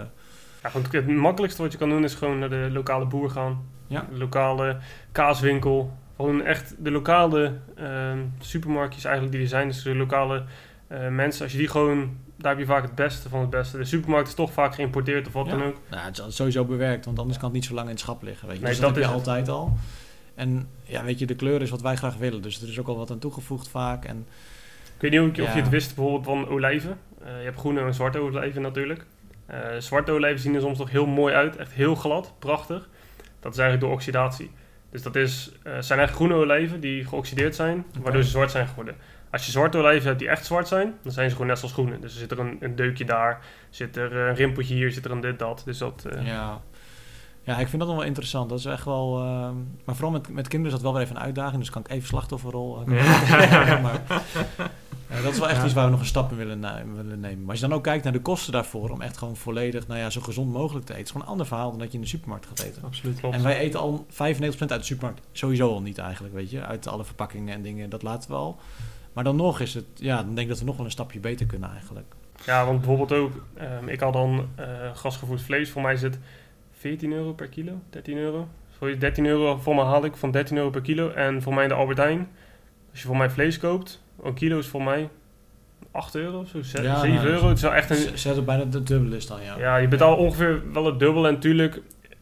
ja, 0.63 0.69
goed, 0.69 0.91
het 0.91 1.07
makkelijkste 1.07 1.61
wat 1.61 1.71
je 1.71 1.77
kan 1.77 1.89
doen 1.89 2.03
is 2.03 2.13
gewoon 2.13 2.39
naar 2.39 2.49
de 2.49 2.69
lokale 2.71 3.05
boer 3.05 3.29
gaan. 3.29 3.65
Ja. 3.87 4.07
De 4.11 4.17
lokale 4.17 4.77
kaaswinkel. 5.11 5.97
Gewoon 6.21 6.43
echt 6.43 6.75
de 6.79 6.91
lokale 6.91 7.53
uh, 7.79 8.11
supermarktjes 8.39 9.03
eigenlijk 9.03 9.35
die 9.35 9.43
er 9.43 9.49
zijn. 9.49 9.67
Dus 9.67 9.83
de 9.83 9.95
lokale 9.95 10.43
uh, 10.91 11.07
mensen. 11.07 11.43
Als 11.43 11.51
je 11.51 11.57
die 11.57 11.67
gewoon... 11.67 12.17
Daar 12.37 12.51
heb 12.51 12.59
je 12.59 12.65
vaak 12.65 12.83
het 12.83 12.95
beste 12.95 13.29
van 13.29 13.39
het 13.41 13.49
beste. 13.49 13.77
De 13.77 13.85
supermarkt 13.85 14.27
is 14.27 14.33
toch 14.33 14.53
vaak 14.53 14.75
geïmporteerd 14.75 15.27
of 15.27 15.33
wat 15.33 15.45
ja. 15.45 15.51
dan 15.51 15.63
ook. 15.63 15.75
Nou, 15.89 16.05
het 16.05 16.23
is 16.27 16.35
sowieso 16.35 16.65
bewerkt, 16.65 17.05
want 17.05 17.19
anders 17.19 17.37
kan 17.37 17.47
het 17.47 17.55
niet 17.55 17.65
zo 17.65 17.73
lang 17.73 17.85
in 17.85 17.91
het 17.91 18.01
schap 18.01 18.23
liggen. 18.23 18.47
Weet 18.47 18.57
je. 18.57 18.63
Nee, 18.63 18.71
dus 18.71 18.81
dat, 18.81 18.93
dat 18.93 19.03
heb 19.03 19.11
je 19.11 19.17
altijd 19.17 19.49
al. 19.49 19.77
En 20.35 20.67
ja, 20.83 21.03
weet 21.03 21.19
je, 21.19 21.25
de 21.25 21.35
kleur 21.35 21.61
is 21.61 21.69
wat 21.69 21.81
wij 21.81 21.95
graag 21.95 22.17
willen. 22.17 22.41
Dus 22.41 22.61
er 22.61 22.67
is 22.67 22.79
ook 22.79 22.87
al 22.87 22.97
wat 22.97 23.11
aan 23.11 23.19
toegevoegd 23.19 23.67
vaak. 23.67 24.05
En, 24.05 24.27
ik 24.95 25.01
weet 25.01 25.11
niet 25.11 25.29
of 25.29 25.35
je, 25.35 25.41
Ja. 25.41 25.47
of 25.47 25.53
je 25.55 25.61
het 25.61 25.69
wist 25.69 25.95
bijvoorbeeld 25.95 26.25
van 26.25 26.47
olijven. 26.47 26.97
Uh, 27.21 27.27
je 27.27 27.43
hebt 27.43 27.59
groene 27.59 27.81
en 27.81 27.93
zwarte 27.93 28.19
olijven 28.19 28.61
natuurlijk. 28.61 29.05
Uh, 29.51 29.57
zwarte 29.79 30.11
olijven 30.11 30.39
zien 30.39 30.55
er 30.55 30.61
soms 30.61 30.77
nog 30.77 30.89
heel 30.89 31.05
mooi 31.05 31.33
uit. 31.33 31.55
Echt 31.55 31.71
heel 31.71 31.95
glad, 31.95 32.33
prachtig. 32.39 32.89
Dat 33.39 33.53
is 33.53 33.59
eigenlijk 33.59 33.81
door 33.81 33.93
oxidatie. 33.93 34.51
Dus 34.91 35.01
dat 35.01 35.15
is, 35.15 35.47
uh, 35.51 35.61
zijn 35.63 35.73
eigenlijk 35.99 36.11
groene 36.11 36.33
olijven 36.33 36.79
die 36.79 37.05
geoxideerd 37.05 37.55
zijn, 37.55 37.85
waardoor 38.01 38.23
ze 38.23 38.29
zwart 38.29 38.51
zijn 38.51 38.67
geworden. 38.67 38.95
Als 39.31 39.45
je 39.45 39.51
zwarte 39.51 39.77
olijven 39.77 40.07
hebt 40.07 40.19
die 40.19 40.29
echt 40.29 40.45
zwart 40.45 40.67
zijn, 40.67 40.93
dan 41.03 41.11
zijn 41.11 41.27
ze 41.29 41.35
gewoon 41.35 41.47
net 41.49 41.57
zoals 41.57 41.73
groene. 41.73 41.99
Dus 41.99 42.13
er 42.13 42.19
zit 42.19 42.31
er 42.31 42.39
een, 42.39 42.57
een 42.59 42.75
deukje 42.75 43.05
daar, 43.05 43.39
zit 43.69 43.95
er 43.97 44.15
een 44.15 44.35
rimpeltje 44.35 44.73
hier, 44.75 44.91
zit 44.91 45.05
er 45.05 45.11
een 45.11 45.21
dit, 45.21 45.39
dat. 45.39 45.61
Dus 45.65 45.77
dat... 45.77 46.05
eh, 46.09 46.27
ja. 46.27 46.61
ja, 47.43 47.57
ik 47.57 47.67
vind 47.67 47.79
dat 47.81 47.87
nog 47.87 47.97
wel 47.97 48.05
interessant. 48.05 48.49
Dat 48.49 48.59
is 48.59 48.65
echt 48.65 48.85
wel... 48.85 49.17
ehm, 49.19 49.55
maar 49.85 49.95
vooral 49.95 50.11
met, 50.11 50.29
met 50.29 50.47
kinderen 50.47 50.65
is 50.77 50.81
dat 50.81 50.91
wel 50.91 50.93
weer 50.93 51.01
even 51.09 51.15
een 51.15 51.21
uitdaging. 51.27 51.59
Dus 51.59 51.69
kan 51.69 51.81
ik 51.81 51.89
even 51.91 52.07
slachtofferrol... 52.07 52.83
eh, 52.87 53.49
Ja. 53.49 53.79
maar, 53.85 54.01
dat 55.23 55.33
is 55.33 55.39
wel 55.39 55.49
echt 55.49 55.57
Ja. 55.57 55.65
iets 55.65 55.73
waar 55.73 55.85
we 55.85 55.91
nog 55.91 55.99
een 55.99 56.05
stap 56.05 56.31
in 56.31 56.37
willen, 56.37 56.61
willen 56.95 57.19
nemen. 57.19 57.39
Maar 57.41 57.49
als 57.49 57.59
je 57.59 57.67
dan 57.67 57.77
ook 57.77 57.83
kijkt 57.83 58.03
naar 58.03 58.13
de 58.13 58.21
kosten 58.21 58.51
daarvoor... 58.53 58.89
om 58.89 59.01
echt 59.01 59.17
gewoon 59.17 59.35
volledig, 59.35 59.87
nou 59.87 59.99
ja, 59.99 60.09
zo 60.09 60.21
gezond 60.21 60.51
mogelijk 60.51 60.85
te 60.85 60.91
eten... 60.91 61.03
is 61.05 61.11
gewoon 61.11 61.25
een 61.25 61.31
ander 61.31 61.45
verhaal 61.47 61.69
dan 61.69 61.79
dat 61.79 61.87
je 61.91 61.93
in 61.97 62.03
de 62.03 62.09
supermarkt 62.09 62.45
gaat 62.45 62.59
eten. 62.59 62.83
Absoluut. 62.83 63.19
klopt. 63.19 63.35
En 63.35 63.43
wij 63.43 63.57
eten 63.57 63.79
al 63.79 64.05
95% 64.09 64.13
uit 64.15 64.69
de 64.69 64.83
supermarkt. 64.83 65.27
Sowieso 65.31 65.69
al 65.73 65.81
niet 65.81 65.97
eigenlijk, 65.97 66.33
weet 66.33 66.49
je. 66.51 66.65
Uit 66.65 66.87
alle 66.87 67.05
verpakkingen 67.05 67.53
en 67.53 67.61
dingen, 67.61 67.89
dat 67.89 68.03
laten 68.03 68.29
we 68.29 68.35
al. 68.35 68.59
Maar 69.13 69.23
dan 69.23 69.35
nog 69.35 69.59
is 69.59 69.73
het... 69.73 69.85
Ja, 69.93 70.15
dan 70.15 70.25
denk 70.25 70.39
ik 70.39 70.47
dat 70.47 70.59
we 70.59 70.65
nog 70.65 70.75
wel 70.75 70.85
een 70.85 70.91
stapje 70.91 71.19
beter 71.19 71.45
kunnen 71.45 71.71
eigenlijk. 71.71 72.13
Ja, 72.45 72.65
want 72.65 72.77
bijvoorbeeld 72.77 73.11
ook, 73.11 73.31
ehm, 73.57 73.87
ik 73.87 73.99
had 73.99 74.13
dan 74.13 74.47
eh 74.55 74.65
gasgevoerd 74.93 75.41
vlees. 75.41 75.69
Voor 75.69 75.81
mij 75.81 75.93
is 75.93 76.01
het 76.01 76.19
14 76.71 77.11
euro 77.11 77.33
per 77.33 77.47
kilo, 77.47 77.73
13 77.89 78.17
euro. 78.17 78.47
Sorry, 78.79 78.97
13 78.97 79.25
euro 79.25 79.57
voor 79.57 79.75
mij 79.75 79.83
haal 79.85 80.05
ik 80.05 80.15
van 80.15 80.31
13 80.31 80.57
euro 80.57 80.69
per 80.69 80.81
kilo. 80.81 81.09
En 81.09 81.41
voor 81.41 81.53
mij 81.53 81.63
in 81.63 81.69
de 81.69 81.75
Albert 81.75 81.97
Heijn, 81.97 82.27
als 82.91 83.01
je 83.01 83.07
voor 83.07 83.17
mij 83.17 83.29
vlees 83.29 83.57
koopt, 83.59 84.00
een 84.23 84.33
kilo 84.33 84.57
is 84.57 84.67
voor 84.67 84.83
mij 84.83 85.09
8 85.91 86.15
euro 86.15 86.39
of 86.39 86.47
zo, 86.47 86.61
ze- 86.61 86.81
Ja, 86.81 86.99
7 86.99 87.15
nou, 87.15 87.27
euro. 87.27 87.47
Het 87.47 87.57
is 87.57 87.63
wel 87.63 87.73
echt 87.73 87.89
een, 87.89 88.17
Zet 88.17 88.35
het 88.35 88.45
bijna 88.45 88.63
de 88.65 88.83
dubbele 88.83 89.15
is 89.15 89.27
dan, 89.27 89.43
ja. 89.43 89.57
ja, 89.57 89.77
je 89.77 89.87
betaalt 89.87 90.17
ongeveer 90.19 90.61
wel 90.73 90.85
het 90.85 90.99
dubbele. 90.99 91.27
En 91.27 91.33
natuurlijk, 91.33 91.81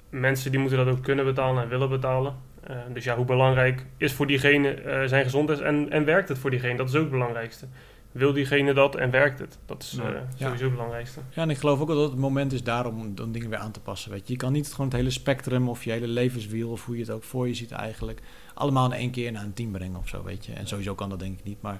mensen 0.09 0.51
die 0.51 0.59
moeten 0.59 0.77
dat 0.77 0.87
ook 0.87 1.03
kunnen 1.03 1.25
betalen 1.25 1.63
en 1.63 1.69
willen 1.69 1.89
betalen. 1.89 2.35
Eh, 2.63 2.75
dus 2.93 3.03
ja, 3.03 3.15
hoe 3.15 3.25
belangrijk 3.25 3.85
is 3.97 4.13
voor 4.13 4.27
diegene 4.27 4.69
eh, 4.73 5.07
zijn 5.07 5.23
gezondheid 5.23 5.59
en, 5.59 5.89
en 5.91 6.05
werkt 6.05 6.29
het 6.29 6.37
voor 6.37 6.49
diegene? 6.49 6.75
Dat 6.77 6.87
is 6.89 6.95
ook 6.95 7.01
het 7.01 7.11
belangrijkste. 7.11 7.65
Wil 8.11 8.33
diegene 8.33 8.73
dat 8.73 8.95
en 8.95 9.11
werkt 9.11 9.39
het? 9.39 9.57
Dat 9.65 9.81
is 9.83 9.97
eh, 9.97 10.05
Ja. 10.05 10.45
sowieso 10.45 10.63
het 10.63 10.73
belangrijkste. 10.73 11.19
Ja, 11.29 11.41
en 11.41 11.49
ik 11.49 11.57
geloof 11.57 11.79
ook 11.79 11.87
dat 11.87 12.09
het 12.11 12.19
moment 12.19 12.53
is 12.53 12.63
daar 12.63 12.85
om, 12.85 13.13
om 13.23 13.31
dingen 13.31 13.49
weer 13.49 13.59
aan 13.59 13.71
te 13.71 13.79
passen. 13.79 14.11
Weet 14.11 14.27
je. 14.27 14.33
je 14.33 14.39
kan 14.39 14.51
niet 14.51 14.71
gewoon 14.71 14.87
het 14.87 14.95
hele 14.95 15.09
spectrum 15.09 15.69
of 15.69 15.83
je 15.83 15.91
hele 15.91 16.07
levenswiel 16.07 16.69
of 16.69 16.85
hoe 16.85 16.95
je 16.95 17.01
het 17.01 17.11
ook 17.11 17.23
voor 17.23 17.47
je 17.47 17.53
ziet 17.53 17.71
eigenlijk... 17.71 18.21
allemaal 18.59 18.85
in 18.85 18.97
één 18.97 19.11
keer 19.11 19.31
naar 19.31 19.43
een 19.43 19.53
team 19.53 19.71
brengen 19.71 19.99
of 19.99 20.07
zo, 20.07 20.23
weet 20.23 20.45
je. 20.45 20.53
En 20.53 20.67
sowieso 20.67 20.95
kan 20.95 21.09
dat 21.09 21.19
denk 21.19 21.39
ik 21.39 21.45
niet, 21.45 21.61
maar... 21.61 21.79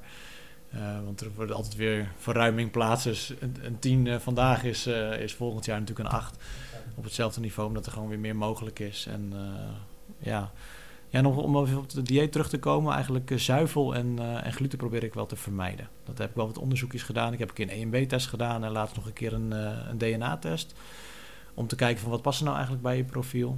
eh, 0.70 0.80
want 1.06 1.22
er 1.22 1.32
wordt 1.36 1.52
altijd 1.52 1.76
weer 1.76 2.12
verruiming 2.18 2.72
plaats. 2.72 3.04
Dus 3.04 3.34
een, 3.40 3.56
een 3.62 3.80
10 3.80 4.08
eh, 4.08 4.20
vandaag 4.20 4.64
is, 4.64 4.86
eh, 4.86 5.20
is 5.22 5.34
volgend 5.34 5.66
jaar 5.66 5.80
natuurlijk 5.80 6.10
een 6.10 6.16
8. 6.16 6.38
Op 6.96 7.04
hetzelfde 7.04 7.42
niveau, 7.42 7.68
omdat 7.68 7.86
er 7.86 7.92
gewoon 7.92 8.10
weer 8.10 8.20
meer 8.20 8.36
mogelijk 8.36 8.80
is. 8.80 9.06
En 9.06 9.34
ja... 10.20 10.52
Ja, 11.12 11.22
nog 11.22 11.38
om 11.38 11.58
even 11.58 11.78
op 11.78 11.92
het 11.92 12.06
dieet 12.06 12.32
terug 12.32 12.50
te 12.50 12.60
komen, 12.60 12.94
eigenlijk 12.94 13.32
zuivel 13.36 13.96
en, 13.96 14.20
en 14.44 14.54
gluten 14.54 14.78
probeer 14.78 15.04
ik 15.04 15.14
wel 15.14 15.26
te 15.26 15.36
vermijden. 15.36 15.88
Dat 16.04 16.18
heb 16.18 16.30
ik 16.30 16.36
wel 16.36 16.46
wat 16.48 16.58
onderzoekjes 16.58 17.04
gedaan. 17.04 17.34
Ik 17.34 17.40
heb 17.40 17.50
een 17.50 17.56
keer 17.56 17.72
een 17.72 17.94
EMB-test 17.94 18.28
gedaan 18.28 18.64
en 18.64 18.72
laatst 18.72 18.96
nog 18.96 19.06
een 19.06 19.14
keer 19.14 19.34
een, 19.34 19.52
een 19.90 19.98
DNA-test. 19.98 20.74
Om 21.54 21.68
te 21.68 21.76
kijken 21.76 22.02
van 22.02 22.12
wat 22.12 22.22
past 22.22 22.38
er 22.38 22.44
nou 22.44 22.56
eigenlijk 22.56 22.86
bij 22.86 22.98
je 22.98 23.04
profiel. 23.04 23.58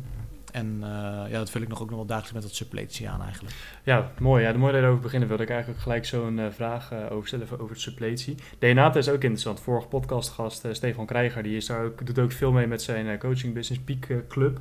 En 0.52 0.80
eh, 0.82 1.32
ja, 1.32 1.38
dat 1.38 1.50
vul 1.50 1.62
ik 1.62 1.68
nog 1.68 1.82
ook 1.82 1.90
nog 1.90 1.98
wel 1.98 2.06
dagelijks 2.06 2.34
met 2.34 2.44
wat 2.44 2.56
suppletie 2.56 3.10
aan 3.10 3.22
eigenlijk. 3.22 3.56
Ja, 3.84 4.12
mooi. 4.20 4.44
Ja, 4.44 4.52
de 4.52 4.58
mooie 4.58 4.72
dat 4.72 4.82
je 4.82 4.86
erover 4.86 5.04
beginnen 5.04 5.28
wilde 5.28 5.44
ik 5.44 5.50
eigenlijk 5.50 5.82
gelijk 5.82 6.06
zo'n 6.06 6.40
eh, 6.40 6.46
vraag 6.50 6.92
eh, 6.92 7.12
over 7.12 7.28
stellen 7.28 7.60
over 7.60 7.80
suppletie. 7.80 8.36
DNA-test 8.60 9.08
is 9.08 9.14
ook 9.14 9.24
interessant. 9.24 9.60
Vorige 9.60 9.88
podcastgast 9.88 10.68
Stefan 10.72 11.06
Krijger, 11.06 11.44
die 11.44 11.56
is 11.56 11.66
daar 11.66 11.84
ook, 11.84 12.06
doet 12.06 12.20
ook 12.20 12.32
veel 12.32 12.52
mee 12.52 12.68
met 12.68 12.82
zijn 12.82 13.20
coaching 13.20 13.54
business 13.54 13.84
Peak 13.84 14.28
Club. 14.28 14.60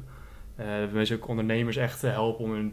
Eh 0.57 0.67
we 0.93 1.15
ook 1.15 1.29
ondernemers 1.29 1.77
echt 1.77 2.03
helpen 2.03 2.45
om 2.45 2.53
hun 2.53 2.71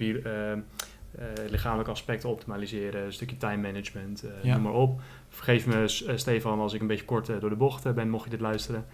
bio- 1.11 1.25
eh, 1.43 1.49
lichamelijke 1.49 1.91
aspecten 1.91 2.27
te 2.29 2.33
optimaliseren. 2.35 3.05
Een 3.05 3.13
stukje 3.13 3.37
time 3.37 3.61
management, 3.61 4.23
Ja. 4.43 4.53
noem 4.53 4.63
maar 4.63 4.73
op. 4.73 5.01
Vergeef 5.29 5.67
me 5.67 5.81
eh, 6.07 6.15
Stefan 6.17 6.59
als 6.59 6.73
ik 6.73 6.81
een 6.81 6.87
beetje 6.87 7.05
kort 7.05 7.25
door 7.39 7.49
de 7.49 7.55
bocht 7.55 7.93
ben, 7.95 8.09
mocht 8.09 8.23
je 8.23 8.29
dit 8.29 8.39
luisteren. 8.39 8.85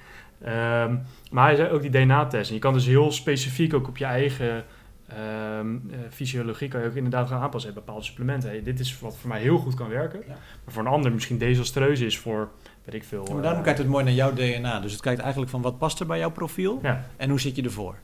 Ehm, 0.42 0.96
maar 1.32 1.46
hij 1.46 1.56
zei 1.56 1.70
ook 1.70 1.82
die 1.82 1.92
DNA-test. 1.92 2.48
En 2.50 2.54
je 2.56 2.62
kan 2.62 2.74
dus 2.74 2.86
heel 2.86 3.12
specifiek 3.12 3.74
ook 3.74 3.88
op 3.88 3.98
je 3.98 4.06
eigen 4.06 4.66
ehm, 5.08 5.76
eh, 5.92 5.98
fysiologie 6.10 6.68
kan 6.68 6.82
je 6.82 6.88
ook 6.88 6.96
inderdaad 6.96 7.28
gaan 7.28 7.42
aanpassen. 7.42 7.74
Bepaalde 7.74 8.04
supplementen. 8.04 8.50
Hey, 8.50 8.64
dit 8.64 8.80
is 8.80 9.00
wat 9.00 9.18
voor 9.18 9.30
mij 9.30 9.42
heel 9.42 9.58
goed 9.58 9.74
kan 9.74 9.90
werken. 9.90 10.20
Ja. 10.28 10.34
Maar 10.64 10.74
voor 10.74 10.82
een 10.86 10.92
ander 10.92 11.12
misschien 11.12 11.38
desastreus 11.38 12.00
is 12.00 12.18
voor, 12.18 12.50
weet 12.84 12.96
ik 12.96 13.04
veel. 13.04 13.26
Ja, 13.28 13.34
maar 13.34 13.42
daarom 13.44 13.64
kijkt 13.64 13.78
het 13.80 13.88
mooi 13.88 14.04
naar 14.04 14.14
jouw 14.14 14.34
DNA. 14.34 14.80
Dus 14.80 14.92
het 14.92 15.02
kijkt 15.02 15.22
eigenlijk 15.22 15.52
van 15.52 15.62
wat 15.62 15.78
past 15.78 16.00
er 16.00 16.06
bij 16.06 16.18
jouw 16.20 16.32
profiel 16.32 16.80
Ja, 16.82 17.06
en 17.18 17.30
hoe 17.30 17.40
zit 17.40 17.56
je 17.56 17.62
ervoor. 17.64 17.96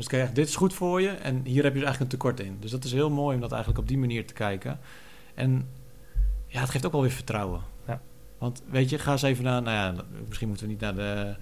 Dus 0.00 0.08
kijk, 0.08 0.22
echt, 0.22 0.34
dit 0.34 0.48
is 0.48 0.56
goed 0.56 0.74
voor 0.74 1.00
je 1.00 1.08
en 1.08 1.40
hier 1.44 1.62
heb 1.62 1.72
je 1.74 1.78
dus 1.80 1.88
eigenlijk 1.88 2.00
een 2.00 2.18
tekort 2.18 2.40
in. 2.40 2.56
Dus 2.60 2.70
dat 2.70 2.84
is 2.84 2.92
heel 2.92 3.10
mooi 3.10 3.34
om 3.34 3.40
dat 3.40 3.50
eigenlijk 3.52 3.80
op 3.82 3.88
die 3.88 3.98
manier 3.98 4.26
te 4.26 4.32
kijken. 4.32 4.78
En 5.34 5.68
ja, 6.46 6.60
het 6.60 6.70
geeft 6.70 6.86
ook 6.86 6.92
wel 6.92 7.00
weer 7.00 7.10
vertrouwen. 7.10 7.60
Ja. 7.86 8.00
Want 8.38 8.62
weet 8.70 8.90
je, 8.90 8.98
ga 8.98 9.12
eens 9.12 9.22
even 9.22 9.44
naar, 9.44 9.62
nou 9.62 9.76
ja, 9.76 10.04
misschien 10.28 10.48
moeten 10.48 10.66
we 10.66 10.72
niet 10.72 10.80
naar 10.80 10.94
de, 10.94 11.36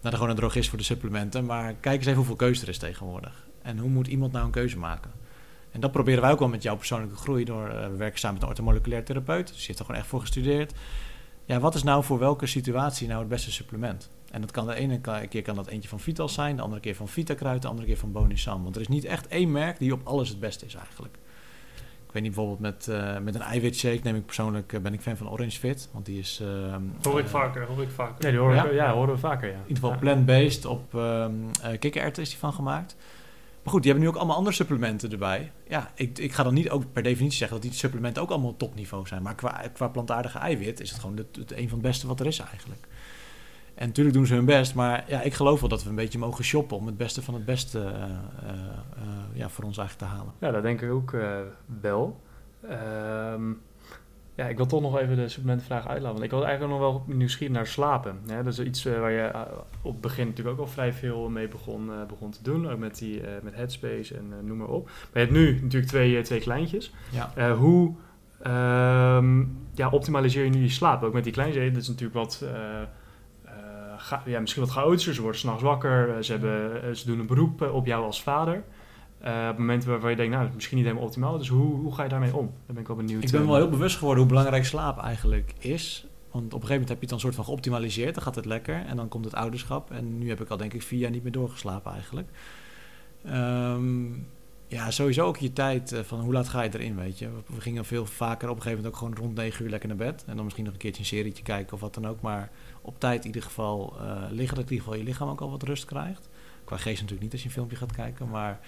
naar 0.00 0.12
de 0.12 0.16
gewone 0.16 0.34
drogist 0.34 0.68
voor 0.68 0.78
de 0.78 0.84
supplementen, 0.84 1.44
maar 1.44 1.74
kijk 1.74 1.96
eens 1.96 2.04
even 2.04 2.16
hoeveel 2.16 2.36
keuze 2.36 2.62
er 2.62 2.68
is 2.68 2.78
tegenwoordig. 2.78 3.46
En 3.62 3.78
hoe 3.78 3.90
moet 3.90 4.06
iemand 4.06 4.32
nou 4.32 4.44
een 4.44 4.50
keuze 4.50 4.78
maken? 4.78 5.10
En 5.70 5.80
dat 5.80 5.92
proberen 5.92 6.22
wij 6.22 6.30
ook 6.30 6.38
wel 6.38 6.48
met 6.48 6.62
jouw 6.62 6.76
persoonlijke 6.76 7.16
groei 7.16 7.44
door, 7.44 7.68
eh, 7.68 7.88
we 7.88 7.96
werken 7.96 8.18
samen 8.18 8.34
met 8.34 8.42
een 8.42 8.48
orthomoleculair 8.48 9.04
therapeut, 9.04 9.48
dus 9.48 9.60
je 9.60 9.66
hebt 9.66 9.78
er 9.78 9.84
gewoon 9.84 10.00
echt 10.00 10.10
voor 10.10 10.20
gestudeerd. 10.20 10.72
Ja, 11.44 11.60
wat 11.60 11.74
is 11.74 11.82
nou 11.82 12.04
voor 12.04 12.18
welke 12.18 12.46
situatie 12.46 13.08
nou 13.08 13.20
het 13.20 13.28
beste 13.28 13.52
supplement? 13.52 14.10
En 14.30 14.40
dat 14.40 14.50
kan 14.50 14.66
de 14.66 14.74
ene 14.74 15.00
keer 15.28 15.42
kan 15.42 15.54
dat 15.54 15.66
eentje 15.66 15.88
van 15.88 16.00
Vital 16.00 16.28
zijn, 16.28 16.56
de 16.56 16.62
andere 16.62 16.80
keer 16.80 16.94
van 16.94 17.08
Vitakruid, 17.08 17.62
de 17.62 17.68
andere 17.68 17.86
keer 17.86 17.96
van 17.96 18.12
Bonisam. 18.12 18.62
Want 18.62 18.74
er 18.74 18.80
is 18.80 18.88
niet 18.88 19.04
echt 19.04 19.26
één 19.28 19.50
merk 19.52 19.78
die 19.78 19.92
op 19.92 20.00
alles 20.06 20.28
het 20.28 20.40
beste 20.40 20.66
is 20.66 20.74
eigenlijk. 20.74 21.14
Ik 22.06 22.12
weet 22.12 22.22
niet, 22.22 22.34
bijvoorbeeld 22.34 22.60
met, 22.60 22.88
eh, 22.88 23.18
met 23.18 23.34
een 23.34 23.40
eiwitshake 23.40 24.00
neem 24.02 24.16
ik 24.16 24.26
persoonlijk, 24.26 24.72
eh, 24.72 24.80
ben 24.80 24.92
ik 24.92 25.00
fan 25.00 25.16
van 25.16 25.30
Orange 25.30 25.58
Fit. 25.58 25.88
Want 25.92 26.06
die 26.06 26.18
is... 26.18 26.40
ehm, 26.42 26.82
Hoor 27.02 27.18
ik 27.18 27.24
eh, 27.24 27.30
vaker, 27.30 27.66
hoor 27.66 27.82
ik 27.82 27.90
vaker. 27.90 28.14
nee, 28.22 28.30
die 28.30 28.40
horen, 28.40 28.56
Ja? 28.56 28.68
we, 28.68 28.74
ja, 28.74 28.92
horen 28.92 29.14
we 29.14 29.18
vaker, 29.20 29.48
ja. 29.48 29.54
In 29.54 29.60
ieder 29.60 29.74
geval 29.74 29.90
Ja. 29.90 29.96
plant-based 29.96 30.64
op 30.64 30.94
ehm 30.94 31.32
eh, 31.62 31.78
kikkererwten 31.78 32.22
is 32.22 32.28
die 32.28 32.38
van 32.38 32.52
gemaakt. 32.52 32.96
Maar 33.62 33.74
goed, 33.74 33.82
die 33.82 33.90
hebben 33.92 34.08
nu 34.10 34.14
ook 34.14 34.20
allemaal 34.20 34.36
andere 34.38 34.56
supplementen 34.56 35.10
erbij. 35.12 35.52
Ja, 35.68 35.90
ik, 35.94 36.18
ik 36.18 36.32
ga 36.32 36.42
dan 36.42 36.54
niet 36.54 36.70
ook 36.70 36.92
per 36.92 37.02
definitie 37.02 37.38
zeggen 37.38 37.56
dat 37.60 37.66
die 37.70 37.76
supplementen 37.78 38.22
ook 38.22 38.30
allemaal 38.30 38.56
topniveau 38.56 39.06
zijn. 39.06 39.22
Maar 39.22 39.34
qua, 39.34 39.62
qua 39.72 39.88
plantaardige 39.88 40.38
eiwit 40.38 40.80
is 40.80 40.90
het 40.90 41.00
gewoon 41.00 41.16
het, 41.16 41.36
het 41.36 41.52
een 41.52 41.68
van 41.68 41.78
het 41.78 41.86
beste 41.86 42.06
wat 42.06 42.20
er 42.20 42.26
is 42.26 42.38
eigenlijk. 42.38 42.86
En 43.76 43.86
natuurlijk 43.86 44.16
doen 44.16 44.26
ze 44.26 44.34
hun 44.34 44.44
best, 44.44 44.74
maar 44.74 45.04
ja, 45.08 45.22
ik 45.22 45.34
geloof 45.34 45.60
wel 45.60 45.68
dat 45.68 45.82
we 45.82 45.88
een 45.88 45.94
beetje 45.94 46.18
mogen 46.18 46.44
shoppen 46.44 46.76
om 46.76 46.86
het 46.86 46.96
beste 46.96 47.22
van 47.22 47.34
het 47.34 47.44
beste 47.44 47.78
eh, 47.78 47.84
eh, 47.84 48.10
eh, 48.96 49.08
ja, 49.32 49.48
voor 49.48 49.64
ons 49.64 49.78
eigenlijk 49.78 50.10
te 50.10 50.16
halen. 50.16 50.32
Ja, 50.40 50.50
dat 50.50 50.62
denk 50.62 50.80
ik 50.80 50.90
ook 50.90 51.16
wel. 51.80 52.20
Ehm, 52.68 53.52
ja, 54.34 54.46
ik 54.46 54.56
wil 54.56 54.66
toch 54.66 54.80
nog 54.80 54.98
even 54.98 55.16
de 55.16 55.28
supplementenvraag 55.28 55.86
uitlaten. 55.86 56.12
Want 56.12 56.24
ik 56.24 56.30
was 56.30 56.44
eigenlijk 56.44 56.80
nog 56.80 56.90
wel 56.90 57.04
nieuwsgierig 57.16 57.56
naar 57.56 57.66
slapen. 57.66 58.20
Hè? 58.26 58.42
Dat 58.42 58.52
is 58.52 58.60
iets 58.60 58.84
waar 58.84 59.10
je 59.10 59.30
op 59.82 59.92
het 59.92 60.00
begin 60.00 60.26
natuurlijk 60.26 60.58
ook 60.58 60.66
al 60.66 60.72
vrij 60.72 60.92
veel 60.92 61.28
mee 61.28 61.48
begon, 61.48 61.90
begon 62.08 62.30
te 62.30 62.42
doen. 62.42 62.70
Ook 62.70 62.78
met, 62.78 62.98
die, 62.98 63.20
met 63.42 63.54
Headspace 63.54 64.16
en 64.16 64.46
noem 64.46 64.56
maar 64.56 64.68
op. 64.68 64.84
Maar 64.84 64.94
je 65.12 65.18
hebt 65.18 65.30
nu 65.30 65.60
natuurlijk 65.62 65.90
twee, 65.90 66.22
twee 66.22 66.40
kleintjes. 66.40 66.94
Ja. 67.10 67.54
Hoe 67.54 67.94
ehm, 68.42 69.44
ja, 69.74 69.90
optimaliseer 69.90 70.44
je 70.44 70.50
nu 70.50 70.62
je 70.62 70.68
slaap? 70.68 71.02
Ook 71.02 71.12
met 71.12 71.24
die 71.24 71.32
kleintjes. 71.32 71.72
Dat 71.72 71.82
is 71.82 71.88
natuurlijk 71.88 72.18
wat 72.18 72.44
ga- 74.06 74.22
ja, 74.26 74.40
misschien 74.40 74.62
wat 74.62 74.72
chaotischer. 74.72 75.14
Ze 75.14 75.20
worden 75.22 75.40
s'nachts 75.40 75.62
wakker. 75.62 76.16
eh, 76.16 76.22
ze, 76.22 76.32
hebben, 76.32 76.82
eh, 76.82 76.90
ze 76.94 77.06
doen 77.06 77.18
een 77.18 77.26
beroep 77.26 77.62
eh, 77.62 77.74
op 77.74 77.86
jou 77.86 78.04
als 78.04 78.22
vader. 78.22 78.62
Op 79.50 79.58
momenten 79.58 79.88
waarvan 79.90 80.10
je 80.10 80.16
denkt, 80.16 80.30
nou, 80.30 80.40
dat 80.42 80.48
is 80.50 80.54
misschien 80.56 80.76
niet 80.76 80.86
helemaal 80.86 81.06
optimaal. 81.06 81.38
Dus 81.38 81.48
hoe, 81.48 81.74
hoe 81.80 81.94
ga 81.94 82.02
je 82.02 82.08
daarmee 82.08 82.36
om? 82.36 82.46
Daar 82.46 82.54
ben 82.74 82.78
ik 82.80 82.86
wel 82.86 82.96
benieuwd. 82.96 83.22
Ik 83.22 83.30
ben 83.30 83.46
wel 83.46 83.56
heel 83.56 83.68
bewust 83.68 83.96
geworden 83.96 84.18
hoe 84.22 84.32
belangrijk 84.32 84.64
slaap 84.64 84.98
eigenlijk 85.02 85.52
is. 85.58 86.06
Want 86.30 86.44
op 86.44 86.52
een 86.52 86.66
gegeven 86.66 86.72
moment 86.72 86.88
heb 86.88 86.96
je 86.96 87.02
het 87.02 87.10
dan 87.10 87.20
soort 87.20 87.34
van 87.34 87.44
geoptimaliseerd. 87.44 88.14
Dan 88.14 88.22
gaat 88.22 88.34
het 88.34 88.44
lekker. 88.44 88.84
En 88.86 88.96
dan 88.96 89.08
komt 89.08 89.24
het 89.24 89.34
ouderschap. 89.34 89.90
En 89.90 90.18
nu 90.18 90.28
heb 90.28 90.40
ik 90.40 90.48
al 90.48 90.56
denk 90.56 90.72
ik 90.74 90.82
vier 90.82 90.98
jaar 90.98 91.10
niet 91.10 91.22
meer 91.22 91.32
doorgeslapen 91.32 91.92
eigenlijk. 91.92 92.28
Ehm, 93.24 94.04
ja, 94.66 94.90
sowieso 94.90 95.26
ook 95.26 95.36
je 95.36 95.52
tijd 95.52 96.00
van 96.04 96.20
hoe 96.20 96.32
laat 96.32 96.48
ga 96.48 96.62
je 96.62 96.70
erin, 96.74 96.96
weet 96.96 97.18
je. 97.18 97.26
We, 97.30 97.54
we 97.54 97.60
gingen 97.60 97.84
veel 97.84 98.06
vaker 98.06 98.48
op 98.48 98.56
een 98.56 98.62
gegeven 98.62 98.84
moment 98.84 98.94
ook 99.02 99.08
gewoon 99.08 99.24
rond 99.26 99.36
negen 99.36 99.64
uur 99.64 99.70
lekker 99.70 99.88
naar 99.88 99.98
bed. 99.98 100.24
En 100.26 100.34
dan 100.34 100.44
misschien 100.44 100.64
nog 100.64 100.72
een 100.74 100.78
keertje 100.78 101.00
een 101.00 101.06
serietje 101.08 101.42
kijken 101.42 101.72
of 101.74 101.80
wat 101.80 101.94
dan 101.94 102.06
ook. 102.06 102.20
Maar 102.20 102.50
op 102.86 103.00
tijd 103.00 103.20
in 103.20 103.26
ieder 103.26 103.42
geval 103.42 103.96
eh, 104.00 104.22
liggen 104.30 104.56
dat 104.56 104.64
in 104.64 104.72
ieder 104.72 104.84
geval 104.84 104.94
je 104.94 105.04
lichaam 105.04 105.28
ook 105.28 105.40
al 105.40 105.50
wat 105.50 105.62
rust 105.62 105.84
krijgt. 105.84 106.28
Qua 106.64 106.76
geest 106.76 107.00
natuurlijk 107.00 107.22
niet 107.22 107.32
als 107.32 107.40
je 107.40 107.46
een 107.46 107.54
filmpje 107.54 107.76
gaat 107.76 107.92
kijken, 107.92 108.28
maar... 108.28 108.60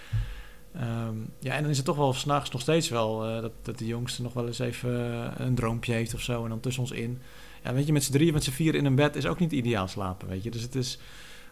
Ehm, 0.75 1.17
ja, 1.39 1.55
en 1.55 1.63
dan 1.63 1.71
is 1.71 1.77
het 1.77 1.87
toch 1.87 1.97
wel 1.97 2.13
s'nachts 2.13 2.51
nog 2.51 2.61
steeds 2.61 2.89
wel 2.89 3.27
eh, 3.27 3.41
dat, 3.41 3.53
dat 3.63 3.79
de 3.79 3.87
jongste 3.87 4.23
nog 4.23 4.33
wel 4.33 4.47
eens 4.47 4.59
even 4.59 5.13
eh, 5.13 5.47
een 5.47 5.55
droompje 5.55 5.93
heeft 5.93 6.15
of 6.15 6.21
zo. 6.21 6.43
En 6.43 6.49
dan 6.49 6.61
tussen 6.61 6.83
ons 6.83 6.93
in. 6.93 7.19
Ja, 7.65 7.73
weet 7.73 7.87
je, 7.87 7.93
met 7.93 8.05
z'n 8.05 8.13
drieën, 8.13 8.33
met 8.33 8.45
z'n 8.45 8.51
vier 8.51 8.75
in 8.75 8.85
een 8.85 8.95
bed 8.95 9.17
is 9.17 9.27
ook 9.27 9.39
niet 9.39 9.53
ideaal 9.53 9.89
slapen, 9.89 10.29
weet 10.29 10.43
je. 10.43 10.51
Dus 10.51 10.63
het 10.63 10.75
is, 10.75 10.99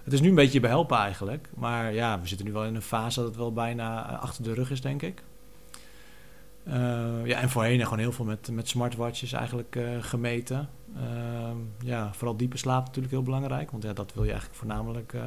het 0.04 0.12
is 0.12 0.20
nu 0.20 0.28
een 0.28 0.34
beetje 0.34 0.60
behelpen 0.60 0.98
eigenlijk. 0.98 1.48
Maar 1.54 1.94
ja, 1.94 2.20
we 2.20 2.28
zitten 2.28 2.46
nu 2.46 2.52
wel 2.52 2.64
in 2.64 2.74
een 2.74 2.82
fase 2.82 3.18
dat 3.18 3.28
het 3.28 3.38
wel 3.38 3.52
bijna 3.52 4.18
achter 4.18 4.42
de 4.42 4.54
rug 4.54 4.70
is, 4.70 4.80
denk 4.80 5.02
ik. 5.02 5.22
Eh, 6.66 7.26
ja, 7.26 7.40
en 7.40 7.50
voorheen 7.50 7.82
gewoon 7.82 7.98
heel 7.98 8.12
veel 8.12 8.24
met, 8.24 8.50
met 8.50 8.68
smartwatches 8.68 9.32
eigenlijk 9.32 9.76
eh, 9.76 9.84
gemeten. 10.00 10.68
Ehm, 10.96 11.56
ja, 11.78 12.12
vooral 12.12 12.36
diepe 12.36 12.56
slaap 12.56 12.86
natuurlijk 12.86 13.14
heel 13.14 13.22
belangrijk. 13.22 13.70
Want 13.70 13.82
ja, 13.82 13.92
dat 13.92 14.14
wil 14.14 14.24
je 14.24 14.30
eigenlijk 14.30 14.58
voornamelijk... 14.58 15.12
eh, 15.12 15.22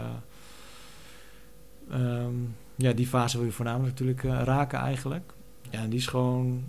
ehm, 1.90 2.34
ja, 2.76 2.94
die 2.94 3.08
fase 3.08 3.38
wil 3.38 3.46
je 3.46 3.52
voornamelijk 3.52 3.90
natuurlijk 3.90 4.24
raken 4.46 4.80
eigenlijk. 4.80 5.34
Ja, 5.70 5.80
en 5.80 5.90
die 5.90 6.00
is 6.00 6.08
gewoon... 6.08 6.64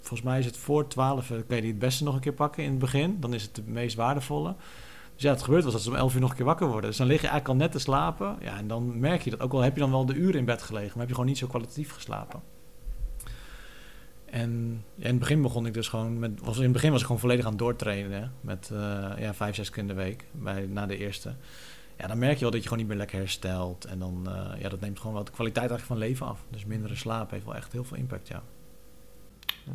Volgens 0.00 0.28
mij 0.28 0.38
is 0.38 0.46
het 0.46 0.56
voor 0.56 0.88
12, 0.88 1.30
eh, 1.30 1.36
kan 1.46 1.56
je 1.56 1.62
die 1.62 1.70
het 1.70 1.80
beste 1.80 2.04
nog 2.04 2.14
een 2.14 2.20
keer 2.20 2.32
pakken 2.32 2.64
in 2.64 2.70
het 2.70 2.78
begin. 2.78 3.16
Dan 3.20 3.34
is 3.34 3.42
het 3.42 3.54
de 3.54 3.62
meest 3.66 3.96
waardevolle. 3.96 4.54
Dus 5.14 5.22
ja, 5.22 5.30
het 5.30 5.42
gebeurt 5.42 5.64
was 5.64 5.72
dat 5.72 5.82
ze 5.82 5.90
om 5.90 5.96
11 5.96 6.14
uur 6.14 6.20
nog 6.20 6.30
een 6.30 6.36
keer 6.36 6.44
wakker 6.44 6.66
worden. 6.66 6.90
Dus 6.90 6.98
dan 6.98 7.06
lig 7.06 7.20
je 7.20 7.28
eigenlijk 7.28 7.58
al 7.58 7.64
net 7.64 7.72
te 7.72 7.78
slapen. 7.78 8.36
Ja, 8.40 8.56
en 8.56 8.68
dan 8.68 8.98
merk 9.00 9.22
je 9.22 9.30
dat. 9.30 9.40
Ook 9.40 9.52
al 9.52 9.60
heb 9.60 9.74
je 9.74 9.80
dan 9.80 9.90
wel 9.90 10.06
de 10.06 10.14
uren 10.14 10.38
in 10.38 10.44
bed 10.44 10.62
gelegen, 10.62 10.88
maar 10.88 10.98
heb 10.98 11.08
je 11.08 11.14
gewoon 11.14 11.28
niet 11.28 11.38
zo 11.38 11.46
kwalitatief 11.46 11.92
geslapen. 11.92 12.42
En 14.36 14.84
in 14.96 15.06
het 15.06 15.18
begin 15.18 15.42
begon 15.42 15.66
ik 15.66 15.74
dus 15.74 15.88
gewoon 15.88 16.18
met. 16.18 16.40
Was, 16.40 16.56
in 16.56 16.62
het 16.62 16.72
begin 16.72 16.90
was 16.90 17.00
ik 17.00 17.06
gewoon 17.06 17.20
volledig 17.20 17.44
aan 17.44 17.50
het 17.50 17.60
doortrainen. 17.60 18.32
Met 18.40 18.70
eh, 18.72 18.78
ja, 19.18 19.34
vijf, 19.34 19.54
zes 19.54 19.70
keer 19.70 19.78
in 19.78 19.88
de 19.88 19.94
week. 19.94 20.24
Bij, 20.32 20.66
na 20.66 20.86
de 20.86 20.96
eerste. 20.96 21.34
Ja, 21.98 22.06
dan 22.06 22.18
merk 22.18 22.34
je 22.34 22.40
wel 22.40 22.50
dat 22.50 22.62
je 22.62 22.68
gewoon 22.68 22.78
niet 22.78 22.88
meer 22.88 22.96
lekker 22.96 23.18
herstelt. 23.18 23.84
En 23.84 23.98
dan 23.98 24.28
eh, 24.28 24.60
ja, 24.60 24.68
dat 24.68 24.80
neemt 24.80 25.00
gewoon 25.00 25.14
wat 25.14 25.26
de 25.26 25.32
kwaliteit 25.32 25.70
eigenlijk 25.70 26.00
van 26.00 26.08
leven 26.08 26.26
af. 26.26 26.40
Dus 26.50 26.64
mindere 26.64 26.94
slaap 26.94 27.30
heeft 27.30 27.44
wel 27.44 27.54
echt 27.54 27.72
heel 27.72 27.84
veel 27.84 27.96
impact, 27.96 28.28
ja. 28.28 28.42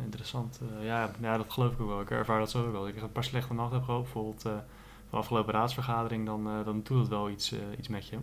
Interessant. 0.04 0.60
Eh, 0.78 0.86
ja, 0.86 1.10
ja, 1.20 1.36
dat 1.36 1.52
geloof 1.52 1.72
ik 1.72 1.80
ook 1.80 1.88
wel. 1.88 2.00
Ik 2.00 2.10
ervaar 2.10 2.38
dat 2.38 2.50
zo 2.50 2.64
ook 2.64 2.72
wel. 2.72 2.80
Als 2.80 2.90
ik 2.90 3.02
een 3.02 3.12
paar 3.12 3.24
slechte 3.24 3.54
nachten 3.54 3.76
heb 3.76 3.84
gehad, 3.84 4.02
bijvoorbeeld 4.02 4.42
van 4.42 4.62
de 5.10 5.16
afgelopen 5.16 5.52
raadsvergadering, 5.52 6.26
dan, 6.26 6.44
dan 6.64 6.80
doet 6.82 6.98
dat 6.98 7.08
wel 7.08 7.30
iets, 7.30 7.54
iets 7.78 7.88
met 7.88 8.08
je. 8.08 8.18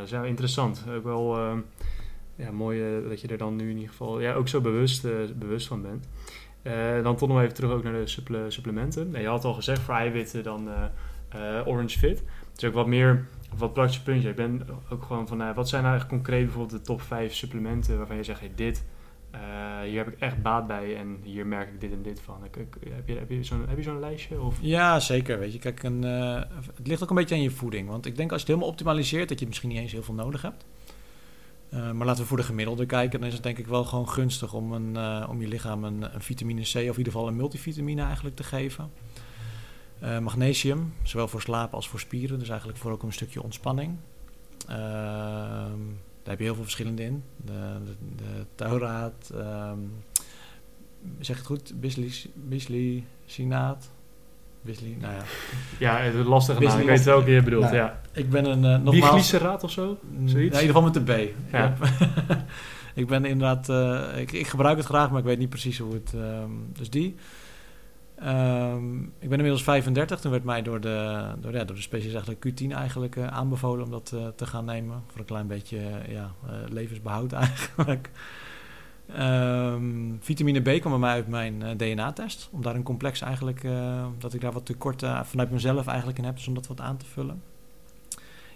Dus 0.00 0.10
ja, 0.10 0.24
interessant. 0.24 0.84
Ook 0.88 1.04
wel 1.04 1.62
ja, 2.38 2.50
mooi 2.50 2.82
eh, 2.82 3.08
dat 3.08 3.20
je 3.20 3.28
er 3.28 3.38
dan 3.38 3.56
nu 3.56 3.70
in 3.70 3.74
ieder 3.76 3.88
geval 3.88 4.20
ja, 4.20 4.34
ook 4.34 4.48
zo 4.48 4.60
bewust, 4.60 5.04
eh, 5.04 5.12
bewust 5.36 5.66
van 5.66 5.82
bent. 5.82 6.08
Eh, 6.62 7.02
dan 7.02 7.16
toch 7.16 7.28
nog 7.28 7.40
even 7.40 7.54
terug 7.54 7.70
ook 7.70 7.82
naar 7.82 7.92
de 7.92 8.06
supple- 8.06 8.50
supplementen. 8.50 9.20
Je 9.20 9.26
had 9.26 9.44
al 9.44 9.54
gezegd 9.54 9.80
voor 9.80 9.94
eiwitten 9.94 10.42
dan 10.42 10.68
Orange 11.64 11.98
Fit. 11.98 12.22
Is 12.56 12.64
ook 12.64 12.74
wat 12.74 12.86
meer 12.86 13.26
wat 13.56 13.72
praktische 13.72 14.02
puntje. 14.02 14.28
Ik 14.28 14.36
ben 14.36 14.66
ook 14.90 15.02
gewoon 15.02 15.28
van, 15.28 15.54
wat 15.54 15.68
zijn 15.68 15.82
nou 15.82 15.94
eigenlijk 15.94 16.22
concreet 16.22 16.44
bijvoorbeeld 16.44 16.80
de 16.80 16.86
top 16.86 17.02
5 17.02 17.34
supplementen 17.34 17.98
waarvan 17.98 18.16
je 18.16 18.22
zegt, 18.22 18.40
hey, 18.40 18.52
dit, 18.54 18.84
hier 19.84 20.04
heb 20.04 20.08
ik 20.08 20.20
echt 20.20 20.42
baat 20.42 20.66
bij 20.66 20.96
en 20.96 21.18
hier 21.22 21.46
merk 21.46 21.68
ik 21.68 21.80
dit 21.80 21.92
en 21.92 22.02
dit 22.02 22.20
van. 22.20 22.44
Ik, 22.44 22.54
heb 22.90 23.08
je, 23.08 23.14
heb 23.66 23.76
je 23.76 23.82
zo'n 23.82 24.00
lijstje? 24.00 24.40
Of? 24.40 24.58
Ja, 24.60 25.00
zeker. 25.00 25.38
Weet 25.38 25.52
je, 25.52 25.58
kijk, 25.58 25.82
een, 25.82 26.02
het 26.02 26.86
ligt 26.86 27.02
ook 27.02 27.10
een 27.10 27.16
beetje 27.16 27.34
aan 27.34 27.42
je 27.42 27.50
voeding. 27.50 27.88
Want 27.88 28.06
ik 28.06 28.16
denk 28.16 28.32
als 28.32 28.40
je 28.40 28.46
het 28.46 28.54
helemaal 28.54 28.72
optimaliseert, 28.74 29.28
dat 29.28 29.40
je 29.40 29.46
misschien 29.46 29.68
niet 29.68 29.78
eens 29.78 29.92
heel 29.92 30.02
veel 30.02 30.14
nodig 30.14 30.42
hebt. 30.42 30.64
Eh, 31.70 31.90
maar 31.92 32.06
laten 32.06 32.22
we 32.22 32.28
voor 32.28 32.36
de 32.36 32.42
gemiddelde 32.42 32.86
kijken. 32.86 33.18
Dan 33.18 33.28
is 33.28 33.34
het 33.34 33.42
denk 33.42 33.58
ik 33.58 33.66
wel 33.66 33.84
gewoon 33.84 34.08
gunstig 34.08 34.54
om, 34.54 34.72
een, 34.72 34.96
eh, 34.96 35.26
om 35.30 35.40
je 35.40 35.48
lichaam 35.48 35.84
een, 35.84 36.14
een 36.14 36.22
vitamine 36.22 36.62
C 36.62 36.66
of 36.66 36.74
in 36.74 36.82
ieder 36.84 37.02
geval 37.04 37.28
een 37.28 37.36
multivitamine 37.36 38.02
eigenlijk 38.02 38.36
te 38.36 38.42
geven. 38.42 38.90
Eh, 39.98 40.18
magnesium, 40.18 40.92
zowel 41.02 41.28
voor 41.28 41.40
slaap 41.40 41.74
als 41.74 41.88
voor 41.88 42.00
spieren. 42.00 42.38
Dus 42.38 42.48
eigenlijk 42.48 42.78
voor 42.78 42.92
ook 42.92 43.02
een 43.02 43.12
stukje 43.12 43.42
ontspanning. 43.42 43.96
Daar 44.66 46.36
heb 46.36 46.38
je 46.38 46.44
heel 46.44 46.54
veel 46.54 46.62
verschillende 46.62 47.02
in. 47.04 47.22
De, 47.36 47.78
de, 48.16 48.46
ehm, 49.34 49.78
zeg 51.18 51.36
het 51.36 51.46
goed? 51.46 51.80
Bisli- 51.80 52.30
Bislicinaat. 52.34 53.90
Bisli, 54.60 54.96
nou 55.00 55.14
ja. 55.14 55.22
Ja, 55.78 55.96
het 55.96 56.14
is 56.14 56.20
een 56.20 56.26
lastige 56.26 56.58
Wees 56.58 56.68
naam. 56.68 56.80
Ik 56.80 56.86
weet 56.86 57.04
welke 57.04 57.30
je 57.30 57.42
bedoelt, 57.42 57.62
Nou, 57.62 57.74
ja. 57.76 58.00
Ik 58.12 58.30
ben 58.30 58.44
een, 58.44 58.64
uh, 58.64 58.84
nogmaals... 58.84 59.12
Biglyceraat 59.12 59.64
of 59.64 59.70
zo? 59.70 59.98
Mm, 60.02 60.28
Zoiets? 60.28 60.54
ja, 60.56 60.60
in 60.60 60.66
ieder 60.66 60.82
geval 60.82 60.82
met 60.82 60.94
de 60.94 61.32
B. 61.32 61.52
Ja. 61.52 61.74
ik 62.94 63.06
ben 63.06 63.24
inderdaad... 63.24 63.68
eh, 63.68 64.20
ik, 64.20 64.32
ik 64.32 64.46
gebruik 64.46 64.76
het 64.76 64.86
graag, 64.86 65.10
maar 65.10 65.18
ik 65.18 65.24
weet 65.24 65.38
niet 65.38 65.48
precies 65.48 65.78
hoe 65.78 65.94
het... 65.94 66.12
ehm, 66.14 66.50
dus 66.72 66.90
die. 66.90 67.16
Ehm, 68.20 69.02
ik 69.02 69.28
ben 69.28 69.38
inmiddels 69.38 69.62
35. 69.62 70.20
Toen 70.20 70.30
werd 70.30 70.44
mij 70.44 70.62
door 70.62 70.80
de, 70.80 71.24
door, 71.40 71.52
ja, 71.52 71.64
door 71.64 71.76
de 71.76 71.82
specialist 71.82 72.26
eigenlijk 72.26 72.62
Q10 72.62 72.76
eigenlijk 72.76 73.16
eh, 73.16 73.26
aanbevolen 73.26 73.84
om 73.84 73.90
dat 73.90 74.12
eh, 74.14 74.26
te 74.36 74.46
gaan 74.46 74.64
nemen. 74.64 75.02
Voor 75.06 75.20
een 75.20 75.26
klein 75.26 75.46
beetje 75.46 75.78
ja, 76.08 76.32
eh, 76.46 76.52
levensbehoud 76.68 77.32
eigenlijk. 77.42 78.10
Ehm, 79.14 80.14
vitamine 80.20 80.60
B 80.60 80.80
kwam 80.80 80.92
bij 80.92 81.00
mij 81.00 81.10
uit 81.10 81.28
mijn 81.28 81.62
eh, 81.62 81.76
DNA-test. 81.76 82.48
Om 82.52 82.62
daar 82.62 82.74
een 82.74 82.82
complex 82.82 83.20
eigenlijk... 83.20 83.64
eh, 83.64 84.06
dat 84.18 84.34
ik 84.34 84.40
daar 84.40 84.52
wat 84.52 84.66
tekort 84.66 85.02
eh, 85.02 85.22
vanuit 85.24 85.50
mezelf 85.50 85.86
eigenlijk 85.86 86.18
in 86.18 86.24
heb. 86.24 86.36
Dus 86.36 86.48
om 86.48 86.54
dat 86.54 86.66
wat 86.66 86.80
aan 86.80 86.96
te 86.96 87.06
vullen. 87.06 87.42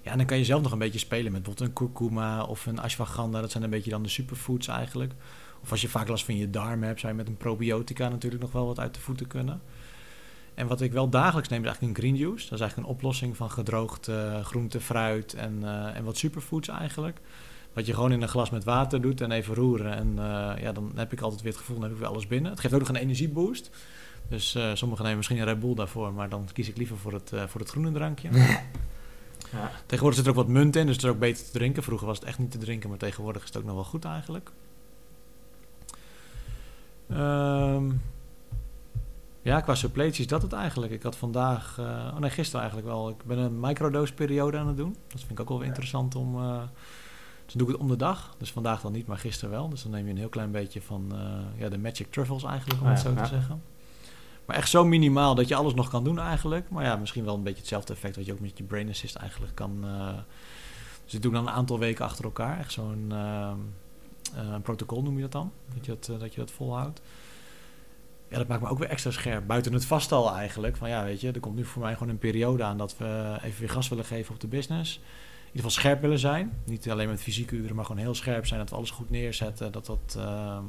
Ja, 0.03 0.11
en 0.11 0.17
dan 0.17 0.27
kan 0.27 0.39
je 0.39 0.45
zelf 0.45 0.63
nog 0.63 0.73
een 0.73 0.79
beetje 0.79 0.99
spelen 0.99 1.33
met 1.33 1.43
bijvoorbeeld 1.43 1.69
een 1.69 1.87
kurkuma 1.87 2.43
of 2.45 2.67
een 2.67 2.79
ashwagandha. 2.79 3.41
Dat 3.41 3.51
zijn 3.51 3.63
een 3.65 3.71
beetje 3.71 3.91
dan 3.91 4.03
de 4.03 4.09
superfoods 4.09 4.69
eigenlijk. 4.69 5.13
Of 5.63 5.71
als 5.71 5.81
je 5.81 5.89
vaak 5.89 6.09
last 6.09 6.25
van 6.25 6.37
je 6.37 6.51
darmen 6.51 6.87
hebt, 6.87 7.01
zou 7.01 7.13
je 7.13 7.19
met 7.19 7.29
een 7.29 7.37
probiotica 7.37 8.09
natuurlijk 8.09 8.43
nog 8.43 8.53
wel 8.53 8.67
wat 8.67 8.79
uit 8.79 8.95
de 8.95 9.01
voeten 9.01 9.27
kunnen. 9.27 9.61
En 10.55 10.67
wat 10.67 10.81
ik 10.81 10.93
wel 10.93 11.09
dagelijks 11.09 11.49
neem 11.49 11.61
is 11.61 11.67
eigenlijk 11.67 11.97
een 11.99 12.05
green 12.05 12.17
juice. 12.17 12.45
Dat 12.45 12.53
is 12.53 12.61
eigenlijk 12.61 12.89
een 12.89 12.95
oplossing 12.95 13.37
van 13.37 13.51
gedroogd 13.51 14.09
eh, 14.09 14.45
groente, 14.45 14.81
fruit 14.81 15.35
en, 15.35 15.63
en 15.95 16.05
wat 16.05 16.17
superfoods 16.17 16.69
eigenlijk. 16.69 17.21
Wat 17.73 17.87
je 17.87 17.95
gewoon 17.95 18.13
in 18.13 18.23
een 18.23 18.29
glas 18.29 18.51
met 18.51 18.65
water 18.65 19.01
doet 19.01 19.21
en 19.21 19.31
even 19.31 19.55
roeren. 19.55 19.95
En 19.95 20.09
eh, 20.19 20.63
ja, 20.63 20.73
dan 20.73 20.93
heb 20.95 21.13
ik 21.13 21.21
altijd 21.21 21.43
weer 21.43 21.53
het 21.53 21.61
gevoel, 21.61 21.75
dan 21.75 21.85
heb 21.85 21.93
ik 21.93 21.99
weer 21.99 22.09
alles 22.09 22.27
binnen. 22.27 22.51
Het 22.51 22.61
geeft 22.61 22.75
ook 22.75 22.81
nog 22.81 22.89
een 22.89 22.97
energieboost. 22.97 23.71
Dus 24.29 24.55
eh, 24.55 24.71
sommigen 24.75 25.03
nemen 25.03 25.17
misschien 25.17 25.39
een 25.39 25.45
Red 25.45 25.61
Bull 25.61 25.75
daarvoor, 25.75 26.13
maar 26.13 26.29
dan 26.29 26.49
kies 26.53 26.69
ik 26.69 26.77
liever 26.77 26.97
voor 26.97 27.13
het, 27.13 27.33
eh, 27.33 27.47
voor 27.47 27.61
het 27.61 27.71
groene 27.71 27.93
drankje. 27.93 28.29
Ja. 29.53 29.71
Tegenwoordig 29.87 30.19
zit 30.19 30.25
er 30.25 30.39
ook 30.39 30.45
wat 30.45 30.55
munt 30.55 30.77
in, 30.77 30.87
dus 30.87 30.95
het 30.95 31.05
is 31.05 31.11
ook 31.11 31.19
beter 31.19 31.45
te 31.45 31.51
drinken. 31.51 31.83
Vroeger 31.83 32.07
was 32.07 32.19
het 32.19 32.29
echt 32.29 32.39
niet 32.39 32.51
te 32.51 32.59
drinken, 32.59 32.89
maar 32.89 32.99
tegenwoordig 32.99 33.43
is 33.43 33.49
het 33.49 33.57
ook 33.57 33.65
nog 33.65 33.75
wel 33.75 33.85
goed 33.85 34.05
eigenlijk. 34.05 34.51
Ehm, 37.09 37.91
ja, 39.43 39.61
qua 39.61 39.75
suppletie 39.75 40.21
is 40.21 40.27
dat 40.27 40.43
het 40.43 40.53
eigenlijk. 40.53 40.93
Ik 40.93 41.03
had 41.03 41.17
vandaag, 41.17 41.79
oh 41.79 42.19
nee, 42.19 42.31
gisteren 42.31 42.61
eigenlijk 42.61 42.91
wel. 42.91 43.09
Ik 43.09 43.25
ben 43.25 43.39
een 43.39 43.61
microdose 43.61 44.15
periode 44.15 44.59
aan 44.59 44.67
het 44.67 44.77
doen. 44.77 44.97
Dat 45.09 45.21
vind 45.21 45.31
ik 45.31 45.41
ook 45.41 45.49
wel 45.49 45.59
weer 45.59 45.69
interessant 45.69 46.15
om. 46.15 46.37
Dus 47.45 47.55
doe 47.55 47.67
ik 47.67 47.73
het 47.73 47.83
om 47.83 47.89
de 47.89 47.97
dag. 47.97 48.35
Dus 48.39 48.53
vandaag 48.53 48.81
dan 48.81 48.93
niet, 48.93 49.07
maar 49.07 49.19
gisteren 49.19 49.51
wel. 49.51 49.69
Dus 49.69 49.83
dan 49.83 49.91
neem 49.93 50.05
je 50.05 50.11
een 50.11 50.17
heel 50.19 50.29
klein 50.29 50.51
beetje 50.51 50.83
van 50.83 51.13
eh, 51.13 51.61
ja, 51.61 51.69
de 51.69 51.79
magic 51.79 52.11
truffles 52.11 52.43
eigenlijk, 52.43 52.81
om 52.81 52.87
Ah, 52.87 52.93
het 52.93 53.03
zo 53.03 53.11
ja. 53.11 53.23
te 53.23 53.29
zeggen. 53.29 53.63
Maar 54.45 54.57
echt 54.57 54.69
zo 54.71 54.85
minimaal 54.85 55.35
dat 55.35 55.49
je 55.49 55.55
alles 55.55 55.75
nog 55.75 55.89
kan 55.89 56.05
doen 56.05 56.19
eigenlijk. 56.19 56.71
Maar 56.71 56.85
ja, 56.85 56.97
misschien 56.97 57.25
wel 57.25 57.35
een 57.35 57.43
beetje 57.43 57.59
hetzelfde 57.59 57.93
effect 57.93 58.17
wat 58.17 58.27
je 58.27 58.33
ook 58.33 58.41
met 58.41 58.59
je 58.59 58.65
brain 58.65 58.89
assist 58.89 59.15
eigenlijk 59.15 59.55
kan. 59.55 59.79
eh, 59.85 60.09
dus 61.05 61.15
ik 61.15 61.23
doe 61.23 61.33
dan 61.33 61.47
een 61.47 61.53
aantal 61.53 61.79
weken 61.79 62.05
achter 62.05 62.25
elkaar. 62.25 62.59
Echt 62.59 62.73
zo'n 62.73 63.07
eh, 63.11 63.53
protocol 64.63 65.03
noem 65.03 65.15
je 65.17 65.23
dat 65.23 65.33
dan. 65.33 65.53
Dat 65.75 65.85
je 65.87 65.93
dat, 66.01 66.21
dat 66.21 66.35
je 66.35 66.41
dat 66.41 66.51
volhoudt. 66.51 67.01
Ja, 68.29 68.39
dat 68.39 68.49
maakt 68.49 68.63
me 68.63 68.69
ook 68.69 68.79
weer 68.79 68.89
extra 68.89 69.11
scherp. 69.11 69.47
Buiten 69.47 69.73
het 69.73 69.85
vastal 69.85 70.35
eigenlijk. 70.35 70.77
Van 70.77 70.89
ja, 70.89 71.05
weet 71.05 71.21
je, 71.21 71.33
er 71.33 71.41
komt 71.41 71.57
nu 71.57 71.65
voor 71.65 71.83
mij 71.83 71.93
gewoon 71.93 72.09
een 72.09 72.19
periode 72.19 72.63
aan 72.63 72.79
dat 72.79 72.97
we 72.99 73.39
even 73.43 73.61
weer 73.61 73.71
gas 73.71 73.89
willen 73.89 74.05
geven 74.05 74.35
op 74.35 74.41
de 74.41 74.47
business. 74.47 75.01
In 75.53 75.59
ieder 75.59 75.71
geval 75.71 75.83
scherp 75.83 76.01
willen 76.01 76.19
zijn. 76.19 76.53
Niet 76.65 76.91
alleen 76.91 77.09
met 77.09 77.21
fysieke 77.21 77.55
uren, 77.57 77.77
maar 77.77 77.85
gewoon 77.85 78.01
heel 78.01 78.15
scherp 78.15 78.47
zijn. 78.47 78.61
Dat 78.61 78.71
we 78.71 78.77
alles 78.77 78.91
goed 78.91 79.11
neerzetten. 79.11 79.73
Dat 79.73 79.87
dat... 79.87 80.17
ehm, 80.19 80.63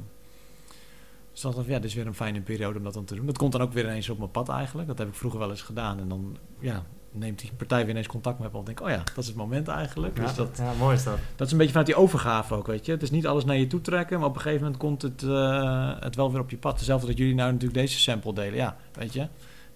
dus 1.31 1.41
dat, 1.41 1.55
ja, 1.65 1.75
dit 1.75 1.83
is 1.83 1.93
weer 1.93 2.07
een 2.07 2.13
fijne 2.13 2.41
periode 2.41 2.77
om 2.77 2.83
dat 2.83 2.93
dan 2.93 3.05
te 3.05 3.15
doen. 3.15 3.25
Dat 3.25 3.37
komt 3.37 3.51
dan 3.51 3.61
ook 3.61 3.73
weer 3.73 3.83
ineens 3.83 4.09
op 4.09 4.17
mijn 4.17 4.31
pad 4.31 4.49
eigenlijk. 4.49 4.87
Dat 4.87 4.97
heb 4.97 5.07
ik 5.07 5.13
vroeger 5.15 5.39
wel 5.39 5.49
eens 5.49 5.61
gedaan. 5.61 5.99
En 5.99 6.07
dan 6.07 6.37
ja, 6.59 6.83
neemt 7.11 7.39
die 7.39 7.51
partij 7.57 7.81
weer 7.81 7.89
ineens 7.89 8.07
contact 8.07 8.39
met 8.39 8.51
me 8.51 8.57
op. 8.57 8.67
En 8.67 8.73
denk 8.75 8.87
oh 8.87 8.95
ja, 8.95 9.03
dat 9.03 9.17
is 9.17 9.27
het 9.27 9.35
moment 9.35 9.67
eigenlijk. 9.67 10.17
Ja, 10.17 10.23
Dus 10.23 10.35
dat, 10.35 10.57
ja, 10.57 10.73
mooi 10.79 10.95
is 10.95 11.03
dat. 11.03 11.17
dat 11.35 11.45
is 11.45 11.51
een 11.51 11.57
beetje 11.57 11.73
vanuit 11.73 11.91
die 11.91 12.01
overgave 12.01 12.55
ook, 12.55 12.67
weet 12.67 12.85
je. 12.85 12.91
Het 12.91 13.01
is 13.01 13.11
niet 13.11 13.27
alles 13.27 13.45
naar 13.45 13.57
je 13.57 13.67
toe 13.67 13.81
trekken, 13.81 14.19
maar 14.19 14.27
op 14.27 14.35
een 14.35 14.41
gegeven 14.41 14.61
moment 14.63 14.81
komt 14.81 15.01
het, 15.01 15.23
eh, 15.23 15.91
het 15.99 16.15
wel 16.15 16.31
weer 16.31 16.41
op 16.41 16.49
je 16.49 16.57
pad. 16.57 16.75
Hetzelfde 16.75 17.07
dat 17.07 17.17
jullie 17.17 17.35
nou 17.35 17.51
natuurlijk 17.51 17.79
deze 17.79 17.99
sample 17.99 18.33
delen. 18.33 18.55
Ja, 18.55 18.77
weet 18.93 19.13
je, 19.13 19.27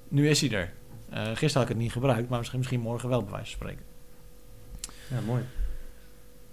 nu 0.08 0.30
is 0.30 0.42
hij 0.42 0.52
er. 0.52 0.74
Eh, 1.10 1.22
gisteren 1.26 1.54
had 1.54 1.62
ik 1.62 1.68
het 1.70 1.78
niet 1.78 1.92
gebruikt, 1.92 2.30
maar 2.30 2.38
misschien, 2.38 2.60
misschien 2.60 2.80
morgen 2.82 3.10
wel 3.10 3.22
bij 3.24 3.32
wijze 3.32 3.58
van 3.58 3.60
spreken. 3.68 3.86
Ja, 5.10 5.18
mooi. 5.26 5.44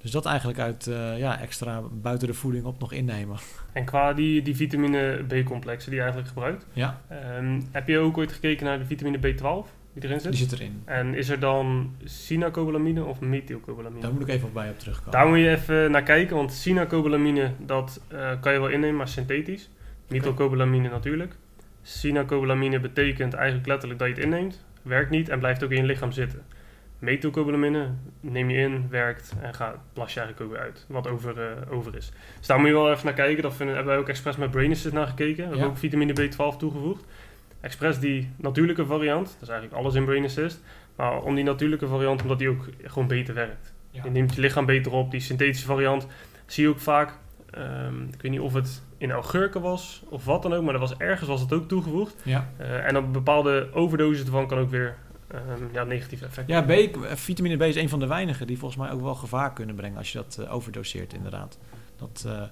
Dus 0.05 0.12
dat 0.12 0.26
eigenlijk 0.26 0.59
uit 0.59 0.86
eh, 0.86 1.18
ja, 1.18 1.40
extra 1.40 1.82
buiten 1.92 2.28
de 2.28 2.34
voeding 2.34 2.64
op 2.64 2.78
nog 2.80 2.92
innemen. 2.92 3.36
En 3.72 3.84
qua 3.84 4.12
die, 4.12 4.42
die 4.42 4.57
vitamine 4.57 5.24
B-complexen 5.28 5.90
die 5.90 5.98
je 5.98 6.05
eigenlijk 6.05 6.28
gebruikt, 6.28 6.66
Ja, 6.72 7.00
ehm, 7.09 7.61
heb 7.70 7.88
je 7.88 7.98
ook 7.98 8.18
ooit 8.18 8.32
gekeken 8.32 8.66
naar 8.66 8.78
de 8.78 8.84
vitamine 8.84 9.18
B12 9.18 9.70
die 9.92 10.05
erin 10.05 10.20
zit? 10.20 10.32
die 10.32 10.40
zit 10.40 10.52
erin. 10.52 10.82
En 10.84 11.14
is 11.14 11.28
er 11.28 11.40
dan 11.40 11.96
sinacobalamine 12.05 13.05
of 13.05 13.20
methylcobalamine? 13.20 14.00
Daar 14.00 14.12
moet 14.12 14.22
ik 14.22 14.28
even 14.28 14.48
op 14.48 14.55
bij 14.55 14.70
op 14.70 14.78
terugkomen. 14.78 15.12
Daar 15.12 15.28
moet 15.28 15.38
je 15.38 15.50
even 15.50 15.90
naar 15.90 16.02
kijken, 16.02 16.36
want 16.36 16.52
sinacobalamine 16.52 17.50
dat 17.59 18.00
eh, 18.09 18.30
kan 18.40 18.52
je 18.52 18.59
wel 18.59 18.68
innemen, 18.68 18.96
maar 18.96 19.09
synthetisch. 19.09 19.70
Methylcobalamine 20.09 20.88
natuurlijk. 20.88 21.36
Sinacobalamine 21.82 22.80
betekent 22.80 23.34
eigenlijk 23.34 23.66
letterlijk 23.66 24.00
dat 24.00 24.09
je 24.09 24.14
het 24.14 24.24
inneemt, 24.24 24.64
werkt 24.82 25.11
niet 25.11 25.28
en 25.28 25.38
blijft 25.38 25.64
ook 25.64 25.70
in 25.70 25.76
je 25.76 25.86
lichaam 25.86 26.12
zitten. 26.12 26.42
Methylcobalamine 26.99 27.88
neem 28.20 28.51
je 28.51 28.59
in, 28.59 28.86
werkt 28.90 29.32
en 29.40 29.55
gaat, 29.55 29.76
plas 29.92 30.14
je 30.14 30.20
eigenlijk 30.20 30.51
ook 30.51 30.57
weer 30.57 30.66
uit, 30.66 30.84
wat 30.88 31.09
over, 31.09 31.40
eh, 31.40 31.72
over 31.72 31.97
is. 31.97 32.12
Dus 32.38 32.47
daar 32.47 32.59
moet 32.59 32.66
je 32.68 32.72
wel 32.74 32.90
even 32.90 33.05
naar 33.05 33.14
kijken. 33.14 33.42
Dat 33.42 33.55
vinden, 33.55 33.74
hebben 33.74 33.92
wij 33.95 34.03
ook 34.03 34.09
expres 34.09 34.36
met 34.36 34.51
Brain 34.51 34.70
Assist 34.70 34.95
naar 34.95 35.07
gekeken. 35.07 35.36
We 35.36 35.42
hebben 35.42 35.59
Ja. 35.59 35.66
ook 35.66 35.76
vitamine 35.78 36.12
B12 36.12 36.57
toegevoegd. 36.59 37.05
Expres 37.61 37.99
die 37.99 38.30
natuurlijke 38.36 38.86
variant, 38.86 39.26
dat 39.26 39.42
is 39.42 39.49
eigenlijk 39.49 39.80
alles 39.80 39.95
in 39.95 40.05
Brain 40.05 40.24
Assist. 40.24 40.61
Maar 40.97 41.22
om 41.22 41.34
die 41.34 41.45
natuurlijke 41.45 41.86
variant, 41.86 42.22
omdat 42.22 42.38
die 42.38 42.49
ook 42.49 42.68
gewoon 42.84 43.09
beter 43.09 43.34
werkt. 43.34 43.72
Ja. 43.90 44.05
Je 44.05 44.11
neemt 44.11 44.34
je 44.34 44.40
lichaam 44.40 44.66
beter 44.66 44.92
op. 44.92 45.11
Die 45.11 45.20
synthetische 45.20 45.66
variant 45.66 46.07
zie 46.47 46.62
je 46.64 46.70
ook 46.70 46.78
vaak. 46.80 47.12
ehm, 47.51 48.03
ik 48.03 48.22
weet 48.22 48.30
niet 48.30 48.40
of 48.40 48.53
het 48.55 48.82
in 48.99 49.11
augurken 49.11 49.61
was 49.61 50.03
of 50.09 50.24
wat 50.24 50.42
dan 50.42 50.53
ook, 50.55 50.62
maar 50.64 50.74
er 50.74 50.80
was 50.80 50.97
ergens 50.97 51.28
was 51.28 51.40
het 51.40 51.53
ook 51.53 51.68
toegevoegd. 51.68 52.14
Ja, 52.24 52.49
Eh, 52.57 52.86
en 52.86 52.95
een 52.95 53.12
bepaalde 53.12 53.68
overdosis 53.72 54.24
ervan 54.24 54.47
kan 54.47 54.59
ook 54.59 54.70
weer 54.70 54.97
ehm, 55.35 55.64
ja, 55.72 55.85
negatieve 55.85 56.24
effecten 56.24 56.55
ja. 56.55 56.62
B, 56.89 56.99
vitamine 57.16 57.57
B 57.57 57.62
is 57.62 57.76
een 57.76 57.89
van 57.89 57.99
de 57.99 58.07
weinigen 58.07 58.47
die 58.47 58.59
volgens 58.59 58.80
mij 58.80 58.91
ook 58.93 59.01
wel 59.01 59.14
gevaar 59.14 59.53
kunnen 59.53 59.74
brengen 59.74 59.99
als 59.99 60.12
je 60.12 60.18
dat 60.18 60.39
eh, 60.41 60.55
overdoseert, 60.55 61.12
inderdaad. 61.12 61.59
Dat, 61.97 62.24
eh, 62.26 62.43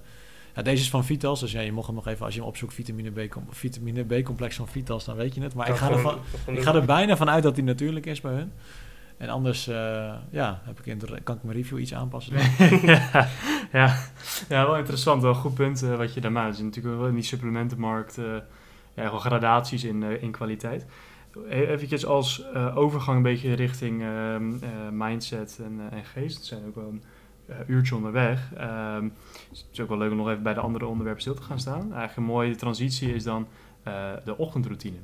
ja, 0.55 0.61
deze 0.61 0.83
is 0.83 0.89
van 0.89 1.05
Vitals, 1.05 1.39
dus 1.39 1.51
ja, 1.51 1.61
je 1.61 1.71
mocht 1.71 1.85
hem 1.87 1.95
nog 1.95 2.07
even, 2.07 2.25
als 2.25 2.33
je 2.33 2.39
hem 2.39 2.49
opzoekt, 2.49 2.73
vitamine 2.73 3.09
B, 3.11 3.29
com- 3.29 3.47
vitamine 3.49 4.03
B-complex 4.03 4.55
van 4.55 4.67
Vitals, 4.67 5.05
dan 5.05 5.15
weet 5.15 5.35
je 5.35 5.41
het. 5.41 5.53
Maar 5.53 5.69
ik 5.69 5.75
ga, 5.75 5.85
gewoon- 5.85 5.99
gewoon 5.99 6.57
ik 6.57 6.63
ga 6.63 6.75
er 6.75 6.85
bijna 6.85 7.17
van 7.17 7.29
uit 7.29 7.43
dat 7.43 7.55
die 7.55 7.63
natuurlijk 7.63 8.05
is 8.05 8.21
bij 8.21 8.33
hun. 8.33 8.51
En 9.17 9.29
anders 9.29 9.67
eh, 9.67 10.13
ja, 10.29 10.61
heb 10.63 10.79
ik 10.79 10.85
in 10.85 10.97
de, 10.97 11.21
kan 11.23 11.35
ik 11.35 11.43
mijn 11.43 11.57
review 11.57 11.79
iets 11.79 11.93
aanpassen. 11.93 12.33
ja, 12.81 13.09
ja. 13.71 13.95
ja, 14.49 14.65
wel 14.65 14.77
interessant. 14.77 15.21
Wel 15.21 15.31
een 15.31 15.37
goed 15.37 15.53
punt 15.53 15.83
eh, 15.83 15.95
wat 15.95 16.13
je 16.13 16.21
daar 16.21 16.31
maakt. 16.31 16.47
Er 16.53 16.53
is 16.59 16.61
natuurlijk 16.61 16.97
wel 16.97 17.07
in 17.07 17.13
die 17.13 17.23
supplementenmarkt 17.23 18.17
eh 18.17 18.25
ja, 18.95 19.03
wel 19.03 19.19
gradaties 19.19 19.83
in, 19.83 20.03
eh, 20.03 20.23
in 20.23 20.31
kwaliteit. 20.31 20.85
E- 21.49 21.65
Eventjes 21.65 22.05
als 22.05 22.45
eh, 22.53 22.77
overgang 22.77 23.17
een 23.17 23.23
beetje 23.23 23.53
richting 23.53 24.01
ehm, 24.01 24.53
eh, 24.61 24.69
mindset 24.91 25.59
en, 25.63 25.79
eh, 25.89 25.97
en 25.97 26.05
geest. 26.05 26.35
Het 26.37 26.45
zijn 26.45 26.65
ook 26.67 26.75
wel 26.75 26.87
een 26.87 27.03
uurtje 27.67 27.95
onderweg. 27.95 28.51
Ehm, 28.57 29.03
het 29.49 29.65
is 29.71 29.79
ook 29.79 29.89
wel 29.89 29.97
leuk 29.97 30.11
om 30.11 30.17
nog 30.17 30.29
even 30.29 30.43
bij 30.43 30.53
de 30.53 30.59
andere 30.59 30.85
onderwerpen 30.85 31.21
stil 31.21 31.35
te 31.35 31.41
gaan 31.41 31.59
staan. 31.59 31.81
Eigenlijk 31.81 32.15
een 32.15 32.23
mooie 32.23 32.55
transitie 32.55 33.13
is 33.13 33.23
dan 33.23 33.47
de 34.23 34.37
ochtendroutine. 34.37 34.97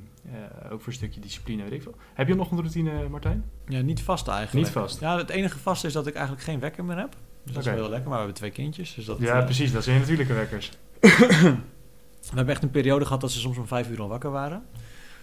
Ook 0.64 0.78
voor 0.78 0.86
een 0.86 0.92
stukje 0.92 1.20
discipline, 1.20 1.62
weet 1.62 1.72
ik 1.72 1.82
veel. 1.82 1.94
Heb 2.14 2.26
je 2.26 2.32
een 2.32 2.40
ochtendroutine, 2.40 3.08
Martijn? 3.08 3.44
Ja, 3.66 3.80
niet 3.80 4.02
vast 4.02 4.28
eigenlijk. 4.28 4.66
Niet 4.66 4.74
vast. 4.74 5.00
Ja, 5.00 5.16
het 5.16 5.28
enige 5.30 5.58
vast 5.58 5.84
is 5.84 5.92
dat 5.92 6.06
ik 6.06 6.14
eigenlijk 6.14 6.44
geen 6.44 6.60
wekker 6.60 6.84
meer 6.84 6.96
heb. 6.96 7.16
Dus 7.44 7.54
dat 7.54 7.64
is 7.64 7.70
wel 7.70 7.80
heel 7.80 7.90
lekker, 7.90 8.08
maar 8.08 8.18
we 8.18 8.24
hebben 8.24 8.34
twee 8.34 8.50
kindjes. 8.50 8.94
Dus 8.94 9.04
dat, 9.04 9.18
ja, 9.18 9.40
precies. 9.42 9.72
Dat 9.72 9.84
zijn 9.84 9.98
natuurlijke 9.98 10.34
wekkers. 10.34 10.70
We 11.00 12.36
hebben 12.36 12.54
echt 12.54 12.62
een 12.62 12.70
periode 12.70 13.04
gehad 13.04 13.20
dat 13.20 13.30
ze 13.30 13.38
soms 13.38 13.58
om 13.58 13.66
vijf 13.66 13.90
uur 13.90 14.00
al 14.00 14.08
wakker 14.08 14.30
waren. 14.30 14.62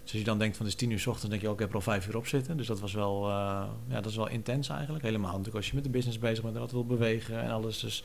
Dus 0.07 0.15
als 0.15 0.25
je 0.25 0.29
dan 0.31 0.39
denkt 0.39 0.57
van 0.57 0.65
het 0.65 0.73
is 0.75 0.79
tien 0.81 0.91
uur 0.91 0.99
s 0.99 1.07
ochtends, 1.07 1.29
denk 1.29 1.41
je 1.41 1.47
ook, 1.47 1.53
ik 1.53 1.59
heb 1.59 1.69
er 1.69 1.75
al 1.75 1.81
vijf 1.81 2.07
uur 2.07 2.17
op 2.17 2.27
zitten. 2.27 2.57
Dus 2.57 2.67
dat 2.67 2.79
was 2.79 2.93
wel, 2.93 3.27
eh, 3.29 3.63
ja, 3.87 3.95
dat 4.01 4.05
is 4.05 4.15
wel 4.15 4.27
intens 4.27 4.69
eigenlijk. 4.69 5.03
Helemaal 5.03 5.29
natuurlijk 5.29 5.55
als 5.55 5.67
je 5.67 5.75
met 5.75 5.83
de 5.83 5.89
business 5.89 6.19
bezig 6.19 6.43
bent 6.43 6.55
en 6.55 6.61
dat 6.61 6.71
wil 6.71 6.85
bewegen 6.85 7.41
en 7.41 7.49
alles. 7.51 7.79
Dus, 7.79 8.03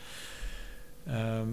ehm, 1.07 1.49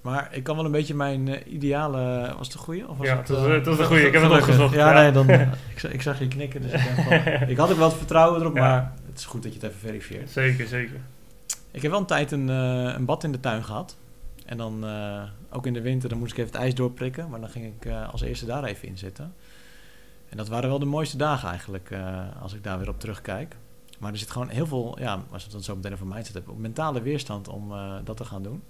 maar 0.00 0.28
ik 0.34 0.42
kan 0.42 0.56
wel 0.56 0.64
een 0.64 0.70
beetje 0.70 0.94
mijn 0.94 1.28
eh, 1.28 1.52
ideale... 1.52 2.34
Was 2.38 2.46
het 2.46 2.56
een 2.56 2.62
goeie? 2.62 2.88
Of 2.88 2.96
was 2.96 3.06
Ja, 3.06 3.16
het, 3.16 3.28
het 3.28 3.36
was- 3.38 3.46
eh, 3.46 3.64
was 3.64 3.78
een 3.78 3.84
goeie. 3.84 4.06
Ik 4.06 4.12
heb 4.12 4.22
het 4.22 4.32
opgezocht. 4.32 4.74
Ja, 4.74 4.88
Ja. 4.92 5.00
nee, 5.02 5.12
dan, 5.12 5.30
ik, 5.74 5.78
zag, 5.78 5.90
ik 5.92 6.02
zag 6.02 6.18
je 6.18 6.28
knikken, 6.28 6.62
dus 6.62 6.72
ik 6.72 6.80
van... 6.80 7.12
ik 7.52 7.56
had 7.56 7.70
ook 7.70 7.76
wel 7.78 7.88
het 7.88 7.96
vertrouwen 7.96 8.40
erop, 8.40 8.54
Ja. 8.54 8.60
maar 8.60 8.92
het 9.06 9.18
is 9.18 9.24
goed 9.24 9.42
dat 9.42 9.54
je 9.54 9.58
het 9.60 9.68
even 9.68 9.80
verifieert. 9.80 10.30
Zeker, 10.30 10.66
zeker. 10.66 11.00
Ik 11.70 11.82
heb 11.82 11.90
wel 11.90 12.00
een 12.00 12.06
tijd 12.06 12.32
een, 12.32 12.48
een 12.48 13.04
bad 13.04 13.24
in 13.24 13.32
de 13.32 13.40
tuin 13.40 13.64
gehad. 13.64 13.96
En 14.44 14.56
dan, 14.56 14.84
eh, 14.84 15.22
ook 15.50 15.66
in 15.66 15.72
de 15.72 15.80
winter, 15.80 16.08
dan 16.08 16.18
moest 16.18 16.32
ik 16.32 16.38
even 16.38 16.52
het 16.52 16.60
ijs 16.60 16.74
doorprikken. 16.74 17.28
Maar 17.30 17.40
dan 17.40 17.48
ging 17.48 17.74
ik 17.74 17.84
eh, 17.84 18.12
als 18.12 18.20
eerste 18.20 18.46
daar 18.46 18.64
even 18.64 18.88
in 18.88 18.98
zitten. 18.98 19.34
En 20.28 20.36
dat 20.36 20.48
waren 20.48 20.68
wel 20.68 20.78
de 20.78 20.84
mooiste 20.84 21.16
dagen 21.16 21.48
eigenlijk, 21.48 21.90
eh, 21.90 22.42
als 22.42 22.54
ik 22.54 22.62
daar 22.62 22.78
weer 22.78 22.88
op 22.88 23.00
terugkijk. 23.00 23.56
Maar 23.98 24.12
er 24.12 24.18
zit 24.18 24.30
gewoon 24.30 24.48
heel 24.48 24.66
veel, 24.66 24.96
ja, 24.98 25.12
als 25.12 25.24
we 25.30 25.42
het 25.42 25.52
dan 25.52 25.62
zo 25.62 25.76
meteen 25.76 25.92
over 25.92 26.06
mindset 26.06 26.34
hebben, 26.34 26.60
mentale 26.60 27.02
weerstand 27.02 27.48
om 27.48 27.72
dat 28.04 28.16
te 28.16 28.24
gaan 28.24 28.42
doen. 28.42 28.62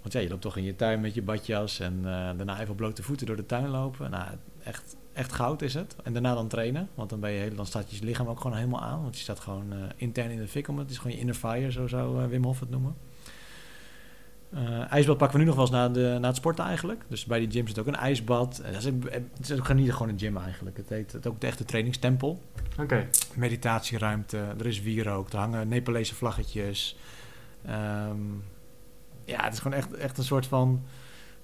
Want 0.00 0.12
ja, 0.12 0.20
je 0.20 0.28
loopt 0.28 0.42
toch 0.42 0.56
in 0.56 0.62
je 0.62 0.76
tuin 0.76 1.00
met 1.00 1.14
je 1.14 1.22
badjas 1.22 1.80
en 1.80 2.02
daarna 2.02 2.60
even 2.60 2.70
op 2.70 2.76
blote 2.76 3.02
voeten 3.02 3.26
door 3.26 3.36
de 3.36 3.46
tuin 3.46 3.68
lopen. 3.68 4.10
Nou, 4.10 4.28
echt, 4.62 4.96
echt 5.12 5.32
goud 5.32 5.62
is 5.62 5.74
het. 5.74 5.96
En 6.02 6.12
daarna 6.12 6.34
dan 6.34 6.48
trainen, 6.48 6.88
want 6.94 7.10
dan, 7.10 7.20
ben 7.20 7.30
je, 7.30 7.54
dan 7.54 7.66
staat 7.66 7.90
je 7.90 8.04
lichaam 8.04 8.28
ook 8.28 8.40
gewoon 8.40 8.56
helemaal 8.56 8.82
aan. 8.82 9.02
Want 9.02 9.16
je 9.16 9.22
staat 9.22 9.40
gewoon 9.40 9.72
intern 9.96 10.30
in 10.30 10.38
de 10.38 10.48
fik 10.48 10.68
om 10.68 10.78
het. 10.78 10.90
Is 10.90 10.98
gewoon 10.98 11.12
je 11.12 11.18
inner 11.18 11.34
fire, 11.34 11.72
zo 11.72 11.86
zou 11.86 12.28
Wim 12.28 12.44
Hof 12.44 12.60
het 12.60 12.70
noemen. 12.70 12.94
Eh, 14.52 14.92
ijsbad 14.92 15.18
pakken 15.18 15.38
we 15.38 15.44
nu 15.44 15.48
nog 15.50 15.58
wel 15.58 15.64
eens 15.64 15.74
na, 15.74 15.88
de, 15.88 16.16
na 16.20 16.26
het 16.26 16.36
sporten 16.36 16.64
eigenlijk. 16.64 17.04
Dus 17.08 17.24
bij 17.24 17.38
die 17.38 17.50
gym 17.50 17.68
zit 17.68 17.78
ook 17.78 17.86
een 17.86 17.96
ijsbad. 17.96 18.58
Eh, 18.58 18.72
dat 18.72 18.84
is, 18.84 18.92
het 19.10 19.50
is 19.50 19.58
ook 19.58 19.74
niet 19.74 19.92
gewoon 19.92 20.08
een 20.08 20.18
gym 20.18 20.36
eigenlijk. 20.36 20.76
Het 20.76 20.88
heet 20.88 21.12
het 21.12 21.26
ook 21.26 21.40
de 21.40 21.46
echte 21.46 21.64
trainingstempel. 21.64 22.42
Oké. 22.80 23.06
Meditatieruimte, 23.34 24.38
er 24.58 24.66
is 24.66 24.82
wierook, 24.82 25.32
er 25.32 25.38
hangen 25.38 25.68
Nepalese 25.68 26.14
vlaggetjes. 26.14 26.96
Ehm, 27.66 28.20
ja, 29.24 29.44
het 29.44 29.52
is 29.52 29.58
gewoon 29.58 29.78
echt, 29.78 29.94
echt 29.94 30.18
een 30.18 30.24
soort 30.24 30.46
van 30.46 30.84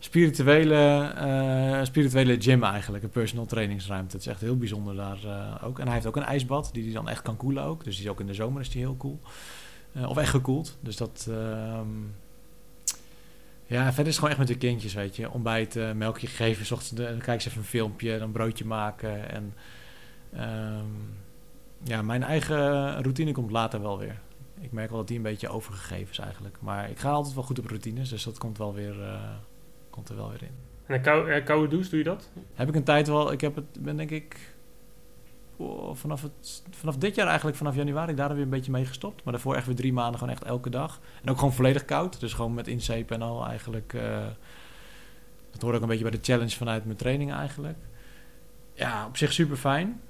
spirituele, 0.04 1.12
eh, 1.16 1.84
spirituele 1.84 2.40
gym 2.40 2.64
eigenlijk. 2.64 3.04
Een 3.04 3.10
personal 3.10 3.46
trainingsruimte. 3.46 4.16
Het 4.16 4.26
is 4.26 4.32
echt 4.32 4.40
heel 4.40 4.56
bijzonder 4.56 4.94
daar 4.94 5.24
eh, 5.24 5.64
ook. 5.64 5.78
En 5.78 5.84
hij 5.84 5.94
heeft 5.94 6.06
ook 6.06 6.16
een 6.16 6.22
ijsbad 6.22 6.70
die 6.72 6.84
hij 6.84 6.92
dan 6.92 7.08
echt 7.08 7.22
kan 7.22 7.36
koelen 7.36 7.62
ook. 7.64 7.84
Dus 7.84 7.96
die 7.96 8.04
is 8.04 8.10
ook 8.10 8.20
in 8.20 8.26
de 8.26 8.34
zomer 8.34 8.60
is 8.60 8.70
die 8.70 8.80
heel 8.80 8.96
cool. 8.96 9.20
Eh, 9.92 10.08
of 10.08 10.16
echt 10.16 10.30
gekoeld. 10.30 10.78
Dus 10.80 10.96
dat... 10.96 11.26
ehm, 11.30 11.88
ja, 13.72 13.84
verder 13.84 14.06
is 14.06 14.06
het 14.06 14.14
gewoon 14.14 14.30
echt 14.30 14.38
met 14.38 14.48
de 14.48 14.56
kindjes, 14.56 14.94
weet 14.94 15.16
je. 15.16 15.30
Ontbijten, 15.30 15.96
melkje 15.96 16.26
geven, 16.26 16.66
's 16.66 16.70
ochtends, 16.70 17.02
dan 17.02 17.18
kijk 17.18 17.28
eens 17.28 17.46
even 17.46 17.58
een 17.58 17.64
filmpje, 17.64 18.18
dan 18.18 18.32
broodje 18.32 18.64
maken. 18.64 19.30
En 19.30 19.54
ehm, 20.32 20.86
ja, 21.82 22.02
mijn 22.02 22.22
eigen 22.22 22.92
routine 23.02 23.32
komt 23.32 23.50
later 23.50 23.82
wel 23.82 23.98
weer. 23.98 24.20
Ik 24.60 24.72
merk 24.72 24.88
wel 24.88 24.98
dat 24.98 25.08
die 25.08 25.16
een 25.16 25.22
beetje 25.22 25.48
overgegeven 25.48 26.10
is 26.10 26.18
eigenlijk. 26.18 26.56
Maar 26.60 26.90
ik 26.90 26.98
ga 26.98 27.10
altijd 27.10 27.34
wel 27.34 27.44
goed 27.44 27.58
op 27.58 27.66
routines, 27.66 28.08
dus 28.08 28.24
dat 28.24 28.38
komt, 28.38 28.58
wel 28.58 28.74
weer, 28.74 29.02
eh, 29.02 29.20
komt 29.90 30.08
er 30.08 30.16
wel 30.16 30.30
weer 30.30 30.42
in. 30.42 30.54
En 30.86 31.06
een 31.06 31.28
eh, 31.28 31.44
koude 31.44 31.68
douche, 31.68 31.90
doe 31.90 31.98
je 31.98 32.04
dat? 32.04 32.30
Heb 32.54 32.68
ik 32.68 32.74
een 32.74 32.84
tijd 32.84 33.06
wel, 33.06 33.32
ik 33.32 33.40
heb 33.40 33.54
het, 33.54 33.82
ben 33.82 33.96
denk 33.96 34.10
ik 34.10 34.51
vanaf, 35.92 36.24
vanaf 36.70 36.96
dit 36.96 37.14
jaar 37.14 37.26
eigenlijk, 37.26 37.56
vanaf 37.56 37.74
januari, 37.74 38.14
daar 38.14 38.34
weer 38.34 38.42
een 38.42 38.48
beetje 38.48 38.72
mee 38.72 38.84
gestopt. 38.84 39.24
Maar 39.24 39.32
daarvoor 39.32 39.54
echt 39.54 39.66
weer 39.66 39.74
drie 39.74 39.92
maanden 39.92 40.18
gewoon 40.18 40.34
echt 40.34 40.44
elke 40.44 40.70
dag. 40.70 41.00
En 41.22 41.30
ook 41.30 41.38
gewoon 41.38 41.52
volledig 41.52 41.84
koud, 41.84 42.20
dus 42.20 42.32
gewoon 42.32 42.54
met 42.54 42.68
inzeep 42.68 43.10
en 43.10 43.22
al 43.22 43.46
eigenlijk. 43.46 43.94
eh, 43.94 44.26
dat 45.50 45.62
hoort 45.62 45.74
ook 45.74 45.82
een 45.82 45.88
beetje 45.88 46.02
bij 46.02 46.12
de 46.12 46.18
challenge 46.22 46.56
vanuit 46.56 46.84
mijn 46.84 46.96
training 46.96 47.32
eigenlijk. 47.32 47.76
Ja, 48.74 49.06
op 49.06 49.16
zich 49.16 49.32
super 49.32 49.56
fijn. 49.56 50.00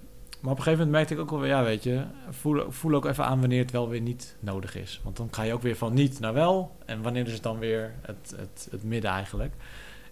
Maar 0.40 0.53
op 0.53 0.59
een 0.59 0.62
gegeven 0.62 0.86
moment 0.86 0.90
merkte 0.90 1.14
ik 1.14 1.20
ook 1.20 1.40
wel 1.40 1.49
ja 1.49 1.62
weet 1.64 1.82
je, 1.82 2.05
voel, 2.30 2.70
voel 2.70 2.95
ook 2.95 3.05
even 3.05 3.24
aan 3.24 3.40
wanneer 3.40 3.61
het 3.62 3.70
wel 3.70 3.88
weer 3.88 4.01
niet 4.01 4.36
nodig 4.40 4.76
is. 4.76 5.01
Want 5.05 5.16
dan 5.16 5.28
ga 5.30 5.43
je 5.43 5.53
ook 5.53 5.62
weer 5.62 5.76
van 5.76 5.95
niet 5.95 6.20
naar 6.20 6.32
wel. 6.32 6.76
En 6.84 7.03
wanneer 7.03 7.26
is 7.26 7.32
het 7.32 7.43
dan 7.43 7.59
weer 7.59 7.95
het, 8.01 8.34
het, 8.36 8.68
het 8.70 8.82
midden 8.84 9.11
eigenlijk. 9.11 9.55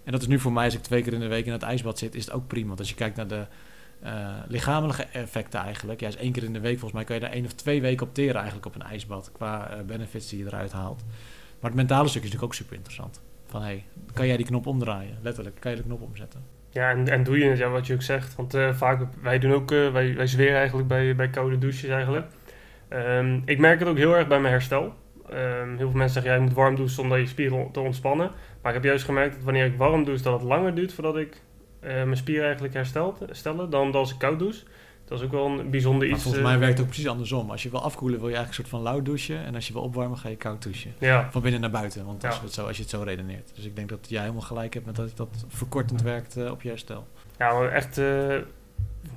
En 0.03 0.11
dat 0.11 0.21
is 0.21 0.27
nu 0.27 0.39
voor 0.39 0.51
mij, 0.51 0.65
als 0.65 0.73
ik 0.73 0.81
twee 0.81 1.03
keer 1.03 1.13
in 1.13 1.19
de 1.19 1.27
week 1.27 1.45
in 1.45 1.51
het 1.51 1.63
ijsbad 1.63 1.99
zit, 1.99 2.15
is 2.15 2.25
het 2.25 2.33
ook 2.33 2.47
prima. 2.47 2.67
Want 2.67 2.79
als 2.79 2.89
je 2.89 2.95
kijkt 2.95 3.15
naar 3.15 3.27
de 3.27 3.45
eh, 4.01 4.27
lichamelijke 4.47 5.03
effecten 5.03 5.59
eigenlijk. 5.59 5.99
Ja, 5.99 6.07
is 6.07 6.15
één 6.15 6.31
keer 6.31 6.43
in 6.43 6.53
de 6.53 6.59
week, 6.59 6.79
volgens 6.79 6.93
mij 6.93 7.03
kan 7.03 7.15
je 7.15 7.21
daar 7.21 7.31
één 7.31 7.45
of 7.45 7.53
twee 7.53 7.81
weken 7.81 8.07
op 8.07 8.13
teren 8.13 8.35
eigenlijk 8.35 8.65
op 8.65 8.75
een 8.75 8.81
ijsbad. 8.81 9.31
Qua 9.31 9.69
eh, 9.69 9.81
benefits 9.81 10.29
die 10.29 10.39
je 10.39 10.45
eruit 10.45 10.71
haalt. 10.71 11.03
Maar 11.59 11.69
het 11.69 11.79
mentale 11.79 12.07
stuk 12.07 12.23
is 12.23 12.27
natuurlijk 12.27 12.43
ook 12.43 12.53
super 12.53 12.75
interessant. 12.75 13.21
Van, 13.45 13.61
hey, 13.61 13.83
kan 14.13 14.27
jij 14.27 14.37
die 14.37 14.45
knop 14.45 14.67
omdraaien? 14.67 15.17
Letterlijk, 15.21 15.55
kan 15.59 15.71
je 15.71 15.77
de 15.77 15.83
knop 15.83 16.01
omzetten? 16.01 16.43
Ja, 16.69 16.89
en, 16.89 17.07
en 17.07 17.23
doe 17.23 17.37
je 17.37 17.45
het, 17.45 17.57
ja, 17.57 17.69
wat 17.69 17.87
je 17.87 17.93
ook 17.93 18.01
zegt. 18.01 18.35
Want 18.35 18.53
eh, 18.53 18.73
vaak, 18.73 19.01
wij 19.21 19.39
doen 19.39 19.53
ook, 19.53 19.69
wij, 19.69 20.15
wij 20.15 20.27
zweren 20.27 20.57
eigenlijk 20.57 20.87
bij, 20.87 21.15
bij 21.15 21.29
koude 21.29 21.57
douches 21.57 21.89
eigenlijk. 21.89 22.25
Ehm, 22.87 23.39
ik 23.45 23.59
merk 23.59 23.79
het 23.79 23.87
ook 23.87 23.97
heel 23.97 24.15
erg 24.15 24.27
bij 24.27 24.39
mijn 24.39 24.53
herstel. 24.53 24.93
Ehm, 25.29 25.69
heel 25.77 25.89
veel 25.89 25.97
mensen 25.97 26.13
zeggen, 26.13 26.31
ja, 26.31 26.37
je 26.37 26.43
moet 26.43 26.53
warm 26.53 26.75
douchen 26.75 27.09
dat 27.09 27.19
je 27.19 27.27
spieren 27.27 27.71
te 27.71 27.79
ontspannen. 27.79 28.31
Maar 28.61 28.71
ik 28.71 28.77
heb 28.77 28.83
juist 28.83 29.05
gemerkt 29.05 29.35
dat 29.35 29.43
wanneer 29.43 29.65
ik 29.65 29.77
warm 29.77 30.03
douche, 30.03 30.23
dat 30.23 30.33
het 30.39 30.49
langer 30.49 30.75
duurt 30.75 30.93
voordat 30.93 31.17
ik 31.17 31.41
mijn 31.81 32.17
spieren 32.17 32.43
eigenlijk 32.45 32.73
herstelt, 32.73 33.19
herstellen 33.19 33.69
dan, 33.69 33.91
dan 33.91 34.01
als 34.01 34.11
ik 34.11 34.17
koud 34.19 34.39
douche. 34.39 34.63
Dat 35.05 35.19
is 35.19 35.25
ook 35.25 35.31
wel 35.31 35.45
een 35.45 35.69
bijzonder 35.69 36.07
Maar 36.07 36.15
iets. 36.15 36.23
volgens 36.23 36.43
eh, 36.43 36.49
mij 36.49 36.59
werkt 36.59 36.73
het 36.73 36.81
ook 36.83 36.91
precies 36.91 37.07
andersom. 37.09 37.51
Als 37.51 37.63
je 37.63 37.69
wil 37.69 37.81
afkoelen, 37.81 38.19
wil 38.19 38.29
je 38.29 38.35
eigenlijk 38.35 38.63
een 38.63 38.69
soort 38.71 38.83
van 38.83 38.93
lauw 38.93 39.03
douchen. 39.03 39.45
En 39.45 39.55
als 39.55 39.67
je 39.67 39.73
wil 39.73 39.81
opwarmen, 39.81 40.17
ga 40.17 40.29
je 40.29 40.35
koud 40.35 40.63
douchen. 40.63 40.93
Ja, 40.97 41.27
Van 41.31 41.41
binnen 41.41 41.61
naar 41.61 41.69
buiten, 41.71 42.05
want 42.05 42.25
als, 42.25 42.35
Ja. 42.35 42.41
het 42.41 42.53
zo, 42.53 42.65
als 42.67 42.75
je 42.75 42.81
het 42.81 42.91
zo 42.91 43.01
redeneert. 43.01 43.51
Dus 43.55 43.65
ik 43.65 43.75
denk 43.75 43.89
dat 43.89 44.05
jij 44.09 44.19
helemaal 44.21 44.41
gelijk 44.41 44.73
hebt 44.73 44.85
met 44.85 44.95
dat 44.95 45.17
dat 45.17 45.45
verkortend 45.47 46.01
werkt 46.01 46.37
eh, 46.37 46.51
op 46.51 46.61
je 46.61 46.69
herstel. 46.69 47.07
ja 47.37 47.53
maar 47.53 47.71
echt, 47.71 47.97
eh, 47.97 48.35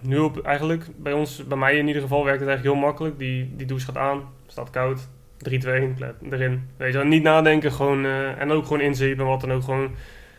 nu 0.01 0.19
op, 0.19 0.39
eigenlijk, 0.43 0.87
bij 0.97 1.13
ons, 1.13 1.45
bij 1.47 1.59
mij 1.59 1.77
in 1.77 1.87
ieder 1.87 2.03
geval, 2.03 2.25
werkt 2.25 2.41
het 2.41 2.49
eigenlijk 2.49 2.77
heel 2.77 2.87
makkelijk. 2.87 3.19
Die, 3.19 3.57
die 3.57 3.67
douche 3.67 3.87
gaat 3.87 3.97
aan, 3.97 4.23
staat 4.47 4.71
koud, 4.71 5.09
3, 5.37 5.59
2, 5.59 5.95
erin. 6.31 6.69
Weet 6.77 6.93
je 6.93 6.99
wel, 6.99 7.07
niet 7.07 7.23
nadenken, 7.23 7.73
gewoon, 7.73 8.05
eh, 8.05 8.41
en 8.41 8.51
ook 8.51 8.65
gewoon 8.67 8.81
inzepen, 8.81 9.27
wat 9.27 9.41
dan 9.41 9.53
ook, 9.53 9.63
gewoon 9.65 9.91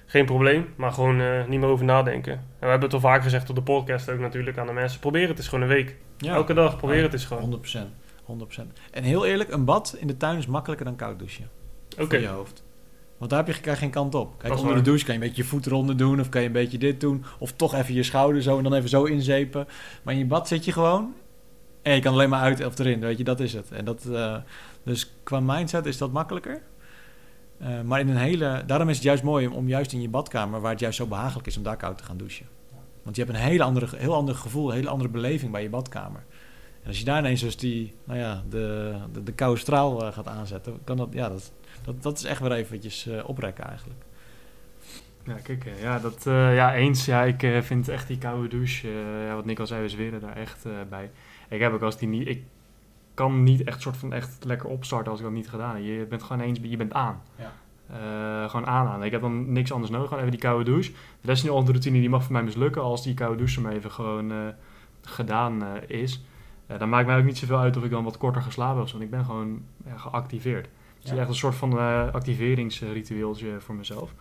geen 0.06 0.26
probleem. 0.26 0.74
Maar 0.76 0.92
gewoon 0.92 1.22
eh, 1.22 1.46
niet 1.48 1.60
meer 1.60 1.70
over 1.70 1.86
nadenken. 1.86 2.34
En 2.34 2.42
we 2.60 2.68
hebben 2.68 2.84
het 2.84 2.94
al 2.94 3.00
vaak 3.00 3.24
gezegd 3.24 3.50
op 3.50 3.56
de 3.56 3.62
podcast 3.62 4.10
ook 4.10 4.20
natuurlijk 4.20 4.58
aan 4.58 4.68
de 4.68 4.74
mensen. 4.74 5.00
Probeer 5.00 5.28
het 5.28 5.38
eens 5.38 5.48
gewoon 5.48 5.64
een 5.64 5.76
week. 5.76 5.96
Ja. 6.18 6.34
Elke 6.34 6.54
dag, 6.54 6.78
probeer 6.78 7.04
het 7.04 7.14
eens 7.14 7.26
gewoon. 7.26 7.62
100%. 7.64 7.80
100%. 8.26 8.62
En 8.92 9.04
heel 9.04 9.26
eerlijk, 9.26 9.52
een 9.52 9.66
bad 9.66 9.96
in 10.00 10.08
de 10.08 10.18
tuin 10.18 10.38
is 10.38 10.46
makkelijker 10.46 10.86
dan 10.86 10.96
koud 10.96 11.20
douchen. 11.20 11.50
Oké, 11.98 12.06
Voor 12.06 12.20
je 12.20 12.28
hoofd. 12.28 12.64
Want 13.18 13.30
daar 13.30 13.46
heb 13.46 13.56
je 13.56 13.76
geen 13.76 13.90
kant 13.90 14.16
op. 14.16 14.38
Kijk, 14.38 14.58
onder 14.58 14.76
de 14.76 14.82
douche 14.82 15.06
kan 15.06 15.16
je 15.16 15.22
een 15.22 15.28
beetje 15.28 15.42
je 15.42 15.48
voet 15.50 15.66
eronder 15.66 15.98
doen. 15.98 16.20
Of 16.20 16.30
kan 16.30 16.42
je 16.42 16.48
een 16.48 16.54
beetje 16.54 16.78
dit 16.78 17.00
doen. 17.00 17.26
Of 17.40 17.52
toch 17.52 17.74
even 17.74 17.94
je 17.94 18.04
schouder 18.04 18.42
zo 18.42 18.58
en 18.58 18.64
dan 18.64 18.74
even 18.74 18.90
zo 18.90 19.04
inzepen. 19.04 19.68
Maar 20.04 20.14
in 20.14 20.20
je 20.20 20.26
bad 20.26 20.48
zit 20.48 20.66
je 20.66 20.72
gewoon. 20.72 21.14
En 21.82 21.96
je 21.96 22.02
kan 22.02 22.14
alleen 22.14 22.30
maar 22.30 22.42
uit 22.42 22.66
of 22.66 22.80
erin. 22.80 23.00
Weet 23.00 23.18
je, 23.18 23.24
dat 23.24 23.40
is 23.40 23.54
het. 23.54 23.72
En 23.72 23.86
dat, 23.86 24.06
eh, 24.06 24.36
dus 24.84 25.14
qua 25.24 25.40
mindset 25.40 25.86
is 25.86 25.98
dat 25.98 26.12
makkelijker. 26.12 26.62
Eh, 27.58 27.82
maar 27.82 28.00
in 28.00 28.10
een 28.10 28.18
hele... 28.18 28.64
Daarom 28.68 28.90
is 28.90 28.96
het 28.96 29.04
juist 29.04 29.24
mooi 29.24 29.48
om, 29.48 29.54
om 29.54 29.68
juist 29.68 29.94
in 29.94 30.02
je 30.02 30.10
badkamer... 30.10 30.62
waar 30.62 30.72
het 30.72 30.80
juist 30.80 30.98
zo 30.98 31.06
behagelijk 31.06 31.48
is 31.48 31.58
om 31.58 31.64
daar 31.64 31.78
koud 31.78 31.98
te 31.98 32.04
gaan 32.04 32.18
douchen. 32.18 32.46
Want 33.04 33.16
je 33.16 33.24
hebt 33.24 33.36
een 33.36 33.44
hele 33.44 33.64
andere, 33.64 33.98
heel 33.98 34.16
ander 34.16 34.36
gevoel, 34.36 34.70
een 34.70 34.76
hele 34.76 34.90
andere 34.90 35.10
beleving 35.10 35.52
bij 35.52 35.62
je 35.62 35.70
badkamer. 35.70 36.24
En 36.82 36.88
als 36.88 37.00
je 37.00 37.06
daar 37.06 37.20
ineens 37.20 37.42
dus 37.42 37.58
die, 37.58 37.96
nou 38.04 38.20
ja, 38.20 38.44
de, 38.50 38.96
de, 39.14 39.24
de 39.24 39.32
koude 39.32 39.60
straal 39.60 40.06
eh, 40.06 40.14
gaat 40.14 40.28
aanzetten, 40.28 40.80
kan 40.84 40.98
dat, 40.98 41.10
ja, 41.12 41.30
dat, 41.30 41.52
dat, 41.84 42.04
dat 42.04 42.18
is 42.18 42.24
echt 42.24 42.42
weer 42.42 42.52
eventjes 42.52 43.08
eh, 43.08 43.30
oprekken 43.30 43.64
eigenlijk. 43.64 44.00
Ja, 45.24 45.34
kijk, 45.34 45.66
ja, 45.82 46.00
dat, 46.00 46.24
ja, 46.24 46.76
eens. 46.76 47.06
Ja, 47.06 47.24
ik 47.24 47.64
vind 47.64 47.88
echt 47.88 48.08
die 48.08 48.18
koude 48.18 48.48
douche, 48.48 48.88
ja, 49.28 49.36
wat 49.36 49.46
Nick 49.46 49.60
al 49.60 49.68
zei, 49.68 49.82
we 49.82 49.90
zweren 49.90 50.22
daar 50.22 50.36
echt 50.36 50.66
bij. 50.90 51.12
Ik 51.50 51.60
heb 51.60 51.74
ook 51.74 51.82
als 51.82 51.98
die 51.98 52.08
niet, 52.08 52.28
ik 52.28 52.44
kan 53.16 53.44
niet 53.44 53.64
echt 53.64 53.82
soort 53.82 53.98
van 53.98 54.14
echt 54.14 54.38
lekker 54.46 54.70
opstarten 54.70 55.12
als 55.12 55.20
ik 55.20 55.26
dat 55.26 55.36
niet 55.36 55.50
gedaan 55.50 55.76
heb. 55.76 55.84
Je 55.84 56.06
bent 56.10 56.24
gewoon 56.24 56.42
eens, 56.42 56.60
je 56.62 56.78
bent 56.78 56.94
aan. 56.94 57.22
Ja. 57.36 57.54
Eh, 57.90 58.50
gewoon 58.50 58.66
aan 58.68 58.88
aan. 58.88 59.04
Ik 59.04 59.12
heb 59.12 59.22
dan 59.22 59.52
niks 59.52 59.72
anders 59.72 59.92
nodig, 59.92 60.08
gewoon 60.08 60.20
even 60.24 60.32
die 60.36 60.42
koude 60.50 60.64
douche. 60.72 60.92
De 60.92 60.98
rest 61.28 61.46
van 61.48 61.66
de 61.66 61.72
routine 61.72 62.00
die 62.00 62.10
mag 62.10 62.24
voor 62.24 62.32
mij 62.34 62.44
mislukken 62.44 62.82
als 62.82 63.04
die 63.04 63.14
koude 63.14 63.38
douche 63.38 63.56
er 63.58 63.62
maar 63.62 63.72
even 63.74 63.92
gewoon 63.92 64.32
eh, 64.32 64.38
gedaan 65.02 65.64
eh, 65.64 66.00
is. 66.02 66.24
Dan 66.78 66.90
maakt 66.90 67.08
mij 67.08 67.18
ook 67.18 67.24
niet 67.26 67.38
zoveel 67.38 67.58
uit 67.58 67.78
of 67.78 67.84
ik 67.84 67.90
dan 67.92 68.04
wat 68.04 68.18
korter 68.18 68.42
geslapen 68.42 68.88
zo, 68.88 68.92
want 68.92 69.04
ik 69.04 69.10
ben 69.10 69.26
gewoon 69.26 69.62
ja, 69.86 69.98
geactiveerd. 69.98 70.66
Het 70.96 71.04
is 71.04 71.10
Ja. 71.12 71.18
echt 71.18 71.28
een 71.30 71.36
soort 71.36 71.56
van 71.56 71.78
activeringsritueeltje 72.12 73.60
voor 73.60 73.76
mezelf. 73.76 74.14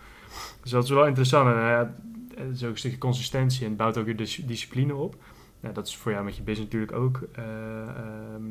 Dus 0.63 0.71
dat 0.71 0.85
is 0.85 0.91
wel 0.91 1.07
interessant. 1.07 1.49
En, 1.49 1.95
het 2.37 2.55
is 2.57 2.65
ook 2.65 2.71
een 2.71 2.79
stukje 2.79 2.99
consistentie 2.99 3.63
en 3.63 3.69
het 3.69 3.77
bouwt 3.77 3.99
ook 3.99 4.05
weer 4.05 4.17
dis- 4.17 4.43
discipline 4.47 4.95
op. 4.95 5.17
Ja, 5.61 5.73
dat 5.73 5.87
is 5.87 5.97
voor 5.97 6.13
jou 6.13 6.25
met 6.25 6.37
je 6.37 6.43
business 6.43 6.73
natuurlijk 6.73 6.99
ook 6.99 7.21
eh, 7.33 7.45
ehm, 7.83 8.43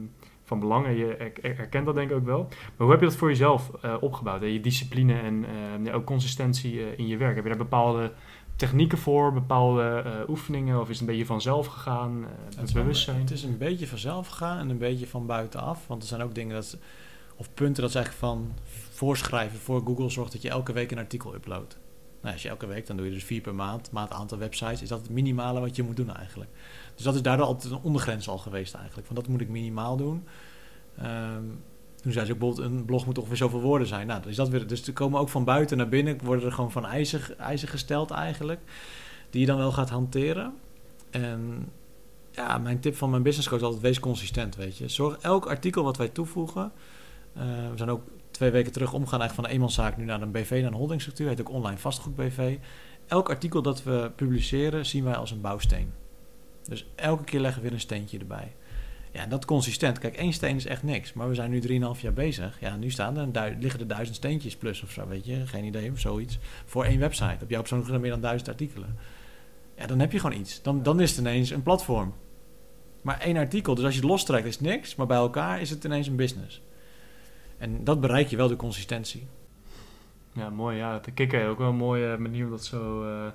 van 0.43 0.59
belang. 0.59 0.85
En 0.85 0.95
je 0.95 1.15
er- 1.15 1.33
er- 1.41 1.57
herkent 1.57 1.85
dat 1.85 1.95
denk 1.95 2.09
ik 2.09 2.15
ook 2.15 2.25
wel. 2.25 2.47
Maar 2.49 2.73
hoe 2.77 2.91
heb 2.91 2.99
je 2.99 3.05
dat 3.05 3.15
voor 3.15 3.29
jezelf 3.29 3.71
eh, 3.81 3.95
opgebouwd? 3.99 4.41
Hè? 4.41 4.47
Je 4.47 4.59
discipline 4.59 5.19
en 5.19 5.45
eh, 5.85 5.95
ook 5.95 6.05
consistentie 6.05 6.83
eh, 6.83 6.97
in 6.97 7.07
je 7.07 7.17
werk. 7.17 7.35
Heb 7.35 7.43
je 7.43 7.49
daar 7.49 7.59
bepaalde 7.59 8.11
technieken 8.55 8.97
voor, 8.97 9.33
bepaalde 9.33 10.25
oefeningen? 10.27 10.79
Of 10.79 10.89
is 10.89 10.99
het 10.99 10.99
een 10.99 11.13
beetje 11.13 11.25
vanzelf 11.25 11.67
gegaan? 11.67 12.25
Het 12.55 12.73
bewustzijn? 12.73 13.19
het 13.19 13.31
is 13.31 13.43
een 13.43 13.57
beetje 13.57 13.87
vanzelf 13.87 14.27
gegaan 14.27 14.57
en 14.57 14.69
een 14.69 14.77
beetje 14.77 15.07
van 15.07 15.25
buitenaf. 15.25 15.87
Want 15.87 16.01
er 16.01 16.07
zijn 16.07 16.21
ook 16.21 16.35
dingen 16.35 16.55
dat, 16.55 16.77
of 17.35 17.53
punten 17.53 17.81
dat 17.81 17.91
ze 17.91 17.97
eigenlijk 17.97 18.25
van 18.25 18.53
voorschrijven 18.91 19.59
voor 19.59 19.81
Google 19.85 20.09
zorgt 20.09 20.31
dat 20.31 20.41
je 20.41 20.49
elke 20.49 20.73
week 20.73 20.91
een 20.91 20.97
artikel 20.97 21.33
uploadt. 21.33 21.77
Nou, 22.21 22.33
als 22.33 22.43
je 22.43 22.49
elke 22.49 22.65
week, 22.65 22.87
dan 22.87 22.97
doe 22.97 23.05
je 23.05 23.11
dus 23.11 23.23
vier 23.23 23.41
per 23.41 23.55
maand, 23.55 23.91
maand 23.91 24.11
aantal 24.11 24.37
websites. 24.37 24.81
Is 24.81 24.89
dat 24.89 25.01
het 25.01 25.09
minimale 25.09 25.59
wat 25.59 25.75
je 25.75 25.83
moet 25.83 25.95
doen 25.95 26.15
eigenlijk. 26.15 26.51
Dus 26.95 27.03
dat 27.03 27.15
is 27.15 27.21
daardoor 27.21 27.45
altijd 27.45 27.73
een 27.73 27.79
ondergrens 27.81 28.29
al 28.29 28.37
geweest 28.37 28.73
eigenlijk. 28.73 29.07
Van 29.07 29.15
dat 29.15 29.27
moet 29.27 29.41
ik 29.41 29.49
minimaal 29.49 29.97
doen. 29.97 30.23
Ehm, 30.97 31.43
toen 32.01 32.11
zei 32.11 32.25
ze 32.25 32.31
ook 32.31 32.39
bijvoorbeeld, 32.39 32.71
een 32.71 32.85
blog 32.85 33.05
moet 33.05 33.17
ongeveer 33.17 33.37
zoveel 33.37 33.61
woorden 33.61 33.87
zijn. 33.87 34.07
Nou, 34.07 34.21
is 34.27 34.35
dat 34.35 34.49
weer, 34.49 34.67
dus 34.67 34.87
er 34.87 34.93
komen 34.93 35.19
ook 35.19 35.29
van 35.29 35.43
buiten 35.43 35.77
naar 35.77 35.89
binnen, 35.89 36.17
worden 36.23 36.45
er 36.45 36.51
gewoon 36.51 36.71
van 36.71 36.85
eisen, 36.85 37.39
eisen 37.39 37.67
gesteld 37.67 38.11
eigenlijk. 38.11 38.61
Die 39.29 39.41
je 39.41 39.47
dan 39.47 39.57
wel 39.57 39.71
gaat 39.71 39.89
hanteren. 39.89 40.53
En 41.09 41.69
ja, 42.31 42.57
mijn 42.57 42.79
tip 42.79 42.95
van 42.95 43.09
mijn 43.09 43.23
business 43.23 43.47
coach 43.47 43.59
is 43.59 43.65
altijd, 43.65 43.83
wees 43.83 43.99
consistent, 43.99 44.55
weet 44.55 44.77
je. 44.77 44.87
Zorg 44.87 45.17
elk 45.17 45.45
artikel 45.45 45.83
wat 45.83 45.97
wij 45.97 46.09
toevoegen. 46.09 46.71
eh, 47.33 47.43
we 47.43 47.77
zijn 47.77 47.89
ook 47.89 48.03
twee 48.31 48.51
weken 48.51 48.71
terug 48.71 48.93
omgegaan 48.93 49.19
eigenlijk 49.19 49.33
van 49.33 49.43
een 49.43 49.51
eenmanszaak 49.51 49.97
nu 49.97 50.05
naar 50.05 50.21
een 50.21 50.31
BV, 50.31 50.59
naar 50.61 50.71
een 50.71 50.77
holdingstructuur. 50.77 51.27
Heet 51.27 51.41
ook 51.41 51.49
online 51.49 51.77
vastgoed 51.77 52.15
BV. 52.15 52.57
Elk 53.07 53.29
artikel 53.29 53.61
dat 53.61 53.83
we 53.83 54.11
publiceren 54.15 54.85
zien 54.85 55.03
wij 55.03 55.15
als 55.15 55.31
een 55.31 55.41
bouwsteen. 55.41 56.02
Dus 56.67 56.87
elke 56.95 57.23
keer 57.23 57.39
leggen 57.39 57.61
we 57.61 57.67
weer 57.67 57.75
een 57.75 57.83
steentje 57.83 58.19
erbij. 58.19 58.53
Ja, 59.13 59.25
dat 59.25 59.45
consistent. 59.45 59.99
Kijk, 59.99 60.15
één 60.15 60.33
steen 60.33 60.55
is 60.55 60.65
echt 60.65 60.83
niks. 60.83 61.13
Maar 61.13 61.27
we 61.27 61.35
zijn 61.35 61.49
nu 61.49 61.61
3,5 61.95 62.01
jaar 62.01 62.13
bezig. 62.13 62.59
Ja, 62.59 62.75
nu 62.75 62.89
staan 62.89 63.17
er, 63.17 63.55
liggen 63.59 63.79
er 63.79 63.87
duizend 63.87 64.15
steentjes 64.15 64.55
plus 64.55 64.83
of 64.83 64.91
zo, 64.91 65.07
weet 65.07 65.25
je. 65.25 65.47
Geen 65.47 65.63
idee 65.63 65.91
of 65.91 65.99
zoiets. 65.99 66.39
Voor 66.65 66.85
één 66.85 66.99
website. 66.99 67.37
Op 67.43 67.49
jouw 67.49 67.59
persoonlijke 67.59 67.99
meer 67.99 68.11
dan 68.11 68.21
duizend 68.21 68.49
artikelen. 68.49 68.97
Ja, 69.77 69.87
dan 69.87 69.99
heb 69.99 70.11
je 70.11 70.19
gewoon 70.19 70.39
iets. 70.39 70.61
Dan, 70.61 70.83
dan 70.83 70.99
is 70.99 71.09
het 71.09 71.19
ineens 71.19 71.49
een 71.49 71.63
platform. 71.63 72.13
Maar 73.01 73.19
één 73.19 73.37
artikel, 73.37 73.75
dus 73.75 73.83
als 73.83 73.93
je 73.93 73.99
het 73.99 74.09
lostrekt 74.09 74.45
is 74.45 74.59
niks. 74.59 74.95
Maar 74.95 75.07
bij 75.07 75.17
elkaar 75.17 75.61
is 75.61 75.69
het 75.69 75.83
ineens 75.83 76.07
een 76.07 76.15
business. 76.15 76.61
En 77.57 77.83
dat 77.83 78.01
bereik 78.01 78.27
je 78.27 78.37
wel 78.37 78.47
door 78.47 78.57
consistentie. 78.57 79.27
Ja, 80.31 80.49
mooi. 80.49 80.77
Ja, 80.77 80.99
te 80.99 81.11
kicken. 81.11 81.47
Ook 81.47 81.57
wel 81.57 81.69
een 81.69 81.75
mooie 81.75 82.17
manier 82.17 82.45
om 82.45 82.51
dat 82.51 82.65
zo, 82.65 83.03
eh, 83.03 83.31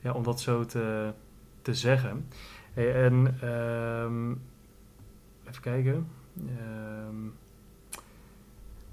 ja, 0.00 0.12
om 0.12 0.22
dat 0.22 0.40
zo 0.40 0.64
te, 0.64 1.12
te 1.62 1.74
zeggen. 1.74 2.28
Hey, 2.74 2.94
en 3.04 3.36
ehm, 3.40 4.30
even 5.48 5.62
kijken. 5.62 6.08
Ehm, 6.38 7.24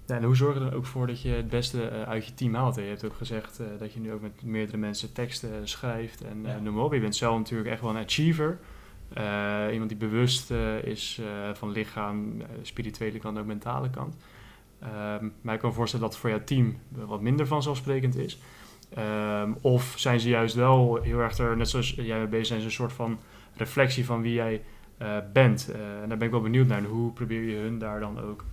ja, 0.06 0.16
en 0.18 0.24
hoe 0.24 0.36
zorg 0.36 0.54
je 0.58 0.60
er 0.64 0.70
dan 0.70 0.78
ook 0.80 0.86
voor 0.86 1.08
dat 1.08 1.22
je 1.22 1.30
het 1.30 1.50
beste 1.50 1.88
eh, 1.88 2.02
uit 2.02 2.26
je 2.26 2.34
team 2.34 2.54
haalt? 2.56 2.76
hè? 2.76 2.82
Je 2.82 2.88
hebt 2.88 3.06
ook 3.06 3.16
gezegd 3.16 3.60
eh, 3.60 3.66
dat 3.80 3.94
je 3.94 4.00
nu 4.00 4.12
ook 4.12 4.22
met 4.22 4.44
meerdere 4.44 4.78
mensen 4.78 5.14
teksten 5.14 5.68
schrijft 5.68 6.22
en 6.24 6.46
eh, 6.46 6.52
Ja. 6.54 6.60
noem 6.60 6.74
maar 6.74 6.84
op. 6.84 6.94
Je 6.94 7.00
bent 7.00 7.16
zelf 7.16 7.38
natuurlijk 7.38 7.70
echt 7.70 7.82
wel 7.82 7.90
een 7.90 8.04
achiever. 8.04 8.60
Eh, 9.14 9.66
iemand 9.72 9.90
die 9.90 9.98
bewust 9.98 10.52
eh, 10.52 10.84
is 10.84 11.22
eh, 11.22 11.54
van 11.54 11.72
lichaam, 11.72 12.42
eh, 12.42 12.48
spirituele 12.62 13.20
kant 13.20 13.36
en 13.36 13.42
ook 13.42 13.48
mentale 13.48 13.90
kant. 13.90 14.16
Ehm, 14.80 15.28
maar 15.42 15.54
ik 15.54 15.60
kan 15.60 15.70
me 15.70 15.76
voorstellen 15.76 16.06
dat 16.06 16.14
het 16.14 16.22
voor 16.22 16.30
jouw 16.30 16.44
team 16.44 16.78
wat 16.90 17.22
minder 17.22 17.48
vanzelfsprekend 17.48 18.16
is. 18.16 18.40
Of 19.62 19.94
zijn 19.98 20.20
ze 20.20 20.30
juist 20.30 20.56
wel 20.56 21.00
heel 21.02 21.20
erg 21.20 21.38
er, 21.38 21.58
net 21.58 21.70
zoals 21.70 21.90
jij 21.90 22.18
mee 22.18 22.28
bezig 22.28 22.46
zijn, 22.48 22.60
ze 22.60 22.66
een 22.66 22.72
soort 22.72 22.94
van 22.94 23.20
reflectie 23.56 24.06
van 24.06 24.22
wie 24.22 24.34
jij 24.34 24.62
eh, 24.98 25.18
bent. 25.34 25.72
Eh, 25.72 26.02
en 26.02 26.10
daar 26.10 26.18
ben 26.18 26.28
ik 26.28 26.32
wel 26.34 26.42
benieuwd 26.42 26.68
naar. 26.68 26.78
En 26.78 26.86
hoe 26.86 27.12
probeer 27.12 27.42
je 27.44 27.56
hun 27.56 27.80
daar 27.80 28.00
dan 28.00 28.20
ook 28.20 28.46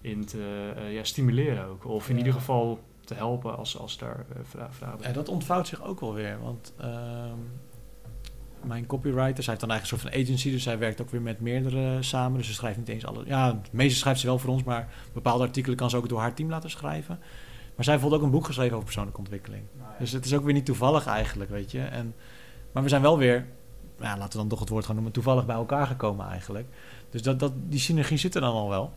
in 0.00 0.24
te 0.24 0.72
eh, 0.76 0.92
ja, 0.94 1.04
stimuleren 1.04 1.64
ook? 1.66 1.84
Of 1.86 2.06
in 2.08 2.12
Ja. 2.12 2.18
ieder 2.18 2.32
geval 2.32 2.80
te 3.04 3.14
helpen 3.14 3.56
als, 3.56 3.78
als 3.78 3.98
daar 3.98 4.24
vra- 4.42 4.68
vragen 4.72 4.98
Ja, 5.02 5.12
dat 5.12 5.28
ontvouwt 5.28 5.68
zich 5.68 5.84
ook 5.84 6.00
wel 6.00 6.14
weer. 6.14 6.38
Want 6.42 6.72
ehm, 6.78 7.38
mijn 8.66 8.86
copywriter, 8.86 9.42
zij 9.42 9.52
heeft 9.52 9.60
dan 9.60 9.70
eigenlijk 9.70 9.82
een 9.82 9.86
soort 10.10 10.14
van 10.14 10.22
agency, 10.22 10.50
dus 10.50 10.62
zij 10.62 10.78
werkt 10.78 11.00
ook 11.00 11.10
weer 11.10 11.22
met 11.22 11.40
meerdere 11.40 12.02
samen. 12.02 12.38
Dus 12.38 12.46
ze 12.46 12.54
schrijft 12.54 12.78
niet 12.78 12.88
eens 12.88 13.06
alle. 13.06 13.22
Ja, 13.26 13.46
het 13.46 13.72
meeste 13.72 13.98
schrijft 13.98 14.20
ze 14.20 14.26
wel 14.26 14.38
voor 14.38 14.50
ons, 14.50 14.62
maar 14.64 14.88
bepaalde 15.12 15.44
artikelen 15.44 15.76
kan 15.76 15.90
ze 15.90 15.96
ook 15.96 16.08
door 16.08 16.20
haar 16.20 16.34
team 16.34 16.48
laten 16.50 16.70
schrijven. 16.70 17.18
Maar 17.18 17.84
zij 17.84 17.92
heeft 17.94 18.04
bijvoorbeeld 18.06 18.20
ook 18.20 18.26
een 18.26 18.30
boek 18.38 18.46
geschreven 18.46 18.72
over 18.72 18.84
persoonlijke 18.84 19.18
ontwikkeling. 19.20 19.62
Dus 19.98 20.12
het 20.12 20.24
is 20.24 20.34
ook 20.34 20.44
weer 20.44 20.52
niet 20.54 20.66
toevallig 20.66 21.06
eigenlijk, 21.06 21.50
weet 21.50 21.70
je. 21.70 21.80
En, 21.80 22.14
maar 22.72 22.82
we 22.82 22.88
zijn 22.88 23.02
wel 23.02 23.18
weer, 23.18 23.46
ja, 24.00 24.16
laten 24.16 24.32
we 24.32 24.38
dan 24.38 24.48
toch 24.48 24.60
het 24.60 24.68
woord 24.68 24.84
gaan 24.84 24.94
noemen, 24.94 25.12
toevallig 25.12 25.46
bij 25.46 25.56
elkaar 25.56 25.86
gekomen 25.86 26.26
eigenlijk. 26.28 26.68
Dus 27.10 27.22
dat, 27.22 27.38
dat, 27.38 27.52
die 27.68 27.80
synergie 27.80 28.18
zit 28.18 28.34
er 28.34 28.40
dan 28.40 28.54
al 28.54 28.68
wel. 28.68 28.92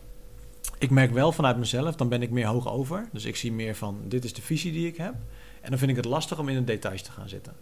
Ik 0.78 0.90
merk 0.90 1.12
wel 1.12 1.32
vanuit 1.32 1.56
mezelf, 1.56 1.96
dan 1.96 2.08
ben 2.08 2.22
ik 2.22 2.30
meer 2.30 2.46
hoog 2.46 2.68
over. 2.68 3.08
Dus 3.12 3.24
ik 3.24 3.36
zie 3.36 3.52
meer 3.52 3.74
van, 3.74 4.00
dit 4.04 4.24
is 4.24 4.32
de 4.32 4.42
visie 4.42 4.72
die 4.72 4.86
ik 4.86 4.96
heb. 4.96 5.14
En 5.60 5.70
dan 5.70 5.78
vind 5.78 5.90
ik 5.90 5.96
het 5.96 6.04
lastig 6.04 6.38
om 6.38 6.48
in 6.48 6.56
de 6.56 6.64
details 6.64 7.02
te 7.02 7.10
gaan 7.10 7.28
zitten. 7.28 7.54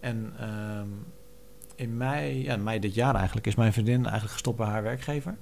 En 0.00 0.32
ehm, 0.38 0.88
in 1.74 1.96
mei, 1.96 2.42
ja, 2.42 2.56
mei 2.56 2.78
dit 2.78 2.94
jaar 2.94 3.14
eigenlijk, 3.14 3.46
is 3.46 3.54
mijn 3.54 3.72
vriendin 3.72 4.02
eigenlijk 4.02 4.32
gestopt 4.32 4.56
bij 4.56 4.66
haar 4.66 4.82
werkgever. 4.82 5.36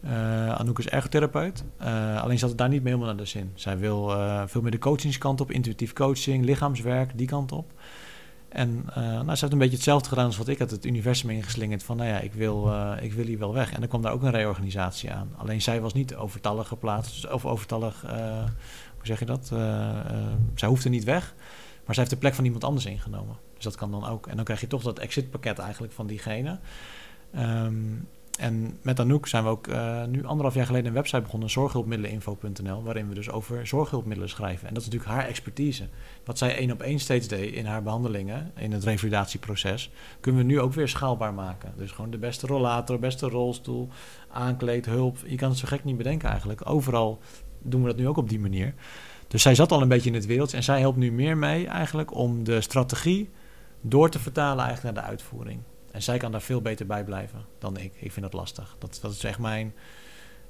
Eh, 0.00 0.54
Anouk 0.54 0.78
is 0.78 0.88
ergotherapeut. 0.88 1.64
Eh, 1.76 2.22
alleen 2.22 2.38
zat 2.38 2.48
het 2.48 2.58
daar 2.58 2.68
niet 2.68 2.82
meer 2.82 2.92
helemaal 2.92 3.14
naar 3.14 3.24
de 3.24 3.30
zin. 3.30 3.52
Zij 3.54 3.78
wil 3.78 4.12
eh, 4.12 4.42
veel 4.46 4.60
meer 4.60 4.70
de 4.70 4.78
coachingskant 4.78 5.40
op, 5.40 5.50
intuïtief 5.50 5.92
coaching, 5.92 6.44
lichaamswerk, 6.44 7.18
die 7.18 7.26
kant 7.26 7.52
op. 7.52 7.72
En 8.52 8.84
eh, 8.94 9.02
nou, 9.02 9.34
ze 9.34 9.40
heeft 9.40 9.52
een 9.52 9.58
beetje 9.58 9.74
hetzelfde 9.74 10.08
gedaan 10.08 10.26
als 10.26 10.36
wat 10.36 10.48
ik 10.48 10.58
had, 10.58 10.70
het 10.70 10.84
universum 10.84 11.30
ingeslingerd 11.30 11.82
van, 11.82 11.96
nou 11.96 12.08
ja, 12.08 12.18
ik 12.18 12.32
wil, 12.32 12.72
eh, 12.72 12.92
ik 13.00 13.12
wil 13.12 13.24
hier 13.24 13.38
wel 13.38 13.54
weg. 13.54 13.72
En 13.72 13.80
dan 13.80 13.88
kwam 13.88 14.02
daar 14.02 14.12
ook 14.12 14.22
een 14.22 14.30
reorganisatie 14.30 15.12
aan. 15.12 15.32
Alleen 15.36 15.62
zij 15.62 15.80
was 15.80 15.92
niet 15.92 16.14
overtallig 16.14 16.68
geplaatst, 16.68 17.30
of 17.30 17.46
overtallig, 17.46 18.04
eh, 18.04 18.44
hoe 18.96 19.06
zeg 19.06 19.18
je 19.18 19.24
dat? 19.24 19.46
Zij 20.54 20.68
hoefde 20.68 20.88
niet 20.88 21.04
weg, 21.04 21.34
maar 21.84 21.94
zij 21.94 22.04
heeft 22.04 22.10
de 22.10 22.16
plek 22.16 22.34
van 22.34 22.44
iemand 22.44 22.64
anders 22.64 22.86
ingenomen. 22.86 23.36
Dus 23.54 23.64
dat 23.64 23.76
kan 23.76 23.90
dan 23.90 24.06
ook. 24.06 24.26
En 24.26 24.36
dan 24.36 24.44
krijg 24.44 24.60
je 24.60 24.66
toch 24.66 24.82
dat 24.82 24.98
exitpakket 24.98 25.58
eigenlijk 25.58 25.92
van 25.92 26.06
diegene. 26.06 26.58
Ehm, 27.32 27.74
En 28.42 28.78
met 28.82 29.00
Anouk 29.00 29.26
zijn 29.26 29.44
we 29.44 29.50
ook 29.50 29.66
uh, 29.66 30.04
nu 30.04 30.24
anderhalf 30.24 30.54
jaar 30.54 30.66
geleden 30.66 30.86
een 30.86 30.92
website 30.92 31.22
begonnen, 31.22 31.50
zorghulpmiddeneninfo.nl, 31.50 32.82
waarin 32.82 33.08
we 33.08 33.14
dus 33.14 33.30
over 33.30 33.66
zorghulpmiddelen 33.66 34.28
schrijven. 34.28 34.68
En 34.68 34.74
dat 34.74 34.82
is 34.82 34.88
natuurlijk 34.88 35.18
haar 35.18 35.28
expertise. 35.28 35.88
Wat 36.24 36.38
zij 36.38 36.56
één 36.56 36.70
op 36.70 36.82
één 36.82 36.98
steeds 36.98 37.28
deed 37.28 37.54
in 37.54 37.66
haar 37.66 37.82
behandelingen, 37.82 38.52
in 38.56 38.72
het 38.72 38.84
revalidatieproces, 38.84 39.90
kunnen 40.20 40.40
we 40.40 40.46
nu 40.46 40.60
ook 40.60 40.72
weer 40.72 40.88
schaalbaar 40.88 41.34
maken. 41.34 41.72
Dus 41.76 41.90
gewoon 41.90 42.10
de 42.10 42.18
beste 42.18 42.46
rollator, 42.46 42.98
beste 42.98 43.28
rolstoel, 43.28 43.88
aankleed, 44.28 44.86
hulp. 44.86 45.18
Je 45.26 45.36
kan 45.36 45.48
het 45.48 45.58
zo 45.58 45.68
gek 45.68 45.84
niet 45.84 45.96
bedenken 45.96 46.28
eigenlijk. 46.28 46.70
Overal 46.70 47.18
doen 47.62 47.80
we 47.82 47.88
dat 47.88 47.96
nu 47.96 48.08
ook 48.08 48.16
op 48.16 48.28
die 48.28 48.40
manier. 48.40 48.74
Dus 49.28 49.42
zij 49.42 49.54
zat 49.54 49.72
al 49.72 49.82
een 49.82 49.88
beetje 49.88 50.08
in 50.08 50.14
het 50.14 50.26
wereld 50.26 50.52
en 50.52 50.62
zij 50.62 50.80
helpt 50.80 50.98
nu 50.98 51.12
meer 51.12 51.36
mee 51.36 51.66
eigenlijk 51.66 52.14
om 52.14 52.44
de 52.44 52.60
strategie 52.60 53.30
door 53.80 54.10
te 54.10 54.18
vertalen 54.18 54.64
eigenlijk 54.64 54.94
naar 54.94 55.04
de 55.04 55.10
uitvoering. 55.10 55.60
En 55.92 56.02
zij 56.02 56.18
kan 56.18 56.32
daar 56.32 56.42
veel 56.42 56.62
beter 56.62 56.86
bij 56.86 57.04
blijven 57.04 57.44
dan 57.58 57.76
ik. 57.76 57.92
Ik 57.96 58.12
vind 58.12 58.24
dat 58.24 58.32
lastig. 58.32 58.76
Dat, 58.78 58.98
dat 59.02 59.12
is 59.12 59.24
echt 59.24 59.38
mijn. 59.38 59.74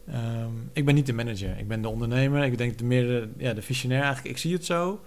Ehm, 0.07 0.53
ik 0.73 0.85
ben 0.85 0.95
niet 0.95 1.07
de 1.07 1.13
manager, 1.13 1.59
ik 1.59 1.69
ben 1.69 1.83
de 1.83 1.89
ondernemer. 1.89 2.45
Ik 2.45 2.59
denk 2.59 2.79
de 2.79 2.85
meer 2.85 3.07
de, 3.07 3.29
ja, 3.37 3.53
de 3.53 3.63
visionair 3.63 4.03
eigenlijk. 4.03 4.35
Ik 4.35 4.41
zie 4.41 4.53
het 4.53 4.65
zo. 4.65 5.01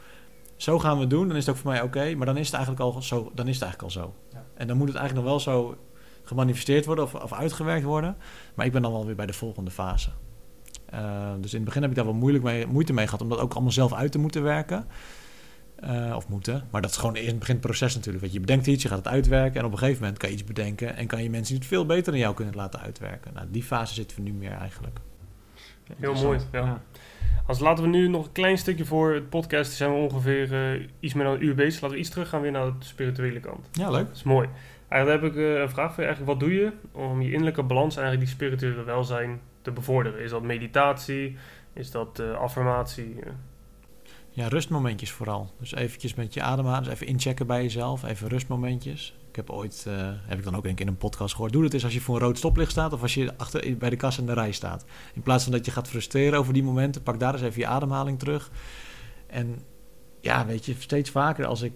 Zo 0.55 0.79
gaan 0.79 0.95
we 0.95 1.01
het 1.01 1.09
doen. 1.09 1.27
Dan 1.27 1.37
is 1.37 1.45
het 1.45 1.55
ook 1.55 1.61
voor 1.61 1.71
mij 1.71 1.81
oké. 1.81 2.15
maar 2.15 2.25
dan 2.25 2.37
is 2.37 2.45
het 2.45 2.55
eigenlijk 2.55 2.83
al 2.83 3.01
zo. 3.01 3.31
Dan 3.35 3.47
is 3.47 3.53
het 3.59 3.63
eigenlijk 3.63 3.95
al 3.95 4.01
zo. 4.01 4.13
Ja. 4.31 4.45
En 4.53 4.67
dan 4.67 4.77
moet 4.77 4.87
het 4.87 4.97
eigenlijk 4.97 5.27
nog 5.27 5.35
wel 5.35 5.53
zo 5.53 5.77
gemanifesteerd 6.23 6.85
worden 6.85 7.03
of, 7.03 7.15
of 7.15 7.33
uitgewerkt 7.33 7.83
worden. 7.83 8.17
Maar 8.55 8.65
ik 8.65 8.71
ben 8.71 8.81
dan 8.81 8.91
wel 8.91 9.05
weer 9.05 9.15
bij 9.15 9.25
de 9.25 9.33
volgende 9.33 9.71
fase. 9.71 10.09
Ehm, 10.85 11.41
dus 11.41 11.51
in 11.51 11.55
het 11.55 11.65
begin 11.65 11.81
heb 11.81 11.89
ik 11.89 11.95
daar 11.95 12.05
wel 12.05 12.13
moeilijk 12.13 12.43
mee, 12.43 12.67
moeite 12.67 12.93
mee 12.93 13.05
gehad 13.05 13.21
om 13.21 13.29
dat 13.29 13.39
ook 13.39 13.53
allemaal 13.53 13.71
zelf 13.71 13.93
uit 13.93 14.11
te 14.11 14.19
moeten 14.19 14.43
werken. 14.43 14.87
Uh, 15.83 16.15
of 16.15 16.27
moeten. 16.27 16.67
Maar 16.71 16.81
dat 16.81 16.89
is 16.89 16.97
gewoon 16.97 17.15
in 17.15 17.27
het 17.27 17.39
begin 17.39 17.55
het 17.55 17.63
proces 17.63 17.95
natuurlijk. 17.95 18.23
Want 18.23 18.33
je 18.33 18.39
bedenkt 18.39 18.67
iets, 18.67 18.83
je 18.83 18.89
gaat 18.89 18.97
het 18.97 19.07
uitwerken. 19.07 19.59
En 19.59 19.65
op 19.65 19.71
een 19.71 19.77
gegeven 19.77 20.01
moment 20.01 20.19
kan 20.19 20.29
je 20.29 20.35
iets 20.35 20.43
bedenken. 20.43 20.95
En 20.95 21.07
kan 21.07 21.23
je 21.23 21.29
mensen 21.29 21.53
die 21.53 21.57
het 21.57 21.67
veel 21.67 21.85
beter 21.85 22.11
dan 22.11 22.21
jou 22.21 22.35
kunnen 22.35 22.55
laten 22.55 22.79
uitwerken. 22.79 23.33
Nou, 23.33 23.47
die 23.51 23.63
fase 23.63 23.93
zitten 23.93 24.17
we 24.17 24.23
nu 24.23 24.33
meer 24.33 24.51
eigenlijk. 24.51 24.99
Heel 25.99 26.13
mooi. 26.13 26.39
Ja. 26.51 26.81
Als 27.47 27.59
laten 27.59 27.83
we 27.83 27.89
nu 27.89 28.07
nog 28.07 28.25
een 28.25 28.31
klein 28.31 28.57
stukje 28.57 28.85
voor 28.85 29.13
het 29.13 29.29
podcast. 29.29 29.71
Zijn 29.71 29.91
we 29.91 29.97
ongeveer 29.97 30.75
uh, 30.75 30.87
iets 30.99 31.13
meer 31.13 31.23
dan 31.23 31.33
een 31.33 31.43
uur 31.43 31.55
bezig. 31.55 31.81
Laten 31.81 31.97
we 31.97 32.03
iets 32.03 32.09
terug 32.09 32.29
gaan 32.29 32.41
weer 32.41 32.51
naar 32.51 32.65
de 32.65 32.85
spirituele 32.85 33.39
kant. 33.39 33.67
Ja, 33.71 33.89
leuk. 33.89 34.07
Dat 34.07 34.15
is 34.15 34.23
mooi. 34.23 34.49
Eigenlijk 34.87 35.23
heb 35.23 35.31
ik 35.31 35.37
uh, 35.37 35.59
een 35.59 35.69
vraag 35.69 35.93
voor 35.93 36.03
je. 36.03 36.09
Eigenlijk, 36.09 36.39
wat 36.39 36.49
doe 36.49 36.59
je 36.59 36.71
om 36.91 37.21
je 37.21 37.31
innerlijke 37.31 37.63
balans, 37.63 37.95
eigenlijk 37.97 38.25
die 38.25 38.35
spirituele 38.35 38.83
welzijn, 38.83 39.39
te 39.61 39.71
bevorderen? 39.71 40.19
Is 40.19 40.29
dat 40.29 40.43
meditatie? 40.43 41.37
Is 41.73 41.91
dat 41.91 42.19
affirmatie? 42.19 43.15
Ja, 44.35 44.47
rustmomentjes 44.47 45.11
vooral. 45.11 45.51
Dus 45.59 45.73
eventjes 45.73 46.13
met 46.13 46.33
je 46.33 46.41
ademhalen, 46.41 46.83
dus 46.83 46.93
even 46.93 47.07
inchecken 47.07 47.47
bij 47.47 47.61
jezelf, 47.61 48.03
even 48.03 48.27
rustmomentjes. 48.27 49.15
Ik 49.29 49.35
heb 49.35 49.49
ooit, 49.49 49.85
uh, 49.87 50.11
heb 50.25 50.37
ik 50.37 50.43
dan 50.43 50.55
ook 50.55 50.65
een 50.65 50.75
keer 50.75 50.85
in 50.85 50.91
een 50.91 50.97
podcast 50.97 51.33
gehoord, 51.33 51.53
doe 51.53 51.63
dat 51.63 51.73
eens 51.73 51.83
als 51.83 51.93
je 51.93 52.01
voor 52.01 52.15
een 52.15 52.21
rood 52.21 52.37
stoplicht 52.37 52.71
staat 52.71 52.93
of 52.93 53.01
als 53.01 53.13
je 53.13 53.37
achter 53.37 53.77
bij 53.77 53.89
de 53.89 53.95
kassa 53.95 54.19
in 54.19 54.25
de 54.25 54.33
rij 54.33 54.51
staat. 54.51 54.85
In 55.13 55.21
plaats 55.21 55.43
van 55.43 55.51
dat 55.51 55.65
je 55.65 55.71
gaat 55.71 55.87
frustreren 55.87 56.39
over 56.39 56.53
die 56.53 56.63
momenten, 56.63 57.03
pak 57.03 57.19
daar 57.19 57.33
eens 57.33 57.41
even 57.41 57.59
je 57.59 57.67
ademhaling 57.67 58.19
terug. 58.19 58.51
En 59.27 59.61
ja, 60.21 60.45
weet 60.45 60.65
je, 60.65 60.75
steeds 60.77 61.09
vaker 61.09 61.45
als 61.45 61.61
ik 61.61 61.73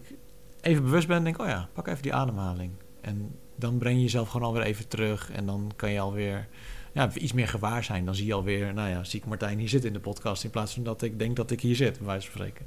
even 0.62 0.84
bewust 0.84 1.08
ben, 1.08 1.24
denk 1.24 1.36
ik, 1.36 1.42
oh 1.42 1.48
ja, 1.48 1.70
pak 1.74 1.88
even 1.88 2.02
die 2.02 2.14
ademhaling. 2.14 2.72
En 3.02 3.36
dan 3.56 3.78
breng 3.78 3.96
je 3.96 4.02
jezelf 4.02 4.30
gewoon 4.30 4.48
alweer 4.48 4.64
even 4.64 4.88
terug 4.88 5.32
en 5.32 5.46
dan 5.46 5.72
kan 5.76 5.92
je 5.92 6.00
alweer 6.00 6.48
ja, 6.92 7.10
iets 7.14 7.34
meer 7.34 7.48
gewaar 7.48 7.84
zijn. 7.84 8.06
Dan 8.06 8.16
zie 8.16 8.26
je 8.26 8.34
alweer, 8.34 8.74
nou 8.74 8.90
ja, 8.90 9.04
zie 9.04 9.20
ik 9.20 9.26
Martijn 9.26 9.60
hier 9.60 9.70
zitten 9.70 9.90
in 9.90 9.96
de 9.96 10.02
podcast... 10.02 10.44
in 10.44 10.50
plaats 10.50 10.74
van 10.74 10.84
dat 10.84 11.02
ik 11.02 11.20
denk 11.20 11.36
dat 11.36 11.52
ik 11.52 11.62
hier 11.62 11.76
zit, 11.76 11.98
bij 11.98 12.08
wijze 12.08 12.32
van 12.32 12.36
spreken. 12.36 12.66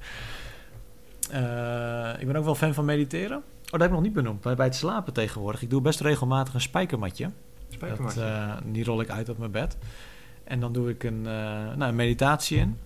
Uh, 1.32 2.20
ik 2.20 2.26
ben 2.26 2.36
ook 2.36 2.44
wel 2.44 2.54
fan 2.54 2.74
van 2.74 2.84
mediteren. 2.84 3.36
Oh, 3.36 3.70
dat 3.70 3.80
heb 3.80 3.88
ik 3.88 3.94
nog 3.94 4.02
niet 4.02 4.12
benoemd. 4.12 4.40
Bij, 4.40 4.54
bij 4.54 4.66
het 4.66 4.74
slapen 4.74 5.12
tegenwoordig. 5.12 5.62
Ik 5.62 5.70
doe 5.70 5.80
best 5.80 6.00
regelmatig 6.00 6.54
een 6.54 6.60
spijkermatje. 6.60 7.30
Spijkermatje? 7.68 8.20
Dat, 8.20 8.28
uh, 8.28 8.56
die 8.64 8.84
rol 8.84 9.00
ik 9.00 9.10
uit 9.10 9.28
op 9.28 9.38
mijn 9.38 9.50
bed. 9.50 9.76
En 10.44 10.60
dan 10.60 10.72
doe 10.72 10.90
ik 10.90 11.04
een, 11.04 11.18
uh, 11.18 11.24
nou, 11.24 11.82
een 11.82 11.94
meditatie 11.94 12.58
in. 12.58 12.68
Een 12.68 12.76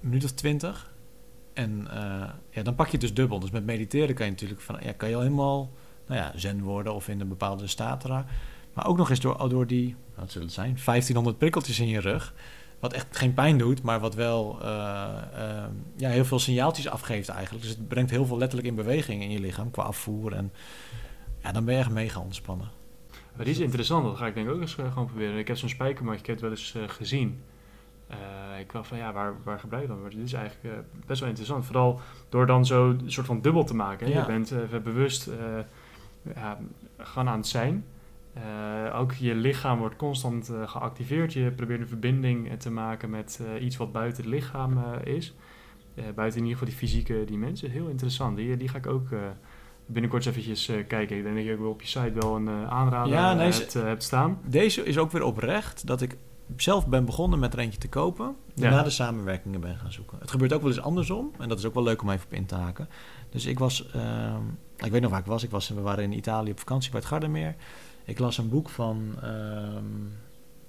minuut 0.00 0.24
of 0.24 0.30
twintig. 0.30 0.90
En 1.52 1.88
ja, 2.50 2.62
dan 2.62 2.74
pak 2.74 2.86
je 2.86 2.92
het 2.92 3.00
dus 3.00 3.14
dubbel. 3.14 3.40
Dus 3.40 3.50
met 3.50 3.64
mediteren 3.64 4.14
kan 4.14 4.26
je 4.26 4.32
natuurlijk 4.32 4.60
van, 4.60 4.76
ja, 4.82 4.92
kan 4.92 5.08
je 5.08 5.14
al 5.14 5.20
helemaal 5.20 5.70
nou 6.06 6.20
ja, 6.20 6.32
zen 6.34 6.62
worden 6.62 6.94
of 6.94 7.08
in 7.08 7.20
een 7.20 7.28
bepaalde 7.28 7.66
staat 7.66 8.04
raken. 8.04 8.30
Maar 8.72 8.86
ook 8.86 8.96
nog 8.96 9.10
eens 9.10 9.20
door, 9.20 9.48
door 9.48 9.66
die, 9.66 9.96
wat 10.14 10.30
zullen 10.30 10.46
het 10.46 10.56
zijn, 10.56 10.78
1500 10.84 11.38
prikkeltjes 11.38 11.80
in 11.80 11.88
je 11.88 12.00
rug. 12.00 12.34
Wat 12.78 12.92
echt 12.92 13.16
geen 13.16 13.34
pijn 13.34 13.58
doet, 13.58 13.82
maar 13.82 14.00
wat 14.00 14.14
wel 14.14 14.58
uh, 14.62 14.68
uh, 15.34 15.64
ja, 15.96 16.08
heel 16.08 16.24
veel 16.24 16.38
signaaltjes 16.38 16.88
afgeeft 16.88 17.28
eigenlijk. 17.28 17.64
Dus 17.64 17.76
het 17.76 17.88
brengt 17.88 18.10
heel 18.10 18.26
veel 18.26 18.38
letterlijk 18.38 18.68
in 18.68 18.74
beweging 18.74 19.22
in 19.22 19.30
je 19.30 19.40
lichaam 19.40 19.70
qua 19.70 19.82
afvoer. 19.82 20.32
En 20.32 20.52
ja, 21.42 21.52
dan 21.52 21.64
ben 21.64 21.74
je 21.74 21.80
echt 21.80 21.90
mega 21.90 22.20
ontspannen. 22.20 22.68
Maar 23.36 23.44
die 23.44 23.54
is 23.54 23.60
interessant, 23.60 24.04
dat 24.04 24.16
ga 24.16 24.26
ik 24.26 24.34
denk 24.34 24.48
ik 24.48 24.54
ook 24.54 24.60
eens 24.60 24.76
uh, 24.76 24.92
gewoon 24.92 25.06
proberen. 25.06 25.38
Ik 25.38 25.48
heb 25.48 25.56
zo'n 25.56 25.68
spijkermatje, 25.68 26.20
ik 26.20 26.26
heb 26.26 26.34
het 26.34 26.44
wel 26.44 26.50
eens 26.50 26.92
gezien. 26.96 27.42
ik 28.58 28.72
dacht 28.72 28.88
van 28.88 28.98
ja, 28.98 29.12
waar, 29.12 29.34
waar 29.44 29.58
gebruik 29.58 29.82
je 29.82 29.88
dan? 29.88 30.00
Maar 30.00 30.10
dit 30.10 30.24
is 30.24 30.32
eigenlijk 30.32 30.84
best 31.06 31.20
wel 31.20 31.28
interessant. 31.28 31.66
Vooral 31.66 32.00
door 32.28 32.46
dan 32.46 32.66
zo 32.66 32.88
een 32.88 33.12
soort 33.12 33.26
van 33.26 33.40
dubbel 33.40 33.64
te 33.64 33.74
maken. 33.74 34.08
Ja. 34.08 34.20
Je 34.20 34.26
bent 34.26 34.82
bewust 34.82 35.30
ja, 36.34 36.58
gewoon 36.98 37.28
aan 37.28 37.38
het 37.38 37.48
zijn. 37.48 37.84
Uh, 38.36 39.00
ook 39.00 39.12
je 39.12 39.34
lichaam 39.34 39.78
wordt 39.78 39.96
constant 39.96 40.50
uh, 40.50 40.68
geactiveerd. 40.68 41.32
Je 41.32 41.50
probeert 41.50 41.80
een 41.80 41.88
verbinding 41.88 42.58
te 42.58 42.70
maken 42.70 43.10
met 43.10 43.40
iets 43.60 43.76
wat 43.76 43.92
buiten 43.92 44.22
het 44.22 44.32
lichaam 44.32 44.78
is. 45.04 45.34
buiten 45.94 46.40
in 46.40 46.46
ieder 46.46 46.58
geval 46.58 46.68
die 46.68 46.88
fysieke 46.88 47.24
dimensie. 47.26 47.68
Heel 47.68 47.88
interessant. 47.88 48.36
Die, 48.36 48.56
die 48.56 48.68
ga 48.68 48.78
ik 48.78 48.86
ook 48.86 49.08
binnenkort 49.86 50.26
eventjes 50.26 50.66
kijken. 50.66 51.16
Ik 51.16 51.22
denk 51.22 51.34
dat 51.34 51.44
je 51.44 51.52
ook 51.52 51.60
wel 51.60 51.70
op 51.70 51.80
je 51.80 51.88
site 51.88 52.12
wel 52.14 52.36
een 52.36 52.48
aanrader 52.48 53.12
ja, 53.12 53.34
nee, 53.34 53.52
hebt, 53.52 53.72
hebt, 53.72 54.02
staan. 54.02 54.38
Deze 54.46 54.84
is 54.84 54.98
ook 54.98 55.10
weer 55.10 55.22
oprecht 55.22 55.86
dat 55.86 56.02
ik 56.02 56.16
zelf 56.56 56.86
ben 56.86 57.04
begonnen 57.04 57.38
met 57.38 57.52
er 57.52 57.58
eentje 57.58 57.78
te 57.78 57.88
kopen. 57.88 58.36
Daarna 58.54 58.76
ja. 58.76 58.82
de 58.82 58.90
samenwerkingen 58.90 59.60
ben 59.60 59.76
gaan 59.76 59.92
zoeken. 59.92 60.18
Het 60.18 60.30
gebeurt 60.30 60.52
ook 60.52 60.60
wel 60.60 60.70
eens 60.70 60.80
andersom. 60.80 61.32
En 61.38 61.48
dat 61.48 61.58
is 61.58 61.64
ook 61.64 61.74
wel 61.74 61.82
leuk 61.82 62.02
om 62.02 62.10
even 62.10 62.26
op 62.26 62.32
in 62.32 62.46
te 62.46 62.54
haken. 62.54 62.88
Dus 63.30 63.46
ik 63.46 63.58
was... 63.58 63.90
Ehm, 63.90 64.42
ik 64.76 64.90
weet 64.90 65.00
nog 65.00 65.10
waar 65.10 65.20
ik 65.20 65.26
was. 65.26 65.42
ik 65.42 65.50
was. 65.50 65.68
We 65.68 65.80
waren 65.80 66.04
in 66.04 66.12
Italië 66.12 66.50
op 66.50 66.58
vakantie 66.58 66.90
bij 66.90 67.00
het 67.00 67.08
Gardermeer. 67.08 67.54
Ik 68.10 68.18
las 68.18 68.38
een 68.38 68.48
boek 68.48 68.68
van, 68.68 68.96
um, 69.24 70.12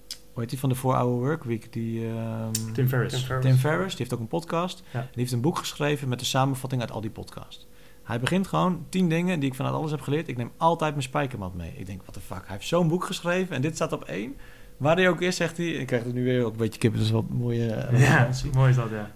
hoe 0.07 0.41
heet 0.41 0.49
die, 0.49 0.59
van 0.59 0.69
de 0.69 0.75
4 0.75 0.91
Hour 0.91 1.19
Work 1.19 1.43
Week? 1.43 1.73
Die, 1.73 2.05
um, 2.05 2.73
Tim, 2.73 2.87
Ferriss. 2.87 3.27
Tim 3.41 3.55
Ferriss. 3.55 3.89
die 3.89 3.97
heeft 3.97 4.13
ook 4.13 4.19
een 4.19 4.27
podcast. 4.27 4.83
Ja. 4.93 4.99
Die 4.99 5.09
heeft 5.13 5.31
een 5.31 5.41
boek 5.41 5.57
geschreven 5.57 6.09
met 6.09 6.19
de 6.19 6.25
samenvatting 6.25 6.81
uit 6.81 6.91
al 6.91 7.01
die 7.01 7.09
podcasts. 7.09 7.67
Hij 8.03 8.19
begint 8.19 8.47
gewoon 8.47 8.85
tien 8.89 9.09
dingen 9.09 9.39
die 9.39 9.49
ik 9.49 9.55
vanuit 9.55 9.75
alles 9.75 9.91
heb 9.91 10.01
geleerd. 10.01 10.27
Ik 10.27 10.37
neem 10.37 10.51
altijd 10.57 10.91
mijn 10.91 11.03
spijkermat 11.03 11.53
mee. 11.55 11.73
Ik 11.75 11.85
denk, 11.85 12.03
wat 12.05 12.13
de 12.13 12.19
fuck, 12.19 12.41
hij 12.45 12.55
heeft 12.55 12.67
zo'n 12.67 12.87
boek 12.87 13.03
geschreven 13.03 13.55
en 13.55 13.61
dit 13.61 13.75
staat 13.75 13.91
op 13.91 14.03
één. 14.03 14.35
Waar 14.77 14.95
hij 14.95 15.09
ook 15.09 15.21
is, 15.21 15.35
zegt 15.35 15.57
hij. 15.57 15.67
Ik 15.67 15.87
krijg 15.87 16.03
het 16.03 16.13
nu 16.13 16.23
weer 16.23 16.45
ook 16.45 16.51
een 16.51 16.57
beetje 16.57 16.79
kippen, 16.79 16.99
dus 16.99 17.11
wat 17.11 17.29
mooie 17.29 17.87
uh, 17.91 18.07
Ja, 18.07 18.29
mooi 18.53 18.69
is 18.69 18.75
dat, 18.75 18.89
ja. 18.89 19.11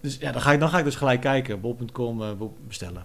Dus 0.00 0.16
ja, 0.16 0.32
dan 0.32 0.40
ga 0.40 0.52
ik, 0.52 0.60
dan 0.60 0.68
ga 0.68 0.78
ik 0.78 0.84
dus 0.84 0.96
gelijk 0.96 1.20
kijken, 1.20 1.60
bol.com 1.60 2.22
uh, 2.22 2.30
bestellen. 2.66 3.04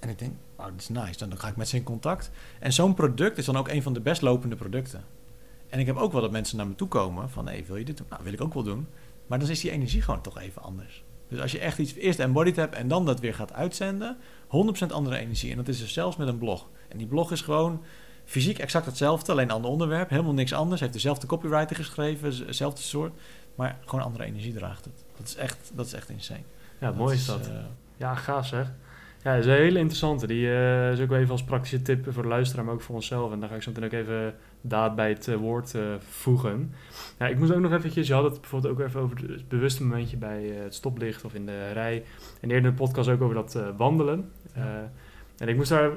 En 0.00 0.08
ik 0.08 0.18
denk, 0.18 0.32
oh, 0.64 0.70
dat 0.70 0.80
is 0.80 0.88
nice. 0.88 1.28
Dan 1.28 1.38
ga 1.38 1.48
ik 1.48 1.56
met 1.56 1.68
ze 1.68 1.76
in 1.76 1.82
contact. 1.82 2.30
En 2.60 2.72
zo'n 2.72 2.94
product 2.94 3.38
is 3.38 3.44
dan 3.44 3.56
ook 3.56 3.68
een 3.68 3.82
van 3.82 3.92
de 3.92 4.00
best 4.00 4.22
lopende 4.22 4.56
producten. 4.56 5.04
En 5.68 5.78
ik 5.80 5.86
heb 5.86 5.96
ook 5.96 6.12
wel 6.12 6.20
dat 6.20 6.30
mensen 6.30 6.56
naar 6.56 6.66
me 6.66 6.74
toe 6.74 6.88
komen 6.88 7.30
van, 7.30 7.48
hé, 7.48 7.64
wil 7.66 7.76
je 7.76 7.84
dit 7.84 7.96
doen? 7.96 8.06
Nou, 8.10 8.22
wil 8.24 8.32
ik 8.32 8.40
ook 8.40 8.54
wel 8.54 8.62
doen. 8.62 8.86
Maar 9.26 9.38
dan 9.38 9.48
is 9.48 9.60
die 9.60 9.70
energie 9.70 10.02
gewoon 10.02 10.20
toch 10.20 10.38
even 10.38 10.62
anders. 10.62 11.04
Dus 11.28 11.40
als 11.40 11.52
je 11.52 11.58
echt 11.58 11.78
iets 11.78 11.94
eerst 11.94 12.18
embodied 12.18 12.56
hebt 12.56 12.74
en 12.74 12.88
dan 12.88 13.04
dat 13.04 13.20
weer 13.20 13.34
gaat 13.34 13.52
uitzenden, 13.52 14.16
100% 14.46 14.48
andere 14.88 15.16
energie. 15.16 15.50
En 15.50 15.56
dat 15.56 15.68
is 15.68 15.78
dus 15.78 15.92
zelfs 15.92 16.16
met 16.16 16.28
een 16.28 16.38
blog. 16.38 16.68
En 16.88 16.98
die 16.98 17.06
blog 17.06 17.32
is 17.32 17.40
gewoon 17.40 17.82
fysiek 18.24 18.58
exact 18.58 18.86
hetzelfde, 18.86 19.32
alleen 19.32 19.44
een 19.44 19.54
ander 19.54 19.70
onderwerp, 19.70 20.08
helemaal 20.08 20.32
niks 20.32 20.52
anders. 20.52 20.80
Heeft 20.80 20.92
dezelfde 20.92 21.26
copywriter 21.26 21.76
geschreven, 21.76 22.46
dezelfde 22.46 22.82
soort, 22.82 23.12
maar 23.54 23.78
gewoon 23.84 24.04
andere 24.04 24.24
energie 24.24 24.52
draagt 24.52 24.84
het. 24.84 25.04
Dat 25.16 25.26
is 25.26 25.36
echt, 25.36 25.70
dat 25.74 25.86
is 25.86 25.92
echt 25.92 26.08
insane. 26.08 26.42
Ja, 26.80 26.90
mooi 26.90 27.14
is 27.14 27.24
dat. 27.24 27.48
Uh, 27.48 27.54
ja, 27.96 28.14
gaaf 28.14 28.46
zeg. 28.46 28.72
Ja, 29.24 29.34
dat 29.34 29.44
is 29.44 29.50
een 29.50 29.56
hele 29.56 29.78
interessante. 29.78 30.26
Die 30.26 30.46
uh, 30.46 30.92
is 30.92 31.00
ook 31.00 31.08
wel 31.08 31.18
even 31.18 31.30
als 31.30 31.44
praktische 31.44 31.82
tip 31.82 32.12
voor 32.12 32.22
de 32.22 32.28
luisteraar, 32.28 32.64
maar 32.64 32.74
ook 32.74 32.82
voor 32.82 32.94
onszelf. 32.94 33.32
En 33.32 33.40
daar 33.40 33.48
ga 33.48 33.54
ik 33.54 33.62
zo 33.62 33.70
meteen 33.70 33.84
ook 33.84 34.06
even 34.06 34.34
daad 34.60 34.96
bij 34.96 35.08
het 35.08 35.26
uh, 35.26 35.36
woord 35.36 35.74
uh, 35.74 35.82
voegen. 35.98 36.74
Ja, 37.18 37.26
ik 37.26 37.38
moest 37.38 37.52
ook 37.52 37.60
nog 37.60 37.72
eventjes, 37.72 38.06
je 38.06 38.14
had 38.14 38.24
het 38.24 38.40
bijvoorbeeld 38.40 38.72
ook 38.72 38.86
even 38.86 39.00
over 39.00 39.16
het 39.16 39.48
bewuste 39.48 39.84
momentje 39.84 40.16
bij 40.16 40.44
het 40.44 40.74
stoplicht 40.74 41.24
of 41.24 41.34
in 41.34 41.46
de 41.46 41.72
rij. 41.72 42.04
En 42.40 42.50
eerder 42.50 42.56
in 42.56 42.76
de 42.76 42.82
podcast 42.82 43.08
ook 43.08 43.22
over 43.22 43.34
dat 43.34 43.58
wandelen. 43.76 44.30
Ja. 44.54 44.92
en 45.38 45.48
ik 45.48 45.56
moest 45.56 45.68
daar 45.68 45.90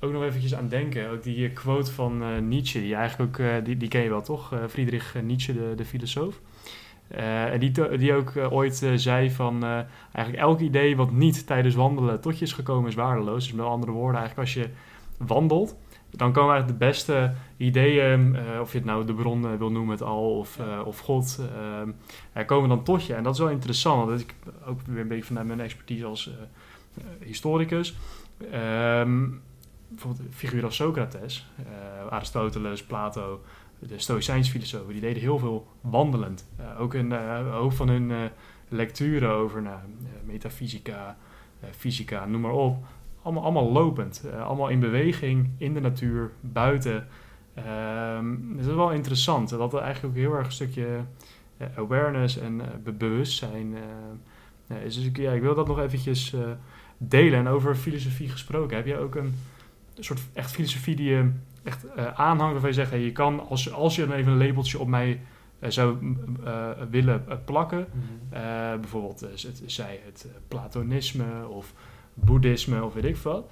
ook 0.00 0.12
nog 0.12 0.22
eventjes 0.22 0.54
aan 0.54 0.68
denken. 0.68 1.10
Ook 1.10 1.22
die 1.22 1.50
quote 1.50 1.92
van 1.92 2.48
Nietzsche, 2.48 2.80
die 2.80 2.94
eigenlijk 2.94 3.40
ook, 3.40 3.64
die, 3.64 3.76
die 3.76 3.88
ken 3.88 4.02
je 4.02 4.08
wel 4.08 4.22
toch? 4.22 4.54
Friedrich 4.68 5.14
Nietzsche, 5.22 5.52
de, 5.52 5.72
de 5.76 5.84
filosoof. 5.84 6.40
Uh, 7.16 7.52
en 7.52 7.60
die, 7.60 7.96
die 7.96 8.14
ook 8.14 8.34
uh, 8.34 8.52
ooit 8.52 8.82
uh, 8.82 8.92
zei 8.94 9.30
van 9.30 9.64
eigenlijk 10.12 10.44
elk 10.44 10.60
idee 10.60 10.96
wat 10.96 11.10
niet 11.10 11.46
tijdens 11.46 11.74
wandelen 11.74 12.20
tot 12.20 12.38
je 12.38 12.44
is 12.44 12.52
gekomen 12.52 12.88
is 12.88 12.94
waardeloos. 12.94 13.44
Dus 13.44 13.52
met 13.52 13.66
andere 13.66 13.92
woorden, 13.92 14.20
eigenlijk 14.20 14.48
als 14.48 14.64
je 14.64 14.70
wandelt, 15.26 15.76
dan 16.10 16.32
komen 16.32 16.54
eigenlijk 16.54 16.80
de 16.80 16.86
beste 16.86 17.32
ideeën, 17.56 18.36
of 18.60 18.72
je 18.72 18.78
het 18.78 18.86
nou 18.86 19.04
de 19.04 19.14
bron 19.14 19.58
wil 19.58 19.70
noemen, 19.70 19.90
het 19.90 20.02
al 20.02 20.38
of, 20.38 20.58
of 20.84 20.98
God, 20.98 21.40
komen 22.46 22.68
dan 22.68 22.82
tot 22.82 23.06
je. 23.06 23.14
En 23.14 23.22
dat 23.22 23.32
is 23.32 23.40
wel 23.40 23.50
interessant, 23.50 24.08
want 24.08 24.20
ik 24.20 24.34
ook 24.66 24.80
weer 24.86 25.00
een 25.00 25.08
beetje 25.08 25.24
vanuit 25.24 25.46
mijn 25.46 25.60
expertise 25.60 26.04
als 26.04 26.30
historicus. 27.20 27.96
Um, 28.54 29.42
bijvoorbeeld 29.88 30.28
figuren 30.30 30.64
als 30.64 30.76
Socrates, 30.76 31.46
Aristoteles, 32.10 32.84
Plato, 32.84 33.40
de 33.88 33.98
Stoïcijns 33.98 34.48
filosofen, 34.48 34.92
die 34.92 35.00
deden 35.00 35.22
heel 35.22 35.38
veel 35.38 35.66
wandelend. 35.80 36.48
Uh, 36.60 36.80
ook 36.80 36.94
een 36.94 37.12
hoop 37.50 37.72
van 37.72 37.88
hun 37.88 38.10
uh, 38.10 38.18
lecturen 38.68 39.30
over 39.30 39.62
nou, 39.62 39.78
metafysica, 40.24 41.16
fysica, 41.70 42.26
noem 42.26 42.40
maar 42.40 42.52
op. 42.52 42.84
Allemaal, 43.22 43.72
lopend. 43.72 44.24
allemaal 44.42 44.68
in 44.68 44.80
beweging, 44.80 45.50
in 45.56 45.74
de 45.74 45.80
natuur, 45.80 46.30
buiten. 46.40 47.06
Um, 48.16 48.56
dat 48.56 48.66
is 48.66 48.74
wel 48.74 48.92
interessant. 48.92 49.48
Dat 49.48 49.72
er 49.72 49.80
eigenlijk 49.80 50.14
ook 50.14 50.22
heel 50.22 50.34
erg 50.34 50.46
een 50.46 50.52
stukje 50.52 51.04
awareness 51.76 52.38
en 52.38 52.62
be 52.84 52.92
bewustzijn 52.92 53.74
is. 54.84 54.94
Dus 54.94 55.04
ik, 55.04 55.16
ja, 55.16 55.32
ik 55.32 55.42
wil 55.42 55.54
dat 55.54 55.66
nog 55.66 55.78
eventjes 55.78 56.34
delen. 56.98 57.38
En 57.38 57.48
over 57.48 57.74
filosofie 57.74 58.28
gesproken, 58.28 58.76
heb 58.76 58.86
je 58.86 58.98
ook 58.98 59.14
een 59.14 59.34
soort 59.98 60.20
echt 60.32 60.50
filosofie 60.50 60.96
die 60.96 61.10
je 61.10 61.30
echt 61.62 61.84
uh, 61.84 62.20
aanhangt 62.20 62.52
waarvan 62.52 62.68
je 62.68 62.74
zegt, 62.74 62.90
hey, 62.90 63.00
je 63.00 63.12
kan, 63.12 63.48
als, 63.48 63.72
als 63.72 63.96
je 63.96 64.06
dan 64.06 64.16
even 64.16 64.32
een 64.32 64.46
labeltje 64.46 64.78
op 64.78 64.88
mij 64.88 65.20
uh, 65.60 65.70
zou 65.70 66.16
uh, 66.44 66.68
willen 66.90 67.24
plakken, 67.44 67.86
-hmm. 67.90 68.80
bijvoorbeeld 68.80 69.26
zij 69.66 70.00
het 70.04 70.26
platonisme 70.48 71.48
of 71.48 71.74
boeddhisme 72.14 72.84
of 72.84 72.94
weet 72.94 73.04
ik 73.04 73.16
wat, 73.16 73.50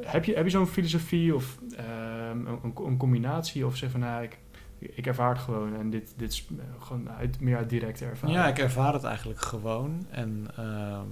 heb 0.00 0.24
je, 0.24 0.34
heb 0.34 0.44
je 0.44 0.50
zo'n 0.50 0.66
filosofie 0.66 1.34
of 1.34 1.58
ehm, 1.76 2.46
een, 2.46 2.74
een, 2.84 2.96
combinatie 2.96 3.66
of 3.66 3.76
zeg 3.76 3.90
van, 3.90 4.00
nou, 4.00 4.22
ik, 4.22 4.38
ik 4.78 5.06
ervaar 5.06 5.28
het 5.28 5.42
gewoon 5.42 5.76
en 5.76 5.90
dit, 5.90 6.14
dit 6.16 6.30
is 6.30 6.48
gewoon 6.78 7.10
uit, 7.10 7.40
meer 7.40 7.56
uit 7.56 7.70
directe 7.70 8.04
ervaring? 8.04 8.38
Ja, 8.38 8.48
ik 8.48 8.58
ervaar 8.58 8.92
het 8.92 9.04
eigenlijk 9.04 9.40
gewoon 9.40 10.06
en... 10.10 10.46
Ehm, 10.56 11.06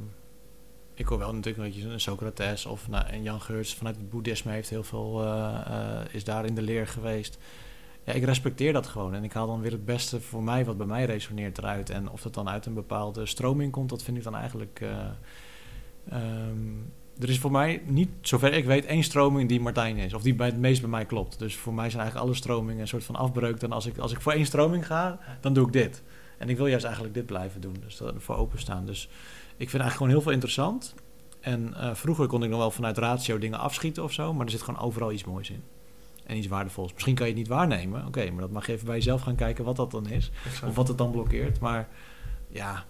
ik 0.98 1.06
hoor 1.06 1.18
wel 1.18 1.34
natuurlijk 1.34 1.74
een 1.76 1.90
een 1.90 2.00
Socrates 2.00 2.66
of 2.66 2.88
nou, 2.88 3.06
en 3.06 3.22
Jan 3.22 3.40
Geurts 3.40 3.74
vanuit 3.74 3.96
het 3.96 4.10
boeddhisme 4.10 4.52
heeft 4.52 4.70
heel 4.70 4.82
veel, 4.82 5.24
uh, 5.24 6.00
is 6.10 6.24
daar 6.24 6.44
in 6.44 6.54
de 6.54 6.62
leer 6.62 6.86
geweest. 6.86 7.38
Ja, 8.04 8.12
ik 8.12 8.24
respecteer 8.24 8.72
dat 8.72 8.86
gewoon 8.86 9.14
en 9.14 9.24
ik 9.24 9.32
haal 9.32 9.46
dan 9.46 9.60
weer 9.60 9.70
het 9.70 9.84
beste 9.84 10.20
voor 10.20 10.42
mij 10.42 10.64
wat 10.64 10.76
bij 10.76 10.86
mij 10.86 11.04
resoneert 11.04 11.58
eruit. 11.58 11.90
En 11.90 12.10
of 12.10 12.22
dat 12.22 12.34
dan 12.34 12.48
uit 12.48 12.66
een 12.66 12.74
bepaalde 12.74 13.26
stroming 13.26 13.72
komt, 13.72 13.88
dat 13.88 14.02
vind 14.02 14.16
ik 14.16 14.22
dan 14.22 14.34
eigenlijk... 14.34 14.80
Uh, 14.82 16.48
um, 16.48 16.92
er 17.18 17.28
is 17.28 17.38
voor 17.38 17.50
mij 17.50 17.82
niet, 17.86 18.08
zover 18.20 18.52
ik 18.52 18.64
weet, 18.64 18.84
één 18.84 19.02
stroming 19.02 19.48
die 19.48 19.60
Martijn 19.60 19.96
is. 19.96 20.14
Of 20.14 20.22
die 20.22 20.34
bij 20.34 20.46
het 20.46 20.58
meest 20.58 20.80
bij 20.80 20.90
mij 20.90 21.04
klopt. 21.04 21.38
Dus 21.38 21.56
voor 21.56 21.74
mij 21.74 21.90
zijn 21.90 22.02
eigenlijk 22.02 22.30
alle 22.30 22.38
stromingen 22.38 22.80
een 22.80 22.88
soort 22.88 23.04
van 23.04 23.16
afbreuk. 23.16 23.60
Dan 23.60 23.72
als 23.72 23.86
ik, 23.86 23.98
als 23.98 24.12
ik 24.12 24.20
voor 24.20 24.32
één 24.32 24.46
stroming 24.46 24.86
ga, 24.86 25.18
dan 25.40 25.52
doe 25.52 25.66
ik 25.66 25.72
dit. 25.72 26.02
En 26.38 26.48
ik 26.48 26.56
wil 26.56 26.66
juist 26.66 26.84
eigenlijk 26.84 27.14
dit 27.14 27.26
blijven 27.26 27.60
doen. 27.60 27.76
Dus 27.84 27.96
dat 27.96 28.14
voor 28.18 28.36
openstaan. 28.36 28.86
Dus 28.86 29.08
ik 29.58 29.70
vind 29.70 29.82
eigenlijk 29.82 29.92
gewoon 29.92 30.10
heel 30.10 30.20
veel 30.20 30.32
interessant. 30.32 30.94
En 31.40 31.74
uh, 31.76 31.94
vroeger 31.94 32.26
kon 32.26 32.42
ik 32.42 32.50
nog 32.50 32.58
wel 32.58 32.70
vanuit 32.70 32.98
ratio 32.98 33.38
dingen 33.38 33.58
afschieten 33.58 34.04
of 34.04 34.12
zo, 34.12 34.34
maar 34.34 34.44
er 34.44 34.50
zit 34.50 34.62
gewoon 34.62 34.80
overal 34.80 35.12
iets 35.12 35.24
moois 35.24 35.50
in. 35.50 35.62
En 36.24 36.36
iets 36.36 36.46
waardevols. 36.46 36.92
Misschien 36.92 37.14
kan 37.14 37.26
je 37.26 37.32
het 37.32 37.40
niet 37.40 37.50
waarnemen, 37.50 38.06
oké, 38.06 38.30
maar 38.30 38.40
dat 38.40 38.50
mag 38.50 38.66
je 38.66 38.72
even 38.72 38.86
bij 38.86 38.96
jezelf 38.96 39.20
gaan 39.20 39.34
kijken 39.34 39.64
wat 39.64 39.76
dat 39.76 39.90
dan 39.90 40.08
is. 40.08 40.30
Of 40.66 40.74
wat 40.74 40.88
het 40.88 40.98
dan 40.98 41.10
blokkeert. 41.10 41.60
Maar 41.60 41.88
ja, 42.48 42.84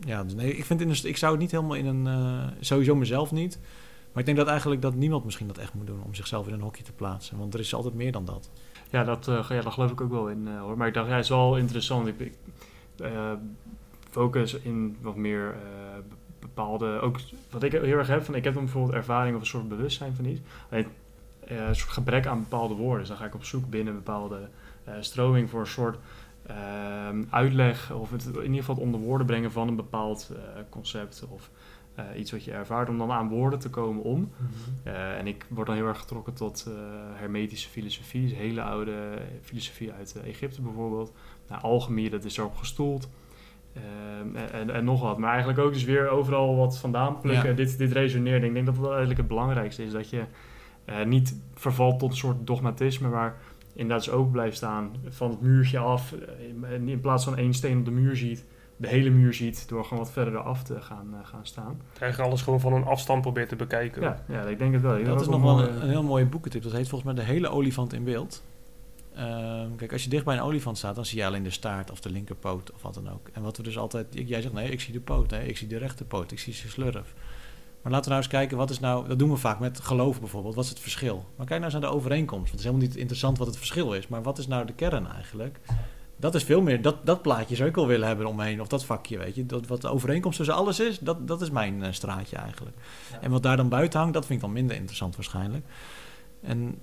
ja 0.00 0.24
dus 0.24 0.34
nee, 0.34 0.56
ik, 0.56 0.64
vind 0.64 0.80
in 0.80 0.90
ik 0.90 1.16
zou 1.16 1.32
het 1.32 1.40
niet 1.40 1.50
helemaal 1.50 1.76
in 1.76 1.86
een. 1.86 2.06
Uh, 2.06 2.46
sowieso 2.60 2.94
mezelf 2.94 3.32
niet. 3.32 3.58
Maar 4.12 4.20
ik 4.20 4.24
denk 4.24 4.36
dat 4.36 4.46
eigenlijk 4.46 4.82
dat 4.82 4.94
niemand 4.94 5.24
misschien 5.24 5.46
dat 5.46 5.58
echt 5.58 5.74
moet 5.74 5.86
doen 5.86 6.02
om 6.02 6.14
zichzelf 6.14 6.46
in 6.46 6.52
een 6.52 6.60
hokje 6.60 6.82
te 6.82 6.92
plaatsen. 6.92 7.38
Want 7.38 7.54
er 7.54 7.60
is 7.60 7.74
altijd 7.74 7.94
meer 7.94 8.12
dan 8.12 8.24
dat. 8.24 8.50
Ja, 8.90 9.04
dat, 9.04 9.28
uh, 9.28 9.46
ja, 9.48 9.60
daar 9.60 9.72
geloof 9.72 9.90
ik 9.90 10.00
ook 10.00 10.10
wel 10.10 10.28
in 10.28 10.48
hoor. 10.48 10.76
Maar 10.76 10.88
ik 10.88 10.94
dacht, 10.94 11.08
ja, 11.08 11.14
het 11.14 11.24
is 11.24 11.30
wel 11.30 11.56
interessant. 11.56 12.06
Ik, 12.06 12.18
ik 12.18 12.34
focus 14.12 14.54
in 14.54 14.96
wat 15.00 15.16
meer 15.16 15.54
bepaalde, 16.42 17.00
ook 17.00 17.18
wat 17.50 17.62
ik 17.62 17.72
heel 17.72 17.98
erg 17.98 18.06
heb, 18.06 18.24
van 18.24 18.34
ik 18.34 18.44
heb 18.44 18.54
dan 18.54 18.64
bijvoorbeeld 18.64 18.94
ervaring 18.94 19.34
of 19.34 19.40
een 19.40 19.46
soort 19.46 19.68
bewustzijn 19.68 20.14
van 20.14 20.24
iets. 20.24 20.40
Alleen, 20.70 20.86
uh, 21.50 21.66
een 21.66 21.76
soort 21.76 21.90
gebrek 21.90 22.26
aan 22.26 22.40
bepaalde 22.40 22.74
woorden. 22.74 22.98
Dus 22.98 23.08
dan 23.08 23.16
ga 23.16 23.24
ik 23.24 23.34
op 23.34 23.44
zoek 23.44 23.70
binnen 23.70 23.94
een 23.94 24.02
bepaalde 24.02 24.48
uh, 24.88 24.94
stroming 25.00 25.50
voor 25.50 25.60
een 25.60 25.66
soort 25.66 25.98
uh, 26.50 27.08
uitleg 27.30 27.92
of 27.92 28.10
het, 28.10 28.26
in 28.26 28.42
ieder 28.42 28.58
geval 28.58 28.74
het 28.74 28.84
onder 28.84 29.00
woorden 29.00 29.26
brengen 29.26 29.52
van 29.52 29.68
een 29.68 29.76
bepaald 29.76 30.30
concept 30.68 31.24
of 31.28 31.50
iets 32.16 32.30
wat 32.30 32.44
je 32.44 32.52
ervaart, 32.52 32.88
om 32.88 32.98
dan 32.98 33.12
aan 33.12 33.28
woorden 33.28 33.58
te 33.58 33.70
komen 33.70 34.02
om. 34.02 34.18
Mm 34.18 34.30
-hmm. 34.36 34.92
en 34.94 35.26
ik 35.26 35.46
word 35.48 35.66
dan 35.66 35.76
heel 35.76 35.86
erg 35.86 35.98
getrokken 35.98 36.34
tot 36.34 36.70
hermetische 37.14 37.68
filosofie, 37.68 38.22
dus 38.22 38.34
hele 38.34 38.62
oude 38.62 39.18
filosofie 39.42 39.92
uit 39.92 40.20
Egypte 40.24 40.62
bijvoorbeeld. 40.62 41.12
Nou, 41.48 41.62
alchemie, 41.62 42.10
dat 42.10 42.24
is 42.24 42.36
erop 42.36 42.56
gestoeld. 42.56 43.08
Ehm, 43.74 44.36
en, 44.52 44.70
en, 44.70 44.84
nog 44.84 45.00
wat. 45.00 45.18
Maar 45.18 45.30
eigenlijk 45.30 45.58
ook 45.58 45.72
dus 45.72 45.84
weer 45.84 46.08
overal 46.08 46.56
wat 46.56 46.78
vandaan 46.78 47.20
plukken. 47.20 47.56
Dit, 47.56 47.78
dit 47.78 47.92
resoneert. 47.92 48.42
Ik 48.42 48.52
denk 48.52 48.66
dat 48.66 48.74
dat 48.74 48.88
eigenlijk 48.88 49.18
het 49.18 49.28
belangrijkste 49.28 49.84
is. 49.84 49.92
Dat 49.92 50.10
je 50.10 50.22
uh, 50.86 51.04
niet 51.04 51.36
vervalt 51.54 51.98
tot 51.98 52.10
een 52.10 52.16
soort 52.16 52.46
dogmatisme. 52.46 53.08
Maar 53.08 53.36
inderdaad 53.74 54.04
dus 54.04 54.14
ook 54.14 54.32
blijft 54.32 54.56
staan 54.56 54.90
van 55.08 55.30
het 55.30 55.40
muurtje 55.40 55.78
af. 55.78 56.12
Eh, 56.12 56.74
in, 56.74 56.88
in 56.88 57.00
plaats 57.00 57.24
van 57.24 57.36
één 57.36 57.54
steen 57.54 57.78
op 57.78 57.84
de 57.84 57.90
muur 57.90 58.16
ziet. 58.16 58.44
De 58.76 58.88
hele 58.88 59.10
muur 59.10 59.34
ziet 59.34 59.68
door 59.68 59.84
gewoon 59.84 60.02
wat 60.02 60.12
verder 60.12 60.38
af 60.38 60.62
te 60.62 60.80
gaan, 60.80 61.06
uh, 61.10 61.18
gaan 61.22 61.46
staan. 61.46 61.80
Eigenlijk 61.98 62.30
alles 62.30 62.42
gewoon 62.42 62.60
van 62.60 62.72
een 62.72 62.84
afstand 62.84 63.20
probeert 63.20 63.48
te 63.48 63.56
bekijken. 63.56 64.02
Ja, 64.02 64.24
ja 64.28 64.42
ik 64.42 64.58
denk 64.58 64.72
het 64.72 64.82
wel. 64.82 65.04
dat 65.04 65.20
is 65.20 65.28
nog 65.28 65.42
wel 65.42 65.60
een, 65.60 65.82
een, 65.82 65.88
heel 65.88 66.02
mooie 66.02 66.26
boekentip. 66.26 66.62
Dat 66.62 66.72
heet 66.72 66.88
volgens 66.88 67.14
mij 67.14 67.24
De 67.24 67.30
hele 67.30 67.48
olifant 67.48 67.92
in 67.92 68.04
beeld. 68.04 68.42
Ehm, 69.14 69.74
kijk, 69.76 69.92
als 69.92 70.02
je 70.02 70.08
dicht 70.08 70.24
bij 70.24 70.36
een 70.36 70.42
olifant 70.42 70.78
staat, 70.78 70.94
dan 70.94 71.06
zie 71.06 71.18
je 71.18 71.26
alleen 71.26 71.42
de 71.42 71.50
staart 71.50 71.90
of 71.90 72.00
de 72.00 72.10
linkerpoot 72.10 72.72
of 72.72 72.82
wat 72.82 72.94
dan 72.94 73.10
ook. 73.10 73.28
En 73.32 73.42
wat 73.42 73.56
we 73.56 73.62
dus 73.62 73.78
altijd, 73.78 74.06
jij 74.10 74.40
zegt 74.40 74.54
nee, 74.54 74.70
ik 74.70 74.80
zie 74.80 74.92
de 74.92 75.00
poot, 75.00 75.30
nee, 75.30 75.48
ik 75.48 75.56
zie 75.56 75.68
de 75.68 75.78
rechterpoot, 75.78 76.32
ik 76.32 76.38
zie 76.38 76.52
zijn 76.52 76.70
slurf. 76.70 77.14
Maar 77.82 77.92
laten 77.92 78.04
we 78.04 78.10
nou 78.10 78.22
eens 78.22 78.32
kijken, 78.32 78.56
wat 78.56 78.70
is 78.70 78.80
nou, 78.80 79.08
dat 79.08 79.18
doen 79.18 79.30
we 79.30 79.36
vaak 79.36 79.58
met 79.58 79.80
geloof 79.80 80.20
bijvoorbeeld, 80.20 80.54
wat 80.54 80.64
is 80.64 80.70
het 80.70 80.80
verschil? 80.80 81.16
Maar 81.36 81.46
kijk 81.46 81.60
nou 81.60 81.72
eens 81.72 81.80
naar 81.80 81.90
de 81.90 81.96
overeenkomst, 81.96 82.50
want 82.50 82.50
het 82.50 82.58
is 82.58 82.66
helemaal 82.66 82.86
niet 82.86 82.96
interessant 82.96 83.38
wat 83.38 83.46
het 83.46 83.56
verschil 83.56 83.92
is, 83.92 84.08
maar 84.08 84.22
wat 84.22 84.38
is 84.38 84.46
nou 84.46 84.66
de 84.66 84.72
kern 84.72 85.06
eigenlijk? 85.06 85.60
Dat 86.16 86.34
is 86.34 86.44
veel 86.44 86.60
meer, 86.60 86.82
dat, 86.82 87.06
dat 87.06 87.22
plaatje 87.22 87.56
zou 87.56 87.68
ik 87.68 87.74
wel 87.74 87.86
willen 87.86 88.06
hebben 88.06 88.26
omheen, 88.26 88.60
of 88.60 88.68
dat 88.68 88.84
vakje, 88.84 89.18
weet 89.18 89.34
je. 89.34 89.46
Dat, 89.46 89.66
wat 89.66 89.80
de 89.80 89.88
overeenkomst 89.88 90.36
tussen 90.36 90.56
alles 90.56 90.80
is, 90.80 90.98
dat, 90.98 91.28
dat 91.28 91.40
is 91.40 91.50
mijn 91.50 91.78
uh, 91.78 91.86
straatje 91.90 92.36
eigenlijk. 92.36 92.76
En 93.20 93.30
wat 93.30 93.42
daar 93.42 93.56
dan 93.56 93.68
buiten 93.68 93.98
hangt, 93.98 94.14
dat 94.14 94.26
vind 94.26 94.38
ik 94.38 94.44
dan 94.44 94.54
minder 94.54 94.76
interessant 94.76 95.16
waarschijnlijk. 95.16 95.64
En 96.40 96.78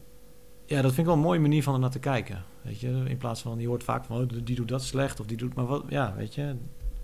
ja, 0.69 0.81
dat 0.81 0.93
vind 0.93 0.97
ik 0.97 1.05
wel 1.05 1.13
een 1.13 1.19
mooie 1.19 1.39
manier 1.39 1.63
van 1.63 1.73
er 1.73 1.79
naar 1.79 1.89
te 1.89 1.99
kijken. 1.99 2.43
Weet 2.61 2.79
je, 2.79 3.03
in 3.07 3.17
plaats 3.17 3.41
van, 3.41 3.59
je 3.59 3.67
hoort 3.67 3.83
vaak 3.83 4.05
van, 4.05 4.21
oh, 4.21 4.29
die 4.43 4.55
doet 4.55 4.67
dat 4.67 4.83
slecht 4.83 5.19
of 5.19 5.25
die 5.25 5.37
doet 5.37 5.55
maar 5.55 5.65
wat. 5.65 5.83
Ja, 5.87 6.13
weet 6.17 6.35
je, 6.35 6.55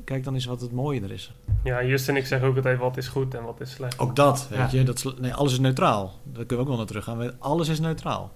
kijk 0.04 0.24
dan 0.24 0.34
eens 0.34 0.46
wat 0.46 0.62
het 0.62 0.72
mooie 0.72 1.02
er 1.02 1.12
is. 1.12 1.34
Ja, 1.64 1.84
Just 1.84 2.10
en 2.10 2.16
ik 2.16 2.26
zeggen 2.26 2.48
ook 2.48 2.56
altijd 2.56 2.80
wat 2.80 2.98
is 2.98 3.08
goed 3.08 3.34
en 3.34 3.44
wat 3.44 3.62
is 3.62 3.72
slecht. 3.72 4.00
Ook 4.00 4.16
dat, 4.16 4.48
weet 4.50 4.72
je. 4.72 4.84
Dat, 4.84 5.14
nee, 5.20 5.34
alles 5.34 5.52
is 5.52 5.60
neutraal. 5.60 6.14
Daar 6.24 6.46
kunnen 6.46 6.56
we 6.56 6.62
ook 6.62 6.68
wel 6.68 6.78
naar 6.78 6.86
terug 6.86 7.04
gaan. 7.04 7.40
Alles 7.40 7.68
is 7.68 7.80
neutraal. 7.80 8.34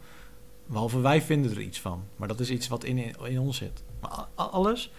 Behalve 0.65 0.99
wij 0.99 1.21
vinden 1.21 1.51
er 1.51 1.61
iets 1.61 1.79
van. 1.79 2.03
Maar 2.15 2.27
dat 2.27 2.39
is 2.39 2.49
iets 2.49 2.67
wat 2.67 2.83
in, 2.83 3.15
in 3.23 3.39
ons 3.39 3.57
zit. 3.57 3.83
Maar 4.01 4.25
alles 4.35 4.91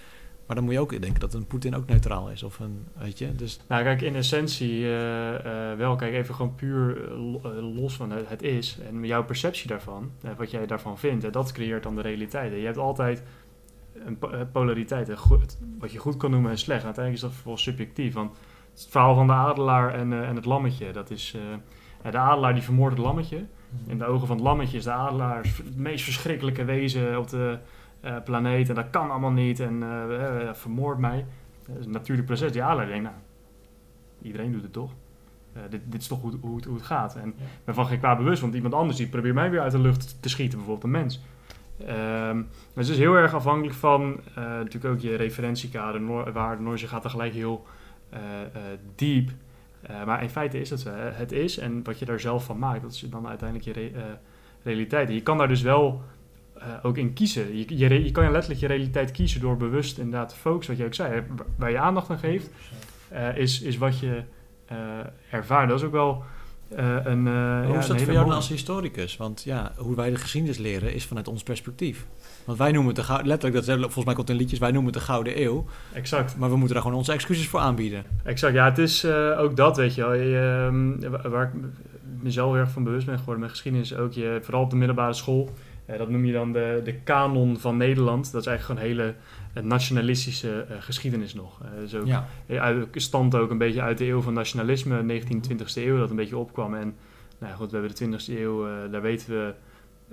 maar 0.51 0.59
dan 0.59 0.69
moet 0.69 0.79
je 0.79 0.81
ook 0.81 1.03
denken 1.03 1.21
dat 1.21 1.35
een 1.35 1.47
Poetin 1.47 1.77
ook 1.77 1.87
neutraal 1.87 2.31
is. 2.31 2.43
Of 2.43 2.59
een, 2.59 2.87
weet 2.99 3.19
je, 3.19 3.35
dus... 3.35 3.61
Nou 3.69 3.83
kijk, 3.83 4.01
in 4.03 4.15
essentie 4.15 4.81
uh, 4.81 5.31
uh, 5.33 5.75
wel. 5.77 5.97
Kijk, 5.97 6.15
even 6.15 6.35
gewoon 6.35 6.55
puur 6.55 7.11
uh, 7.11 7.75
los 7.75 7.95
van 7.95 8.11
het, 8.11 8.43
is. 8.43 8.79
En 8.89 9.05
jouw 9.05 9.25
perceptie 9.25 9.69
daarvan, 9.69 10.11
wat 10.37 10.51
jij 10.51 10.67
daarvan 10.67 10.99
vindt, 10.99 11.33
dat 11.33 11.53
creëert 11.53 11.83
dan 11.83 11.95
de 11.95 12.01
realiteit. 12.01 12.53
Je 12.53 12.65
hebt 12.65 12.79
altijd 12.79 13.23
een 14.05 14.19
polariteit. 14.53 15.09
wat 15.79 15.93
je 15.93 15.99
goed 15.99 16.17
kan 16.17 16.31
noemen 16.31 16.51
en 16.51 16.59
slecht. 16.59 16.85
uiteindelijk 16.85 17.25
is 17.25 17.31
dat 17.31 17.41
vooral 17.41 17.59
subjectief. 17.59 18.15
Want 18.15 18.37
het 18.73 18.87
verhaal 18.91 19.15
van 19.15 19.27
de 19.27 19.33
adelaar 19.33 19.95
en, 19.95 20.13
en 20.13 20.37
het 20.37 20.45
lammetje, 20.45 20.93
dat 20.93 21.11
is... 21.11 21.37
de 22.11 22.19
adelaar 22.19 22.55
die 22.55 22.63
vermoordt 22.63 22.97
het 22.97 23.05
lammetje. 23.05 23.37
Mhm. 23.37 23.91
In 23.91 23.99
de 23.99 24.05
ogen 24.05 24.27
van 24.27 24.37
het 24.37 24.45
lammetje 24.45 24.77
is 24.77 24.85
de 24.85 24.93
adelaar 24.93 25.43
het 25.43 25.77
meest 25.77 26.05
verschrikkelijke 26.05 26.65
wezen 26.65 27.19
op 27.19 27.29
de 27.29 27.59
planeet 28.25 28.69
en 28.69 28.75
dat 28.75 28.91
kan 28.91 29.11
allemaal 29.11 29.31
niet 29.31 29.61
en 29.61 29.83
uh, 29.83 30.53
vermoord 30.53 30.99
mij. 30.99 31.27
Dat 31.67 31.79
is 31.79 31.87
een 31.87 31.93
natuurlijk 31.93 32.27
proces. 32.27 32.53
Die 32.53 32.63
adelaar 32.63 32.87
denkt, 32.87 33.03
nou, 33.03 33.15
iedereen 34.23 34.53
doet 34.53 34.63
het 34.63 34.73
toch. 34.73 34.91
dit, 35.69 35.81
dit 35.85 36.01
is 36.01 36.07
toch 36.07 36.21
hoe, 36.21 36.33
hoe, 36.41 36.57
het, 36.57 36.65
hoe 36.65 36.75
het 36.75 36.87
gaat. 36.87 37.17
En 37.17 37.35
ja. 37.37 37.45
ben 37.65 37.75
van 37.75 37.87
geen 37.87 37.99
kwaad 37.99 38.19
bewust, 38.19 38.41
want 38.41 38.55
iemand 38.55 38.75
anders 38.75 38.97
die 38.97 39.09
probeert 39.09 39.35
mij 39.35 39.51
weer 39.51 39.61
uit 39.61 39.73
de 39.73 39.79
lucht 39.79 40.23
te 40.23 40.29
schieten, 40.29 40.59
bijvoorbeeld 40.59 40.95
een 40.95 41.01
mens. 41.01 41.21
Um, 41.89 42.49
dus 42.75 42.87
het 42.87 42.97
is 42.97 43.03
heel 43.03 43.15
erg 43.15 43.35
afhankelijk 43.35 43.75
van 43.75 44.21
natuurlijk 44.35 44.85
ook 44.85 45.01
je 45.01 45.15
referentiekader, 45.15 46.01
noor, 46.01 46.33
waar 46.33 46.63
Noorse 46.63 46.87
gaat 46.87 47.03
tegelijk 47.03 47.33
heel 47.33 47.67
diep. 48.95 49.31
maar 50.07 50.23
in 50.23 50.31
feite 50.31 50.61
is 50.61 50.71
het 50.71 50.81
zo. 50.81 50.91
Het 50.95 51.33
is 51.33 51.59
en 51.59 51.85
wat 51.85 51.99
je 51.99 52.05
daar 52.05 52.21
zelf 52.21 52.45
van 52.45 52.59
maakt, 52.59 52.83
dat 52.83 52.93
is 52.93 53.01
dan 53.01 53.29
uiteindelijk 53.29 53.69
je 53.69 53.73
re 53.73 54.17
realiteit. 54.63 55.09
En 55.09 55.15
je 55.15 55.23
kan 55.23 55.39
daar 55.39 55.49
dus 55.49 55.63
wel 55.63 56.03
uh, 56.61 56.67
ook 56.83 56.97
in 56.97 57.13
kiezen. 57.13 57.57
Je, 57.57 57.79
je, 57.79 58.05
je, 58.05 58.11
kan 58.11 58.31
letterlijk 58.31 58.61
je 58.61 58.67
realiteit 58.67 59.11
kiezen 59.11 59.41
door 59.41 59.57
bewust 59.57 59.99
inderdaad 59.99 60.29
te 60.29 60.37
focussen, 60.37 60.75
wat 60.75 60.83
je 60.83 60.89
ook 60.89 60.95
zei, 60.95 61.23
waar 61.57 61.71
je 61.71 61.79
aandacht 61.79 62.11
aan 62.11 62.19
geeft, 62.19 62.51
uh, 63.13 63.37
is, 63.37 63.61
is 63.61 63.79
wat 63.79 63.99
je 63.99 64.23
uh, 64.73 64.79
ervaart. 65.31 65.69
Dat 65.69 65.79
is 65.79 65.85
ook 65.85 65.93
wel 65.93 66.25
een. 67.05 67.27
hoe 67.67 67.79
is 67.79 67.87
dat 67.87 68.03
voor 68.03 68.13
jou 68.13 68.27
dan 68.27 68.35
als 68.35 68.49
historicus? 68.49 69.17
Want 69.17 69.43
ja, 69.43 69.73
hoe 69.77 69.97
wij 69.97 70.11
de 70.11 70.17
geschiedenis 70.17 70.59
leren 70.59 70.95
is 70.95 71.05
vanuit 71.05 71.29
ons 71.29 71.43
perspectief. 71.43 72.07
Want 72.45 72.59
wij 72.59 72.73
noemen 72.73 72.95
het 72.95 73.07
de 73.07 73.21
letterlijk, 73.25 73.67
dat 73.67 73.79
volgens 73.81 74.05
mij 74.05 74.15
komt 74.15 74.31
in 74.31 74.37
liedjes, 74.37 74.59
wij 74.59 74.71
noemen 74.71 74.93
het 74.93 75.01
de 75.01 75.07
Gouden 75.07 75.43
Eeuw. 75.43 75.67
Exact. 75.93 76.37
Maar 76.37 76.49
we 76.49 76.57
moeten 76.57 76.75
daar 76.75 76.83
gewoon 76.83 76.99
onze 76.99 77.13
excuses 77.13 77.49
voor 77.49 77.61
aanbieden. 77.61 78.05
Exact, 78.25 78.55
ja, 78.55 78.65
het 78.65 78.79
is 78.79 79.07
ook 79.37 79.57
dat, 79.57 79.77
weet 79.77 79.95
je 79.95 80.01
wel. 80.01 80.15
Je, 80.15 80.69
ehm, 80.69 81.31
waar 81.31 81.45
ik 81.45 81.61
mezelf 82.23 82.53
heel 82.53 82.61
erg 82.61 82.71
van 82.71 82.85
bewust 82.85 83.07
ben 83.07 83.19
geworden 83.19 83.43
met 83.43 83.51
geschiedenis, 83.51 83.95
ook 83.95 84.13
je, 84.13 84.39
vooral 84.43 84.63
op 84.63 84.71
de 84.71 84.77
middelbare 84.77 85.13
school 85.13 85.51
Eh, 85.55 85.70
dat 85.99 86.09
noem 86.09 86.25
je 86.25 86.33
dan 86.33 86.53
de, 86.53 86.81
de 86.85 86.95
kanon 86.95 87.59
van 87.59 87.77
Nederland. 87.77 88.33
Dat 88.33 88.41
is 88.41 88.47
eigenlijk 88.47 88.81
gewoon 88.81 88.91
hele 88.97 89.15
eh, 89.55 89.63
nationalistische 89.63 90.61
eh, 90.69 90.77
geschiedenis 90.81 91.35
nog. 91.35 91.61
Eh, 91.93 92.01
ook, 92.01 92.07
Ja. 92.07 92.27
eh, 92.47 92.77
stamt 92.95 93.35
ook 93.35 93.51
een 93.51 93.59
beetje 93.59 93.81
uit 93.83 93.99
de 93.99 94.07
eeuw 94.07 94.21
van 94.21 94.33
nationalisme, 94.35 95.03
19e, 95.03 95.41
20e 95.51 95.75
eeuw, 95.75 95.99
dat 95.99 96.11
een 96.11 96.17
beetje 96.17 96.37
opkwam. 96.37 96.75
En 96.75 96.95
nou 97.39 97.55
goed, 97.55 97.71
we 97.71 97.77
hebben 97.77 97.95
de 97.97 98.19
20e 98.19 98.39
eeuw, 98.39 98.67
eh, 98.69 98.73
daar 98.91 99.03
weten 99.03 99.29
we 99.31 99.55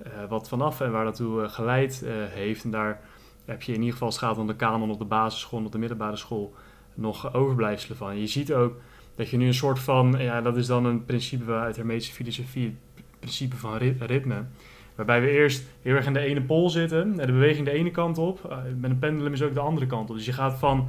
eh, 0.03 0.11
wat 0.29 0.47
vanaf 0.49 0.81
en 0.81 0.91
waar 0.91 1.05
dat 1.05 1.15
toe 1.15 1.43
eh, 1.43 1.49
geleid 1.49 2.03
eh, 2.05 2.11
heeft. 2.29 2.63
En 2.63 2.71
daar 2.71 2.99
heb 3.45 3.61
je 3.61 3.71
in 3.71 3.77
ieder 3.77 3.91
geval, 3.93 4.07
als 4.07 4.15
het 4.19 4.25
gaat 4.25 4.37
om 4.37 4.47
de 4.47 4.55
kanon 4.55 4.91
op 4.91 4.99
de 4.99 5.05
basisschool 5.05 5.65
op 5.65 5.71
de 5.71 5.77
middelbare 5.77 6.15
school, 6.15 6.53
nog 6.93 7.33
overblijfselen 7.33 7.97
van. 7.97 8.19
Je 8.19 8.27
ziet 8.27 8.53
ook 8.53 8.75
dat 9.15 9.29
je 9.29 9.37
nu 9.37 9.47
een 9.47 9.53
soort 9.53 9.79
van, 9.79 10.15
ja, 10.19 10.41
dat 10.41 10.57
is 10.57 10.67
dan 10.67 10.85
een 10.85 11.05
principe 11.05 11.51
uit 11.51 11.75
hermetische 11.75 12.13
filosofie, 12.13 12.75
het 12.95 13.05
principe 13.19 13.55
van 13.55 13.77
ri- 13.77 13.97
ritme. 13.99 14.43
Waarbij 14.97 15.21
we 15.21 15.29
eerst 15.29 15.65
heel 15.81 15.95
erg 15.95 16.05
in 16.05 16.13
de 16.13 16.19
ene 16.19 16.41
pool 16.41 16.69
zitten, 16.69 17.19
en 17.19 17.25
de 17.25 17.31
beweging 17.31 17.65
de 17.65 17.71
ene 17.71 17.91
kant 17.91 18.17
op, 18.17 18.45
eh, 18.49 18.57
met 18.77 18.91
een 18.91 18.99
pendulum 18.99 19.33
is 19.33 19.41
ook 19.41 19.53
de 19.53 19.59
andere 19.59 19.85
kant 19.85 20.09
op. 20.09 20.15
Dus 20.15 20.25
je 20.25 20.33
gaat 20.33 20.57
van 20.57 20.87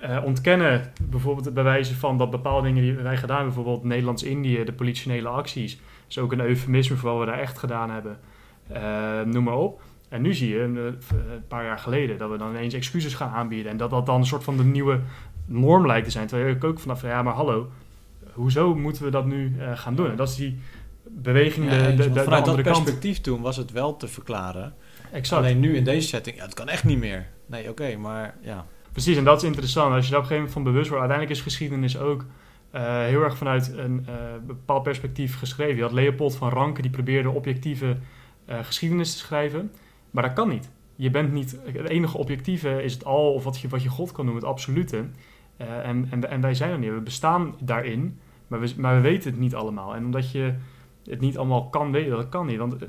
eh, 0.00 0.24
ontkennen, 0.24 0.92
bijvoorbeeld 1.02 1.54
bij 1.54 1.62
wijze 1.62 1.96
van 1.96 2.18
dat 2.18 2.30
bepaalde 2.30 2.66
dingen 2.66 2.82
die 2.82 2.94
wij 2.94 3.16
gedaan 3.16 3.36
hebben, 3.36 3.54
bijvoorbeeld 3.54 3.84
Nederlands-Indië, 3.84 4.64
de 4.64 4.72
politionele 4.72 5.28
acties, 5.28 5.78
is 6.08 6.18
ook 6.18 6.32
een 6.32 6.40
eufemisme 6.40 6.96
voor 6.96 7.10
wat 7.10 7.20
we 7.20 7.26
daar 7.26 7.38
echt 7.38 7.58
gedaan 7.58 7.90
hebben. 7.90 8.18
Eh, 8.68 9.22
noem 9.22 9.44
maar 9.44 9.56
op. 9.56 9.80
En 10.08 10.22
nu 10.22 10.34
zie 10.34 10.48
je, 10.48 10.60
een, 10.60 10.98
paar 11.48 11.64
jaar 11.64 11.78
geleden, 11.78 12.18
dat 12.18 12.30
we 12.30 12.36
dan 12.36 12.50
ineens 12.50 12.74
excuses 12.74 13.14
gaan 13.14 13.30
aanbieden. 13.30 13.72
En 13.72 13.76
dat 13.76 13.90
dat 13.90 14.06
dan 14.06 14.20
een 14.20 14.26
soort 14.26 14.44
van 14.44 14.56
de 14.56 14.64
nieuwe 14.64 15.00
norm 15.46 15.86
lijkt 15.86 16.04
te 16.04 16.12
zijn. 16.12 16.26
Terwijl 16.26 16.54
ik 16.54 16.64
ook 16.64 16.78
vanaf, 16.78 17.02
ja 17.02 17.22
maar 17.22 17.34
hallo, 17.34 17.70
hoezo 18.32 18.74
moeten 18.74 19.04
we 19.04 19.10
dat 19.10 19.26
nu 19.26 19.56
gaan 19.74 19.94
doen? 19.94 20.10
En 20.10 20.16
dat 20.16 20.28
is 20.28 20.36
die 20.36 20.58
beweging 21.22 21.70
de, 21.70 22.10
de, 22.10 22.22
vanuit 22.22 22.44
dat 22.44 22.62
perspectief 22.62 23.20
toen 23.20 23.40
was 23.40 23.56
het 23.56 23.72
wel 23.72 23.96
te 23.96 24.08
verklaren. 24.08 24.74
Exact. 25.12 25.42
Alleen 25.42 25.60
nu 25.60 25.76
in 25.76 25.84
deze 25.84 26.08
setting, 26.08 26.36
ja, 26.36 26.44
het 26.44 26.54
kan 26.54 26.68
echt 26.68 26.84
niet 26.84 26.98
meer. 26.98 27.26
Nee, 27.46 27.68
oké, 27.68 27.96
maar 27.96 28.36
ja. 28.40 28.66
Precies, 28.92 29.16
en 29.16 29.24
dat 29.24 29.42
is 29.42 29.48
interessant. 29.48 29.94
Als 29.94 30.04
je 30.04 30.10
daar 30.10 30.20
op 30.20 30.24
een 30.24 30.30
gegeven 30.30 30.36
moment 30.36 30.52
van 30.52 30.62
bewust 30.62 30.88
wordt, 30.88 31.04
uiteindelijk 31.04 31.38
is 31.38 31.44
geschiedenis 31.44 31.98
ook 31.98 32.24
eh, 32.70 33.04
heel 33.04 33.22
erg 33.22 33.36
vanuit 33.36 33.72
een 33.76 34.04
eh, 34.06 34.14
bepaald 34.46 34.82
perspectief 34.82 35.38
geschreven. 35.38 35.76
Je 35.76 35.82
had 35.82 35.92
Leopold 35.92 36.36
van 36.36 36.48
Ranke, 36.48 36.82
die 36.82 36.90
probeerde 36.90 37.30
objectieve 37.30 37.96
eh, 38.44 38.58
geschiedenis 38.62 39.12
te 39.12 39.18
schrijven, 39.18 39.72
maar 40.10 40.22
dat 40.22 40.32
kan 40.32 40.48
niet. 40.48 40.70
Je 40.96 41.10
bent 41.10 41.32
niet, 41.32 41.58
het 41.64 41.88
enige 41.88 42.18
objectieve 42.18 42.82
is 42.82 42.92
het 42.92 43.04
al, 43.04 43.32
of 43.32 43.44
wat 43.44 43.60
je, 43.60 43.68
wat 43.68 43.82
je 43.82 43.88
God 43.88 44.12
kan 44.12 44.24
noemen, 44.24 44.42
het 44.42 44.52
absolute. 44.52 45.04
En, 45.56 46.08
en, 46.10 46.30
en 46.30 46.40
wij 46.40 46.54
zijn 46.54 46.70
er 46.70 46.78
niet. 46.78 46.90
We 46.90 47.00
bestaan 47.00 47.54
daarin, 47.60 48.18
maar 48.46 48.60
we, 48.60 48.72
maar 48.76 48.94
we 48.94 49.00
weten 49.00 49.30
het 49.30 49.40
niet 49.40 49.54
allemaal. 49.54 49.94
En 49.94 50.04
omdat 50.04 50.30
je 50.30 50.54
het 51.08 51.20
niet 51.20 51.38
allemaal 51.38 51.68
kan 51.68 51.92
weten, 51.92 52.10
dat 52.16 52.28
kan 52.28 52.46
niet. 52.46 52.58
Want 52.58 52.76
eh, 52.76 52.88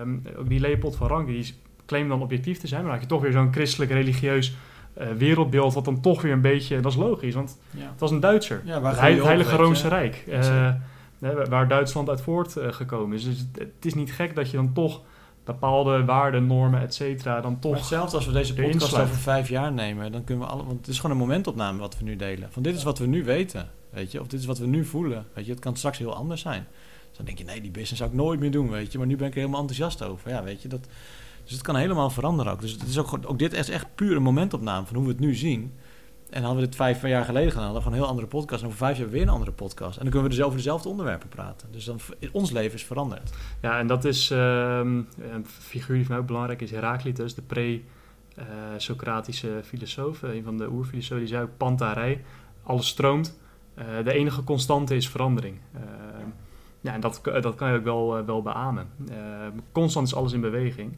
ehm, 0.00 0.16
ook 0.38 0.48
die 0.48 0.60
Leopold 0.60 0.96
van 0.96 1.08
Ranke, 1.08 1.32
die 1.32 1.54
claimt 1.86 2.08
dan 2.08 2.22
objectief 2.22 2.58
te 2.58 2.66
zijn, 2.66 2.80
maar 2.82 2.90
dan 2.90 3.00
heb 3.00 3.08
je 3.08 3.14
toch 3.14 3.22
weer 3.24 3.32
zo'n 3.32 3.52
christelijk 3.52 3.90
religieus 3.90 4.56
eh, 4.94 5.08
wereldbeeld, 5.10 5.74
wat 5.74 5.84
dan 5.84 6.00
toch 6.00 6.22
weer 6.22 6.32
een 6.32 6.40
beetje, 6.40 6.80
dat 6.80 6.92
is 6.92 6.98
logisch, 6.98 7.34
want 7.34 7.58
Ja, 7.70 7.80
het 7.90 8.00
was 8.00 8.10
een 8.10 8.20
Duitser. 8.20 8.62
ja 8.64 8.80
waar 8.80 8.90
Het, 8.90 9.00
Heil- 9.00 9.24
Heilige 9.24 9.48
weet 9.50 9.58
je? 9.58 9.64
Roomse 9.64 9.88
Rijk, 9.88 10.24
Ja, 10.26 10.80
eh, 11.20 11.46
waar 11.48 11.68
Duitsland 11.68 12.08
uit 12.08 12.20
voortgekomen 12.20 13.16
is. 13.16 13.24
Dus 13.24 13.38
het, 13.38 13.58
het 13.58 13.84
is 13.84 13.94
niet 13.94 14.12
gek 14.12 14.34
dat 14.34 14.50
je 14.50 14.56
dan 14.56 14.72
toch 14.72 15.00
bepaalde 15.44 16.04
waarden, 16.04 16.46
normen, 16.46 16.80
et 16.80 16.94
cetera, 16.94 17.40
dan 17.40 17.50
Maar 17.52 17.60
toch... 17.60 17.74
hetzelfde 17.74 18.16
als 18.16 18.26
we 18.26 18.32
deze 18.32 18.54
podcast 18.54 18.98
over 18.98 19.14
vijf 19.16 19.48
jaar 19.48 19.72
nemen, 19.72 20.12
dan 20.12 20.24
kunnen 20.24 20.44
we 20.44 20.50
alle, 20.50 20.64
want 20.64 20.78
het 20.78 20.88
is 20.88 20.96
gewoon 21.00 21.16
een 21.16 21.22
momentopname 21.22 21.78
wat 21.78 21.98
we 21.98 22.04
nu 22.04 22.16
delen. 22.16 22.48
Van 22.52 22.62
dit 22.62 22.74
is 22.76 22.82
wat 22.82 22.98
we 22.98 23.06
nu 23.06 23.24
weten, 23.24 23.68
weet 23.90 24.12
je, 24.12 24.20
of 24.20 24.26
dit 24.26 24.40
is 24.40 24.46
wat 24.46 24.58
we 24.58 24.66
nu 24.66 24.84
voelen, 24.84 25.26
weet 25.34 25.44
je. 25.46 25.50
Het 25.50 25.60
kan 25.60 25.76
straks 25.76 25.98
heel 25.98 26.14
anders 26.14 26.40
zijn. 26.40 26.66
Dan 27.18 27.26
denk 27.26 27.38
je, 27.38 27.44
nee, 27.44 27.60
die 27.60 27.70
business 27.70 27.98
zou 27.98 28.10
ik 28.10 28.16
nooit 28.16 28.40
meer 28.40 28.50
doen, 28.50 28.70
weet 28.70 28.92
je. 28.92 28.98
Maar 28.98 29.06
nu 29.06 29.16
ben 29.16 29.26
ik 29.26 29.32
er 29.32 29.38
helemaal 29.38 29.60
enthousiast 29.60 30.02
over, 30.02 30.30
ja, 30.30 30.42
weet 30.42 30.62
je. 30.62 30.68
Dat, 30.68 30.88
dus 31.44 31.52
het 31.52 31.62
kan 31.62 31.76
helemaal 31.76 32.10
veranderen 32.10 32.52
ook. 32.52 32.60
Dus 32.60 32.72
het 32.72 32.82
is 32.82 32.98
ook, 32.98 33.18
ook 33.26 33.38
dit 33.38 33.52
is 33.52 33.68
echt 33.68 33.94
puur 33.94 34.16
een 34.16 34.22
momentopname 34.22 34.86
van 34.86 34.96
hoe 34.96 35.04
we 35.04 35.10
het 35.10 35.20
nu 35.20 35.34
zien. 35.34 35.72
En 36.30 36.42
hadden 36.42 36.60
we 36.60 36.66
dit 36.66 36.76
vijf 36.76 37.02
jaar 37.02 37.24
geleden 37.24 37.50
gedaan, 37.50 37.64
hadden 37.64 37.82
we 37.82 37.88
gewoon 37.88 37.98
een 37.98 38.04
heel 38.04 38.14
andere 38.14 38.36
podcast. 38.36 38.60
En 38.60 38.66
over 38.66 38.78
vijf 38.78 38.98
jaar 38.98 39.10
weer 39.10 39.22
een 39.22 39.28
andere 39.28 39.52
podcast. 39.52 39.96
En 39.96 40.02
dan 40.02 40.10
kunnen 40.12 40.30
we 40.30 40.36
dus 40.36 40.44
over 40.44 40.56
dezelfde 40.56 40.88
onderwerpen 40.88 41.28
praten. 41.28 41.68
Dus 41.72 41.84
dan, 41.84 42.00
ons 42.32 42.50
leven 42.50 42.74
is 42.74 42.84
veranderd. 42.84 43.30
Ja, 43.62 43.78
en 43.78 43.86
dat 43.86 44.04
is 44.04 44.30
ehm, 44.30 45.02
een 45.32 45.46
figuur 45.46 45.96
die 45.96 46.04
voor 46.04 46.14
mij 46.14 46.22
ook 46.22 46.26
belangrijk 46.26 46.60
is, 46.60 46.70
Heraclitus, 46.70 47.34
de 47.34 47.42
pre-Socratische 47.42 49.60
filosoof, 49.64 50.22
een 50.22 50.44
van 50.44 50.58
de 50.58 50.70
oerfilosofen, 50.70 51.18
die 51.18 51.26
zei 51.26 51.42
ook 51.42 51.56
pantarij, 51.56 52.24
alles 52.62 52.86
stroomt, 52.86 53.38
Eh, 53.78 54.04
de 54.04 54.12
enige 54.12 54.44
constante 54.44 54.96
is 54.96 55.08
verandering. 55.08 55.56
Eh, 55.72 55.80
ja, 56.80 56.92
en 56.94 57.00
dat, 57.00 57.20
dat 57.40 57.54
kan 57.54 57.70
je 57.72 57.78
ook 57.78 57.84
wel, 57.84 58.18
eh, 58.18 58.24
wel 58.24 58.42
beamen. 58.42 58.86
Eh, 59.10 59.16
constant 59.72 60.06
is 60.06 60.14
alles 60.14 60.32
in 60.32 60.40
beweging. 60.40 60.96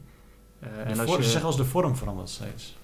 Eh, 0.59 0.67
En 0.85 0.93
de 0.93 1.01
als 1.01 1.15
je, 1.15 1.23
Ze 1.23 1.29
zeggen 1.29 1.45
als 1.47 1.57
de 1.57 1.65
vorm 1.65 1.95
verandert 1.95 2.29
steeds. 2.29 2.77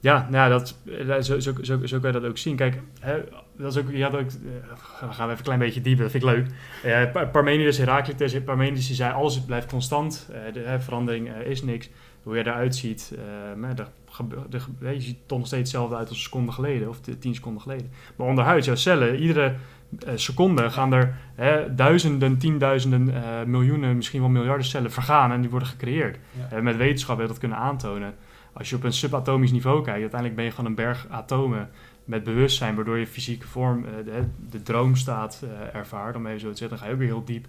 ja, 0.00 0.28
nou 0.30 0.34
ja, 0.34 0.48
dat, 0.48 0.76
eh, 0.86 1.20
zo, 1.20 1.40
zo, 1.40 1.52
zo, 1.62 1.86
zo 1.86 1.98
kan 2.00 2.12
je 2.12 2.20
dat 2.20 2.30
ook 2.30 2.38
zien. 2.38 2.56
Kijk, 2.56 2.80
hè, 3.00 3.20
dat 3.56 3.76
is 3.76 3.82
ook, 3.82 3.90
eh, 3.90 4.00
dan 4.10 4.12
gaan 4.20 5.08
we 5.08 5.12
even 5.22 5.28
een 5.36 5.42
klein 5.42 5.58
beetje 5.58 5.80
dieper, 5.80 6.02
dat 6.02 6.10
vind 6.12 6.24
ik 6.24 6.30
leuk. 6.30 6.46
Eh, 6.82 7.12
Pa- 7.12 7.24
Parmenides, 7.26 7.78
Heraclitus, 7.78 8.42
Parmenides 8.42 8.86
die 8.86 8.96
zei, 8.96 9.12
alles 9.14 9.40
blijft 9.40 9.68
constant, 9.70 10.28
eh, 10.32 10.52
de 10.52 10.60
hè, 10.60 10.80
verandering 10.80 11.28
eh, 11.32 11.46
is 11.50 11.62
niks. 11.62 11.88
Hoe 12.22 12.36
je 12.36 12.40
eruit 12.46 12.76
ziet, 12.76 13.12
eh, 13.16 13.56
maar 13.56 13.74
gebe- 14.10 14.36
hè, 14.80 14.90
je 14.90 15.00
ziet 15.00 15.16
toch 15.26 15.38
nog 15.38 15.46
steeds 15.46 15.62
hetzelfde 15.72 15.96
uit 15.96 16.08
als 16.08 16.16
een 16.16 16.22
seconde 16.22 16.52
geleden, 16.52 16.88
of 16.88 17.00
tien 17.18 17.34
seconden 17.34 17.62
geleden. 17.62 17.90
Maar 18.16 18.26
onderhuid, 18.26 18.64
jouw 18.64 18.74
cellen, 18.74 19.16
iedere 19.18 19.54
eh, 19.98 20.12
seconde 20.14 20.70
gaan 20.70 20.92
er 20.92 21.16
hè, 21.34 21.74
duizenden, 21.74 22.38
tienduizenden, 22.38 23.14
eh, 23.14 23.44
miljoenen, 23.46 23.96
misschien 23.96 24.20
wel 24.20 24.30
miljarden 24.30 24.66
cellen 24.66 24.92
vergaan 24.92 25.32
en 25.32 25.40
die 25.40 25.50
worden 25.50 25.68
gecreëerd. 25.68 26.18
Ja. 26.38 26.56
Eh, 26.56 26.62
met 26.62 26.76
wetenschap 26.76 27.16
hebben 27.16 27.26
we 27.26 27.40
dat 27.40 27.50
kunnen 27.50 27.58
aantonen. 27.58 28.14
Als 28.52 28.70
je 28.70 28.76
op 28.76 28.84
een 28.84 28.92
subatomisch 28.92 29.52
niveau 29.52 29.82
kijkt, 29.82 30.00
uiteindelijk 30.00 30.34
ben 30.34 30.44
je 30.44 30.50
gewoon 30.50 30.66
een 30.66 30.74
berg 30.74 31.06
atomen 31.08 31.70
met 32.04 32.24
bewustzijn, 32.24 32.74
waardoor 32.74 32.98
je 32.98 33.06
fysieke 33.06 33.46
vorm, 33.46 33.84
de, 34.04 34.24
de 34.50 34.62
droomstaat 34.62 35.42
ervaart, 35.72 36.16
om 36.16 36.26
even 36.26 36.40
zo 36.40 36.50
te 36.50 36.56
zeggen. 36.56 36.68
Dan 36.68 36.78
ga 36.78 36.86
je 36.86 36.92
ook 36.92 36.98
weer 36.98 37.08
heel 37.08 37.24
diep 37.24 37.46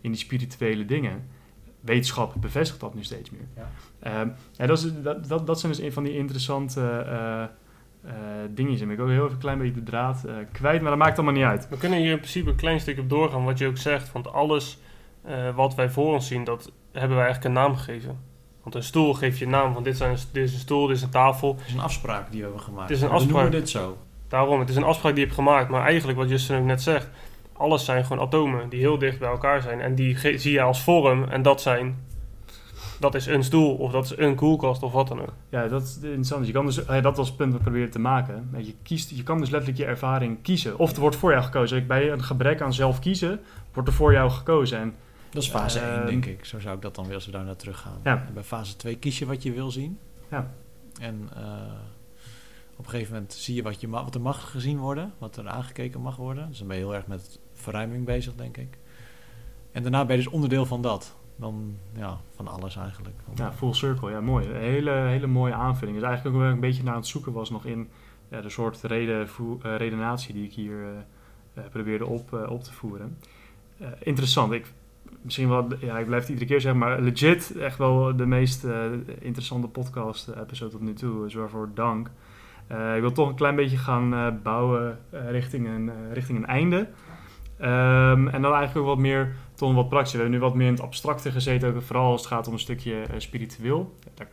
in 0.00 0.10
die 0.10 0.20
spirituele 0.20 0.84
dingen. 0.84 1.28
Wetenschap 1.80 2.34
bevestigt 2.40 2.80
dat 2.80 2.94
nu 2.94 3.02
steeds 3.04 3.30
meer. 3.30 3.48
Ja. 3.56 3.70
Ehm, 3.98 4.28
ja, 4.52 4.66
dat, 4.66 4.78
is, 4.78 5.02
dat, 5.02 5.28
dat, 5.28 5.46
dat 5.46 5.60
zijn 5.60 5.72
dus 5.72 5.80
een 5.80 5.92
van 5.92 6.02
die 6.02 6.16
interessante 6.16 6.80
eh 8.04 8.10
eh 8.44 8.48
dingetjes. 8.50 8.80
En 8.80 8.90
ik 8.90 9.00
ook 9.00 9.08
heel 9.08 9.22
even 9.22 9.32
een 9.32 9.38
klein 9.38 9.58
beetje 9.58 9.74
de 9.74 9.82
draad 9.82 10.24
eh, 10.24 10.34
kwijt, 10.52 10.80
maar 10.80 10.90
dat 10.90 10.98
maakt 10.98 11.16
allemaal 11.16 11.34
niet 11.34 11.44
uit. 11.44 11.68
We 11.68 11.76
kunnen 11.76 11.98
hier 11.98 12.10
in 12.10 12.18
principe 12.18 12.50
een 12.50 12.56
klein 12.56 12.80
stukje 12.80 13.02
op 13.02 13.08
doorgaan, 13.08 13.44
wat 13.44 13.58
je 13.58 13.66
ook 13.66 13.76
zegt. 13.76 14.12
Want 14.12 14.32
alles 14.32 14.78
eh, 15.22 15.54
wat 15.54 15.74
wij 15.74 15.90
voor 15.90 16.12
ons 16.12 16.26
zien, 16.26 16.44
dat 16.44 16.72
hebben 16.92 17.16
wij 17.16 17.26
eigenlijk 17.26 17.44
een 17.44 17.62
naam 17.62 17.76
gegeven. 17.76 18.18
Want 18.62 18.74
een 18.74 18.82
stoel 18.82 19.14
geeft 19.14 19.38
je 19.38 19.44
een 19.44 19.50
naam, 19.50 19.72
van 19.72 19.82
dit, 19.82 19.96
zijn, 19.96 20.16
dit 20.32 20.44
is 20.44 20.52
een 20.52 20.58
stoel, 20.58 20.86
dit 20.86 20.96
is 20.96 21.02
een 21.02 21.10
tafel. 21.10 21.56
Het 21.58 21.66
is 21.66 21.72
een 21.72 21.80
afspraak 21.80 22.30
die 22.30 22.40
we 22.40 22.46
hebben 22.46 22.62
gemaakt. 22.62 22.88
Het 22.88 22.98
is 22.98 23.02
een 23.02 23.18
We 23.18 23.24
noemen 23.24 23.50
dit 23.50 23.68
zo. 23.68 23.96
Daarom, 24.28 24.60
het 24.60 24.68
is 24.68 24.76
een 24.76 24.82
afspraak 24.82 25.12
die 25.12 25.20
je 25.20 25.26
hebt 25.26 25.38
gemaakt. 25.38 25.68
Maar 25.68 25.84
eigenlijk, 25.84 26.18
wat 26.18 26.28
Justin 26.28 26.56
ook 26.56 26.64
net 26.64 26.82
zegt, 26.82 27.08
alles 27.52 27.84
zijn 27.84 28.04
gewoon 28.04 28.26
atomen 28.26 28.68
die 28.68 28.80
heel 28.80 28.98
dicht 28.98 29.18
bij 29.18 29.28
elkaar 29.28 29.62
zijn. 29.62 29.80
En 29.80 29.94
die 29.94 30.38
zie 30.38 30.52
je 30.52 30.62
als 30.62 30.82
vorm 30.82 31.24
en 31.24 31.42
dat 31.42 31.60
zijn... 31.60 32.08
Dat 33.00 33.14
is 33.14 33.26
een 33.26 33.44
stoel 33.44 33.74
of 33.74 33.92
dat 33.92 34.04
is 34.04 34.16
een 34.16 34.34
koelkast 34.34 34.82
of 34.82 34.92
wat 34.92 35.08
dan 35.08 35.20
ook. 35.20 35.32
Ja, 35.48 35.68
dat 35.68 35.82
is 35.82 35.98
interessant. 36.02 36.46
Je 36.46 36.52
kan 36.52 36.66
dus, 36.66 36.84
eh, 36.84 37.02
dat 37.02 37.16
was 37.16 37.28
het 37.28 37.36
punt 37.36 37.50
dat 37.50 37.60
ik 37.60 37.66
probeerde 37.66 37.92
te 37.92 37.98
maken. 37.98 38.50
Je, 38.56 38.74
kiest, 38.82 39.10
je 39.10 39.22
kan 39.22 39.38
dus 39.38 39.50
letterlijk 39.50 39.80
je 39.82 39.86
ervaring 39.86 40.42
kiezen. 40.42 40.78
Of 40.78 40.92
er 40.92 41.00
wordt 41.00 41.16
voor 41.16 41.30
jou 41.30 41.42
gekozen. 41.44 41.86
Bij 41.86 42.12
een 42.12 42.22
gebrek 42.22 42.60
aan 42.60 42.74
zelf 42.74 42.98
kiezen, 42.98 43.40
wordt 43.72 43.88
er 43.88 43.94
voor 43.94 44.12
jou 44.12 44.30
gekozen. 44.30 44.78
En 44.78 44.94
Dat 45.30 45.42
is 45.42 45.48
fase 45.48 45.78
Ehm, 45.78 45.98
1, 46.00 46.06
denk 46.06 46.26
ik. 46.26 46.44
Zo 46.44 46.60
zou 46.60 46.76
ik 46.76 46.82
dat 46.82 46.94
dan 46.94 47.04
weer 47.04 47.14
als 47.14 47.26
we 47.26 47.32
daar 47.32 47.44
naar 47.44 47.56
terug 47.56 47.78
gaan. 47.80 48.00
Ja. 48.04 48.24
En 48.26 48.34
bij 48.34 48.42
fase 48.42 48.76
2 48.76 48.96
kies 48.96 49.18
je 49.18 49.26
wat 49.26 49.42
je 49.42 49.52
wil 49.52 49.70
zien. 49.70 49.98
Ja. 50.30 50.50
En 51.00 51.28
eh, 51.36 51.42
op 52.76 52.84
een 52.84 52.90
gegeven 52.90 53.12
moment 53.12 53.32
zie 53.32 53.54
je 53.54 53.62
wat, 53.62 53.80
je 53.80 53.88
wat 53.88 54.14
er 54.14 54.20
mag 54.20 54.50
gezien 54.50 54.78
worden, 54.78 55.12
wat 55.18 55.36
er 55.36 55.48
aangekeken 55.48 56.00
mag 56.00 56.16
worden. 56.16 56.48
Dus 56.48 56.58
dan 56.58 56.66
ben 56.66 56.76
je 56.76 56.82
heel 56.82 56.94
erg 56.94 57.06
met 57.06 57.38
verruiming 57.52 58.04
bezig, 58.04 58.34
denk 58.34 58.56
ik. 58.56 58.78
En 59.72 59.82
daarna 59.82 60.04
ben 60.04 60.16
je 60.16 60.22
dus 60.22 60.32
onderdeel 60.32 60.66
van 60.66 60.82
dat. 60.82 61.16
Dan, 61.40 61.76
ja, 61.96 62.18
van 62.34 62.48
alles 62.48 62.76
eigenlijk. 62.76 63.16
ja, 63.34 63.52
full 63.52 63.72
circle, 63.72 64.10
ja, 64.10 64.20
mooi. 64.20 64.46
Een 64.46 64.56
hele, 64.56 64.90
hele 64.90 65.26
mooie 65.26 65.54
aanvulling. 65.54 65.98
Dus 65.98 66.06
eigenlijk 66.06 66.36
ook 66.36 66.42
een 66.42 66.60
beetje 66.60 66.82
naar 66.82 66.94
het 66.94 67.06
zoeken 67.06 67.32
was 67.32 67.50
nog 67.50 67.64
in 67.64 67.88
ja, 68.30 68.40
de 68.40 68.48
soort 68.48 68.82
reden, 68.82 69.28
eh, 69.62 69.76
redenatie 69.76 70.34
die 70.34 70.44
ik 70.44 70.52
hier 70.52 70.82
eh, 70.82 70.88
eh, 71.54 71.70
probeerde 71.70 72.06
op, 72.06 72.46
op 72.48 72.62
te 72.62 72.72
voeren. 72.72 73.18
Interessant. 73.98 74.52
Ik, 74.52 74.72
misschien 75.22 75.48
wel, 75.48 75.66
ja, 75.78 75.98
ik 75.98 76.06
blijf 76.06 76.20
het 76.20 76.30
iedere 76.30 76.46
keer 76.46 76.60
zeggen, 76.60 76.80
maar 76.80 77.00
legit 77.00 77.56
echt 77.56 77.78
wel 77.78 78.16
de 78.16 78.26
meest 78.26 78.66
interessante 79.18 79.68
podcast-episode 79.68 80.70
tot 80.70 80.80
nu 80.80 80.92
toe. 80.92 81.22
Dus 81.22 81.34
waarvoor 81.34 81.70
dank. 81.74 82.10
Ik 82.68 83.00
wil 83.00 83.12
toch 83.12 83.28
een 83.28 83.34
klein 83.34 83.56
beetje 83.56 83.76
gaan 83.76 84.40
bouwen 84.42 84.98
richting, 85.10 85.66
een, 85.66 86.12
richting 86.12 86.38
een 86.38 86.46
einde. 86.46 86.88
Ehm, 87.60 88.28
en 88.28 88.42
dan 88.42 88.52
eigenlijk 88.54 88.76
ook 88.76 88.94
wat 88.94 88.98
meer 88.98 89.34
tot 89.60 89.68
een 89.68 89.74
wat. 89.74 90.10
We 90.10 90.22
hebben 90.22 90.30
nu 90.30 90.38
wat 90.38 90.54
meer 90.54 90.66
in 90.66 90.72
het 90.72 90.82
abstracte 90.82 91.30
gezeten, 91.30 91.74
ook 91.74 91.82
vooral 91.82 92.10
als 92.10 92.20
het 92.20 92.30
gaat 92.30 92.46
om 92.46 92.52
een 92.52 92.58
stukje 92.58 93.02
eh, 93.02 93.14
spiritueel. 93.18 93.94
Daar 94.14 94.28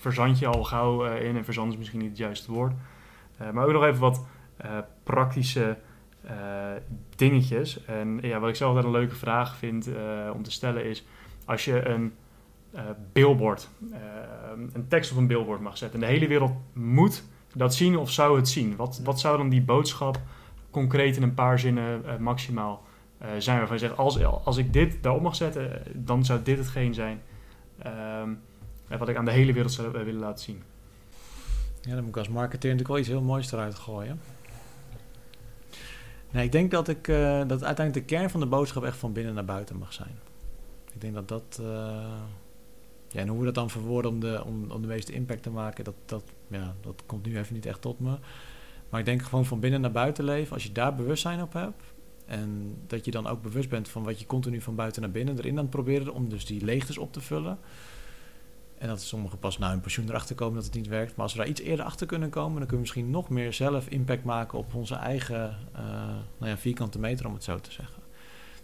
verzand 0.00 0.38
je 0.38 0.46
al 0.46 0.64
gauw 0.64 1.06
eh, 1.06 1.28
in 1.28 1.36
en 1.36 1.44
verzand 1.44 1.72
is 1.72 1.78
misschien 1.78 2.00
niet 2.00 2.08
het 2.08 2.18
juiste 2.18 2.52
woord. 2.52 2.72
Eh, 3.36 3.50
maar 3.50 3.66
ook 3.66 3.72
nog 3.72 3.84
even 3.84 4.00
wat 4.00 4.24
praktische 5.02 5.76
dingetjes. 7.16 7.84
En 7.84 8.18
ja, 8.22 8.38
wat 8.38 8.48
ik 8.48 8.56
zelf 8.56 8.74
altijd 8.74 8.94
een 8.94 9.00
leuke 9.00 9.14
vraag 9.14 9.56
vind 9.56 9.88
om 10.34 10.42
te 10.42 10.50
stellen 10.50 10.84
is, 10.84 11.06
als 11.44 11.64
je 11.64 11.88
een 11.88 12.12
billboard, 13.12 13.68
een 14.72 14.88
tekst 14.88 15.12
op 15.12 15.16
een 15.16 15.26
billboard 15.26 15.60
mag 15.60 15.78
zetten. 15.78 16.00
En 16.00 16.06
de 16.06 16.12
hele 16.12 16.26
wereld 16.26 16.52
moet 16.72 17.24
dat 17.54 17.74
zien 17.74 17.96
of 17.96 18.10
zou 18.10 18.36
het 18.36 18.48
zien. 18.48 18.76
Wat, 18.76 19.00
wat 19.04 19.20
zou 19.20 19.36
dan 19.36 19.48
die 19.48 19.62
boodschap 19.62 20.20
concreet 20.70 21.16
in 21.16 21.22
een 21.22 21.34
paar 21.34 21.58
zinnen 21.58 22.02
maximaal 22.22 22.86
zijn 23.38 23.58
waarvan 23.58 23.76
je 23.76 23.82
zegt, 23.86 23.96
als, 23.96 24.24
als 24.24 24.56
ik 24.56 24.72
dit 24.72 25.02
daarop 25.02 25.22
mag 25.22 25.36
zetten, 25.36 25.84
eh, 25.84 25.92
dan 25.94 26.24
zou 26.24 26.42
dit 26.42 26.58
hetgeen 26.58 26.94
zijn 26.94 27.20
ehm, 27.78 28.34
eh, 28.88 28.98
wat 28.98 29.08
ik 29.08 29.16
aan 29.16 29.24
de 29.24 29.30
hele 29.30 29.52
wereld 29.52 29.72
zou 29.72 29.98
eh, 29.98 30.04
willen 30.04 30.20
laten 30.20 30.44
zien. 30.44 30.62
Ja, 31.82 31.94
dan 31.94 32.00
moet 32.00 32.08
ik 32.08 32.16
als 32.16 32.28
marketeer 32.28 32.70
natuurlijk 32.70 32.88
wel 32.88 32.98
iets 32.98 33.08
heel 33.08 33.22
moois 33.22 33.52
eruit 33.52 33.74
gooien. 33.74 34.20
Nee, 36.30 36.44
ik 36.44 36.52
denk 36.52 36.70
dat, 36.70 36.88
ik, 36.88 37.08
eh, 37.08 37.38
dat 37.46 37.64
uiteindelijk 37.64 38.08
de 38.08 38.16
kern 38.16 38.30
van 38.30 38.40
de 38.40 38.46
boodschap 38.46 38.84
echt 38.84 38.96
van 38.96 39.12
binnen 39.12 39.34
naar 39.34 39.44
buiten 39.44 39.76
mag 39.76 39.92
zijn. 39.92 40.18
Ik 40.92 41.00
denk 41.00 41.14
dat 41.14 41.28
dat... 41.28 41.58
eh, 41.60 41.66
ja, 43.08 43.20
en 43.20 43.28
hoe 43.28 43.38
we 43.38 43.44
dat 43.44 43.54
dan 43.54 43.70
verwoorden 43.70 44.10
om 44.10 44.20
de, 44.20 44.42
om, 44.44 44.70
om 44.70 44.80
de 44.80 44.86
meeste 44.86 45.12
impact 45.12 45.42
te 45.42 45.50
maken, 45.50 45.84
dat, 45.84 45.94
dat, 46.04 46.22
ja, 46.48 46.74
dat 46.80 47.02
komt 47.06 47.26
nu 47.26 47.38
even 47.38 47.54
niet 47.54 47.66
echt 47.66 47.80
tot 47.80 48.00
me. 48.00 48.18
Maar 48.88 49.00
ik 49.00 49.06
denk 49.06 49.22
gewoon 49.22 49.46
van 49.46 49.60
binnen 49.60 49.80
naar 49.80 49.92
buiten 49.92 50.24
leven, 50.24 50.52
als 50.52 50.62
je 50.62 50.72
daar 50.72 50.94
bewustzijn 50.94 51.42
op 51.42 51.52
hebt... 51.52 51.82
en 52.28 52.76
dat 52.86 53.04
je 53.04 53.10
dan 53.10 53.26
ook 53.26 53.42
bewust 53.42 53.68
bent 53.68 53.88
van 53.88 54.02
wat 54.02 54.20
je 54.20 54.26
continu 54.26 54.60
van 54.60 54.74
buiten 54.74 55.02
naar 55.02 55.10
binnen 55.10 55.38
erin 55.38 55.56
aan 55.56 55.62
het 55.62 55.70
proberen... 55.70 56.12
om 56.12 56.28
dus 56.28 56.46
die 56.46 56.64
leegtes 56.64 56.98
op 56.98 57.12
te 57.12 57.20
vullen... 57.20 57.58
En 58.78 58.88
dat 58.88 59.02
sommigen 59.02 59.38
pas 59.38 59.58
na 59.58 59.70
hun 59.70 59.80
pensioen 59.80 60.08
erachter 60.08 60.34
komen 60.34 60.54
dat 60.54 60.64
het 60.64 60.74
niet 60.74 60.86
werkt. 60.86 61.16
Maar 61.16 61.24
als 61.24 61.32
we 61.32 61.38
daar 61.38 61.48
iets 61.48 61.60
eerder 61.60 61.84
achter 61.84 62.06
kunnen 62.06 62.30
komen, 62.30 62.58
dan 62.58 62.66
kunnen 62.66 62.76
we 62.76 62.80
misschien 62.80 63.10
nog 63.10 63.28
meer 63.28 63.52
zelf 63.52 63.88
impact 63.88 64.24
maken 64.24 64.58
op 64.58 64.74
onze 64.74 64.94
eigen 64.94 65.58
eh, 65.72 65.82
nou 66.38 66.50
ja, 66.50 66.58
vierkante 66.58 66.98
meter, 66.98 67.26
om 67.26 67.32
het 67.32 67.44
zo 67.44 67.58
te 67.58 67.72
zeggen. 67.72 68.02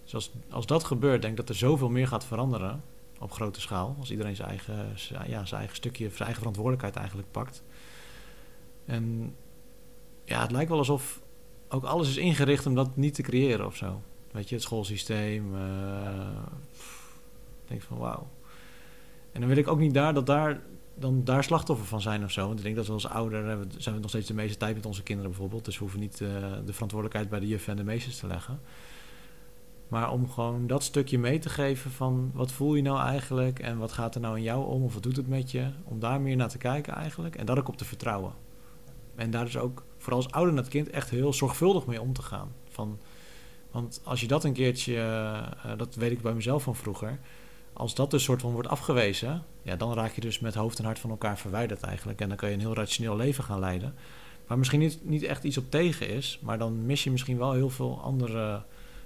Dus 0.03 0.15
als, 0.15 0.33
als 0.51 0.67
dat 0.67 0.85
gebeurt, 0.85 1.21
denk 1.21 1.33
ik 1.33 1.39
dat 1.39 1.49
er 1.49 1.55
zoveel 1.55 1.89
meer 1.89 2.09
gaat 2.09 2.25
veranderen 2.25 2.83
op 3.19 3.33
grote 3.33 3.61
schaal. 3.61 3.97
Als 3.99 4.11
iedereen 4.11 4.37
zijn 4.37 4.49
eigen, 4.49 4.87
ja, 5.27 5.45
zijn 5.45 5.61
eigen 5.61 5.77
stukje, 5.77 6.05
zijn 6.05 6.19
eigen 6.19 6.39
verantwoordelijkheid 6.39 6.97
eigenlijk 6.97 7.31
pakt. 7.31 7.63
En 8.85 9.35
ja, 10.25 10.41
het 10.41 10.51
lijkt 10.51 10.69
wel 10.71 10.79
alsof 10.79 11.23
ook 11.69 11.85
alles 11.85 12.09
is 12.09 12.17
ingericht 12.17 12.67
om 12.67 12.75
dat 12.75 12.97
niet 12.97 13.15
te 13.15 13.23
creëren 13.23 13.67
of 13.67 13.77
zo. 13.77 14.03
Weet 14.31 14.49
je, 14.49 14.55
het 14.55 14.65
schoolsysteem. 14.65 15.55
eh, 15.55 16.29
ik 17.63 17.69
denk 17.69 17.83
van 17.83 17.99
wauw. 17.99 18.29
En 19.33 19.41
dan 19.41 19.49
wil 19.49 19.59
ik 19.59 19.69
ook 19.69 19.79
niet 19.79 19.95
daar 19.95 20.15
dat 20.15 20.27
daar 20.27 20.63
dan 20.95 21.25
daar 21.25 21.45
slachtoffer 21.45 21.87
van 21.87 22.01
zijn 22.01 22.25
of 22.25 22.31
zo. 22.31 22.47
Want 22.47 22.59
ik 22.59 22.65
denk 22.65 22.77
dat 22.77 22.87
we 22.87 22.93
als 22.93 23.09
ouder 23.09 23.47
hebben, 23.47 23.71
zijn 23.79 23.95
we 23.95 24.01
nog 24.01 24.11
steeds 24.11 24.27
de 24.27 24.35
meeste 24.35 24.57
tijd 24.57 24.75
met 24.77 24.87
onze 24.87 25.03
kinderen 25.03 25.31
bijvoorbeeld. 25.31 25.65
Dus 25.65 25.75
we 25.75 25.81
hoeven 25.81 26.01
niet 26.01 26.21
eh, 26.21 26.29
de 26.65 26.73
verantwoordelijkheid 26.73 27.29
bij 27.29 27.41
de 27.41 27.47
juffen 27.47 27.71
en 27.71 27.77
de 27.77 27.85
meesters 27.85 28.19
te 28.19 28.27
leggen. 28.27 28.61
Maar 29.89 30.11
om 30.11 30.31
gewoon 30.31 30.67
dat 30.67 30.83
stukje 30.83 31.19
mee 31.19 31.39
te 31.39 31.49
geven 31.49 31.91
van 31.91 32.31
wat 32.35 32.53
voel 32.53 32.75
je 32.75 32.83
nou 32.83 33.01
eigenlijk 33.01 33.59
en 33.59 33.79
wat 33.79 33.93
gaat 33.93 34.15
er 34.15 34.21
nou 34.21 34.37
in 34.37 34.43
jou 34.43 34.67
om 34.67 34.83
of 34.83 34.95
wat 34.95 35.03
doet 35.03 35.17
het 35.17 35.29
met 35.29 35.51
je. 35.51 35.71
Om 35.85 36.01
daar 36.01 36.21
meer 36.21 36.37
naar 36.37 36.49
te 36.49 36.59
kijken 36.59 36.95
eigenlijk 36.95 37.37
en 37.37 37.47
daar 37.47 37.59
ook 37.59 37.69
op 37.69 37.77
te 37.77 37.85
vertrouwen. 37.85 38.33
En 39.15 39.31
daar 39.31 39.45
dus 39.45 39.57
ook 39.57 39.85
vooral 40.05 40.23
als 40.23 40.33
ouder 40.33 40.55
naar 40.55 40.63
het 40.63 40.73
kind 40.73 40.91
echt 40.91 41.11
heel 41.11 41.33
zorgvuldig 41.33 41.87
mee 41.87 42.01
om 42.01 42.13
te 42.13 42.23
gaan. 42.23 42.53
Van, 42.69 42.99
want 43.71 44.01
als 44.05 44.21
je 44.21 44.27
dat 44.27 44.45
een 44.45 44.53
keertje, 44.53 44.97
eh, 44.97 45.73
dat 45.77 45.95
weet 45.95 46.11
ik 46.11 46.23
bij 46.23 46.35
mezelf 46.35 46.63
van 46.63 46.77
vroeger 46.77 47.19
als 47.75 47.95
dat 47.95 48.11
dus 48.11 48.25
soort 48.25 48.41
van 48.41 48.53
wordt 48.53 48.69
afgewezen, 48.69 49.45
ja, 49.63 49.77
dan 49.77 49.95
raak 49.95 50.13
je 50.13 50.21
dus 50.21 50.39
met 50.39 50.55
hoofd 50.55 50.79
en 50.79 50.85
hart 50.85 50.99
van 50.99 51.11
elkaar 51.11 51.39
verwijderd 51.39 51.83
eigenlijk. 51.83 52.21
En 52.21 52.29
dan 52.29 52.37
kan 52.37 52.49
je 52.49 52.55
een 52.55 52.61
heel 52.61 52.75
rationeel 52.75 53.17
leven 53.17 53.45
gaan 53.45 53.59
leiden. 53.59 53.95
Waar 54.47 54.59
misschien 54.59 54.81
niet, 54.81 54.99
niet 55.03 55.23
echt 55.23 55.45
iets 55.45 55.59
op 55.59 55.71
tegen 55.71 56.09
is, 56.09 56.39
maar 56.43 56.59
dan 56.59 56.87
mis 56.87 57.05
je 57.05 57.11
misschien 57.11 57.39
wel 57.39 57.53
heel 57.53 57.71
veel 57.71 58.01
andere, 58.01 58.63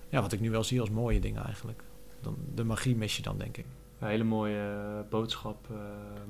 ja, 0.09 0.21
wat 0.21 0.33
ik 0.33 0.41
nu 0.41 0.51
wel 0.51 0.65
zie 0.65 0.81
als 0.81 0.91
mooie 0.91 1.21
dingen 1.21 1.45
eigenlijk. 1.45 1.83
Dan, 2.21 2.37
de 2.55 2.65
magie 2.65 2.97
mis 2.97 3.17
je 3.17 3.23
dan, 3.23 3.39
denk 3.39 3.57
ik. 3.57 3.65
Een 4.01 4.09
hele 4.09 4.25
mooie 4.25 4.59
eh, 4.59 5.11
boodschap, 5.11 5.67
eh, 5.71 5.77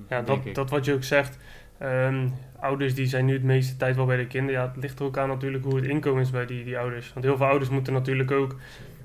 Ja, 0.08 0.22
dat, 0.22 0.44
ik. 0.44 0.54
dat 0.54 0.70
wat 0.70 0.84
je 0.84 0.92
ook 0.94 1.04
zegt. 1.04 1.38
ehm, 1.78 2.28
ouders 2.60 2.94
die 2.94 3.06
zijn 3.06 3.24
nu 3.24 3.32
het 3.32 3.42
meeste 3.42 3.76
tijd 3.76 3.96
wel 3.96 4.06
bij 4.06 4.16
de 4.16 4.26
kinderen. 4.26 4.60
Ja, 4.60 4.66
het 4.66 4.76
ligt 4.82 4.98
er 4.98 5.04
ook 5.04 5.18
aan 5.18 5.28
natuurlijk 5.28 5.64
hoe 5.64 5.76
het 5.76 5.84
inkomen 5.84 6.22
is 6.22 6.30
bij 6.30 6.46
die, 6.46 6.64
die 6.64 6.78
ouders. 6.78 7.12
Want 7.12 7.24
heel 7.24 7.36
veel 7.36 7.46
ouders 7.46 7.70
moeten 7.70 7.92
natuurlijk 7.92 8.30
ook 8.30 8.56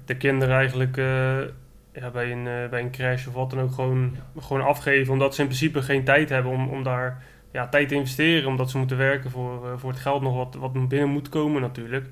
de 0.06 0.18
kinderen 0.18 0.56
eigenlijk 0.56 0.98
eh, 0.98 1.40
ja, 1.94 2.10
bij, 2.11 2.31
een, 2.31 2.69
bij 2.69 2.81
een 2.81 2.91
crash 2.91 3.27
of 3.27 3.34
wat 3.34 3.49
dan 3.49 3.60
ook 3.60 3.72
gewoon, 3.72 4.15
gewoon 4.40 4.61
afgeven. 4.65 5.14
Omdat 5.14 5.35
ze 5.35 5.41
in 5.41 5.48
principe 5.48 5.81
geen 5.81 6.03
tijd 6.03 6.30
hebben 6.30 6.52
om, 6.52 6.68
om 6.69 6.84
daar 6.84 7.23
ja, 7.52 7.68
tijd 7.68 7.88
te 7.90 7.95
investeren. 7.95 8.49
Omdat 8.49 8.69
ze 8.72 8.77
moeten 8.77 8.98
werken 8.98 9.31
voor, 9.31 9.80
voor 9.80 9.90
het 9.90 9.99
geld 9.99 10.22
nog 10.22 10.35
wat, 10.35 10.56
wat 10.56 10.88
binnen 10.88 11.10
moet 11.10 11.30
komen 11.30 11.61
natuurlijk. 11.61 12.06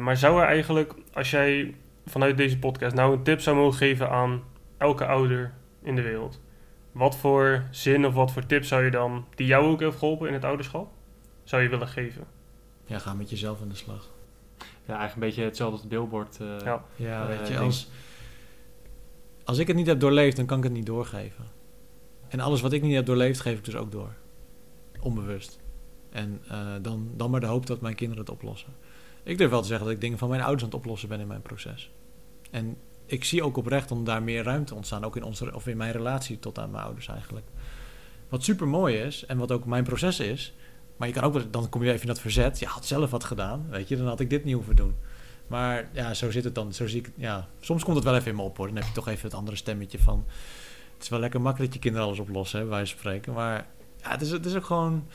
Maar 0.00 0.16
zou 0.16 0.40
er 0.40 0.46
eigenlijk, 0.46 0.94
als 1.12 1.30
jij 1.30 1.74
vanuit 2.06 2.36
deze 2.36 2.58
podcast 2.58 2.94
nou 2.94 3.12
een 3.12 3.22
tip 3.22 3.40
zou 3.40 3.56
mogen 3.56 3.78
geven 3.78 4.10
aan 4.10 4.42
elke 4.78 5.06
ouder 5.06 5.52
in 5.86 5.96
de 5.96 6.02
wereld. 6.02 6.40
Wat 6.92 7.16
voor 7.16 7.64
zin 7.70 8.06
of 8.06 8.14
wat 8.14 8.32
voor 8.32 8.46
tip 8.46 8.64
zou 8.64 8.84
je 8.84 8.90
dan, 8.90 9.24
die 9.34 9.46
jou 9.46 9.66
ook 9.66 9.80
heeft 9.80 9.98
geholpen 9.98 10.28
in 10.28 10.34
het 10.34 10.44
ouderschap, 10.44 10.92
zou 11.44 11.62
je 11.62 11.68
willen 11.68 11.88
geven? 11.88 12.24
Ja, 12.84 12.98
ga 12.98 13.14
met 13.14 13.30
jezelf 13.30 13.60
aan 13.62 13.68
de 13.68 13.74
slag. 13.74 14.10
Ja, 14.58 14.66
eigenlijk 14.98 15.14
een 15.14 15.20
beetje 15.20 15.42
hetzelfde 15.42 15.72
als 15.72 15.80
het 15.80 15.90
billboard. 15.90 16.40
eh, 16.40 16.46
Ja. 16.64 16.84
Ja, 16.96 17.22
Eh, 17.22 17.38
weet 17.38 17.48
je, 17.48 17.58
als, 17.58 17.88
als 19.44 19.58
ik 19.58 19.66
het 19.66 19.76
niet 19.76 19.86
heb 19.86 20.00
doorleefd, 20.00 20.36
dan 20.36 20.46
kan 20.46 20.58
ik 20.58 20.64
het 20.64 20.72
niet 20.72 20.86
doorgeven. 20.86 21.44
En 22.28 22.40
alles 22.40 22.60
wat 22.60 22.72
ik 22.72 22.82
niet 22.82 22.94
heb 22.94 23.06
doorleefd, 23.06 23.40
geef 23.40 23.58
ik 23.58 23.64
dus 23.64 23.76
ook 23.76 23.92
door. 23.92 24.14
Onbewust. 25.00 25.58
En 26.10 26.40
eh, 26.48 26.66
dan, 26.82 27.10
dan 27.16 27.30
maar 27.30 27.40
de 27.40 27.46
hoop 27.46 27.66
dat 27.66 27.80
mijn 27.80 27.94
kinderen 27.94 28.24
het 28.24 28.32
oplossen. 28.32 28.72
Ik 29.22 29.38
durf 29.38 29.50
wel 29.50 29.60
te 29.60 29.66
zeggen 29.66 29.86
dat 29.86 29.94
ik 29.94 30.00
dingen 30.00 30.18
van 30.18 30.28
mijn 30.28 30.40
ouders 30.40 30.62
aan 30.62 30.68
het 30.68 30.78
oplossen 30.78 31.08
ben 31.08 31.20
in 31.20 31.26
mijn 31.26 31.42
proces. 31.42 31.90
En 32.50 32.76
ik 33.06 33.24
zie 33.24 33.42
ook 33.42 33.56
oprecht 33.56 33.90
om 33.90 34.04
daar 34.04 34.22
meer 34.22 34.42
ruimte 34.42 34.64
te 34.64 34.74
ontstaan, 34.74 35.04
ook 35.04 35.16
in, 35.16 35.22
onze, 35.22 35.54
of 35.54 35.66
in 35.66 35.76
mijn 35.76 35.92
relatie 35.92 36.38
tot 36.38 36.58
aan 36.58 36.70
mijn 36.70 36.84
ouders 36.84 37.08
eigenlijk. 37.08 37.46
Wat 38.28 38.44
super 38.44 38.68
mooi 38.68 38.96
is 38.96 39.26
en 39.26 39.38
wat 39.38 39.52
ook 39.52 39.64
mijn 39.64 39.84
proces 39.84 40.20
is. 40.20 40.54
Maar 40.96 41.08
je 41.08 41.14
kan 41.14 41.22
ook, 41.22 41.52
dan 41.52 41.68
kom 41.68 41.82
je 41.82 41.88
even 41.88 42.00
in 42.00 42.06
dat 42.06 42.20
verzet. 42.20 42.58
Je 42.58 42.66
had 42.66 42.86
zelf 42.86 43.10
wat 43.10 43.24
gedaan, 43.24 43.66
weet 43.70 43.88
je, 43.88 43.96
dan 43.96 44.06
had 44.06 44.20
ik 44.20 44.30
dit 44.30 44.44
niet 44.44 44.54
hoeven 44.54 44.76
doen. 44.76 44.94
Maar 45.46 45.88
ja, 45.92 46.14
zo 46.14 46.30
zit 46.30 46.44
het 46.44 46.54
dan. 46.54 46.72
Zo 46.72 46.86
zie 46.86 46.98
ik. 46.98 47.10
Ja, 47.16 47.48
soms 47.60 47.84
komt 47.84 47.96
het 47.96 48.04
wel 48.04 48.14
even 48.16 48.30
in 48.30 48.36
me 48.36 48.42
op 48.42 48.56
hoor. 48.56 48.66
Dan 48.66 48.76
heb 48.76 48.84
je 48.84 48.92
toch 48.92 49.08
even 49.08 49.24
het 49.24 49.34
andere 49.34 49.56
stemmetje 49.56 49.98
van. 49.98 50.24
Het 50.94 51.02
is 51.02 51.08
wel 51.08 51.18
lekker 51.18 51.40
makkelijk 51.40 51.72
dat 51.72 51.82
je 51.82 51.88
kinderen 51.88 52.08
alles 52.08 52.20
oplossen, 52.20 52.60
hè, 52.60 52.66
van 52.66 52.86
spreken. 52.86 53.32
Maar 53.32 53.66
ja, 54.02 54.10
het 54.10 54.20
is, 54.20 54.30
het 54.30 54.46
is 54.46 54.54
ook 54.54 54.64
gewoon. 54.64 55.06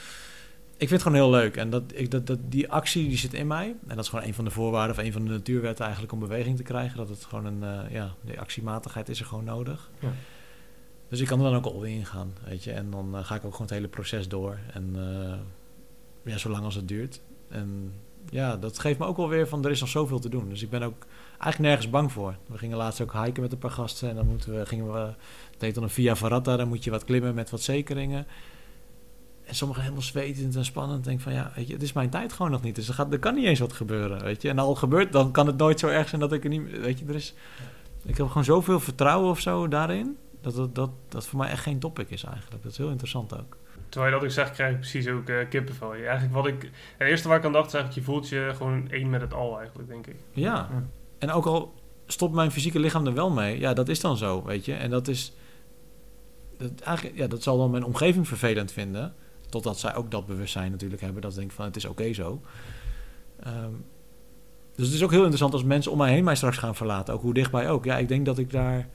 Ik 0.81 0.87
vind 0.87 1.01
het 1.03 1.11
gewoon 1.11 1.17
heel 1.17 1.39
leuk. 1.39 1.57
En 1.57 1.69
dat, 1.69 1.83
ik, 1.93 2.11
dat, 2.11 2.27
dat, 2.27 2.39
die 2.41 2.71
actie 2.71 3.07
die 3.07 3.17
zit 3.17 3.33
in 3.33 3.47
mij. 3.47 3.75
En 3.87 3.95
dat 3.95 4.03
is 4.03 4.09
gewoon 4.09 4.25
een 4.25 4.33
van 4.33 4.45
de 4.45 4.51
voorwaarden 4.51 4.95
of 4.97 5.03
een 5.03 5.11
van 5.11 5.25
de 5.25 5.31
natuurwetten 5.31 5.83
eigenlijk 5.83 6.13
om 6.13 6.19
beweging 6.19 6.57
te 6.57 6.63
krijgen. 6.63 6.97
Dat 6.97 7.09
het 7.09 7.25
gewoon 7.25 7.45
een. 7.45 7.63
eh, 7.63 7.91
ja, 7.91 8.13
die 8.21 8.39
actiematigheid 8.39 9.09
is 9.09 9.19
er 9.19 9.25
gewoon 9.25 9.43
nodig. 9.43 9.89
Ja. 9.99 10.11
Dus 11.09 11.19
ik 11.19 11.27
kan 11.27 11.37
er 11.39 11.51
dan 11.51 11.55
ook 11.55 11.65
al 11.65 11.83
in 11.83 12.05
gaan, 12.05 12.33
weet 12.43 12.63
je. 12.63 12.71
En 12.71 12.91
dan 12.91 13.17
eh, 13.17 13.25
ga 13.25 13.35
ik 13.35 13.45
ook 13.45 13.51
gewoon 13.51 13.67
het 13.67 13.75
hele 13.75 13.87
proces 13.87 14.27
door. 14.27 14.57
En 14.73 14.91
eh, 14.95 16.31
ja, 16.31 16.37
zolang 16.37 16.63
als 16.63 16.75
het 16.75 16.87
duurt. 16.87 17.21
En 17.49 17.93
ja, 18.29 18.57
dat 18.57 18.79
geeft 18.79 18.99
me 18.99 19.05
ook 19.05 19.17
wel 19.17 19.29
weer 19.29 19.47
van 19.47 19.65
er 19.65 19.71
is 19.71 19.79
nog 19.79 19.89
zoveel 19.89 20.19
te 20.19 20.29
doen. 20.29 20.49
Dus 20.49 20.61
ik 20.61 20.69
ben 20.69 20.83
ook 20.83 21.05
eigenlijk 21.29 21.59
nergens 21.59 21.89
bang 21.89 22.11
voor. 22.11 22.35
We 22.45 22.57
gingen 22.57 22.77
laatst 22.77 23.01
ook 23.01 23.13
hiken 23.13 23.41
met 23.41 23.51
een 23.51 23.57
paar 23.57 23.71
gasten 23.71 24.09
en 24.09 24.15
dan 24.15 24.27
moeten 24.27 24.57
we, 24.57 24.65
gingen 24.65 24.93
we, 24.93 24.99
het 25.51 25.61
heet 25.61 25.75
dan 25.75 25.83
een 25.83 25.89
Via 25.89 26.15
Ferrata, 26.15 26.57
dan 26.57 26.67
moet 26.67 26.83
je 26.83 26.91
wat 26.91 27.03
klimmen 27.03 27.33
met 27.33 27.49
wat 27.49 27.61
zekeringen. 27.61 28.25
En 29.51 29.57
sommigen 29.57 29.83
helemaal 29.83 30.03
zwetend 30.03 30.55
en 30.55 30.65
spannend. 30.65 31.03
Denk 31.03 31.21
van 31.21 31.33
ja, 31.33 31.51
weet 31.55 31.67
je, 31.67 31.73
het 31.73 31.81
is 31.81 31.93
mijn 31.93 32.09
tijd 32.09 32.33
gewoon 32.33 32.51
nog 32.51 32.61
niet. 32.61 32.75
Dus 32.75 32.87
er, 32.87 32.93
gaat, 32.93 33.13
er 33.13 33.19
kan 33.19 33.35
niet 33.35 33.45
eens 33.45 33.59
wat 33.59 33.73
gebeuren, 33.73 34.23
weet 34.23 34.41
je. 34.41 34.49
En 34.49 34.59
al 34.59 34.75
gebeurt, 34.75 35.11
dan 35.11 35.31
kan 35.31 35.47
het 35.47 35.57
nooit 35.57 35.79
zo 35.79 35.87
erg 35.87 36.09
zijn 36.09 36.21
dat 36.21 36.33
ik 36.33 36.43
er 36.43 36.49
niet, 36.49 36.79
weet 36.79 36.99
je, 36.99 37.05
er 37.05 37.15
is. 37.15 37.33
Ik 38.03 38.17
heb 38.17 38.27
gewoon 38.27 38.43
zoveel 38.43 38.79
vertrouwen 38.79 39.29
of 39.29 39.39
zo 39.39 39.67
daarin. 39.67 40.17
Dat 40.41 40.55
dat, 40.55 40.75
dat 40.75 40.89
dat 41.09 41.27
voor 41.27 41.39
mij 41.39 41.49
echt 41.49 41.63
geen 41.63 41.79
topic 41.79 42.09
is 42.09 42.23
eigenlijk. 42.23 42.63
Dat 42.63 42.71
is 42.71 42.77
heel 42.77 42.89
interessant 42.89 43.39
ook. 43.39 43.57
Terwijl 43.89 44.13
je 44.13 44.19
dat 44.19 44.29
ook 44.29 44.33
zegt, 44.33 44.51
krijg 44.51 44.71
ik 44.71 44.79
precies 44.79 45.07
ook 45.07 45.29
eh, 45.29 45.49
kippenvel. 45.49 45.93
Eigenlijk 45.93 46.33
wat 46.33 46.47
ik, 46.47 46.71
het 46.97 47.07
eerste 47.07 47.27
waar 47.27 47.37
ik 47.37 47.45
aan 47.45 47.51
dacht 47.51 47.67
is 47.67 47.73
eigenlijk, 47.73 48.05
je 48.05 48.11
voelt 48.11 48.29
je 48.29 48.51
gewoon 48.55 48.89
één 48.89 49.09
met 49.09 49.21
het 49.21 49.33
al 49.33 49.59
eigenlijk, 49.59 49.89
denk 49.89 50.07
ik. 50.07 50.15
Ja. 50.31 50.53
Ja. 50.53 50.83
En 51.19 51.31
ook 51.31 51.45
al 51.45 51.73
stopt 52.07 52.33
mijn 52.33 52.51
fysieke 52.51 52.79
lichaam 52.79 53.07
er 53.07 53.13
wel 53.13 53.31
mee, 53.31 53.59
ja, 53.59 53.73
dat 53.73 53.89
is 53.89 53.99
dan 53.99 54.17
zo, 54.17 54.43
weet 54.43 54.65
je. 54.65 54.73
En 54.73 54.89
dat 54.89 55.07
is. 55.07 55.33
Dat, 56.57 56.79
eigenlijk, 56.79 57.17
ja, 57.17 57.27
dat 57.27 57.43
zal 57.43 57.57
dan 57.57 57.71
mijn 57.71 57.83
omgeving 57.83 58.27
vervelend 58.27 58.71
vinden. 58.71 59.13
Totdat 59.51 59.79
zij 59.79 59.95
ook 59.95 60.11
dat 60.11 60.25
bewustzijn 60.25 60.71
natuurlijk 60.71 61.01
hebben. 61.01 61.21
Dat 61.21 61.31
ze 61.31 61.39
denken 61.39 61.55
van 61.55 61.65
het 61.65 61.75
is 61.75 61.85
oké 61.85 62.13
zo. 62.13 62.41
Ehm, 63.39 63.73
dus 64.75 64.85
het 64.85 64.95
is 64.95 65.03
ook 65.03 65.11
heel 65.11 65.19
interessant 65.19 65.53
als 65.53 65.63
mensen 65.63 65.91
om 65.91 65.97
mij 65.97 66.11
heen 66.11 66.23
mij 66.23 66.35
straks 66.35 66.57
gaan 66.57 66.75
verlaten. 66.75 67.13
Ook 67.13 67.21
hoe 67.21 67.33
dichtbij 67.33 67.69
ook. 67.69 67.85
Ja, 67.85 67.97
ik 67.97 68.07
denk 68.07 68.25
dat 68.25 68.37
ik 68.37 68.51
daar 68.51 68.87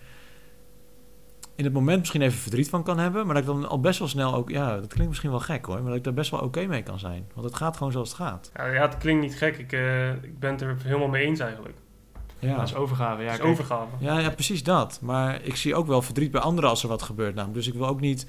in 1.55 1.65
het 1.65 1.73
moment 1.73 1.99
misschien 1.99 2.23
even 2.23 2.39
verdriet 2.39 2.69
van 2.69 2.83
kan 2.83 2.99
hebben. 2.99 3.27
Maar 3.27 3.35
dat 3.35 3.45
ik 3.45 3.51
dan 3.51 3.69
al 3.69 3.81
best 3.81 3.99
wel 3.99 4.09
snel 4.09 4.35
ook... 4.35 4.51
Ja, 4.51 4.74
dat 4.74 4.87
klinkt 4.87 5.09
misschien 5.09 5.31
wel 5.31 5.41
gek 5.41 5.65
hoor. 5.65 5.77
Maar 5.77 5.87
dat 5.87 5.97
ik 5.97 6.05
daar 6.05 6.15
best 6.15 6.31
wel 6.31 6.41
oké 6.41 6.66
mee 6.66 6.83
kan 6.83 6.99
zijn. 6.99 7.28
Want 7.35 7.47
het 7.47 7.57
gaat 7.57 7.77
gewoon 7.77 7.93
zoals 7.93 8.09
het 8.09 8.19
gaat. 8.19 8.51
Ja, 8.55 8.66
ja, 8.66 8.83
het 8.83 8.97
klinkt 8.97 9.23
niet 9.23 9.37
gek. 9.37 9.59
Ik, 9.59 9.73
eh, 9.73 10.12
ik 10.12 10.39
ben 10.39 10.51
het 10.51 10.61
er 10.61 10.77
helemaal 10.83 11.09
mee 11.09 11.24
eens 11.24 11.41
eigenlijk. 11.41 11.74
Ja. 12.39 12.57
Dat 12.57 12.69
is 12.69 12.74
overgave. 12.74 13.23
Ja, 13.23 13.33
is 13.33 13.41
overgave. 13.41 13.91
Ja, 13.99 14.19
ja, 14.19 14.31
precies 14.31 14.62
dat. 14.62 14.99
Maar 15.03 15.43
ik 15.43 15.57
zie 15.57 15.74
ook 15.74 15.87
wel 15.87 16.03
verdriet 16.03 16.31
bij 16.31 16.41
anderen 16.41 16.70
als 16.70 16.83
er 16.83 16.89
wat 16.89 17.03
gebeurt. 17.03 17.35
Namelijk. 17.35 17.59
Dus 17.59 17.66
ik 17.66 17.78
wil 17.78 17.87
ook 17.87 18.01
niet, 18.01 18.27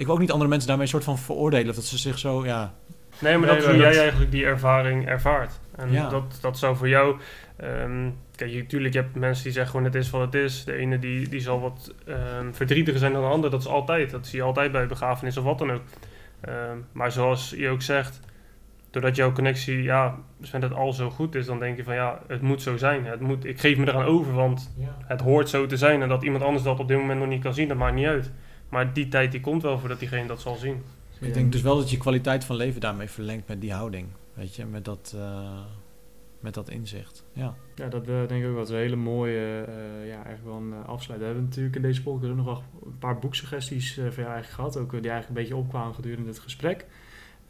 ik 0.00 0.06
wil 0.06 0.14
ook 0.14 0.20
niet 0.20 0.30
andere 0.30 0.50
mensen 0.50 0.68
daarmee 0.68 0.86
een 0.86 0.92
soort 0.92 1.04
van 1.04 1.18
veroordelen. 1.18 1.68
Of 1.68 1.74
dat 1.74 1.84
ze 1.84 1.98
zich 1.98 2.18
zo, 2.18 2.44
ja, 2.44 2.74
Nee, 3.18 3.36
maar 3.38 3.46
Nee, 3.48 3.56
dat 3.56 3.64
maar 3.66 3.74
hoe 3.74 3.82
dat- 3.82 3.92
jij 3.92 4.02
eigenlijk 4.02 4.30
die 4.30 4.44
ervaring 4.44 5.06
ervaart. 5.08 5.60
En 5.76 5.92
Ja. 5.92 6.08
dat, 6.08 6.38
dat 6.40 6.58
zou 6.58 6.76
voor 6.76 6.88
jou... 6.88 7.16
ehm, 7.56 8.10
kijk, 8.36 8.50
je, 8.50 8.64
je 8.82 8.88
hebt 8.98 9.14
mensen 9.14 9.44
die 9.44 9.52
zeggen 9.52 9.70
gewoon 9.70 9.86
het 9.86 9.94
is 9.94 10.10
wat 10.10 10.20
het 10.20 10.34
is. 10.34 10.64
De 10.64 10.74
ene 10.74 10.98
die, 10.98 11.28
die 11.28 11.40
zal 11.40 11.60
wat 11.60 11.94
ehm, 12.06 12.52
verdrietiger 12.52 12.98
zijn 13.00 13.12
dan 13.12 13.22
de 13.22 13.28
ander. 13.28 13.50
Dat 13.50 13.60
is 13.60 13.66
altijd. 13.66 14.10
Dat 14.10 14.26
zie 14.26 14.38
je 14.38 14.44
altijd 14.44 14.72
bij 14.72 14.86
begrafenis 14.86 15.36
of 15.36 15.44
wat 15.44 15.58
dan 15.58 15.72
ook. 15.72 15.82
Ehm, 16.40 16.76
maar 16.92 17.12
zoals 17.12 17.54
je 17.56 17.68
ook 17.68 17.82
zegt... 17.82 18.20
Doordat 18.90 19.16
jouw 19.16 19.32
connectie, 19.32 19.82
ja, 19.82 20.18
dus 20.38 20.50
met 20.50 20.62
het 20.62 20.74
al 20.74 20.92
zo 20.92 21.10
goed 21.10 21.34
is, 21.34 21.46
dan 21.46 21.58
denk 21.58 21.76
je 21.76 21.84
van 21.84 21.94
ja, 21.94 22.20
het 22.28 22.42
moet 22.42 22.62
zo 22.62 22.76
zijn. 22.76 23.04
Het 23.06 23.20
moet, 23.20 23.44
ik 23.44 23.60
geef 23.60 23.76
me 23.76 23.88
eraan 23.88 24.04
over, 24.04 24.32
want 24.32 24.74
het 25.06 25.20
hoort 25.20 25.48
zo 25.48 25.66
te 25.66 25.76
zijn. 25.76 26.02
En 26.02 26.08
dat 26.08 26.22
iemand 26.22 26.42
anders 26.44 26.64
dat 26.64 26.78
op 26.80 26.88
dit 26.88 26.98
moment 26.98 27.18
nog 27.20 27.28
niet 27.28 27.42
kan 27.42 27.54
zien, 27.54 27.68
dat 27.68 27.76
maakt 27.76 27.94
niet 27.94 28.06
uit. 28.06 28.30
Maar 28.70 28.92
die 28.92 29.08
tijd 29.08 29.32
die 29.32 29.40
komt 29.40 29.62
wel 29.62 29.78
voordat 29.78 29.98
diegene 29.98 30.26
dat 30.26 30.40
zal 30.40 30.56
zien. 30.56 30.82
Ik 31.20 31.34
denk 31.34 31.52
dus 31.52 31.62
wel 31.62 31.76
dat 31.76 31.90
je 31.90 31.96
kwaliteit 31.96 32.44
van 32.44 32.56
leven 32.56 32.80
daarmee 32.80 33.08
verlengt 33.10 33.48
met 33.48 33.60
die 33.60 33.72
houding. 33.72 34.06
Weet 34.34 34.54
je, 34.56 34.64
met 34.64 34.84
dat, 34.84 35.14
eh, 35.16 35.60
met 36.40 36.54
dat 36.54 36.68
inzicht. 36.70 37.24
Ja. 37.32 37.54
Ja, 37.74 37.88
dat 37.88 38.08
eh, 38.08 38.26
denk 38.28 38.42
ik 38.42 38.48
ook 38.48 38.54
wel. 38.54 38.68
Een 38.68 38.74
hele 38.82 38.96
mooie, 38.96 39.64
eh, 39.66 40.06
ja, 40.08 40.14
eigenlijk 40.14 40.44
wel 40.44 40.56
een 40.56 40.84
afsluit. 40.86 41.20
We 41.20 41.26
hebben 41.26 41.44
natuurlijk 41.44 41.76
in 41.76 41.82
deze 41.82 42.02
podcast 42.02 42.34
nog 42.34 42.44
wel 42.44 42.62
een 42.84 42.98
paar 42.98 43.18
boeksuggesties 43.18 43.90
eh, 43.98 44.04
van 44.04 44.22
jou 44.22 44.34
eigenlijk 44.34 44.54
gehad. 44.54 44.76
Ook 44.76 44.90
die 44.90 45.00
eigenlijk 45.00 45.28
een 45.28 45.34
beetje 45.34 45.56
opkwamen 45.56 45.94
gedurende 45.94 46.28
het 46.28 46.38
gesprek. 46.38 46.86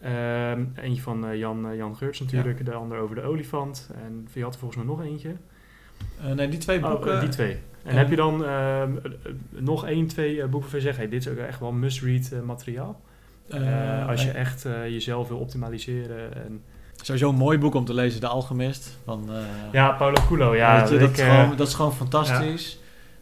Ehm, 0.01 0.65
eentje 0.77 1.03
van 1.03 1.27
eh, 1.27 1.39
Jan, 1.39 1.77
Jan 1.77 1.97
Geurts 1.97 2.21
natuurlijk, 2.21 2.65
de 2.65 2.73
ander 2.73 2.99
over 2.99 3.15
de 3.15 3.23
olifant. 3.23 3.91
En 4.05 4.29
je 4.33 4.43
had 4.43 4.53
er 4.53 4.59
volgens 4.61 4.85
mij 4.85 4.95
nog 4.95 5.05
eentje. 5.05 5.37
Eh, 6.21 6.33
nee, 6.33 6.49
die 6.49 6.59
twee 6.59 6.85
Oh, 6.85 6.91
boeken. 6.91 7.15
eh, 7.15 7.21
die 7.21 7.29
twee. 7.29 7.59
En 7.83 7.91
en- 7.91 7.97
heb 7.97 8.11
je 8.11 8.17
dan 8.17 8.45
eh, 8.45 8.83
nog 9.51 9.87
één, 9.87 10.07
twee 10.07 10.43
eh, 10.43 10.49
boeken 10.49 10.71
je 10.73 10.81
zegt, 10.81 10.97
hey, 10.97 11.09
dit 11.09 11.27
is 11.27 11.33
ook 11.33 11.39
echt 11.39 11.61
wel 11.61 11.73
must-read 11.73 12.31
eh, 12.33 12.41
materiaal? 12.41 13.01
als 14.09 14.23
je 14.23 14.31
echt 14.31 14.63
jezelf 14.89 15.29
wil 15.29 15.39
optimaliseren. 15.39 16.35
En... 16.45 16.63
Sowieso 16.97 17.29
een 17.29 17.35
mooi 17.35 17.59
boek 17.59 17.75
om 17.75 17.85
te 17.85 17.95
lezen, 17.95 18.21
De 18.21 18.27
Alchemist. 18.27 18.99
Van, 19.05 19.29
Ja, 19.73 19.91
Paulo 19.93 20.17
Coelho. 20.27 20.55
Ja, 20.55 20.89
je, 20.89 20.99
dat, 20.99 21.11
is 21.11 21.21
gewoon, 21.21 21.57
dat 21.57 21.69
is 21.69 21.75
gewoon 21.75 21.93
fantastisch. 21.93 22.79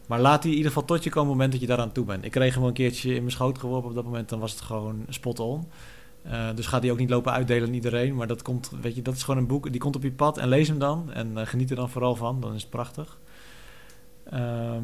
Maar 0.07 0.19
laat 0.19 0.41
die 0.41 0.51
in 0.51 0.57
ieder 0.57 0.71
geval 0.71 0.87
tot 0.87 1.03
je 1.03 1.09
komen 1.09 1.29
op 1.29 1.29
het 1.29 1.35
moment 1.35 1.51
dat 1.51 1.61
je 1.61 1.67
daaraan 1.67 1.91
toe 1.91 2.05
bent. 2.05 2.25
Ik 2.25 2.31
kreeg 2.31 2.55
hem 2.55 2.63
een 2.63 2.73
keertje 2.73 3.09
in 3.09 3.19
mijn 3.19 3.31
schoot 3.31 3.57
geworpen 3.57 3.89
op 3.89 3.95
dat 3.95 4.03
moment. 4.03 4.29
Dan 4.29 4.39
was 4.39 4.51
het 4.51 4.61
gewoon 4.61 5.05
spot 5.09 5.39
on. 5.39 5.67
Dus 6.55 6.67
ga 6.67 6.79
die 6.79 6.91
ook 6.91 6.97
niet 6.97 7.09
lopen 7.09 7.31
uitdelen 7.31 7.67
aan 7.67 7.73
iedereen. 7.73 8.15
Maar 8.15 8.27
dat, 8.27 8.41
komt, 8.41 8.71
weet 8.81 8.95
je, 8.95 9.01
dat 9.01 9.15
is 9.15 9.23
gewoon 9.23 9.39
een 9.39 9.47
boek. 9.47 9.71
Die 9.71 9.81
komt 9.81 9.95
op 9.95 10.03
je 10.03 10.11
pad 10.11 10.37
en 10.37 10.47
lees 10.47 10.67
hem 10.67 10.79
dan. 10.79 11.11
En 11.13 11.47
geniet 11.47 11.69
er 11.69 11.75
dan 11.75 11.89
vooral 11.89 12.15
van. 12.15 12.39
Dan 12.39 12.53
is 12.53 12.61
het 12.61 12.69
prachtig. 12.69 13.17
Ehm, 14.29 14.83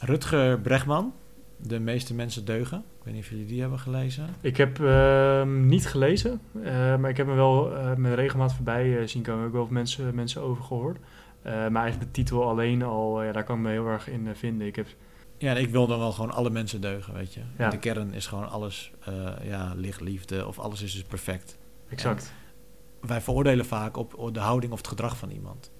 Rutger 0.00 0.60
Bregman. 0.60 1.12
De 1.56 1.80
meeste 1.80 2.14
mensen 2.14 2.44
deugen. 2.44 2.78
Ik 2.78 3.04
weet 3.04 3.14
niet 3.14 3.22
of 3.22 3.30
jullie 3.30 3.46
die 3.46 3.60
hebben 3.60 3.78
gelezen. 3.78 4.26
Ik 4.40 4.56
heb 4.56 4.80
ehm, 4.80 5.66
niet 5.66 5.86
gelezen, 5.86 6.40
eh, 6.62 6.96
maar 6.96 7.10
ik 7.10 7.16
heb 7.16 7.26
me 7.26 7.34
wel 7.34 7.76
eh, 7.76 7.94
met 7.94 8.14
regelmaat 8.14 8.54
voorbij 8.54 8.98
eh, 9.00 9.06
zien 9.06 9.22
komen. 9.22 9.46
Ik 9.46 9.52
heb 9.52 9.60
wel 9.62 9.66
mensen, 9.70 10.14
mensen 10.14 10.42
over 10.42 10.64
gehoord. 10.64 10.98
Eh, 11.42 11.52
maar 11.52 11.82
eigenlijk 11.82 12.00
de 12.00 12.10
titel 12.10 12.48
alleen 12.48 12.82
al, 12.82 13.22
ja, 13.22 13.32
daar 13.32 13.44
kan 13.44 13.56
ik 13.56 13.62
me 13.62 13.70
heel 13.70 13.86
erg 13.86 14.08
in 14.08 14.28
vinden. 14.34 14.66
Ik 14.66 14.76
heb, 14.76 14.86
Ja, 15.38 15.52
ik 15.52 15.70
wil 15.70 15.86
dan 15.86 15.98
wel 15.98 16.12
gewoon 16.12 16.30
alle 16.30 16.50
mensen 16.50 16.80
deugen, 16.80 17.14
weet 17.14 17.34
je. 17.34 17.40
Ja. 17.58 17.70
De 17.70 17.78
kern 17.78 18.12
is 18.14 18.26
gewoon 18.26 18.48
alles, 18.48 18.92
ja, 19.42 19.72
licht, 19.76 20.00
liefde 20.00 20.46
of 20.46 20.58
alles 20.58 20.82
is 20.82 20.92
dus 20.92 21.02
perfect. 21.02 21.58
exact. 21.88 22.32
Wij 23.00 23.20
veroordelen 23.20 23.64
vaak 23.64 23.96
op 23.96 24.30
de 24.34 24.40
houding 24.40 24.72
of 24.72 24.78
het 24.78 24.88
gedrag 24.88 25.16
van 25.16 25.30
iemand. 25.30 25.70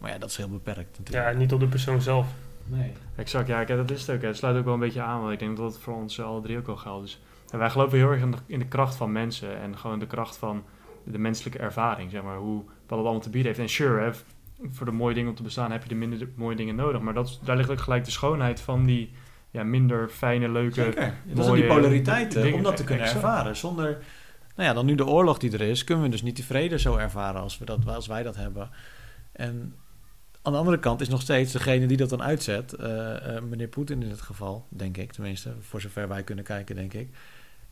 Maar 0.00 0.10
ja, 0.10 0.18
dat 0.18 0.30
is 0.30 0.36
heel 0.36 0.48
beperkt 0.48 0.96
Ja, 0.96 1.02
natuurlijk. 1.04 1.36
niet 1.38 1.52
op 1.52 1.60
de 1.60 1.66
persoon 1.66 2.00
zelf. 2.02 2.26
nee. 2.66 2.92
Exact, 3.16 3.48
ja, 3.48 3.64
kijk, 3.64 3.78
dat 3.78 3.90
is 3.90 4.00
het 4.06 4.16
ook. 4.16 4.20
hè. 4.22 4.26
Het 4.28 4.36
sluit 4.36 4.56
ook 4.56 4.64
wel 4.64 4.74
een 4.74 4.80
beetje 4.80 5.00
aan, 5.02 5.20
want 5.20 5.32
ik 5.32 5.38
denk 5.38 5.56
dat 5.56 5.72
het 5.72 5.82
voor 5.82 5.94
ons 5.94 6.20
alle 6.20 6.40
drie 6.40 6.58
ook 6.58 6.66
wel 6.66 6.76
geldt. 6.76 7.02
Dus, 7.04 7.20
en 7.50 7.58
wij 7.58 7.70
geloven 7.70 7.98
heel 7.98 8.10
erg 8.10 8.20
in 8.20 8.30
de, 8.30 8.36
in 8.46 8.58
de 8.58 8.66
kracht 8.66 8.94
van 8.96 9.12
mensen 9.12 9.60
en 9.60 9.78
gewoon 9.78 9.98
de 9.98 10.06
kracht 10.06 10.36
van 10.36 10.64
de 11.04 11.18
menselijke 11.18 11.58
ervaring, 11.58 12.10
zeg 12.10 12.22
maar, 12.22 12.36
hoe, 12.36 12.62
wat 12.64 12.98
het 12.98 13.06
allemaal 13.06 13.20
te 13.20 13.30
bieden 13.30 13.48
heeft. 13.48 13.62
En 13.62 13.68
sure, 13.74 14.00
hè, 14.00 14.10
voor 14.70 14.86
de 14.86 14.92
mooie 14.92 15.14
dingen 15.14 15.30
om 15.30 15.36
te 15.36 15.42
bestaan 15.42 15.70
heb 15.72 15.82
je 15.82 15.88
de 15.88 15.94
minder 15.94 16.28
mooie 16.34 16.56
dingen 16.56 16.74
nodig, 16.74 17.00
maar 17.00 17.14
dat, 17.14 17.28
is- 17.28 17.40
daar 17.44 17.56
ligt 17.56 17.70
ook 17.70 17.80
gelijk 17.80 18.04
de 18.04 18.10
schoonheid 18.10 18.60
van 18.60 18.84
die 18.84 19.12
ja, 19.50 19.62
minder 19.62 20.08
fijne, 20.08 20.48
leuke... 20.48 20.82
Zeker. 20.82 21.14
Dat 21.24 21.44
zijn 21.44 21.56
die 21.56 21.66
polariteiten, 21.66 22.42
dingen. 22.42 22.56
om 22.56 22.62
dat 22.62 22.76
te 22.76 22.84
kunnen 22.84 23.04
Exact. 23.04 23.22
ervaren. 23.24 23.56
Zonder, 23.56 23.98
nou 24.56 24.68
ja, 24.68 24.74
dan 24.74 24.86
nu 24.86 24.94
de 24.94 25.06
oorlog 25.06 25.38
die 25.38 25.52
er 25.52 25.60
is, 25.60 25.84
kunnen 25.84 26.04
we 26.04 26.10
dus 26.10 26.22
niet 26.22 26.36
die 26.36 26.44
vrede 26.44 26.78
zo 26.78 26.96
ervaren 26.96 27.40
als, 27.40 27.58
we 27.58 27.64
dat, 27.64 27.86
als 27.88 28.06
wij 28.06 28.22
dat 28.22 28.36
hebben. 28.36 28.70
En 29.32 29.74
aan 30.42 30.52
de 30.52 30.58
andere 30.58 30.78
kant 30.78 31.00
is 31.00 31.08
nog 31.08 31.20
steeds 31.20 31.52
degene 31.52 31.86
die 31.86 31.96
dat 31.96 32.08
dan 32.08 32.22
uitzet, 32.22 32.72
eh, 32.72 33.36
eh, 33.36 33.42
meneer 33.42 33.68
Poetin 33.68 34.02
in 34.02 34.08
dit 34.08 34.20
geval, 34.20 34.66
denk 34.68 34.96
ik 34.96 35.12
tenminste, 35.12 35.54
voor 35.60 35.80
zover 35.80 36.08
wij 36.08 36.22
kunnen 36.22 36.44
kijken, 36.44 36.76
denk 36.76 36.94
ik. 36.94 37.08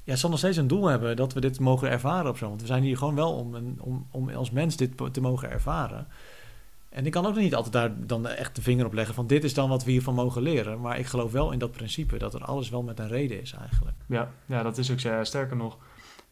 Ja, 0.05 0.16
zal 0.16 0.31
nog 0.31 0.39
steeds 0.39 0.57
een 0.57 0.66
doel 0.66 0.86
hebben 0.86 1.16
dat 1.16 1.32
we 1.32 1.40
dit 1.40 1.61
mogen 1.61 1.90
ervaren 1.90 2.31
of 2.31 2.39
zo. 2.39 2.49
Want 2.49 2.61
we 2.61 2.66
zijn 2.66 2.82
hier 2.82 2.97
gewoon 2.97 3.15
wel 3.15 3.32
om, 3.32 3.77
om, 3.78 4.07
om 4.11 4.31
als 4.31 4.51
mens 4.51 4.77
dit 4.77 4.90
te 5.12 5.20
mogen 5.20 5.51
ervaren. 5.51 6.07
En 6.89 7.07
ik 7.07 7.12
kan 7.12 7.27
ook 7.27 7.36
niet 7.36 7.55
altijd 7.55 7.73
daar 7.73 8.07
dan 8.07 8.27
echt 8.27 8.57
de 8.57 8.62
vinger 8.62 8.86
op 8.86 8.93
leggen 8.93 9.15
van 9.15 9.27
dit 9.27 9.45
is 9.45 9.55
dan 9.55 9.69
wat 9.69 9.85
we 9.85 9.90
hiervan 9.90 10.15
mogen 10.15 10.43
leren. 10.43 10.81
Maar 10.81 10.99
ik 10.99 11.07
geloof 11.07 11.32
wel 11.32 11.53
in 11.53 11.59
dat 11.59 11.73
principe 11.73 12.19
dat 12.19 12.35
er 12.35 12.45
alles 12.45 12.69
wel 12.69 12.82
met 12.82 12.99
een 12.99 13.09
reden 13.09 13.40
is 13.40 13.53
eigenlijk. 13.53 13.97
Ja, 14.07 14.31
ja, 14.47 14.62
dat 14.62 14.78
is 14.78 14.90
ook. 14.90 15.24
Sterker 15.27 15.57
nog, 15.57 15.78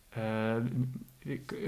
eh, 0.09 0.55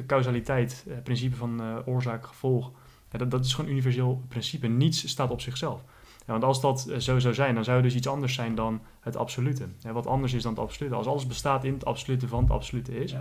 causaliteit, 0.06 0.86
principe 1.02 1.36
van 1.36 1.82
oorzaak-gevolg, 1.84 2.70
ja, 3.10 3.18
dat, 3.18 3.30
dat 3.30 3.44
is 3.44 3.50
gewoon 3.54 3.66
een 3.66 3.76
universeel 3.76 4.22
principe. 4.28 4.66
Niets 4.66 5.08
staat 5.08 5.30
op 5.30 5.40
zichzelf. 5.40 5.82
Ja, 6.26 6.32
want 6.32 6.44
als 6.44 6.60
dat 6.60 6.86
eh, 6.86 6.98
zo 6.98 7.18
zou 7.18 7.34
zijn, 7.34 7.54
dan 7.54 7.64
zou 7.64 7.76
het 7.76 7.86
dus 7.86 7.94
iets 7.94 8.08
anders 8.08 8.34
zijn 8.34 8.54
dan 8.54 8.80
het 9.00 9.16
absolute. 9.16 9.68
Ja, 9.78 9.92
wat 9.92 10.06
anders 10.06 10.32
is 10.32 10.42
dan 10.42 10.52
het 10.52 10.60
absolute. 10.60 10.94
Als 10.94 11.06
alles 11.06 11.26
bestaat 11.26 11.64
in 11.64 11.72
het 11.72 11.84
absolute 11.84 12.28
van 12.28 12.42
het 12.42 12.50
absolute 12.50 13.02
is. 13.02 13.14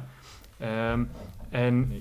Ehm, 0.58 1.04
en 1.50 1.94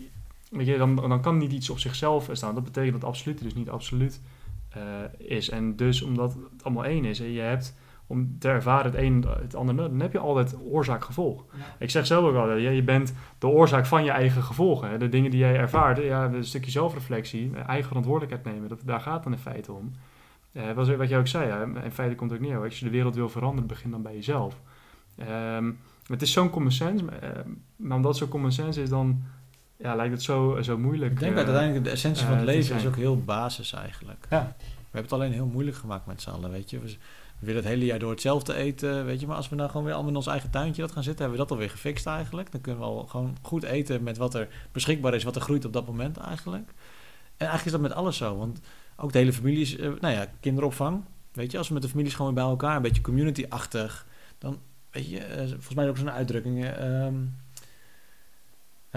weet 0.51 0.67
je, 0.67 0.77
dan, 0.77 0.97
dan 0.97 1.21
kan 1.23 1.39
niet 1.39 1.53
iets 1.53 1.71
op 1.71 1.79
zichzelf 1.79 2.29
staan. 2.33 2.55
Dat 2.55 2.65
betekent 2.65 2.93
dat 2.93 3.01
het 3.01 3.11
absolute 3.11 3.43
dus 3.43 3.55
niet 3.55 3.71
absoluut 3.71 4.21
eh, 4.69 4.83
is. 5.19 5.49
En 5.49 5.77
dus 5.77 6.03
omdat 6.03 6.35
het 6.53 6.65
allemaal 6.65 6.85
één 6.85 7.05
is 7.05 7.21
en 7.21 7.31
je 7.31 7.41
hebt 7.41 7.75
om 8.07 8.39
te 8.39 8.49
ervaren 8.49 8.91
het 8.91 9.01
een 9.01 9.24
het 9.43 9.55
ander, 9.55 9.77
dan 9.77 10.01
heb 10.01 10.12
je 10.12 10.19
altijd 10.19 10.57
oorzaak-gevolg. 10.70 11.45
Ik 11.78 11.91
zeg 11.91 12.07
zelf 12.07 12.24
ook 12.24 12.37
al, 12.37 12.57
je, 12.57 12.70
je 12.70 12.83
bent 12.83 13.15
de 13.39 13.47
oorzaak 13.47 13.87
van 13.87 14.05
je 14.05 14.11
eigen 14.11 14.43
gevolgen. 14.43 14.91
hè. 14.91 14.99
De 14.99 15.09
dingen 15.09 15.31
die 15.31 15.41
jij 15.41 15.57
ervaart, 15.57 15.99
ja, 15.99 16.24
een 16.24 16.45
stukje 16.45 16.70
zelfreflectie, 16.70 17.53
eigen 17.66 17.87
verantwoordelijkheid 17.87 18.55
nemen, 18.55 18.69
dat, 18.69 18.81
daar 18.85 19.01
gaat 19.01 19.15
het 19.15 19.23
dan 19.23 19.33
in 19.33 19.39
feite 19.39 19.73
om. 19.73 19.93
Eh, 20.53 20.73
wat, 20.73 20.89
wat 20.89 21.09
jij 21.09 21.19
ook 21.19 21.27
zei, 21.27 21.51
hè, 21.51 21.85
in 21.85 21.93
feite 21.93 22.15
komt 22.15 22.31
het 22.31 22.41
ook 22.41 22.47
neer, 22.47 22.62
als 22.62 22.78
je 22.78 22.85
de 22.85 22.91
wereld 22.91 23.15
wil 23.15 23.28
veranderen, 23.28 23.66
begin 23.66 23.91
dan 23.91 24.03
bij 24.03 24.15
jezelf. 24.15 24.61
Ehm, 25.16 25.70
het 26.07 26.23
is 26.23 26.33
zo'n 26.33 26.51
common 26.51 26.73
sense, 26.73 27.05
maar, 27.05 27.19
eh, 27.23 27.31
maar 27.77 27.97
omdat 27.97 28.11
het 28.11 28.20
zo 28.23 28.28
common 28.28 28.53
sense 28.53 28.83
is, 28.83 28.89
dan 28.89 29.23
ja, 29.77 29.95
lijkt 29.95 30.12
het 30.12 30.23
zo, 30.23 30.59
zo 30.62 30.78
moeilijk. 30.78 31.12
Ik 31.12 31.19
denk 31.19 31.33
eh, 31.33 31.37
dat 31.37 31.47
uiteindelijk 31.47 31.85
de 31.85 31.91
essentie 31.91 32.24
van 32.24 32.33
eh, 32.33 32.39
het 32.39 32.49
leven 32.49 32.77
is 32.77 32.87
ook 32.87 32.97
heel 32.97 33.20
basis 33.20 33.73
eigenlijk. 33.73 34.27
Ja. 34.31 34.55
We 34.59 35.03
hebben 35.03 35.03
het 35.03 35.12
alleen 35.12 35.33
heel 35.33 35.53
moeilijk 35.53 35.77
gemaakt 35.77 36.07
met 36.07 36.23
z'n 36.23 36.31
allen, 36.31 36.51
weet 36.51 36.70
je. 36.70 36.78
We, 36.78 36.97
we 37.39 37.47
willen 37.47 37.63
het 37.63 37.71
hele 37.71 37.85
jaar 37.85 37.99
door 37.99 38.11
hetzelfde 38.11 38.55
eten, 38.55 39.05
weet 39.05 39.21
je. 39.21 39.27
Maar 39.27 39.37
als 39.37 39.49
we 39.49 39.57
nou 39.57 39.69
gewoon 39.69 39.85
weer 39.85 39.95
allemaal 39.95 40.11
in 40.11 40.17
ons 40.17 40.27
eigen 40.27 40.51
tuintje 40.51 40.83
dat 40.83 40.93
gaan 40.93 41.03
zitten, 41.03 41.21
hebben 41.21 41.39
we 41.41 41.47
dat 41.47 41.57
alweer 41.57 41.71
gefixt 41.71 42.07
eigenlijk. 42.07 42.53
Dan 42.53 42.61
kunnen 42.61 42.81
we 42.81 42.87
al 42.87 43.07
gewoon 43.07 43.37
goed 43.43 43.63
eten 43.63 44.03
met 44.03 44.17
wat 44.17 44.35
er 44.35 44.49
beschikbaar 44.73 45.15
is, 45.15 45.25
wat 45.25 45.37
er 45.37 45.43
groeit 45.43 45.65
op 45.65 45.73
dat 45.73 45.87
moment 45.87 46.17
eigenlijk. 46.17 46.69
En 47.37 47.47
eigenlijk 47.47 47.65
is 47.65 47.73
dat 47.73 47.81
met 47.81 47.93
alles 47.93 48.17
zo, 48.17 48.37
want 48.37 48.61
ook 48.97 49.13
de 49.13 49.19
hele 49.19 49.33
familie 49.33 49.61
is, 49.61 49.77
eh, 49.77 49.91
nou 50.01 50.15
ja, 50.15 50.27
kinderopvang. 50.41 51.05
Weet 51.33 51.53
je, 51.53 51.59
als 51.59 51.69
we 51.69 51.75
met 51.75 51.83
de 51.83 51.89
families 51.89 52.15
gewoon 52.15 52.35
weer 52.35 52.43
bij 52.43 52.51
elkaar, 52.53 52.77
een 52.77 52.83
beetje 52.83 53.03
community-achtig, 53.03 54.07
dan, 54.39 54.59
weet 54.91 55.09
je, 55.09 55.19
eh, 55.19 55.49
volgens 55.49 55.75
mij 55.75 55.89
ook 55.89 55.97
zo'n 55.97 56.11
uitdrukking, 56.11 56.65
eh, 56.65 57.05
ehm, 57.05 57.15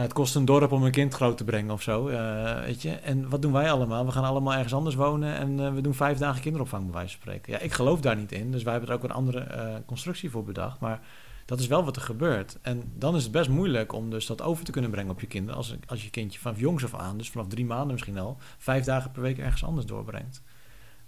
het 0.02 0.14
kost 0.14 0.36
een 0.36 0.46
dorp 0.46 0.72
om 0.72 0.84
een 0.84 0.92
kind 0.92 1.14
groot 1.14 1.38
te 1.38 1.44
brengen 1.44 1.72
of 1.72 1.82
zo, 1.82 2.08
eh, 2.08 2.60
weet 2.60 2.82
je. 2.82 2.92
En 2.92 3.30
wat 3.30 3.42
doen 3.42 3.52
wij 3.52 3.72
allemaal? 3.72 4.06
We 4.06 4.12
gaan 4.12 4.24
allemaal 4.24 4.54
ergens 4.54 4.74
anders 4.74 4.96
wonen 4.96 5.36
en 5.36 5.60
eh, 5.60 5.74
we 5.74 5.82
doen 5.82 5.94
vijf 5.94 6.18
dagen 6.18 6.42
kinderopvang 6.42 6.84
bij 6.84 6.94
wijze 6.94 7.12
van 7.12 7.22
spreken. 7.22 7.54
Ja, 7.54 7.60
ik 7.60 7.72
geloof 7.72 8.02
daar 8.02 8.16
niet 8.16 8.32
in, 8.32 8.52
dus 8.52 8.64
wij 8.64 8.72
hebben 8.72 8.90
er 8.90 8.96
ook 8.96 9.04
een 9.04 9.12
andere 9.12 9.40
eh, 9.40 9.76
constructie 9.86 10.30
voor 10.30 10.44
bedacht. 10.44 10.80
Maar 10.80 11.00
dat 11.46 11.60
is 11.60 11.68
wel 11.68 11.84
wat 11.84 11.96
er 11.96 12.02
gebeurt. 12.02 12.58
En 12.62 12.92
dan 12.96 13.16
is 13.16 13.24
het 13.24 13.32
best 13.32 13.50
moeilijk 13.50 13.94
om 13.94 14.10
dus 14.10 14.26
dat 14.26 14.42
over 14.42 14.66
te 14.66 14.72
kunnen 14.72 14.92
brengen 14.92 15.12
op 15.12 15.20
je 15.20 15.28
kinderen. 15.28 15.58
Als, 15.58 15.76
als 15.88 16.04
je 16.04 16.10
kindje 16.10 16.40
vanaf 16.40 16.60
jongs 16.60 16.84
af 16.84 16.96
aan, 16.96 17.18
dus 17.18 17.30
vanaf 17.30 17.48
drie 17.48 17.66
maanden 17.66 17.92
misschien 17.92 18.18
al, 18.18 18.38
vijf 18.58 18.84
dagen 18.84 19.12
per 19.12 19.22
week 19.22 19.38
ergens 19.38 19.64
anders 19.64 19.86
doorbrengt. 19.86 20.42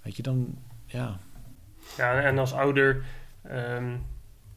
Weet 0.01 0.15
je, 0.15 0.21
dan, 0.21 0.57
ja, 0.85 1.19
Ja, 1.97 2.21
en 2.21 2.37
als 2.37 2.53
ouder 2.53 3.03
ehm, 3.41 3.95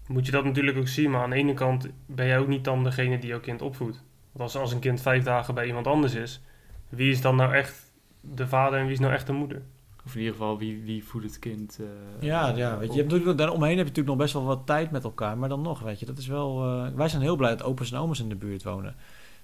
moet 0.07 0.27
je 0.27 0.33
dat 0.33 0.45
natuurlijk 0.45 0.79
ook 0.79 0.89
zien. 0.89 1.11
Maar 1.11 1.23
aan 1.23 1.31
de 1.31 1.37
ene 1.37 1.55
kant 1.55 1.89
ben 2.07 2.27
jij 2.27 2.39
ook 2.39 2.49
niet 2.49 2.65
dan 2.65 2.85
degene 2.85 3.19
die 3.19 3.29
jouw 3.29 3.41
kind 3.41 3.63
opvoedt. 3.63 4.03
Want 4.35 4.53
als, 4.53 4.57
als 4.63 4.73
een 4.73 4.79
kind 4.79 5.01
vijf 5.01 5.25
dagen 5.25 5.55
bij 5.55 5.67
iemand 5.67 5.87
anders 5.87 6.15
is, 6.15 6.41
wie 6.89 7.11
is 7.11 7.21
dan 7.21 7.37
nou 7.37 7.53
echt 7.55 7.93
de 8.21 8.47
vader 8.49 8.79
en 8.79 8.85
wie 8.85 8.95
is 8.95 9.01
nou 9.01 9.13
echt 9.13 9.27
de 9.27 9.33
moeder? 9.33 9.63
Of 10.07 10.13
in 10.15 10.19
ieder 10.19 10.35
geval, 10.35 10.59
wie, 10.59 10.83
wie 10.83 11.05
voedt 11.05 11.25
het 11.25 11.39
kind? 11.39 11.79
eh, 11.81 12.27
Ja, 12.27 12.49
ja, 12.57 12.79
weet 12.79 12.87
je, 12.89 12.95
je 12.95 13.01
hebt 13.01 13.11
natuurlijk, 13.13 13.39
daaromheen 13.39 13.69
heb 13.77 13.79
je 13.79 13.93
natuurlijk 13.93 14.09
nog 14.09 14.17
best 14.17 14.33
wel 14.33 14.45
wat 14.45 14.67
tijd 14.67 14.91
met 14.91 15.05
elkaar, 15.05 15.39
maar 15.39 15.49
dan 15.49 15.63
nog, 15.63 15.81
weet 15.81 16.01
je, 16.01 16.07
dat 16.07 16.19
is 16.19 16.27
wel... 16.27 16.65
eh, 16.65 16.95
wij 16.95 17.09
zijn 17.09 17.23
heel 17.23 17.37
blij 17.37 17.51
dat 17.51 17.63
opa's 17.63 17.93
en 17.93 17.99
oma's 17.99 18.21
in 18.21 18.29
de 18.29 18.37
buurt 18.37 18.63
wonen. 18.63 18.95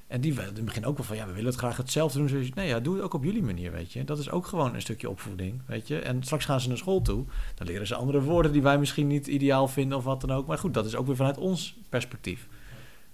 En 0.06 0.20
die 0.20 0.32
in 0.32 0.38
het 0.38 0.64
begin 0.64 0.86
ook 0.86 0.96
wel 0.96 1.06
van, 1.06 1.16
ja, 1.16 1.26
we 1.26 1.32
willen 1.32 1.50
het 1.50 1.58
graag 1.58 1.76
hetzelfde 1.76 2.26
doen. 2.26 2.50
Nee, 2.54 2.68
ja, 2.68 2.80
doe 2.80 2.94
het 2.94 3.02
ook 3.04 3.14
op 3.14 3.24
jullie 3.24 3.42
manier, 3.42 3.72
weet 3.72 3.92
je. 3.92 4.04
Dat 4.04 4.18
is 4.18 4.30
ook 4.30 4.46
gewoon 4.46 4.74
een 4.74 4.80
stukje 4.80 5.10
opvoeding, 5.10 5.62
weet 5.66 5.88
je. 5.88 5.98
En 5.98 6.22
straks 6.22 6.44
gaan 6.44 6.60
ze 6.60 6.68
naar 6.68 6.76
school 6.76 7.02
toe, 7.02 7.24
dan 7.54 7.66
leren 7.66 7.86
ze 7.86 7.94
andere 7.94 8.22
woorden 8.22 8.52
die 8.52 8.62
wij 8.62 8.78
misschien 8.78 9.06
niet 9.06 9.26
ideaal 9.26 9.68
vinden 9.68 9.98
of 9.98 10.04
wat 10.04 10.20
dan 10.20 10.30
ook. 10.30 10.46
Maar 10.46 10.58
goed, 10.58 10.74
dat 10.74 10.86
is 10.86 10.96
ook 10.96 11.06
weer 11.06 11.16
vanuit 11.16 11.38
ons 11.38 11.76
perspectief. 11.88 12.48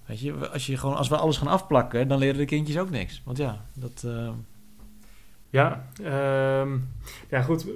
Weet 0.06 0.20
je, 0.20 0.50
als, 0.50 0.66
je 0.66 0.76
gewoon, 0.76 0.96
als 0.96 1.08
we 1.08 1.16
alles 1.16 1.36
gaan 1.36 1.46
afplakken, 1.46 2.08
dan 2.08 2.18
leren 2.18 2.36
de 2.36 2.44
kindjes 2.44 2.78
ook 2.78 2.90
niks. 2.90 3.22
Want 3.24 3.38
ja, 3.38 3.64
dat... 3.74 4.02
eh, 4.06 4.30
Ja, 5.50 5.86
ehm, 6.02 6.78
ja 7.30 7.42
goed, 7.42 7.66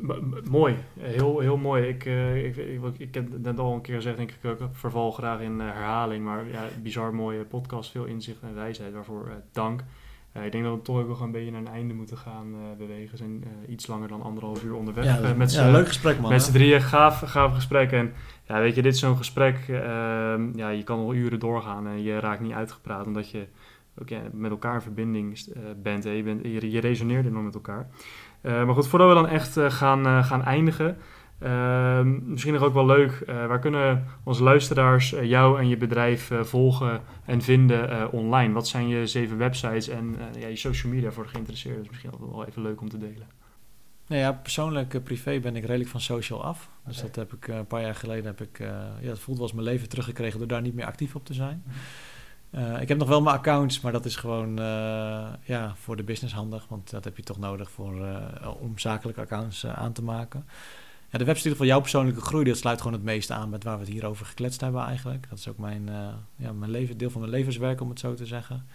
mooi. 0.51 0.77
Heel, 0.99 1.39
heel 1.39 1.57
mooi. 1.57 1.89
Ik, 1.89 2.05
eh, 2.05 2.45
ik, 2.45 2.57
ik, 2.57 2.81
ik 2.99 3.15
heb 3.15 3.33
het 3.33 3.43
net 3.43 3.59
al 3.59 3.75
een 3.75 3.81
keer 3.81 3.95
gezegd, 3.95 4.17
denk 4.17 4.31
ik 4.31 4.45
ook, 4.51 4.59
verval 4.73 5.11
graag 5.11 5.41
in 5.41 5.61
eh, 5.61 5.67
herhaling. 5.67 6.25
Maar 6.25 6.49
ja, 6.49 6.65
bizar 6.83 7.15
mooie 7.15 7.45
podcast, 7.45 7.91
veel 7.91 8.05
inzicht 8.05 8.43
en 8.43 8.55
wijsheid, 8.55 8.93
waarvoor 8.93 9.27
eh, 9.29 9.35
dank. 9.53 9.85
Ik 10.33 10.53
denk 10.53 10.65
dat 10.65 10.75
we 10.75 10.83
toch 10.83 10.99
ook 10.99 11.07
wel 11.07 11.21
een 11.21 11.33
beetje 11.33 11.51
naar 11.51 11.61
een 11.61 11.69
einde 11.69 11.95
moeten 11.95 12.19
gaan 12.19 12.55
eh, 12.55 12.79
bewegen. 12.79 13.11
We 13.11 13.17
zijn 13.17 13.45
eh, 13.45 13.73
iets 13.73 13.87
langer 13.87 14.09
dan 14.09 14.23
anderhalf 14.23 14.65
uur 14.65 14.75
onderweg 14.75 15.05
ja, 15.05 15.19
eh, 15.19 15.35
met 15.35 15.53
ja, 15.53 15.71
leuk 15.71 15.87
gesprek, 15.87 16.21
man. 16.21 16.31
met 16.31 16.43
z'n 16.43 16.53
drieën. 16.53 16.81
Gaaf, 16.81 17.21
gaaf 17.21 17.55
gesprek. 17.55 17.93
En 17.93 18.13
ja, 18.45 18.59
weet 18.59 18.75
je, 18.75 18.83
dit 18.83 18.95
is 18.95 19.01
zo'n 19.01 19.17
gesprek, 19.17 19.65
ehm, 19.69 20.59
ja, 20.59 20.69
je 20.69 20.83
kan 20.85 20.99
al 20.99 21.15
uren 21.15 21.39
doorgaan 21.39 21.87
en 21.87 22.03
je 22.03 22.19
raakt 22.19 22.41
niet 22.41 22.53
uitgepraat, 22.53 23.07
omdat 23.07 23.31
je 23.31 23.47
ook 24.01 24.09
ja, 24.09 24.21
met 24.33 24.51
elkaar 24.51 24.75
in 24.75 24.81
verbinding 24.81 25.39
bent. 25.83 26.05
Hè. 26.05 26.11
Je, 26.11 26.23
bent 26.23 26.43
je, 26.43 26.71
je 26.71 26.81
resoneert 26.81 27.27
enorm 27.27 27.45
met 27.45 27.55
elkaar. 27.55 27.89
Maar 28.43 28.75
goed, 28.75 28.89
voordat 28.89 29.09
we 29.09 29.15
dan 29.15 29.29
echt 29.29 29.59
gaan, 29.61 30.25
gaan 30.25 30.45
eindigen, 30.45 30.97
ehm, 31.41 32.31
misschien 32.31 32.53
nog 32.53 32.63
ook 32.63 32.75
wel 32.75 32.87
leuk, 32.87 33.11
eh, 33.27 33.47
waar 33.47 33.59
kunnen 33.59 34.05
onze 34.25 34.43
luisteraars 34.43 35.13
eh, 35.13 35.25
jou 35.25 35.59
en 35.59 35.69
je 35.69 35.77
bedrijf 35.77 36.31
eh, 36.31 36.43
volgen 36.43 37.01
en 37.25 37.43
vinden 37.43 38.13
online? 38.13 38.53
Wat 38.53 38.69
zijn 38.69 38.89
je 38.89 39.07
zeven 39.07 39.39
websites 39.39 39.89
en 39.89 40.17
ja, 40.39 40.47
je 40.47 40.57
social 40.57 40.93
media 40.93 41.11
voor 41.11 41.23
de 41.23 41.29
geïnteresseerden? 41.29 41.83
Dus 41.83 41.91
misschien 41.91 42.11
wel 42.31 42.47
even 42.47 42.63
leuk 42.63 42.81
om 42.81 42.89
te 42.89 42.99
delen. 42.99 43.27
Nou 44.07 44.23
ja, 44.23 44.33
persoonlijk, 44.33 45.05
privé 45.05 45.41
ben 45.41 45.57
ik 45.57 45.65
redelijk 45.65 45.91
van 45.91 46.01
social 46.01 46.45
af. 46.45 46.69
Dus 46.87 47.01
dat 47.01 47.17
heb 47.17 47.33
ik 47.33 47.49
een 47.49 47.67
paar 47.67 47.81
jaar 47.81 47.95
geleden, 47.95 48.25
heb 48.25 48.41
ik, 48.41 48.59
ja, 49.01 49.09
het 49.09 49.19
voelt 49.19 49.37
wel 49.37 49.47
als 49.47 49.57
mijn 49.57 49.67
leven 49.67 49.89
teruggekregen 49.89 50.39
door 50.39 50.49
daar 50.49 50.63
niet 50.63 50.75
meer 50.75 50.87
actief 50.87 51.15
op 51.15 51.25
te 51.25 51.35
zijn. 51.35 51.65
Eh, 52.51 52.81
ik 52.81 52.89
heb 52.89 52.99
nog 52.99 53.09
wel 53.09 53.23
mijn 53.23 53.37
accounts, 53.37 53.81
maar 53.81 53.93
dat 53.93 54.05
is 54.05 54.17
gewoon 54.17 54.57
ja, 55.43 55.75
voor 55.77 55.97
de 55.97 56.03
business 56.03 56.35
handig. 56.35 56.67
Want 56.69 56.91
dat 56.91 57.05
heb 57.05 57.17
je 57.17 57.23
toch 57.23 57.39
nodig 57.39 57.71
voor, 57.71 58.07
om 58.61 58.79
zakelijke 58.79 59.21
accounts 59.21 59.67
aan 59.67 59.93
te 59.93 60.03
maken. 60.03 60.47
De 61.19 61.25
website 61.25 61.57
van 61.57 61.67
jouw 61.67 61.81
persoonlijke 61.81 62.21
groei, 62.21 62.45
dat 62.45 62.57
sluit 62.57 62.79
gewoon 62.79 62.93
het 62.93 63.03
meeste 63.03 63.35
aan 63.35 63.51
met 63.51 63.65
waar 63.65 63.79
we 63.79 63.85
het 63.85 63.93
hier 63.93 64.07
over 64.07 64.27
gekletst 64.27 64.61
hebben 64.61 64.85
eigenlijk. 64.85 65.27
Dat 65.29 65.39
is 65.39 65.49
ook 65.49 65.59
mijn, 65.59 65.89
eh, 65.89 66.09
ja, 66.37 66.53
mijn 66.53 66.71
leven, 66.71 66.99
deel 66.99 67.11
van 67.11 67.21
mijn 67.21 67.33
levenswerk, 67.33 67.81
om 67.81 67.89
het 67.89 67.99
zo 67.99 68.15
te 68.15 68.27
zeggen. 68.27 68.67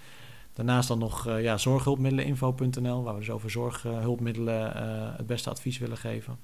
Daarnaast 0.53 0.87
dan 0.87 0.99
nog 0.99 1.27
eh, 1.27 1.41
ja, 1.41 1.57
zorghulpmiddeleninfo.nl, 1.57 3.03
waar 3.03 3.13
we 3.13 3.19
dus 3.19 3.29
over 3.29 3.49
zorghulpmiddelen 3.49 4.75
eh, 4.75 5.17
het 5.17 5.27
beste 5.27 5.49
advies 5.49 5.77
willen 5.77 5.97
geven. 5.97 6.37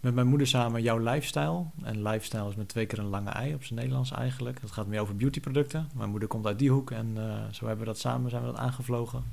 Met 0.00 0.14
mijn 0.14 0.26
moeder 0.26 0.46
samen 0.46 0.82
jouw 0.82 0.98
lifestyle. 0.98 1.64
En 1.82 2.02
lifestyle 2.02 2.48
is 2.48 2.54
met 2.54 2.68
twee 2.68 2.86
keer 2.86 2.98
een 2.98 3.04
lange 3.04 3.30
ei 3.30 3.54
op 3.54 3.64
zijn 3.64 3.78
Nederlands 3.78 4.10
eigenlijk. 4.10 4.60
Dat 4.60 4.70
gaat 4.70 4.86
meer 4.86 5.00
over 5.00 5.16
beautyproducten. 5.16 5.90
Mijn 5.94 6.10
moeder 6.10 6.28
komt 6.28 6.46
uit 6.46 6.58
die 6.58 6.70
hoek 6.70 6.90
en 6.90 7.16
zo 7.50 7.66
hebben 7.66 7.84
we 7.84 7.92
dat 7.92 7.98
samen 7.98 8.30
zijn 8.30 8.42
we 8.42 8.48
dat 8.48 8.58
aangevlogen. 8.58 9.24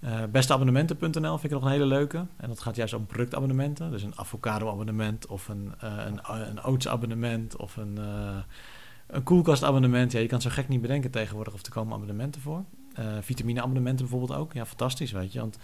Eh 0.00 0.24
besteabonnementen.nl 0.32 1.38
vind 1.38 1.44
ik 1.44 1.50
nog 1.50 1.62
een 1.64 1.70
hele 1.70 1.86
leuke. 1.86 2.26
En 2.36 2.48
dat 2.48 2.60
gaat 2.60 2.76
juist 2.76 2.94
om 2.94 3.06
productabonnementen. 3.06 3.90
Dus 3.90 4.02
een 4.02 4.18
avocado-abonnement 4.18 5.26
of 5.26 5.48
een, 5.48 5.74
eh 5.80 5.92
een, 6.06 6.20
een 6.48 6.62
oats-abonnement 6.62 7.56
of 7.56 7.76
een, 7.76 7.98
eh 7.98 8.36
een 9.06 9.22
koelkastabonnement. 9.22 10.12
Ja, 10.12 10.20
je 10.20 10.26
kan 10.26 10.40
zo 10.40 10.50
gek 10.50 10.68
niet 10.68 10.80
bedenken 10.80 11.10
tegenwoordig 11.10 11.54
of 11.54 11.66
er 11.66 11.72
komen 11.72 11.94
abonnementen 11.94 12.40
voor. 12.40 12.64
Eh 12.94 13.04
vitamineabonnementen 13.20 14.06
bijvoorbeeld 14.08 14.38
ook. 14.40 14.52
Ja, 14.52 14.66
fantastisch, 14.66 15.12
weet 15.12 15.32
je. 15.32 15.40
Want 15.40 15.58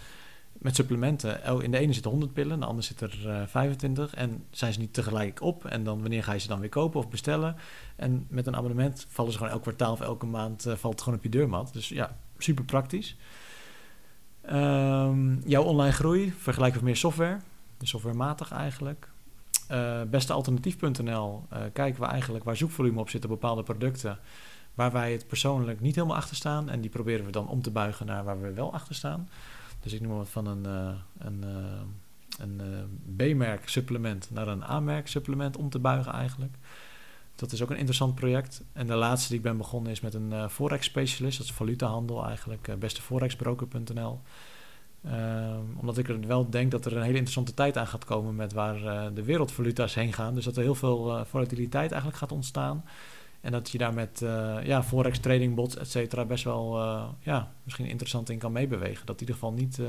met 0.53 0.75
supplementen, 0.75 1.61
in 1.61 1.71
de 1.71 1.77
ene 1.77 1.93
zitten 1.93 2.11
100 2.11 2.33
pillen, 2.33 2.53
in 2.53 2.59
de 2.59 2.65
andere 2.65 2.87
zit 2.87 3.01
er 3.01 3.29
eh 3.29 3.41
25. 3.47 4.13
En 4.13 4.45
zijn 4.51 4.73
ze 4.73 4.79
niet 4.79 4.93
tegelijk 4.93 5.41
op. 5.41 5.65
En 5.65 5.83
dan 5.83 6.01
wanneer 6.01 6.23
ga 6.23 6.33
je 6.33 6.39
ze 6.39 6.47
dan 6.47 6.59
weer 6.59 6.69
kopen 6.69 6.99
of 6.99 7.09
bestellen? 7.09 7.55
En 7.95 8.25
met 8.29 8.47
een 8.47 8.55
abonnement 8.55 9.05
vallen 9.09 9.31
ze 9.31 9.37
gewoon 9.37 9.53
elk 9.53 9.61
kwartaal 9.61 9.91
of 9.91 10.01
elke 10.01 10.25
maand 10.25 10.65
eh, 10.65 10.75
valt 10.75 10.93
het 10.93 11.01
gewoon 11.01 11.17
op 11.17 11.23
je 11.23 11.31
deurmat. 11.31 11.73
Dus 11.73 11.89
ja, 11.89 12.17
super 12.37 12.63
praktisch. 12.63 13.17
Ehm, 14.45 15.35
jouw 15.45 15.63
online 15.63 15.93
groei, 15.93 16.33
vergelijken 16.37 16.79
we 16.79 16.85
meer 16.85 16.95
software. 16.95 17.37
Dus 17.77 17.89
softwarematig 17.89 18.51
eigenlijk. 18.51 19.07
Eh 19.67 20.01
bestealternatief.nl 20.01 21.43
eh, 21.49 21.61
kijken 21.73 22.01
we 22.01 22.07
eigenlijk 22.07 22.43
waar 22.43 22.55
zoekvolume 22.55 22.99
op 22.99 23.09
zit 23.09 23.23
op 23.23 23.29
bepaalde 23.29 23.63
producten. 23.63 24.19
Waar 24.73 24.91
wij 24.91 25.11
het 25.11 25.27
persoonlijk 25.27 25.79
niet 25.79 25.95
helemaal 25.95 26.17
achter 26.17 26.35
staan. 26.35 26.69
En 26.69 26.81
die 26.81 26.89
proberen 26.89 27.25
we 27.25 27.31
dan 27.31 27.47
om 27.47 27.61
te 27.61 27.71
buigen 27.71 28.05
naar 28.05 28.23
waar 28.23 28.41
we 28.41 28.53
wel 28.53 28.73
achter 28.73 28.95
staan. 28.95 29.29
Dus 29.79 29.93
ik 29.93 30.01
noem 30.01 30.17
wat 30.17 30.29
van 30.29 30.47
een, 30.47 30.65
eh, 30.65 30.93
een, 31.17 31.43
een 32.39 32.61
B-merk 33.15 33.69
supplement 33.69 34.29
naar 34.31 34.47
een 34.47 34.63
A-merk 34.63 35.07
supplement 35.07 35.57
om 35.57 35.69
te 35.69 35.79
buigen 35.79 36.13
eigenlijk. 36.13 36.55
Dat 37.35 37.51
is 37.51 37.61
ook 37.61 37.69
een 37.69 37.77
interessant 37.77 38.15
project. 38.15 38.63
En 38.73 38.87
de 38.87 38.95
laatste 38.95 39.27
die 39.27 39.37
ik 39.37 39.43
ben 39.43 39.57
begonnen 39.57 39.91
is 39.91 40.01
met 40.01 40.13
een 40.13 40.33
eh, 40.33 40.47
forex 40.47 40.85
specialist. 40.85 41.37
Dat 41.37 41.47
is 41.47 41.53
valutahandel 41.53 42.25
eigenlijk. 42.25 42.67
eh 42.67 42.77
besteforexbroker.nl 42.77 44.19
Ehm, 45.03 45.63
omdat 45.75 45.97
ik 45.97 46.09
er 46.09 46.27
wel 46.27 46.49
denk 46.49 46.71
dat 46.71 46.85
er 46.85 46.91
een 46.91 47.01
hele 47.01 47.13
interessante 47.13 47.53
tijd 47.53 47.77
aan 47.77 47.87
gaat 47.87 48.05
komen 48.05 48.35
met 48.35 48.53
waar 48.53 48.85
eh, 48.85 49.05
de 49.13 49.23
wereldvaluta's 49.23 49.93
heen 49.93 50.13
gaan. 50.13 50.35
Dus 50.35 50.45
dat 50.45 50.57
er 50.57 50.63
heel 50.63 50.75
veel 50.75 51.25
volatiliteit 51.25 51.91
eigenlijk 51.91 52.19
gaat 52.19 52.31
ontstaan. 52.31 52.85
En 53.41 53.51
dat 53.51 53.69
je 53.69 53.77
daar 53.77 53.93
met 53.93 54.19
ja, 54.63 54.83
forex, 54.83 55.19
trading 55.19 55.55
bots, 55.55 55.75
et 55.75 55.89
cetera, 55.89 56.25
best 56.25 56.43
wel 56.43 56.79
ja, 57.19 57.51
misschien 57.63 57.85
interessant 57.85 58.29
in 58.29 58.37
kan 58.37 58.51
meebewegen. 58.51 59.05
Dat 59.05 59.15
in 59.15 59.21
ieder 59.21 59.35
geval 59.35 59.53
niet 59.53 59.79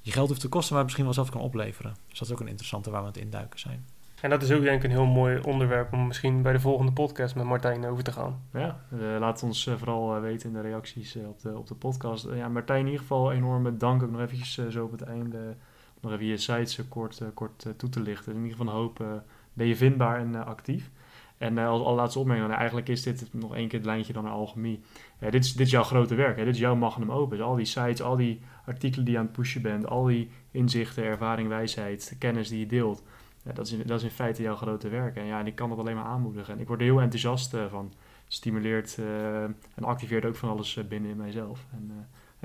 je 0.00 0.12
geld 0.12 0.28
hoeft 0.28 0.40
te 0.40 0.48
kosten, 0.48 0.74
maar 0.74 0.82
misschien 0.82 1.04
wel 1.04 1.14
zelf 1.14 1.30
kan 1.30 1.40
opleveren. 1.40 1.96
Dus 2.08 2.18
dat 2.18 2.28
is 2.28 2.34
ook 2.34 2.40
een 2.40 2.48
interessante 2.48 2.90
waar 2.90 3.00
we 3.00 3.06
aan 3.06 3.12
het 3.12 3.22
induiken 3.22 3.58
zijn. 3.58 3.86
En 4.22 4.30
dat 4.30 4.42
is 4.42 4.52
ook 4.52 4.62
denk 4.62 4.76
ik 4.76 4.84
een 4.84 4.96
heel 4.96 5.06
mooi 5.06 5.40
onderwerp 5.40 5.92
om 5.92 6.06
misschien 6.06 6.42
bij 6.42 6.52
de 6.52 6.60
volgende 6.60 6.92
podcast 6.92 7.34
met 7.34 7.44
Martijn 7.44 7.86
over 7.86 8.04
te 8.04 8.12
gaan. 8.12 8.42
Ja, 8.52 8.80
eh, 8.90 8.98
laat 9.18 9.42
ons 9.42 9.66
eh, 9.66 9.74
vooral 9.74 10.14
eh, 10.14 10.20
weten 10.20 10.48
in 10.48 10.54
de 10.54 10.60
reacties 10.60 11.16
op, 11.16 11.40
de, 11.40 11.58
op 11.58 11.66
de 11.66 11.74
podcast. 11.74 12.28
Ja, 12.34 12.48
Martijn, 12.48 12.78
in 12.78 12.84
ieder 12.84 13.00
geval 13.00 13.32
enorme 13.32 13.76
dank. 13.76 14.02
Ook 14.02 14.10
nog 14.10 14.20
eventjes 14.20 14.68
zo 14.68 14.84
op 14.84 14.90
het 14.90 15.02
einde 15.02 15.56
nog 16.00 16.12
even 16.12 16.26
je 16.26 16.36
sites 16.36 16.88
kort, 16.88 17.22
kort 17.34 17.66
toe 17.76 17.88
te 17.88 18.00
lichten. 18.00 18.32
In 18.32 18.42
ieder 18.42 18.56
geval 18.56 18.72
een 18.72 18.80
hoop 18.80 19.22
ben 19.52 19.66
je 19.66 19.76
vindbaar 19.76 20.18
en 20.18 20.46
actief. 20.46 20.90
En 21.38 21.58
eh, 21.58 21.68
als 21.68 21.82
allerlaatste 21.82 22.18
opmerking, 22.18 22.52
eigenlijk 22.52 22.88
is 22.88 23.02
dit 23.02 23.28
nog 23.32 23.54
één 23.54 23.68
keer 23.68 23.78
het 23.78 23.88
lijntje 23.88 24.12
dan 24.12 24.24
naar 24.24 24.32
alchemie. 24.32 24.80
Dit, 25.18 25.44
is, 25.44 25.52
dit 25.52 25.70
jouw 25.70 25.82
grote 25.82 26.14
werk, 26.14 26.36
hè? 26.36 26.44
dit 26.44 26.54
is 26.54 26.60
jouw 26.60 26.74
magnum 26.74 27.10
opus. 27.10 27.40
Al 27.40 27.56
die 27.56 27.64
sites, 27.64 28.02
al 28.02 28.16
die 28.16 28.40
artikelen 28.66 29.04
die 29.04 29.14
je 29.14 29.20
aan 29.20 29.26
het 29.26 29.36
pushen 29.36 29.62
bent, 29.62 29.86
al 29.86 30.04
die 30.04 30.30
inzichten, 30.50 31.04
ervaring, 31.04 31.48
wijsheid, 31.48 32.16
kennis 32.18 32.48
die 32.48 32.58
je 32.58 32.66
deelt. 32.66 33.02
Ja, 33.48 33.54
dat, 33.54 33.66
is 33.66 33.72
in, 33.72 33.82
dat 33.86 33.98
is 33.98 34.04
in 34.04 34.10
feite 34.10 34.42
jouw 34.42 34.56
grote 34.56 34.88
werk. 34.88 35.16
En 35.16 35.24
ja, 35.24 35.38
en 35.38 35.46
ik 35.46 35.54
kan 35.54 35.68
dat 35.68 35.78
alleen 35.78 35.94
maar 35.94 36.04
aanmoedigen. 36.04 36.54
En 36.54 36.60
ik 36.60 36.66
word 36.66 36.80
er 36.80 36.86
heel 36.86 37.00
enthousiast 37.00 37.54
eh, 37.54 37.60
van. 37.70 37.92
Stimuleert 38.28 38.98
eh, 38.98 39.42
en 39.44 39.84
activeert 39.84 40.24
ook 40.24 40.36
van 40.36 40.48
alles 40.48 40.76
eh, 40.76 40.84
binnen 40.84 41.10
in 41.10 41.16
mijzelf. 41.16 41.66
En 41.72 41.90
eh, 41.90 41.96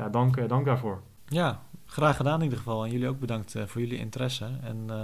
ja, 0.04 0.10
dank, 0.10 0.38
eh, 0.38 0.48
dank 0.48 0.66
daarvoor. 0.66 1.02
Ja, 1.28 1.62
graag 1.86 2.16
gedaan 2.16 2.38
in 2.38 2.44
ieder 2.44 2.58
geval. 2.58 2.86
En 2.86 2.92
jullie 2.92 3.08
ook 3.08 3.20
bedankt 3.20 3.56
eh, 3.56 3.64
voor 3.66 3.82
jullie 3.82 3.98
interesse. 3.98 4.46
En 4.64 4.84
eh, 4.88 4.96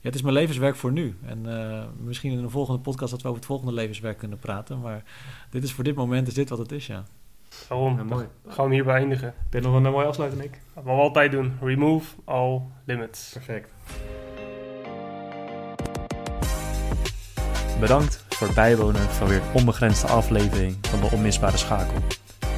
ja, 0.00 0.12
het 0.12 0.14
is 0.14 0.22
mijn 0.22 0.34
levenswerk 0.34 0.76
voor 0.76 0.92
nu. 0.92 1.16
En 1.24 1.58
eh, 1.60 1.84
misschien 2.00 2.32
in 2.32 2.38
een 2.38 2.50
volgende 2.50 2.80
podcast 2.80 3.10
dat 3.10 3.20
we 3.22 3.26
over 3.28 3.40
het 3.40 3.48
volgende 3.48 3.72
levenswerk 3.72 4.18
kunnen 4.18 4.38
praten. 4.38 4.80
Maar 4.80 5.02
dit 5.50 5.62
is 5.62 5.72
voor 5.72 5.84
dit 5.84 5.94
moment 5.94 6.28
is 6.28 6.34
dit 6.34 6.48
wat 6.48 6.58
het 6.58 6.72
is, 6.72 6.86
ja. 6.86 7.04
Daarom 7.68 7.96
Ja, 7.96 8.04
mooi. 8.04 8.26
gaan 8.46 8.68
we 8.68 8.74
hierbij 8.74 8.94
eindigen. 8.96 9.34
Je 9.50 9.60
nog 9.60 9.74
een 9.74 9.82
mooie 9.82 10.06
afsluiting, 10.06 10.42
Nick? 10.42 10.60
Wat 10.72 10.84
we 10.84 10.90
altijd 10.90 11.30
doen. 11.30 11.52
Remove 11.60 12.14
all 12.24 12.60
limits. 12.84 13.30
Perfect. 13.32 13.72
Bedankt 17.80 18.24
voor 18.28 18.46
het 18.46 18.56
bijwonen 18.56 19.10
van 19.10 19.28
weer 19.28 19.36
een 19.36 19.54
onbegrensde 19.54 20.06
aflevering 20.06 20.76
van 20.80 21.00
de 21.00 21.08
Onmisbare 21.12 21.56
Schakel. 21.56 22.02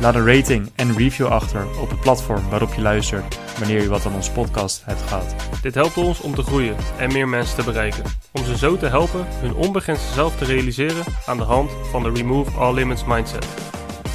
Laat 0.00 0.14
een 0.14 0.26
rating 0.26 0.70
en 0.74 0.96
review 0.96 1.26
achter 1.26 1.66
op 1.80 1.90
het 1.90 2.00
platform 2.00 2.48
waarop 2.50 2.74
je 2.74 2.80
luistert 2.80 3.38
wanneer 3.58 3.82
je 3.82 3.88
wat 3.88 4.06
aan 4.06 4.14
onze 4.14 4.32
podcast 4.32 4.84
hebt 4.84 5.02
gehad. 5.02 5.34
Dit 5.62 5.74
helpt 5.74 5.96
ons 5.96 6.20
om 6.20 6.34
te 6.34 6.42
groeien 6.42 6.76
en 6.98 7.12
meer 7.12 7.28
mensen 7.28 7.56
te 7.56 7.64
bereiken. 7.64 8.02
Om 8.32 8.44
ze 8.44 8.56
zo 8.56 8.76
te 8.76 8.86
helpen 8.86 9.26
hun 9.28 9.54
onbegrensde 9.54 10.12
zelf 10.14 10.36
te 10.36 10.44
realiseren 10.44 11.04
aan 11.26 11.36
de 11.36 11.42
hand 11.42 11.70
van 11.90 12.02
de 12.02 12.10
Remove 12.10 12.58
All 12.58 12.74
Limits 12.74 13.04
mindset. 13.04 13.46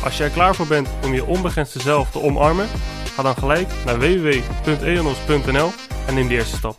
Als 0.03 0.17
je 0.17 0.23
er 0.23 0.29
klaar 0.29 0.55
voor 0.55 0.67
bent 0.67 0.87
om 1.03 1.13
je 1.13 1.25
onbegrensde 1.25 1.81
zelf 1.81 2.11
te 2.11 2.21
omarmen, 2.21 2.67
ga 3.15 3.23
dan 3.23 3.35
gelijk 3.35 3.67
naar 3.85 3.99
www.eonos.nl 3.99 5.71
en 6.07 6.13
neem 6.13 6.27
de 6.27 6.33
eerste 6.33 6.57
stap. 6.57 6.77